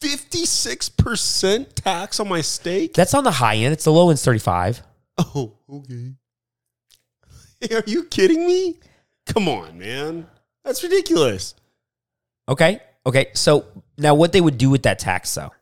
56% 0.00 1.66
tax 1.74 2.20
on 2.20 2.28
my 2.28 2.40
steak? 2.40 2.94
That's 2.94 3.14
on 3.14 3.24
the 3.24 3.32
high 3.32 3.56
end. 3.56 3.72
It's 3.72 3.84
the 3.84 3.92
low 3.92 4.10
end's 4.10 4.24
35. 4.24 4.82
Oh, 5.16 5.58
okay. 5.70 6.14
Are 7.72 7.84
you 7.86 8.04
kidding 8.04 8.46
me? 8.46 8.78
Come 9.26 9.48
on, 9.48 9.78
man. 9.78 10.26
That's 10.64 10.82
ridiculous. 10.82 11.54
Okay. 12.48 12.80
Okay. 13.06 13.26
So 13.34 13.66
now 13.96 14.14
what 14.14 14.32
they 14.32 14.40
would 14.40 14.58
do 14.58 14.70
with 14.70 14.82
that 14.84 14.98
tax, 14.98 15.34
though, 15.34 15.52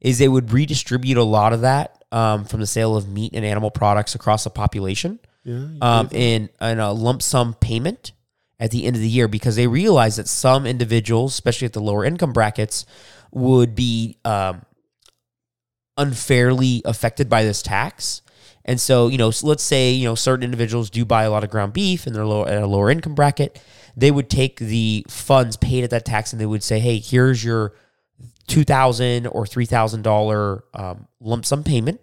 is 0.00 0.18
they 0.18 0.28
would 0.28 0.52
redistribute 0.52 1.18
a 1.18 1.22
lot 1.22 1.52
of 1.52 1.62
that 1.62 2.04
um, 2.12 2.44
from 2.44 2.60
the 2.60 2.66
sale 2.66 2.96
of 2.96 3.08
meat 3.08 3.32
and 3.34 3.44
animal 3.44 3.70
products 3.70 4.14
across 4.14 4.44
the 4.44 4.50
population 4.50 5.18
yeah, 5.44 5.66
um, 5.80 6.08
in, 6.12 6.48
in 6.60 6.78
a 6.78 6.92
lump 6.92 7.22
sum 7.22 7.54
payment 7.54 8.12
at 8.60 8.70
the 8.70 8.84
end 8.84 8.96
of 8.96 9.02
the 9.02 9.08
year 9.08 9.28
because 9.28 9.56
they 9.56 9.66
realize 9.66 10.16
that 10.16 10.28
some 10.28 10.66
individuals, 10.66 11.32
especially 11.32 11.66
at 11.66 11.72
the 11.72 11.80
lower 11.80 12.04
income 12.04 12.32
brackets, 12.32 12.86
would 13.30 13.74
be 13.74 14.18
um, 14.24 14.62
unfairly 15.96 16.82
affected 16.84 17.28
by 17.28 17.44
this 17.44 17.62
tax. 17.62 18.22
And 18.68 18.78
so, 18.78 19.08
you 19.08 19.16
know, 19.16 19.30
so 19.30 19.46
let's 19.46 19.62
say, 19.62 19.92
you 19.92 20.04
know, 20.04 20.14
certain 20.14 20.44
individuals 20.44 20.90
do 20.90 21.06
buy 21.06 21.22
a 21.22 21.30
lot 21.30 21.42
of 21.42 21.48
ground 21.48 21.72
beef 21.72 22.06
and 22.06 22.14
they're 22.14 22.26
low, 22.26 22.44
at 22.44 22.62
a 22.62 22.66
lower 22.66 22.90
income 22.90 23.14
bracket. 23.14 23.58
They 23.96 24.10
would 24.10 24.28
take 24.28 24.58
the 24.58 25.06
funds 25.08 25.56
paid 25.56 25.84
at 25.84 25.90
that 25.90 26.04
tax 26.04 26.34
and 26.34 26.40
they 26.40 26.44
would 26.44 26.62
say, 26.62 26.78
hey, 26.78 26.98
here's 26.98 27.42
your 27.42 27.72
2,000 28.48 29.26
or 29.26 29.46
$3,000 29.46 30.62
um, 30.74 31.08
lump 31.18 31.46
sum 31.46 31.64
payment 31.64 31.98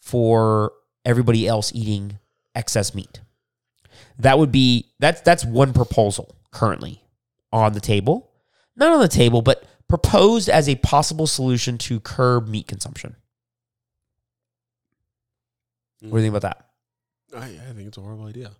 for 0.00 0.72
everybody 1.04 1.46
else 1.46 1.72
eating 1.74 2.18
excess 2.54 2.94
meat. 2.94 3.20
That 4.18 4.38
would 4.38 4.50
be 4.50 4.86
that's 4.98 5.20
that's 5.20 5.44
one 5.44 5.74
proposal 5.74 6.34
currently 6.50 7.02
on 7.52 7.74
the 7.74 7.80
table. 7.80 8.32
Not 8.76 8.92
on 8.92 9.00
the 9.00 9.08
table, 9.08 9.42
but 9.42 9.64
proposed 9.88 10.48
as 10.48 10.70
a 10.70 10.76
possible 10.76 11.26
solution 11.26 11.76
to 11.78 12.00
curb 12.00 12.48
meat 12.48 12.66
consumption. 12.66 13.16
What 16.00 16.18
do 16.18 16.24
you 16.24 16.30
think 16.30 16.36
about 16.36 16.58
mm. 16.58 16.62
that? 17.32 17.38
I, 17.38 17.70
I 17.70 17.72
think 17.72 17.88
it's 17.88 17.98
a 17.98 18.00
horrible 18.00 18.26
idea. 18.26 18.52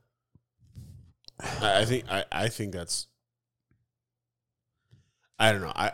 I, 1.41 1.81
I 1.81 1.85
think 1.85 2.05
I, 2.11 2.25
I 2.31 2.49
think 2.49 2.73
that's 2.73 3.07
I 5.39 5.53
don't 5.53 5.61
know. 5.61 5.73
I 5.75 5.93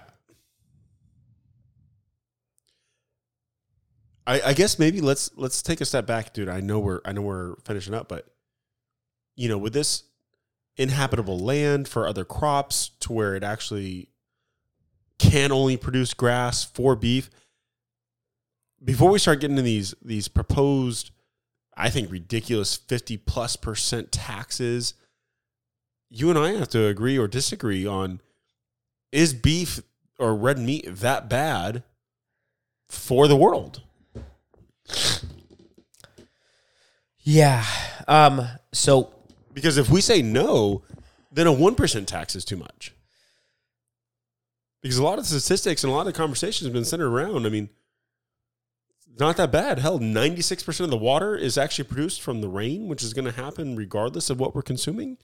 I, 4.26 4.40
I 4.46 4.52
guess 4.54 4.78
maybe 4.78 5.00
let's 5.00 5.30
let's 5.36 5.62
take 5.62 5.80
a 5.80 5.84
step 5.84 6.06
back, 6.06 6.32
dude. 6.32 6.48
I 6.48 6.60
know 6.60 6.78
we're 6.78 7.00
I 7.04 7.12
know 7.12 7.22
we're 7.22 7.56
finishing 7.64 7.94
up, 7.94 8.08
but 8.08 8.26
you 9.36 9.48
know, 9.48 9.58
with 9.58 9.72
this 9.72 10.04
inhabitable 10.76 11.38
land 11.38 11.88
for 11.88 12.06
other 12.06 12.24
crops 12.24 12.90
to 13.00 13.12
where 13.12 13.36
it 13.36 13.44
actually 13.44 14.08
can 15.18 15.52
only 15.52 15.76
produce 15.76 16.14
grass 16.14 16.64
for 16.64 16.96
beef. 16.96 17.30
Before 18.82 19.10
we 19.10 19.18
start 19.18 19.40
getting 19.40 19.56
into 19.56 19.62
these 19.62 19.94
these 20.02 20.28
proposed, 20.28 21.10
I 21.76 21.90
think 21.90 22.10
ridiculous 22.10 22.76
fifty 22.76 23.16
plus 23.16 23.56
percent 23.56 24.12
taxes, 24.12 24.94
you 26.10 26.30
and 26.30 26.38
I 26.38 26.52
have 26.52 26.68
to 26.70 26.86
agree 26.86 27.18
or 27.18 27.26
disagree 27.28 27.86
on 27.86 28.20
is 29.12 29.32
beef 29.32 29.80
or 30.18 30.34
red 30.34 30.58
meat 30.58 30.86
that 30.86 31.28
bad 31.28 31.82
for 32.88 33.28
the 33.28 33.36
world? 33.36 33.82
Yeah. 37.20 37.64
Um, 38.06 38.46
so 38.72 39.12
Because 39.52 39.76
if 39.78 39.88
we 39.88 40.00
say 40.00 40.20
no, 40.20 40.82
then 41.32 41.46
a 41.46 41.52
1% 41.52 42.06
tax 42.06 42.36
is 42.36 42.44
too 42.44 42.56
much. 42.56 42.92
Because 44.82 44.98
a 44.98 45.02
lot 45.02 45.18
of 45.18 45.26
statistics 45.26 45.82
and 45.82 45.92
a 45.92 45.96
lot 45.96 46.06
of 46.06 46.12
conversations 46.12 46.66
have 46.66 46.74
been 46.74 46.84
centered 46.84 47.08
around, 47.08 47.46
I 47.46 47.48
mean, 47.48 47.70
not 49.18 49.36
that 49.36 49.52
bad. 49.52 49.78
Hell, 49.78 49.98
96% 49.98 50.80
of 50.80 50.90
the 50.90 50.96
water 50.96 51.36
is 51.36 51.56
actually 51.56 51.84
produced 51.84 52.22
from 52.22 52.40
the 52.40 52.48
rain, 52.48 52.88
which 52.88 53.02
is 53.02 53.14
going 53.14 53.24
to 53.26 53.32
happen 53.32 53.76
regardless 53.76 54.30
of 54.30 54.40
what 54.40 54.54
we're 54.54 54.62
consuming. 54.62 55.18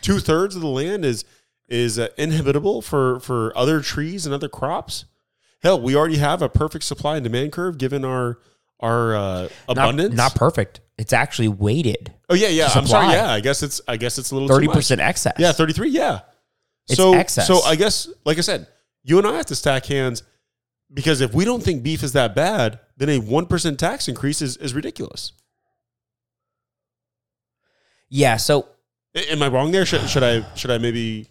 Two 0.00 0.18
thirds 0.18 0.56
of 0.56 0.62
the 0.62 0.68
land 0.68 1.04
is 1.04 1.24
is 1.68 2.00
uh, 2.00 2.08
inhabitable 2.18 2.82
for, 2.82 3.20
for 3.20 3.56
other 3.56 3.80
trees 3.80 4.26
and 4.26 4.34
other 4.34 4.48
crops. 4.48 5.04
Hell, 5.62 5.80
we 5.80 5.94
already 5.94 6.16
have 6.16 6.42
a 6.42 6.48
perfect 6.48 6.84
supply 6.84 7.16
and 7.16 7.22
demand 7.22 7.52
curve 7.52 7.78
given 7.78 8.04
our 8.04 8.38
our 8.80 9.14
uh, 9.14 9.42
not, 9.42 9.50
abundance. 9.68 10.14
not 10.14 10.34
perfect. 10.34 10.80
It's 10.98 11.12
actually 11.12 11.48
weighted. 11.48 12.12
oh 12.28 12.34
yeah, 12.34 12.48
yeah. 12.48 12.70
I'm 12.74 12.86
sorry. 12.86 13.12
Yeah, 13.12 13.30
I 13.30 13.40
guess 13.40 13.62
it's 13.62 13.80
I 13.86 13.96
guess 13.96 14.18
it's 14.18 14.30
a 14.30 14.34
little 14.34 14.48
Thirty 14.48 14.68
percent 14.68 15.00
excess. 15.00 15.34
Yeah, 15.38 15.52
33. 15.52 15.90
Yeah. 15.90 16.20
It's 16.88 16.96
so, 16.96 17.14
excess. 17.14 17.46
So 17.46 17.62
I 17.62 17.76
guess, 17.76 18.08
like 18.24 18.38
I 18.38 18.40
said, 18.40 18.66
you 19.04 19.18
and 19.18 19.26
I 19.26 19.36
have 19.36 19.46
to 19.46 19.54
stack 19.54 19.86
hands 19.86 20.22
because 20.92 21.20
if 21.20 21.32
we 21.32 21.44
don't 21.44 21.62
think 21.62 21.82
beef 21.82 22.02
is 22.02 22.14
that 22.14 22.34
bad, 22.34 22.80
then 23.00 23.08
a 23.08 23.20
1% 23.20 23.78
tax 23.78 24.06
increase 24.06 24.40
is, 24.40 24.56
is 24.58 24.74
ridiculous. 24.74 25.32
Yeah. 28.08 28.36
So 28.36 28.68
Am 29.14 29.42
I 29.42 29.48
wrong 29.48 29.72
there? 29.72 29.84
Should, 29.84 30.08
should 30.08 30.22
I 30.22 30.44
should 30.54 30.70
I 30.70 30.78
maybe 30.78 31.26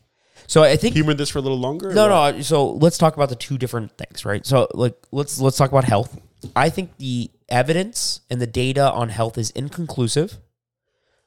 so 0.48 0.64
I 0.64 0.76
think 0.76 0.96
humor 0.96 1.14
this 1.14 1.30
for 1.30 1.40
a 1.40 1.42
little 1.42 1.60
longer? 1.60 1.94
No, 1.94 2.10
no. 2.10 2.42
So 2.42 2.72
let's 2.74 2.98
talk 2.98 3.16
about 3.16 3.30
the 3.30 3.36
two 3.36 3.58
different 3.58 3.98
things, 3.98 4.26
right? 4.26 4.46
So 4.46 4.68
like 4.74 4.98
let's 5.12 5.40
let's 5.40 5.56
talk 5.58 5.70
about 5.70 5.86
health. 5.86 6.20
I 6.56 6.70
think 6.70 6.98
the 6.98 7.32
evidence 7.48 8.22
and 8.30 8.42
the 8.42 8.48
data 8.48 8.92
on 8.92 9.10
health 9.10 9.38
is 9.38 9.52
inconclusive 9.52 10.40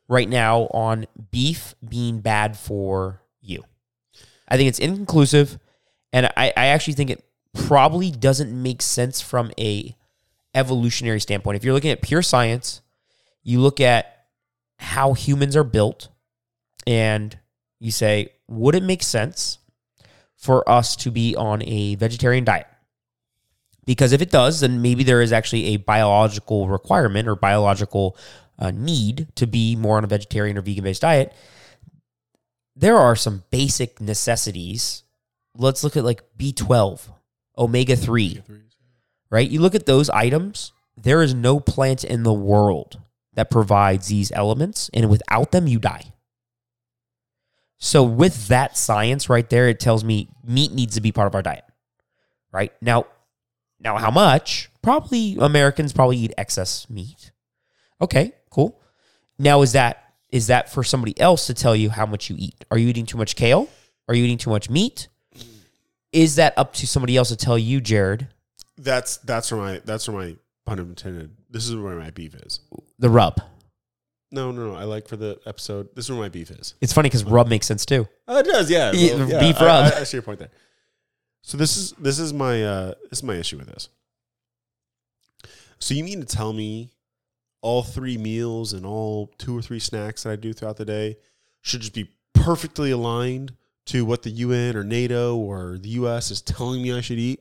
right 0.09 0.29
now 0.29 0.63
on 0.75 1.07
beef 1.31 1.75
being 1.87 2.21
bad 2.21 2.57
for 2.59 3.23
you. 3.41 3.65
I 4.49 4.59
think 4.59 4.69
it's 4.69 4.79
inconclusive, 4.79 5.59
and 6.13 6.27
I, 6.37 6.53
I 6.55 6.67
actually 6.67 6.95
think 6.95 7.09
it 7.09 7.25
probably 7.55 8.11
doesn't 8.11 8.51
make 8.53 8.83
sense 8.83 9.23
from 9.23 9.53
a 9.59 9.97
evolutionary 10.55 11.21
standpoint. 11.21 11.57
If 11.57 11.65
you're 11.65 11.75
looking 11.75 11.91
at 11.91 12.03
pure 12.03 12.23
science, 12.23 12.81
you 13.43 13.61
look 13.61 13.81
at 13.81 14.27
how 14.79 15.13
humans 15.13 15.57
are 15.57 15.65
built, 15.65 16.09
and 16.87 17.39
you 17.79 17.91
say, 17.91 18.33
would 18.49 18.75
it 18.75 18.83
make 18.83 19.03
sense 19.03 19.59
for 20.37 20.69
us 20.69 20.97
to 20.97 21.11
be 21.11 21.37
on 21.37 21.63
a 21.63 21.95
vegetarian 21.97 22.45
diet? 22.45 22.67
Because 23.85 24.13
if 24.13 24.23
it 24.23 24.31
does, 24.31 24.61
then 24.61 24.83
maybe 24.83 25.03
there 25.03 25.23
is 25.23 25.33
actually 25.33 25.67
a 25.67 25.77
biological 25.77 26.69
requirement 26.69 27.29
or 27.29 27.35
biological 27.35 28.17
uh, 28.59 28.71
need 28.71 29.29
to 29.35 29.47
be 29.47 29.75
more 29.75 29.97
on 29.97 30.05
a 30.05 30.09
vegetarian 30.09 30.57
or 30.57 30.61
vegan 30.63 30.85
based 30.85 31.03
diet. 31.03 31.33
There 32.77 32.97
are 32.97 33.17
some 33.17 33.43
basic 33.51 34.01
necessities. 34.01 35.03
Let's 35.57 35.83
look 35.83 35.97
at 35.97 36.05
like 36.05 36.23
B12, 36.39 37.09
omega 37.59 37.97
3, 37.97 38.43
right? 39.33 39.51
You 39.51 39.61
look 39.61 39.75
at 39.75 39.87
those 39.87 40.11
items, 40.11 40.73
there 40.97 41.23
is 41.23 41.35
no 41.35 41.59
plant 41.59 42.05
in 42.05 42.23
the 42.23 42.35
world 42.35 43.01
that 43.33 43.51
provides 43.51 44.09
these 44.09 44.31
elements, 44.31 44.91
and 44.93 45.09
without 45.09 45.53
them, 45.53 45.67
you 45.67 45.79
die. 45.79 46.13
So, 47.79 48.05
with 48.05 48.49
that 48.49 48.77
science 48.77 49.29
right 49.31 49.49
there, 49.49 49.69
it 49.69 49.81
tells 49.81 50.05
me 50.05 50.29
meat 50.47 50.73
needs 50.73 50.95
to 50.95 51.01
be 51.01 51.11
part 51.11 51.27
of 51.27 51.35
our 51.35 51.43
diet, 51.43 51.65
right? 52.53 52.73
Now, 52.83 53.07
now 53.81 53.97
how 53.97 54.11
much? 54.11 54.71
Probably 54.83 55.37
Americans 55.41 55.95
probably 55.95 56.19
eat 56.19 56.35
excess 56.37 56.89
meat. 56.91 57.33
Okay, 58.01 58.33
cool. 58.51 58.81
Now, 59.39 59.63
is 59.63 59.73
that 59.73 60.15
is 60.29 60.47
that 60.49 60.71
for 60.71 60.85
somebody 60.85 61.19
else 61.19 61.47
to 61.47 61.55
tell 61.55 61.75
you 61.75 61.91
how 61.91 62.07
much 62.07 62.29
you 62.31 62.37
eat? 62.39 62.65
Are 62.71 62.79
you 62.79 62.89
eating 62.89 63.07
too 63.07 63.19
much 63.19 63.35
kale? 63.35 63.69
Are 64.09 64.15
you 64.15 64.25
eating 64.25 64.39
too 64.39 64.51
much 64.51 64.69
meat? 64.69 65.09
Is 66.13 66.37
that 66.37 66.53
up 66.59 66.75
to 66.75 66.87
somebody 66.87 67.17
else 67.17 67.31
to 67.31 67.37
tell 67.37 67.59
you, 67.59 67.81
Jared? 67.81 68.29
That's 68.77 69.19
that's 69.19 69.51
where 69.53 69.61
my 69.61 69.81
that's 69.85 70.09
where 70.09 70.17
my 70.19 70.37
pun 70.67 70.79
intended. 70.79 71.31
This 71.51 71.69
is 71.69 71.77
where 71.77 71.97
my 71.97 72.11
beef 72.11 72.35
is. 72.35 72.61
The 72.99 73.11
rub. 73.11 73.41
No, 74.31 74.51
no, 74.51 74.71
no. 74.73 74.75
I 74.75 74.85
like 74.85 75.09
for 75.09 75.17
the 75.17 75.39
episode. 75.45 75.89
This 75.95 76.07
is 76.07 76.11
where 76.11 76.21
my 76.21 76.31
beef 76.31 76.51
is. 76.51 76.75
It's 76.81 76.93
funny 76.93 77.09
because 77.11 77.25
rub 77.25 77.49
makes 77.49 77.67
sense 77.67 77.85
too. 77.85 78.09
Oh, 78.27 78.39
it 78.39 78.47
does, 78.47 78.71
yeah. 78.71 78.91
Yeah, 78.93 79.17
Well, 79.17 79.29
yeah, 79.29 79.41
beef 79.41 79.57
I- 79.61 79.67
rub. 79.67 79.93
I, 79.93 80.01
I 80.01 80.05
see 80.05 80.17
your 80.17 80.23
point 80.23 80.39
there. 80.39 80.51
So 81.43 81.59
this 81.59 81.77
is 81.77 81.93
this 81.93 82.19
is 82.19 82.33
my 82.33 82.65
uh 82.65 82.95
this 83.11 83.19
is 83.19 83.23
my 83.23 83.35
issue 83.35 83.59
with 83.59 83.67
this. 83.67 83.89
So 85.79 85.95
you 85.95 86.05
mean 86.05 86.21
to 86.21 86.27
tell 86.27 86.53
me 86.53 86.91
all 87.61 87.83
three 87.83 88.17
meals 88.17 88.73
and 88.73 88.87
all 88.87 89.33
two 89.39 89.57
or 89.57 89.63
three 89.63 89.79
snacks 89.79 90.23
that 90.23 90.31
I 90.31 90.37
do 90.37 90.53
throughout 90.53 90.77
the 90.77 90.85
day 90.85 91.19
should 91.61 91.81
just 91.81 91.95
be 91.95 92.11
perfectly 92.35 92.91
aligned 92.91 93.53
to 93.87 94.05
what 94.05 94.23
the 94.23 94.31
UN 94.31 94.77
or 94.77 94.85
NATO 94.85 95.37
or 95.37 95.79
the 95.79 95.89
US 95.91 96.31
is 96.31 96.41
telling 96.41 96.83
me 96.83 96.93
I 96.93 97.01
should 97.01 97.19
eat? 97.19 97.41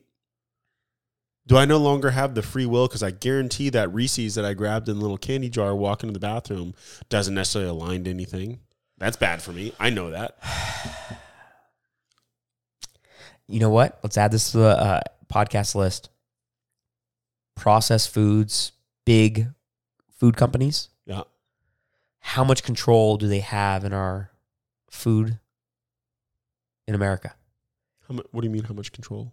Do 1.46 1.56
I 1.56 1.64
no 1.64 1.78
longer 1.78 2.10
have 2.10 2.34
the 2.34 2.42
free 2.42 2.66
will? 2.66 2.86
Because 2.86 3.02
I 3.02 3.10
guarantee 3.10 3.68
that 3.70 3.92
Reese's 3.92 4.36
that 4.36 4.44
I 4.44 4.54
grabbed 4.54 4.88
in 4.88 4.96
a 4.96 5.00
little 5.00 5.18
candy 5.18 5.48
jar 5.48 5.74
walking 5.74 6.08
to 6.08 6.12
the 6.12 6.20
bathroom 6.20 6.74
doesn't 7.08 7.34
necessarily 7.34 7.70
align 7.70 8.04
to 8.04 8.10
anything. 8.10 8.60
That's 8.98 9.16
bad 9.16 9.42
for 9.42 9.52
me. 9.52 9.72
I 9.80 9.90
know 9.90 10.10
that. 10.10 10.38
You 13.48 13.60
know 13.60 13.70
what? 13.70 13.98
Let's 14.02 14.16
add 14.16 14.30
this 14.30 14.52
to 14.52 14.58
the 14.58 14.68
uh, 14.68 15.00
podcast 15.30 15.74
list. 15.74 16.08
Processed 17.56 18.14
foods, 18.14 18.72
big 19.04 19.48
food 20.18 20.36
companies. 20.36 20.88
Yeah. 21.04 21.22
How 22.20 22.44
much 22.44 22.62
control 22.62 23.16
do 23.18 23.28
they 23.28 23.40
have 23.40 23.84
in 23.84 23.92
our 23.92 24.30
food 24.90 25.38
in 26.86 26.94
America? 26.94 27.34
How 28.08 28.14
mu- 28.14 28.22
what 28.30 28.40
do 28.40 28.46
you 28.46 28.52
mean? 28.52 28.64
How 28.64 28.74
much 28.74 28.92
control? 28.92 29.32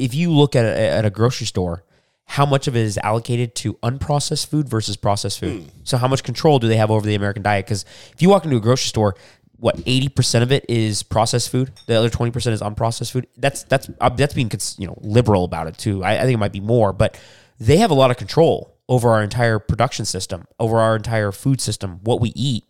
If 0.00 0.14
you 0.14 0.32
look 0.32 0.56
at 0.56 0.64
a, 0.64 0.78
at 0.78 1.04
a 1.04 1.10
grocery 1.10 1.46
store, 1.46 1.84
how 2.24 2.46
much 2.46 2.68
of 2.68 2.76
it 2.76 2.82
is 2.82 2.96
allocated 2.98 3.54
to 3.56 3.74
unprocessed 3.82 4.46
food 4.46 4.68
versus 4.68 4.96
processed 4.96 5.40
food? 5.40 5.62
Hmm. 5.62 5.68
So, 5.84 5.96
how 5.96 6.08
much 6.08 6.22
control 6.22 6.58
do 6.58 6.68
they 6.68 6.76
have 6.76 6.90
over 6.90 7.06
the 7.06 7.14
American 7.14 7.42
diet? 7.42 7.66
Because 7.66 7.84
if 8.12 8.22
you 8.22 8.28
walk 8.28 8.44
into 8.44 8.56
a 8.56 8.60
grocery 8.60 8.88
store, 8.88 9.16
what 9.56 9.80
eighty 9.84 10.08
percent 10.08 10.42
of 10.42 10.52
it 10.52 10.64
is 10.68 11.02
processed 11.02 11.50
food. 11.50 11.72
The 11.86 11.94
other 11.94 12.08
twenty 12.08 12.30
percent 12.30 12.54
is 12.54 12.60
unprocessed 12.60 13.12
food. 13.12 13.26
That's 13.36 13.64
that's 13.64 13.90
uh, 14.00 14.08
that's 14.10 14.34
being 14.34 14.48
cons- 14.48 14.76
you 14.78 14.86
know 14.86 14.96
liberal 15.02 15.44
about 15.44 15.66
it 15.66 15.76
too. 15.76 16.02
I, 16.02 16.18
I 16.18 16.20
think 16.22 16.34
it 16.34 16.38
might 16.38 16.52
be 16.52 16.60
more, 16.60 16.92
but 16.92 17.20
they 17.58 17.76
have 17.78 17.90
a 17.90 17.94
lot 17.94 18.10
of 18.10 18.16
control 18.16 18.76
over 18.88 19.10
our 19.10 19.22
entire 19.22 19.58
production 19.58 20.04
system, 20.04 20.46
over 20.58 20.78
our 20.78 20.96
entire 20.96 21.30
food 21.30 21.60
system, 21.60 22.00
what 22.02 22.20
we 22.20 22.32
eat. 22.34 22.64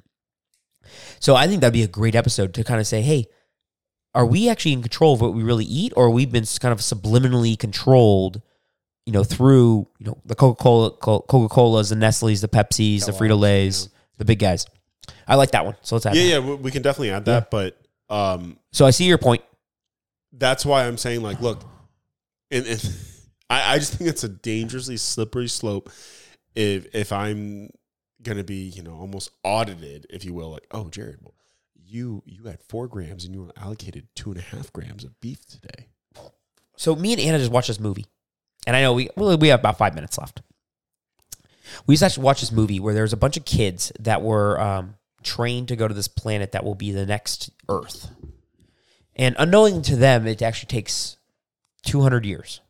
So 1.18 1.36
I 1.36 1.46
think 1.46 1.60
that'd 1.60 1.72
be 1.72 1.82
a 1.82 1.88
great 1.88 2.14
episode 2.14 2.52
to 2.54 2.64
kind 2.64 2.80
of 2.80 2.86
say, 2.86 3.00
hey, 3.00 3.26
are 4.14 4.26
we 4.26 4.48
actually 4.48 4.72
in 4.72 4.82
control 4.82 5.14
of 5.14 5.20
what 5.20 5.34
we 5.34 5.42
really 5.42 5.64
eat, 5.64 5.92
or 5.96 6.10
we've 6.10 6.32
been 6.32 6.44
kind 6.60 6.72
of 6.72 6.78
subliminally 6.78 7.58
controlled, 7.58 8.42
you 9.06 9.12
know, 9.12 9.24
through 9.24 9.86
you 9.98 10.06
know 10.06 10.18
the 10.24 10.34
Coca 10.34 10.62
Cola, 10.62 10.90
Coca 10.90 11.48
Colas, 11.48 11.90
the 11.90 11.96
Nestle's, 11.96 12.40
the 12.40 12.48
Pepsis, 12.48 13.06
the 13.06 13.12
Frito 13.12 13.38
Lay's, 13.38 13.88
the 14.18 14.24
big 14.24 14.38
guys. 14.38 14.66
I 15.26 15.36
like 15.36 15.52
that 15.52 15.64
one. 15.64 15.76
So 15.82 15.94
let's 15.94 16.06
add. 16.06 16.16
Yeah, 16.16 16.22
that. 16.22 16.28
yeah, 16.28 16.38
we 16.38 16.54
we 16.56 16.70
can 16.70 16.82
definitely 16.82 17.10
add 17.10 17.24
that, 17.26 17.50
but 17.50 17.80
um, 18.08 18.58
So 18.72 18.84
I 18.84 18.90
see 18.90 19.04
your 19.04 19.18
point. 19.18 19.42
that's 20.32 20.66
why 20.66 20.86
I'm 20.86 20.98
saying 20.98 21.22
like, 21.22 21.40
look, 21.40 21.62
and, 22.50 22.66
and 22.66 22.96
I, 23.50 23.74
I 23.74 23.78
just 23.78 23.94
think 23.94 24.10
it's 24.10 24.24
a 24.24 24.28
dangerously 24.28 24.96
slippery 24.96 25.48
slope. 25.48 25.90
If 26.56 26.92
if 26.94 27.12
I'm 27.12 27.70
gonna 28.22 28.44
be, 28.44 28.68
you 28.68 28.82
know, 28.82 28.94
almost 28.94 29.30
audited, 29.44 30.06
if 30.10 30.24
you 30.24 30.34
will, 30.34 30.50
like, 30.50 30.66
oh, 30.72 30.88
Jared, 30.88 31.18
well, 31.22 31.34
you 31.90 32.22
you 32.26 32.44
had 32.44 32.62
four 32.62 32.88
grams 32.88 33.24
and 33.24 33.34
you 33.34 33.42
were 33.42 33.52
allocated 33.56 34.08
two 34.14 34.30
and 34.30 34.38
a 34.38 34.42
half 34.42 34.72
grams 34.72 35.04
of 35.04 35.18
beef 35.20 35.44
today. 35.46 35.88
So 36.76 36.94
me 36.94 37.12
and 37.12 37.20
Anna 37.20 37.38
just 37.38 37.50
watched 37.50 37.68
this 37.68 37.80
movie, 37.80 38.06
and 38.66 38.76
I 38.76 38.82
know 38.82 38.94
we 38.94 39.10
well, 39.16 39.36
we 39.36 39.48
have 39.48 39.60
about 39.60 39.78
five 39.78 39.94
minutes 39.94 40.18
left. 40.18 40.42
We 41.86 41.94
just 41.94 42.02
actually 42.02 42.24
watched 42.24 42.40
this 42.40 42.52
movie 42.52 42.80
where 42.80 42.94
there's 42.94 43.12
a 43.12 43.18
bunch 43.18 43.36
of 43.36 43.44
kids 43.44 43.92
that 44.00 44.22
were 44.22 44.60
um, 44.60 44.94
trained 45.22 45.68
to 45.68 45.76
go 45.76 45.86
to 45.86 45.94
this 45.94 46.08
planet 46.08 46.52
that 46.52 46.64
will 46.64 46.74
be 46.74 46.90
the 46.90 47.06
next 47.06 47.50
Earth, 47.68 48.10
and 49.16 49.36
unknowing 49.38 49.82
to 49.82 49.96
them, 49.96 50.26
it 50.26 50.42
actually 50.42 50.68
takes 50.68 51.16
200 51.84 52.24
years. 52.24 52.60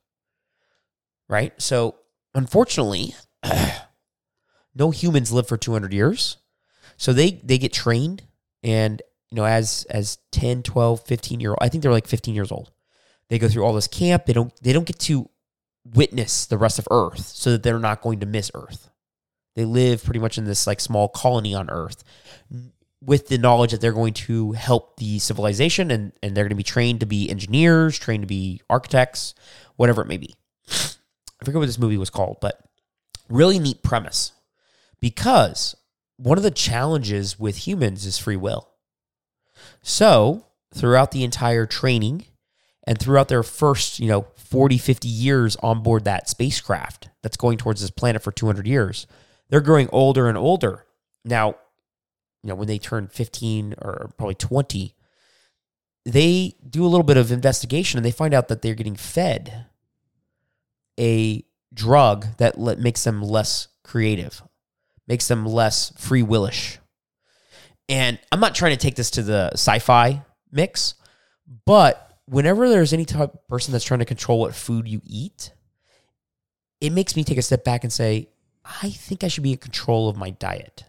Right. 1.29 1.53
So 1.63 1.97
unfortunately, 2.35 3.15
no 4.75 4.91
humans 4.91 5.33
live 5.33 5.47
for 5.47 5.57
200 5.57 5.93
years. 5.93 6.39
So 6.97 7.13
they 7.13 7.41
they 7.45 7.57
get 7.57 7.73
trained 7.73 8.25
and 8.63 9.01
you 9.31 9.37
know 9.37 9.45
as 9.45 9.87
as 9.91 10.19
10, 10.33 10.63
12, 10.63 11.03
15 11.07 11.41
year 11.41 11.51
old, 11.51 11.59
I 11.61 11.69
think 11.69 11.83
they're 11.83 11.93
like 11.93 12.07
15 12.07 12.35
years 12.35 12.53
old. 12.53 12.71
They 13.29 13.39
go 13.39 13.49
through 13.49 13.65
all 13.65 13.73
this 13.73 13.87
camp. 13.87 14.27
They 14.27 14.33
don't 14.33 14.53
they 14.63 14.73
don't 14.73 14.87
get 14.87 14.99
to 15.01 15.29
witness 15.85 16.47
the 16.47 16.59
rest 16.59 16.79
of 16.79 16.89
Earth 16.91 17.27
so 17.27 17.53
that 17.53 17.63
they're 17.63 17.79
not 17.79 18.03
going 18.03 18.21
to 18.21 18.27
miss 18.27 18.51
Earth. 18.55 18.91
They 19.57 19.65
live 19.65 20.05
pretty 20.05 20.21
much 20.21 20.39
in 20.39 20.45
this 20.45 20.67
like 20.67 20.81
small 20.81 21.09
colony 21.09 21.55
on 21.55 21.71
Earth 21.71 22.05
with 23.03 23.29
the 23.29 23.39
knowledge 23.39 23.73
that 23.73 23.81
they're 23.81 23.93
going 23.93 24.13
to 24.13 24.53
help 24.53 24.97
the 24.99 25.19
civilization 25.19 25.91
and, 25.91 26.13
and 26.23 26.37
they're 26.37 26.45
going 26.45 26.51
to 26.51 26.55
be 26.55 26.63
trained 26.63 27.01
to 27.01 27.07
be 27.07 27.31
engineers, 27.31 27.99
trained 27.99 28.23
to 28.23 28.27
be 28.27 28.61
architects, 28.69 29.35
whatever 29.77 30.03
it 30.03 30.09
may 30.09 30.19
be. 30.19 30.35
I 30.69 31.45
forget 31.45 31.59
what 31.59 31.67
this 31.67 31.79
movie 31.79 31.97
was 31.97 32.11
called, 32.11 32.39
but 32.41 32.61
really 33.29 33.59
neat 33.59 33.83
premise 33.83 34.33
because 35.01 35.75
one 36.17 36.37
of 36.37 36.45
the 36.45 36.51
challenges 36.51 37.39
with 37.39 37.67
humans 37.67 38.05
is 38.05 38.19
free 38.19 38.37
will. 38.37 38.70
So, 39.83 40.47
throughout 40.75 41.11
the 41.11 41.25
entire 41.25 41.67
training 41.67 42.27
and 42.87 42.99
throughout 42.99 43.29
their 43.29 43.43
first, 43.43 43.99
you 43.99 44.09
know, 44.09 44.27
40, 44.37 44.79
50 44.79 45.09
years 45.09 45.57
on 45.57 45.83
board 45.83 46.05
that 46.05 46.29
spacecraft 46.29 47.09
that's 47.23 47.37
going 47.37 47.59
towards 47.59 47.81
this 47.81 47.91
planet 47.91 48.23
for 48.23 48.33
200 48.33 48.67
years, 48.67 49.07
they're 49.49 49.61
growing 49.61 49.89
older 49.93 50.29
and 50.29 50.37
older. 50.37 50.87
Now, 51.25 51.57
you 52.43 52.49
know, 52.49 52.55
when 52.55 52.69
they 52.69 52.79
turn 52.79 53.09
15 53.09 53.75
or 53.81 54.11
probably 54.17 54.35
20, 54.35 54.95
they 56.05 56.55
do 56.69 56.85
a 56.85 56.89
little 56.89 57.05
bit 57.05 57.17
of 57.17 57.31
investigation 57.31 57.99
and 57.99 58.05
they 58.05 58.11
find 58.11 58.35
out 58.35 58.49
that 58.49 58.63
they're 58.63 58.75
getting 58.75 58.97
fed 58.97 59.67
a 60.99 61.45
drug 61.73 62.27
that 62.39 62.59
makes 62.79 63.05
them 63.05 63.23
less 63.23 63.69
creative, 63.85 64.43
makes 65.07 65.29
them 65.29 65.47
less 65.47 65.93
free 65.97 66.23
willish. 66.23 66.80
And 67.91 68.21
I'm 68.31 68.39
not 68.39 68.55
trying 68.55 68.71
to 68.71 68.79
take 68.79 68.95
this 68.95 69.11
to 69.13 69.23
the 69.23 69.51
sci-fi 69.55 70.23
mix, 70.53 70.95
but 71.67 72.19
whenever 72.27 72.69
there's 72.69 72.93
any 72.93 73.05
type 73.05 73.35
of 73.35 73.49
person 73.49 73.73
that's 73.73 73.85
trying 73.85 73.99
to 73.99 74.07
control 74.07 74.39
what 74.39 74.55
food 74.55 74.87
you 74.87 75.03
eat, 75.05 75.53
it 76.81 76.91
makes 76.91 77.17
me 77.17 77.25
take 77.25 77.37
a 77.37 77.43
step 77.43 77.65
back 77.65 77.83
and 77.83 77.93
say, 77.93 78.29
I 78.65 78.91
think 78.91 79.25
I 79.25 79.29
should 79.29 79.43
be 79.43 79.53
in 79.53 79.59
control 79.59 80.09
of 80.09 80.17
my 80.17 80.31
diet. 80.31 80.85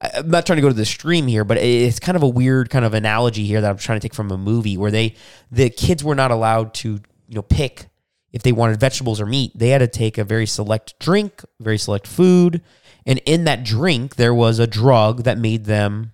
I'm 0.00 0.30
not 0.30 0.46
trying 0.46 0.56
to 0.56 0.62
go 0.62 0.68
to 0.68 0.74
the 0.74 0.84
stream 0.84 1.26
here, 1.26 1.44
but 1.44 1.58
it's 1.58 1.98
kind 1.98 2.16
of 2.16 2.22
a 2.22 2.28
weird 2.28 2.70
kind 2.70 2.84
of 2.84 2.94
analogy 2.94 3.44
here 3.44 3.60
that 3.60 3.70
I'm 3.70 3.78
trying 3.78 3.98
to 3.98 4.08
take 4.08 4.14
from 4.14 4.30
a 4.30 4.38
movie 4.38 4.76
where 4.76 4.90
they 4.90 5.16
the 5.50 5.68
kids 5.68 6.02
were 6.02 6.14
not 6.14 6.30
allowed 6.30 6.74
to, 6.74 7.00
you 7.28 7.34
know, 7.34 7.42
pick 7.42 7.88
if 8.32 8.42
they 8.42 8.52
wanted 8.52 8.80
vegetables 8.80 9.20
or 9.20 9.26
meat, 9.26 9.52
they 9.54 9.68
had 9.68 9.78
to 9.78 9.86
take 9.86 10.16
a 10.18 10.24
very 10.24 10.46
select 10.46 10.98
drink, 10.98 11.44
very 11.60 11.78
select 11.78 12.06
food. 12.06 12.62
And 13.06 13.20
in 13.26 13.44
that 13.44 13.64
drink, 13.64 14.16
there 14.16 14.34
was 14.34 14.58
a 14.58 14.66
drug 14.66 15.24
that 15.24 15.38
made 15.38 15.64
them 15.64 16.12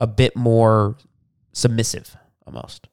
a 0.00 0.06
bit 0.06 0.36
more 0.36 0.96
submissive 1.52 2.16
almost. 2.46 2.88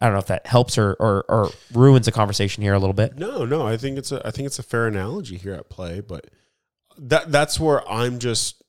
I 0.00 0.06
don't 0.06 0.14
know 0.14 0.20
if 0.20 0.26
that 0.26 0.46
helps 0.46 0.78
or, 0.78 0.96
or, 1.00 1.24
or 1.28 1.50
ruins 1.72 2.06
the 2.06 2.12
conversation 2.12 2.62
here 2.62 2.74
a 2.74 2.78
little 2.78 2.94
bit. 2.94 3.16
No, 3.18 3.44
no, 3.44 3.66
I 3.66 3.76
think 3.76 3.98
it's 3.98 4.12
a 4.12 4.24
I 4.26 4.30
think 4.30 4.46
it's 4.46 4.58
a 4.58 4.62
fair 4.62 4.86
analogy 4.86 5.36
here 5.36 5.54
at 5.54 5.68
play, 5.68 6.00
but 6.00 6.28
that 6.98 7.32
that's 7.32 7.58
where 7.58 7.88
I'm 7.88 8.20
just 8.20 8.62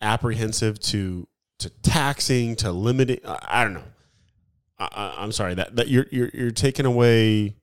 apprehensive 0.00 0.80
to 0.80 1.28
to 1.60 1.70
taxing 1.70 2.56
to 2.56 2.72
limiting. 2.72 3.20
I, 3.24 3.38
I 3.42 3.64
don't 3.64 3.74
know. 3.74 3.84
I, 4.76 5.22
am 5.22 5.30
sorry 5.30 5.54
that 5.54 5.76
that 5.76 5.86
you're 5.88 6.06
you're 6.10 6.30
you're 6.34 6.50
taking 6.50 6.86
away 6.86 7.56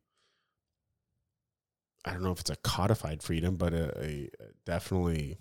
I 2.05 2.13
don't 2.13 2.23
know 2.23 2.31
if 2.31 2.39
it's 2.39 2.49
a 2.49 2.55
codified 2.57 3.21
freedom, 3.21 3.55
but 3.57 3.73
a, 3.73 4.03
a 4.03 4.29
definitely 4.65 5.37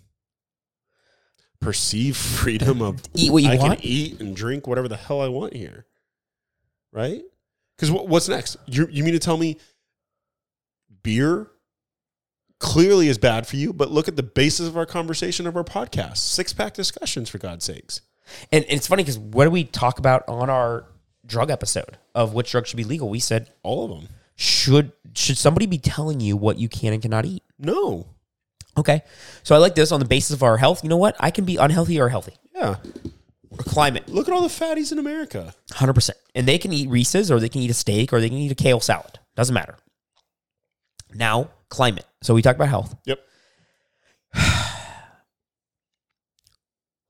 perceived 1.60 2.16
freedom 2.16 2.82
of 2.82 3.02
eat 3.14 3.32
what 3.32 3.42
you 3.42 3.50
I 3.50 3.56
want, 3.56 3.80
can 3.80 3.86
eat 3.86 4.20
and 4.20 4.34
drink 4.36 4.66
whatever 4.66 4.88
the 4.88 4.96
hell 4.96 5.20
I 5.20 5.28
want 5.28 5.54
here, 5.54 5.86
right? 6.92 7.22
Because 7.76 7.90
what's 7.90 8.28
next? 8.28 8.56
You 8.66 8.88
you 8.90 9.04
mean 9.04 9.14
to 9.14 9.18
tell 9.18 9.38
me 9.38 9.56
beer 11.02 11.50
clearly 12.58 13.08
is 13.08 13.16
bad 13.16 13.46
for 13.46 13.56
you? 13.56 13.72
But 13.72 13.90
look 13.90 14.06
at 14.06 14.16
the 14.16 14.22
basis 14.22 14.68
of 14.68 14.76
our 14.76 14.86
conversation 14.86 15.46
of 15.46 15.56
our 15.56 15.64
podcast: 15.64 16.18
six 16.18 16.52
pack 16.52 16.74
discussions, 16.74 17.30
for 17.30 17.38
God's 17.38 17.64
sakes. 17.64 18.02
And, 18.52 18.64
and 18.64 18.74
it's 18.74 18.86
funny 18.86 19.02
because 19.02 19.18
what 19.18 19.44
do 19.44 19.50
we 19.50 19.64
talk 19.64 19.98
about 19.98 20.28
on 20.28 20.48
our 20.50 20.84
drug 21.26 21.50
episode 21.50 21.98
of 22.14 22.32
which 22.32 22.52
drugs 22.52 22.68
should 22.68 22.76
be 22.76 22.84
legal? 22.84 23.08
We 23.08 23.18
said 23.18 23.50
all 23.62 23.84
of 23.84 23.90
them 23.90 24.08
should 24.40 24.92
should 25.14 25.36
somebody 25.36 25.66
be 25.66 25.76
telling 25.76 26.18
you 26.18 26.34
what 26.34 26.58
you 26.58 26.66
can 26.66 26.94
and 26.94 27.02
cannot 27.02 27.26
eat? 27.26 27.42
No. 27.58 28.06
Okay. 28.78 29.02
So 29.42 29.54
I 29.54 29.58
like 29.58 29.74
this 29.74 29.92
on 29.92 30.00
the 30.00 30.06
basis 30.06 30.34
of 30.34 30.42
our 30.42 30.56
health. 30.56 30.82
You 30.82 30.88
know 30.88 30.96
what? 30.96 31.14
I 31.20 31.30
can 31.30 31.44
be 31.44 31.58
unhealthy 31.58 32.00
or 32.00 32.08
healthy. 32.08 32.32
Yeah. 32.54 32.76
Or 33.50 33.58
climate. 33.58 34.08
Look 34.08 34.28
at 34.28 34.34
all 34.34 34.40
the 34.40 34.48
fatties 34.48 34.92
in 34.92 34.98
America. 34.98 35.54
100%. 35.72 36.10
And 36.34 36.48
they 36.48 36.56
can 36.56 36.72
eat 36.72 36.88
Reese's 36.88 37.30
or 37.30 37.38
they 37.38 37.50
can 37.50 37.60
eat 37.60 37.70
a 37.70 37.74
steak 37.74 38.14
or 38.14 38.20
they 38.20 38.30
can 38.30 38.38
eat 38.38 38.50
a 38.50 38.54
kale 38.54 38.80
salad. 38.80 39.18
Doesn't 39.36 39.52
matter. 39.52 39.76
Now, 41.12 41.50
climate. 41.68 42.06
So 42.22 42.32
we 42.32 42.40
talked 42.40 42.56
about 42.56 42.70
health. 42.70 42.96
Yep. 43.04 43.20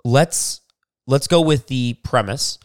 let's 0.04 0.62
let's 1.06 1.28
go 1.28 1.42
with 1.42 1.68
the 1.68 1.96
premise. 2.02 2.58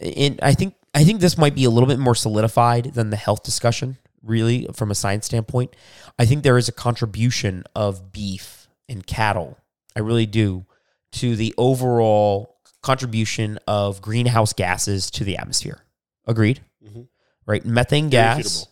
And 0.00 0.40
I 0.42 0.54
think 0.54 0.74
I 0.94 1.04
think 1.04 1.20
this 1.20 1.38
might 1.38 1.54
be 1.54 1.64
a 1.64 1.70
little 1.70 1.88
bit 1.88 1.98
more 1.98 2.14
solidified 2.14 2.92
than 2.94 3.10
the 3.10 3.16
health 3.16 3.42
discussion, 3.42 3.96
really, 4.22 4.68
from 4.74 4.90
a 4.90 4.94
science 4.94 5.26
standpoint. 5.26 5.74
I 6.18 6.26
think 6.26 6.42
there 6.42 6.58
is 6.58 6.68
a 6.68 6.72
contribution 6.72 7.64
of 7.74 8.12
beef 8.12 8.68
and 8.88 9.06
cattle. 9.06 9.58
I 9.96 10.00
really 10.00 10.26
do 10.26 10.66
to 11.12 11.36
the 11.36 11.54
overall 11.56 12.58
contribution 12.82 13.58
of 13.66 14.02
greenhouse 14.02 14.52
gases 14.52 15.10
to 15.12 15.24
the 15.24 15.38
atmosphere. 15.38 15.80
Agreed? 16.26 16.60
Mm-hmm. 16.84 17.02
Right? 17.46 17.64
Methane 17.64 18.10
gas. 18.10 18.66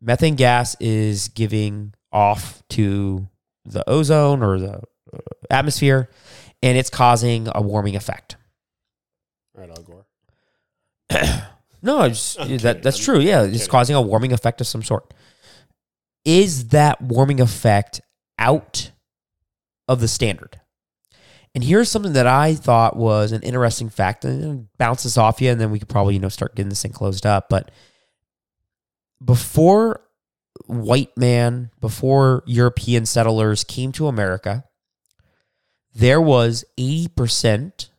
Methane 0.00 0.34
gas 0.34 0.76
is 0.80 1.28
giving 1.28 1.94
off 2.12 2.62
to 2.70 3.26
the 3.64 3.88
ozone 3.88 4.42
or 4.42 4.58
the 4.58 4.82
uh, 5.12 5.18
atmosphere, 5.50 6.10
and 6.62 6.76
it's 6.76 6.90
causing 6.90 7.48
a 7.54 7.62
warming 7.62 7.96
effect. 7.96 8.36
Right, 9.54 9.70
Al 9.70 9.82
Gore. 9.82 10.06
No, 11.84 12.08
just, 12.08 12.38
that 12.62 12.82
that's 12.82 12.96
true. 12.96 13.20
Yeah, 13.20 13.42
it's 13.42 13.68
causing 13.68 13.94
a 13.94 14.00
warming 14.00 14.32
effect 14.32 14.62
of 14.62 14.66
some 14.66 14.82
sort. 14.82 15.12
Is 16.24 16.68
that 16.68 17.02
warming 17.02 17.42
effect 17.42 18.00
out 18.38 18.90
of 19.86 20.00
the 20.00 20.08
standard? 20.08 20.62
And 21.54 21.62
here's 21.62 21.90
something 21.90 22.14
that 22.14 22.26
I 22.26 22.54
thought 22.54 22.96
was 22.96 23.32
an 23.32 23.42
interesting 23.42 23.90
fact, 23.90 24.24
and 24.24 24.68
bounce 24.78 25.02
this 25.02 25.18
off 25.18 25.42
you, 25.42 25.50
and 25.50 25.60
then 25.60 25.70
we 25.70 25.78
could 25.78 25.90
probably 25.90 26.14
you 26.14 26.20
know 26.20 26.30
start 26.30 26.56
getting 26.56 26.70
this 26.70 26.80
thing 26.80 26.92
closed 26.92 27.26
up. 27.26 27.50
But 27.50 27.70
before 29.22 30.00
white 30.66 31.14
man, 31.18 31.70
before 31.82 32.44
European 32.46 33.04
settlers 33.04 33.62
came 33.62 33.92
to 33.92 34.08
America, 34.08 34.64
there 35.94 36.20
was 36.20 36.64
eighty 36.78 37.08
percent 37.08 37.90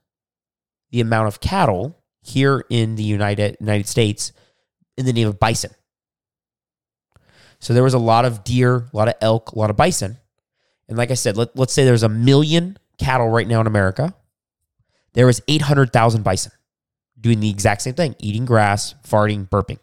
the 0.90 1.02
amount 1.02 1.28
of 1.28 1.40
cattle 1.40 2.02
here 2.26 2.66
in 2.70 2.96
the 2.96 3.04
United 3.04 3.58
United 3.60 3.88
States 3.88 4.32
in 4.98 5.06
the 5.06 5.14
name 5.14 5.28
of 5.28 5.40
bison. 5.40 5.72
So 7.60 7.74
there 7.74 7.84
was 7.84 7.94
a 7.94 8.00
lot 8.00 8.26
of 8.26 8.44
deer, 8.44 8.88
a 8.92 8.98
lot 8.98 9.08
of 9.08 9.16
elk, 9.22 9.52
a 9.52 9.60
lot 9.60 9.70
of 9.70 9.78
bison. 9.78 10.18
And 10.88 10.98
like 10.98 11.12
I 11.12 11.16
said, 11.16 11.38
let, 11.38 11.56
let's 11.56 11.74
say 11.74 11.86
there's 11.86 12.04
a 12.04 12.10
million 12.10 12.78
cattle 13.00 13.30
right 13.30 13.48
now 13.48 13.62
in 13.62 13.68
America. 13.68 14.14
There 15.14 15.26
was 15.26 15.42
800,000 15.48 16.24
bison 16.24 16.52
doing 17.20 17.40
the 17.40 17.50
exact 17.50 17.82
same 17.82 17.94
thing, 17.94 18.16
eating 18.20 18.46
grass, 18.46 18.96
farting, 19.08 19.50
burping. 19.50 19.80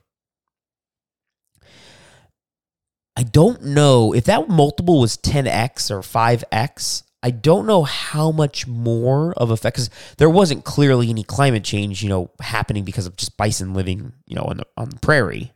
I 3.16 3.22
don't 3.22 3.62
know 3.62 4.14
if 4.14 4.24
that 4.24 4.48
multiple 4.48 5.00
was 5.00 5.16
10x 5.16 5.90
or 5.90 6.00
5x. 6.00 7.02
I 7.22 7.30
don't 7.30 7.66
know 7.66 7.84
how 7.84 8.32
much 8.32 8.66
more 8.66 9.32
of 9.34 9.50
effect 9.50 9.76
because 9.76 9.90
there 10.18 10.30
wasn't 10.30 10.64
clearly 10.64 11.08
any 11.08 11.22
climate 11.22 11.62
change, 11.62 12.02
you 12.02 12.08
know, 12.08 12.30
happening 12.40 12.84
because 12.84 13.06
of 13.06 13.16
just 13.16 13.36
bison 13.36 13.74
living, 13.74 14.12
you 14.26 14.34
know, 14.34 14.42
on 14.42 14.56
the 14.56 14.66
on 14.76 14.90
the 14.90 14.98
prairie. 14.98 15.52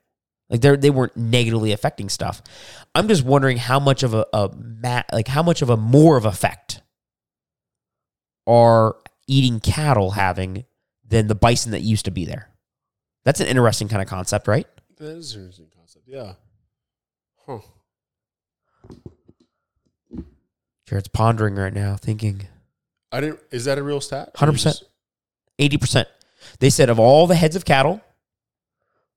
Like 0.49 0.61
they 0.61 0.77
they 0.77 0.91
weren't 0.91 1.17
negatively 1.17 1.73
affecting 1.73 2.09
stuff. 2.09 2.41
I'm 2.95 3.09
just 3.09 3.25
wondering 3.25 3.57
how 3.57 3.81
much 3.81 4.05
of 4.05 4.15
a, 4.15 4.27
a 4.33 4.51
ma- 4.57 5.03
like 5.13 5.27
how 5.29 5.43
much 5.43 5.61
of 5.61 5.71
a 5.71 5.77
more 5.77 6.17
of 6.17 6.25
effect 6.25 6.83
are 8.47 8.97
eating 9.27 9.59
cattle 9.59 10.13
having 10.13 10.65
than 11.05 11.27
the 11.27 11.35
bison 11.35 11.73
that 11.73 11.81
used 11.81 12.05
to 12.05 12.11
be 12.13 12.25
there. 12.25 12.49
That's 13.25 13.41
an 13.41 13.49
interesting 13.49 13.89
kind 13.89 14.03
of 14.03 14.09
concept, 14.09 14.47
right? 14.47 14.67
That 14.99 15.17
is 15.17 15.35
an 15.35 15.41
interesting 15.41 15.67
concept. 15.77 16.05
Yeah. 16.07 16.35
Huh. 17.45 17.59
Jared's 20.87 21.09
pondering 21.09 21.57
right 21.57 21.73
now, 21.75 21.97
thinking 21.97 22.47
I 23.13 23.21
didn't. 23.21 23.41
Is 23.51 23.65
that 23.65 23.79
a 23.79 23.83
real 23.83 24.01
stat? 24.01 24.35
100%. 24.35 24.83
80%. 25.59 26.05
They 26.61 26.71
said 26.71 26.91
of 26.91 26.99
all 26.99 27.27
the 27.27 27.35
heads 27.35 27.57
of 27.57 27.65
cattle, 27.65 28.01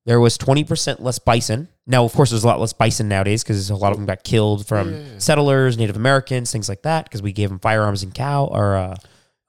there 0.06 0.20
was 0.20 0.38
20% 0.38 1.00
less 1.02 1.20
bison. 1.20 1.68
Now, 1.86 2.06
of 2.06 2.14
course, 2.14 2.32
there's 2.32 2.44
a 2.44 2.48
lot 2.48 2.60
less 2.60 2.74
bison 2.74 3.08
nowadays 3.08 3.44
because 3.44 3.70
a 3.70 3.76
lot 3.76 3.92
of 3.92 3.98
them 3.98 4.06
got 4.06 4.24
killed 4.24 4.66
from 4.66 4.92
Yeah, 4.92 4.98
yeah, 4.98 5.04
yeah. 5.14 5.18
settlers, 5.20 5.78
Native 5.78 5.96
Americans, 5.96 6.52
things 6.52 6.70
like 6.70 6.84
that, 6.84 7.06
because 7.06 7.22
we 7.22 7.34
gave 7.34 7.50
them 7.50 7.60
firearms 7.60 8.02
and 8.04 8.14
cow 8.14 8.46
or 8.46 8.76
uh, 8.76 8.96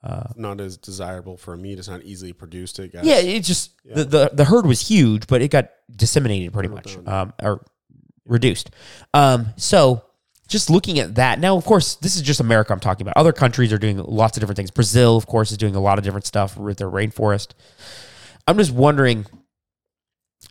uh, 0.03 0.23
Not 0.35 0.59
as 0.59 0.77
desirable 0.77 1.37
for 1.37 1.55
meat. 1.55 1.79
It's 1.79 1.87
not 1.87 2.03
easily 2.03 2.33
produced. 2.33 2.79
It 2.79 2.91
yeah, 3.03 3.17
it 3.17 3.41
just 3.41 3.71
the, 3.85 4.03
the 4.03 4.31
the 4.33 4.45
herd 4.45 4.65
was 4.65 4.81
huge, 4.81 5.27
but 5.27 5.41
it 5.41 5.49
got 5.49 5.69
disseminated 5.95 6.53
pretty 6.53 6.69
much, 6.69 6.97
um, 7.05 7.33
or 7.41 7.63
reduced. 8.25 8.71
Um, 9.13 9.49
so 9.57 10.03
just 10.51 10.69
looking 10.69 10.99
at 10.99 11.15
that 11.15 11.39
now, 11.39 11.55
of 11.55 11.65
course, 11.65 11.95
this 11.95 12.15
is 12.15 12.21
just 12.21 12.39
America. 12.39 12.73
I'm 12.73 12.79
talking 12.79 13.03
about. 13.03 13.17
Other 13.17 13.31
countries 13.31 13.73
are 13.73 13.77
doing 13.77 13.97
lots 13.97 14.37
of 14.37 14.41
different 14.41 14.57
things. 14.57 14.69
Brazil, 14.69 15.17
of 15.17 15.25
course, 15.25 15.51
is 15.51 15.57
doing 15.57 15.75
a 15.75 15.79
lot 15.79 15.97
of 15.97 16.03
different 16.03 16.25
stuff 16.25 16.57
with 16.57 16.77
their 16.77 16.89
rainforest. 16.89 17.53
I'm 18.47 18.57
just 18.57 18.71
wondering. 18.71 19.25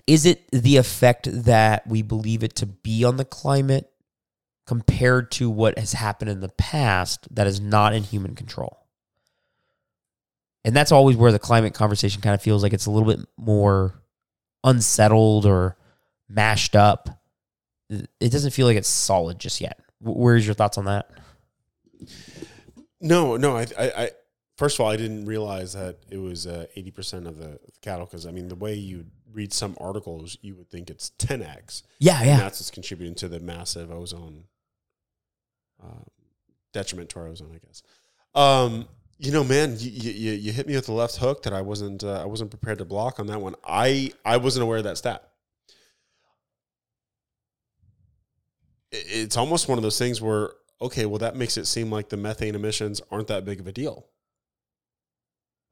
Is 0.07 0.27
it 0.27 0.51
the 0.51 0.77
effect 0.77 1.29
that 1.45 1.87
we 1.87 2.03
believe 2.03 2.43
it 2.43 2.57
to 2.57 2.67
be 2.67 3.05
on 3.05 3.17
the 3.17 3.25
climate 3.25 3.93
compared 4.67 5.31
to 5.33 5.49
what 5.51 5.79
has 5.79 5.93
happened 5.93 6.31
in 6.31 6.41
the 6.41 6.49
past 6.49 7.33
that 7.35 7.47
is 7.47 7.61
not 7.61 7.95
in 7.95 8.03
human 8.03 8.35
control? 8.35 8.79
And 10.65 10.75
that's 10.75 10.93
always 10.93 11.17
where 11.17 11.33
the 11.33 11.39
climate 11.39 11.75
conversation 11.75 12.23
kind 12.23 12.35
of 12.35 12.43
feels 12.43 12.63
like 12.63 12.73
it's 12.73 12.87
a 12.87 12.91
little 12.91 13.09
bit 13.09 13.27
more 13.37 14.03
unsettled 14.65 15.47
or 15.47 15.77
mashed 16.29 16.75
up. 16.75 17.23
It 17.89 18.33
doesn't 18.33 18.53
feel 18.53 18.67
like 18.67 18.77
it's 18.77 18.89
solid 18.89 19.39
just 19.39 19.61
yet. 19.61 19.79
Wh- 20.01 20.17
Where's 20.17 20.45
your 20.47 20.55
thoughts 20.55 20.77
on 20.79 20.87
that? 20.87 21.11
No, 23.01 23.37
no. 23.37 23.57
I, 23.57 23.67
I, 23.79 23.85
I 23.97 24.11
first 24.57 24.77
of 24.77 24.85
all, 24.85 24.91
I 24.91 24.97
didn't 24.97 25.25
realize 25.27 25.73
that 25.75 25.99
it 26.11 26.19
was 26.19 26.47
uh, 26.47 26.67
eighty 26.77 26.91
percent 26.91 27.27
of 27.27 27.39
the 27.39 27.59
cattle. 27.83 28.07
Because 28.07 28.27
I 28.27 28.31
mean, 28.31 28.49
the 28.49 28.55
way 28.55 28.75
you 28.75 29.07
read 29.33 29.53
some 29.53 29.77
articles, 29.81 30.37
you 30.43 30.55
would 30.57 30.71
think 30.71 30.91
it's 30.91 31.11
ten 31.19 31.43
x. 31.43 31.83
Yeah, 31.99 32.19
And 32.19 32.27
yeah. 32.27 32.37
that's 32.39 32.61
what's 32.61 32.71
contributing 32.71 33.15
to 33.17 33.29
the 33.29 33.41
massive 33.41 33.91
ozone 33.91 34.45
uh, 35.83 36.05
detriment 36.73 37.09
to 37.11 37.21
our 37.21 37.29
ozone, 37.29 37.53
I 37.55 37.59
guess. 37.67 37.83
Um, 38.35 38.89
you 39.19 39.33
know, 39.33 39.45
man, 39.45 39.77
you, 39.79 39.91
you 39.91 40.33
you 40.33 40.53
hit 40.53 40.67
me 40.67 40.75
with 40.75 40.87
the 40.87 40.93
left 40.93 41.17
hook 41.17 41.43
that 41.43 41.53
I 41.53 41.61
wasn't 41.63 42.05
uh, 42.05 42.23
I 42.23 42.27
wasn't 42.27 42.51
prepared 42.51 42.79
to 42.79 42.85
block 42.85 43.19
on 43.21 43.27
that 43.27 43.41
one. 43.41 43.55
I 43.67 44.13
I 44.25 44.37
wasn't 44.39 44.63
aware 44.65 44.79
of 44.79 44.85
that 44.85 44.99
stat. 44.99 45.27
It's 48.93 49.37
almost 49.37 49.69
one 49.69 49.79
of 49.79 49.83
those 49.83 49.99
things 49.99 50.21
where 50.21 50.51
okay, 50.83 51.07
well, 51.07 51.19
that 51.19 51.37
makes 51.37 51.57
it 51.57 51.67
seem 51.67 51.91
like 51.91 52.09
the 52.09 52.17
methane 52.17 52.55
emissions 52.55 53.01
aren't 53.11 53.29
that 53.29 53.45
big 53.45 53.61
of 53.61 53.67
a 53.67 53.73
deal. 53.73 54.07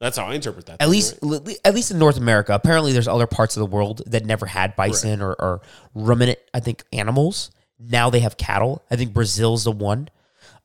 That's 0.01 0.17
how 0.17 0.27
I 0.27 0.35
interpret 0.35 0.67
that. 0.67 0.75
At 0.75 0.81
thing, 0.81 0.91
least, 0.91 1.19
right? 1.23 1.59
at 1.65 1.75
least 1.75 1.91
in 1.91 1.99
North 1.99 2.19
America. 2.19 2.55
Apparently, 2.55 2.93
there's 2.93 3.09
other 3.09 3.27
parts 3.27 3.57
of 3.57 3.61
the 3.61 3.67
world 3.67 4.03
that 4.07 4.25
never 4.25 4.47
had 4.47 4.77
bison 4.77 5.21
or, 5.21 5.33
or 5.33 5.61
ruminant. 5.95 6.39
I 6.55 6.61
think 6.61 6.85
animals. 6.93 7.51
Now 7.81 8.11
they 8.11 8.21
have 8.21 8.37
cattle. 8.37 8.85
I 8.91 8.97
think 8.97 9.13
Brazil's 9.13 9.65
the 9.65 9.73
one. 9.73 10.09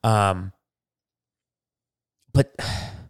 Um, 0.04 0.52
but 2.32 2.56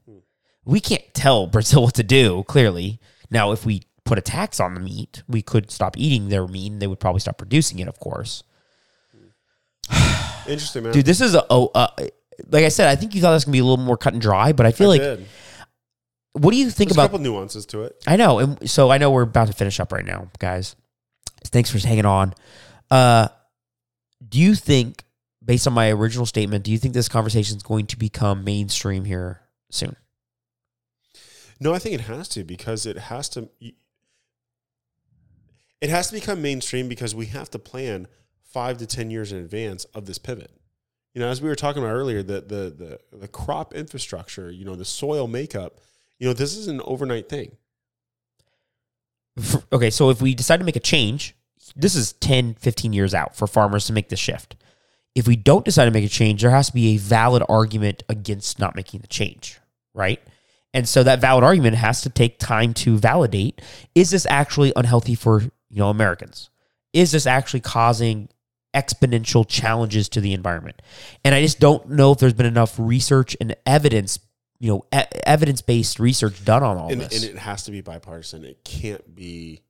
we 0.65 0.79
can't 0.79 1.13
tell 1.13 1.47
Brazil 1.47 1.83
what 1.83 1.95
to 1.95 2.03
do. 2.03 2.43
Clearly, 2.47 2.99
now 3.29 3.51
if 3.51 3.65
we 3.65 3.83
put 4.05 4.17
a 4.17 4.21
tax 4.21 4.61
on 4.61 4.75
the 4.75 4.79
meat, 4.79 5.23
we 5.27 5.41
could 5.41 5.71
stop 5.71 5.97
eating 5.97 6.29
their 6.29 6.47
meat. 6.47 6.71
and 6.71 6.81
They 6.81 6.87
would 6.87 7.01
probably 7.01 7.19
stop 7.19 7.37
producing 7.37 7.79
it. 7.79 7.89
Of 7.89 7.99
course, 7.99 8.43
interesting, 10.47 10.83
man. 10.83 10.93
dude. 10.93 11.05
This 11.05 11.21
is 11.21 11.35
a 11.35 11.45
oh, 11.49 11.71
uh, 11.73 11.87
like 12.49 12.65
I 12.65 12.69
said. 12.69 12.87
I 12.87 12.95
think 12.95 13.15
you 13.15 13.21
thought 13.21 13.31
this 13.31 13.41
was 13.41 13.45
gonna 13.45 13.53
be 13.53 13.59
a 13.59 13.63
little 13.63 13.83
more 13.83 13.97
cut 13.97 14.13
and 14.13 14.21
dry, 14.21 14.53
but 14.53 14.65
I 14.65 14.71
feel 14.71 14.87
I 14.87 14.97
like. 14.97 15.01
did. 15.01 15.25
What 16.33 16.51
do 16.51 16.57
you 16.57 16.71
think 16.71 16.89
There's 16.89 16.97
about 16.97 17.03
a 17.03 17.07
couple 17.09 17.19
nuances 17.19 17.65
to 17.67 17.83
it. 17.83 18.03
I 18.07 18.15
know. 18.15 18.39
And 18.39 18.69
so 18.69 18.89
I 18.89 18.97
know 18.97 19.11
we're 19.11 19.21
about 19.21 19.47
to 19.47 19.53
finish 19.53 19.79
up 19.79 19.91
right 19.91 20.05
now, 20.05 20.29
guys. 20.39 20.75
Thanks 21.45 21.69
for 21.69 21.77
hanging 21.85 22.05
on. 22.05 22.33
Uh, 22.89 23.27
do 24.27 24.39
you 24.39 24.55
think, 24.55 25.03
based 25.45 25.67
on 25.67 25.73
my 25.73 25.91
original 25.91 26.25
statement, 26.25 26.63
do 26.63 26.71
you 26.71 26.79
think 26.79 26.95
this 26.95 27.07
conversation 27.07 27.57
is 27.57 27.63
going 27.63 27.85
to 27.87 27.97
become 27.97 28.43
mainstream 28.43 29.05
here 29.05 29.41
soon? 29.69 29.95
No, 31.59 31.73
I 31.73 31.79
think 31.79 31.93
it 31.95 32.01
has 32.01 32.27
to 32.29 32.43
because 32.43 32.85
it 32.85 32.97
has 32.97 33.29
to. 33.29 33.49
It 35.81 35.89
has 35.89 36.07
to 36.07 36.13
become 36.13 36.41
mainstream 36.41 36.87
because 36.87 37.13
we 37.13 37.27
have 37.27 37.51
to 37.51 37.59
plan 37.59 38.07
five 38.53 38.77
to 38.77 38.87
ten 38.87 39.11
years 39.11 39.31
in 39.31 39.39
advance 39.39 39.85
of 39.85 40.05
this 40.05 40.17
pivot. 40.17 40.51
You 41.13 41.21
know, 41.21 41.27
as 41.27 41.41
we 41.41 41.49
were 41.49 41.55
talking 41.55 41.83
about 41.83 41.93
earlier, 41.93 42.23
the 42.23 42.41
the 42.41 42.99
the, 43.11 43.17
the 43.17 43.27
crop 43.27 43.73
infrastructure, 43.73 44.49
you 44.49 44.63
know, 44.63 44.75
the 44.75 44.85
soil 44.85 45.27
makeup, 45.27 45.79
you 46.19 46.27
know, 46.27 46.33
this 46.33 46.55
is 46.55 46.67
an 46.67 46.81
overnight 46.85 47.27
thing. 47.27 47.57
Okay, 49.73 49.89
so 49.89 50.11
if 50.11 50.21
we 50.21 50.35
decide 50.35 50.57
to 50.57 50.63
make 50.63 50.75
a 50.75 50.79
change, 50.79 51.35
this 51.75 51.95
is 51.95 52.13
10, 52.13 52.53
15 52.55 52.93
years 52.93 53.13
out 53.13 53.35
for 53.35 53.47
farmers 53.47 53.87
to 53.87 53.93
make 53.93 54.09
the 54.09 54.15
shift. 54.15 54.55
If 55.15 55.27
we 55.27 55.35
don't 55.35 55.65
decide 55.65 55.85
to 55.85 55.91
make 55.91 56.05
a 56.05 56.09
change, 56.09 56.41
there 56.41 56.51
has 56.51 56.67
to 56.67 56.73
be 56.73 56.93
a 56.93 56.97
valid 56.97 57.43
argument 57.49 58.03
against 58.09 58.59
not 58.59 58.75
making 58.75 59.01
the 59.01 59.07
change, 59.07 59.59
right? 59.93 60.21
And 60.73 60.87
so 60.87 61.03
that 61.03 61.21
valid 61.21 61.43
argument 61.43 61.75
has 61.75 62.01
to 62.01 62.09
take 62.09 62.39
time 62.39 62.73
to 62.75 62.97
validate 62.97 63.61
is 63.93 64.09
this 64.11 64.25
actually 64.27 64.73
unhealthy 64.75 65.15
for, 65.15 65.41
you 65.41 65.51
know, 65.77 65.89
Americans? 65.89 66.49
Is 66.93 67.11
this 67.11 67.25
actually 67.25 67.61
causing 67.61 68.29
exponential 68.73 69.47
challenges 69.47 70.09
to 70.09 70.21
the 70.21 70.33
environment? 70.33 70.81
And 71.23 71.33
I 71.35 71.41
just 71.41 71.59
don't 71.59 71.89
know 71.89 72.11
if 72.11 72.19
there's 72.19 72.33
been 72.33 72.45
enough 72.45 72.75
research 72.77 73.35
and 73.39 73.55
evidence, 73.65 74.19
you 74.59 74.71
know, 74.71 74.85
e- 74.93 75.03
evidence-based 75.25 75.99
research 75.99 76.43
done 76.45 76.63
on 76.63 76.77
all 76.77 76.91
And, 76.91 77.01
this. 77.01 77.23
and 77.23 77.35
it 77.35 77.39
has 77.39 77.63
to 77.63 77.71
be 77.71 77.81
bipartisan. 77.81 78.43
It 78.45 78.63
can't 78.63 79.13
be 79.15 79.61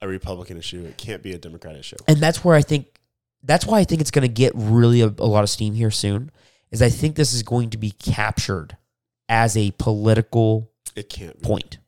a 0.00 0.08
Republican 0.08 0.56
issue. 0.58 0.84
It 0.84 0.96
can't 0.98 1.22
be 1.22 1.32
a 1.32 1.38
Democrat 1.38 1.76
issue. 1.76 1.96
and 2.08 2.18
that's 2.18 2.44
where 2.44 2.54
I 2.56 2.62
think 2.62 2.86
that's 3.42 3.66
why 3.66 3.78
I 3.78 3.84
think 3.84 4.00
it's 4.00 4.10
going 4.10 4.26
to 4.26 4.32
get 4.32 4.52
really 4.54 5.02
a, 5.02 5.06
a 5.06 5.26
lot 5.26 5.42
of 5.44 5.50
steam 5.50 5.74
here 5.74 5.90
soon. 5.90 6.30
Is 6.70 6.80
I 6.82 6.88
think 6.88 7.14
this 7.14 7.32
is 7.34 7.42
going 7.42 7.70
to 7.70 7.78
be 7.78 7.90
captured 7.92 8.76
as 9.28 9.56
a 9.56 9.70
political 9.78 10.70
It 10.96 11.08
can't 11.08 11.40
be. 11.40 11.46
point. 11.46 11.78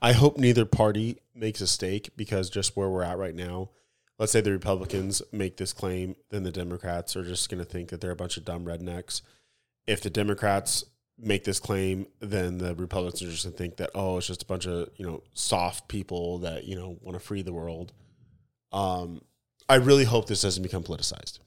I 0.00 0.12
hope 0.12 0.36
neither 0.38 0.64
party 0.64 1.18
makes 1.34 1.60
a 1.60 1.66
stake 1.66 2.10
because 2.16 2.48
just 2.48 2.76
where 2.76 2.88
we're 2.88 3.02
at 3.02 3.18
right 3.18 3.34
now, 3.34 3.70
let's 4.18 4.32
say 4.32 4.40
the 4.40 4.52
Republicans 4.52 5.22
make 5.32 5.56
this 5.56 5.72
claim, 5.72 6.16
then 6.30 6.42
the 6.42 6.52
Democrats 6.52 7.16
are 7.16 7.24
just 7.24 7.50
going 7.50 7.62
to 7.62 7.70
think 7.70 7.90
that 7.90 8.00
they're 8.00 8.10
a 8.10 8.16
bunch 8.16 8.36
of 8.36 8.44
dumb 8.44 8.64
rednecks. 8.64 9.22
If 9.86 10.00
the 10.00 10.10
Democrats 10.10 10.84
make 11.18 11.44
this 11.44 11.60
claim, 11.60 12.06
then 12.20 12.58
the 12.58 12.74
Republicans 12.74 13.22
are 13.22 13.30
just 13.30 13.44
going 13.44 13.52
to 13.52 13.58
think 13.58 13.76
that 13.76 13.90
oh, 13.94 14.18
it's 14.18 14.26
just 14.26 14.42
a 14.42 14.46
bunch 14.46 14.66
of 14.66 14.90
you 14.96 15.06
know 15.06 15.22
soft 15.34 15.88
people 15.88 16.38
that 16.38 16.64
you 16.64 16.76
know 16.76 16.98
want 17.00 17.18
to 17.18 17.24
free 17.24 17.42
the 17.42 17.52
world. 17.52 17.92
Um, 18.72 19.22
I 19.68 19.76
really 19.76 20.04
hope 20.04 20.26
this 20.26 20.42
doesn't 20.42 20.62
become 20.62 20.82
politicized, 20.82 21.38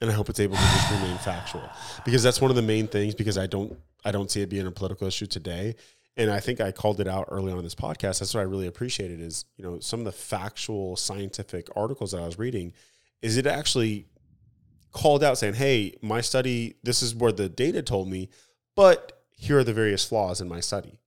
and 0.00 0.10
I 0.10 0.12
hope 0.12 0.28
it's 0.28 0.40
able 0.40 0.56
to 0.56 0.62
just 0.62 0.90
remain 0.90 1.18
factual 1.18 1.68
because 2.04 2.22
that's 2.22 2.40
one 2.40 2.50
of 2.50 2.56
the 2.56 2.62
main 2.62 2.86
things. 2.88 3.14
Because 3.14 3.38
I 3.38 3.46
don't, 3.46 3.78
I 4.04 4.12
don't 4.12 4.30
see 4.30 4.42
it 4.42 4.50
being 4.50 4.66
a 4.66 4.70
political 4.70 5.06
issue 5.06 5.26
today 5.26 5.76
and 6.16 6.30
I 6.30 6.40
think 6.40 6.60
I 6.60 6.72
called 6.72 7.00
it 7.00 7.08
out 7.08 7.26
early 7.30 7.52
on 7.52 7.58
in 7.58 7.64
this 7.64 7.74
podcast. 7.74 8.18
That's 8.18 8.34
what 8.34 8.40
I 8.40 8.44
really 8.44 8.66
appreciated 8.66 9.20
is, 9.20 9.44
you 9.56 9.64
know, 9.64 9.80
some 9.80 10.00
of 10.00 10.04
the 10.04 10.12
factual 10.12 10.96
scientific 10.96 11.68
articles 11.76 12.12
that 12.12 12.20
I 12.20 12.26
was 12.26 12.38
reading, 12.38 12.72
is 13.22 13.36
it 13.36 13.46
actually 13.46 14.06
called 14.92 15.22
out 15.22 15.38
saying, 15.38 15.54
Hey, 15.54 15.94
my 16.02 16.20
study, 16.20 16.76
this 16.82 17.02
is 17.02 17.14
where 17.14 17.32
the 17.32 17.48
data 17.48 17.82
told 17.82 18.08
me, 18.08 18.28
but 18.76 19.22
here 19.30 19.58
are 19.58 19.64
the 19.64 19.72
various 19.72 20.04
flaws 20.04 20.40
in 20.40 20.48
my 20.48 20.60
study. 20.60 21.00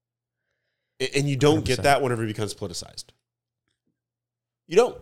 And 1.16 1.30
you 1.30 1.36
don't 1.36 1.62
100%. 1.62 1.66
get 1.66 1.84
that 1.84 2.02
whenever 2.02 2.24
it 2.24 2.28
becomes 2.28 2.54
politicized. 2.54 3.06
You 4.68 4.78
don't. 4.78 4.98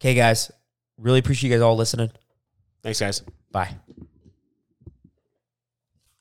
Okay, 0.00 0.14
guys, 0.14 0.52
really 0.96 1.18
appreciate 1.18 1.50
you 1.50 1.56
guys 1.56 1.62
all 1.62 1.76
listening. 1.76 2.10
Thanks, 2.82 3.00
guys. 3.00 3.22
Bye. 3.50 3.74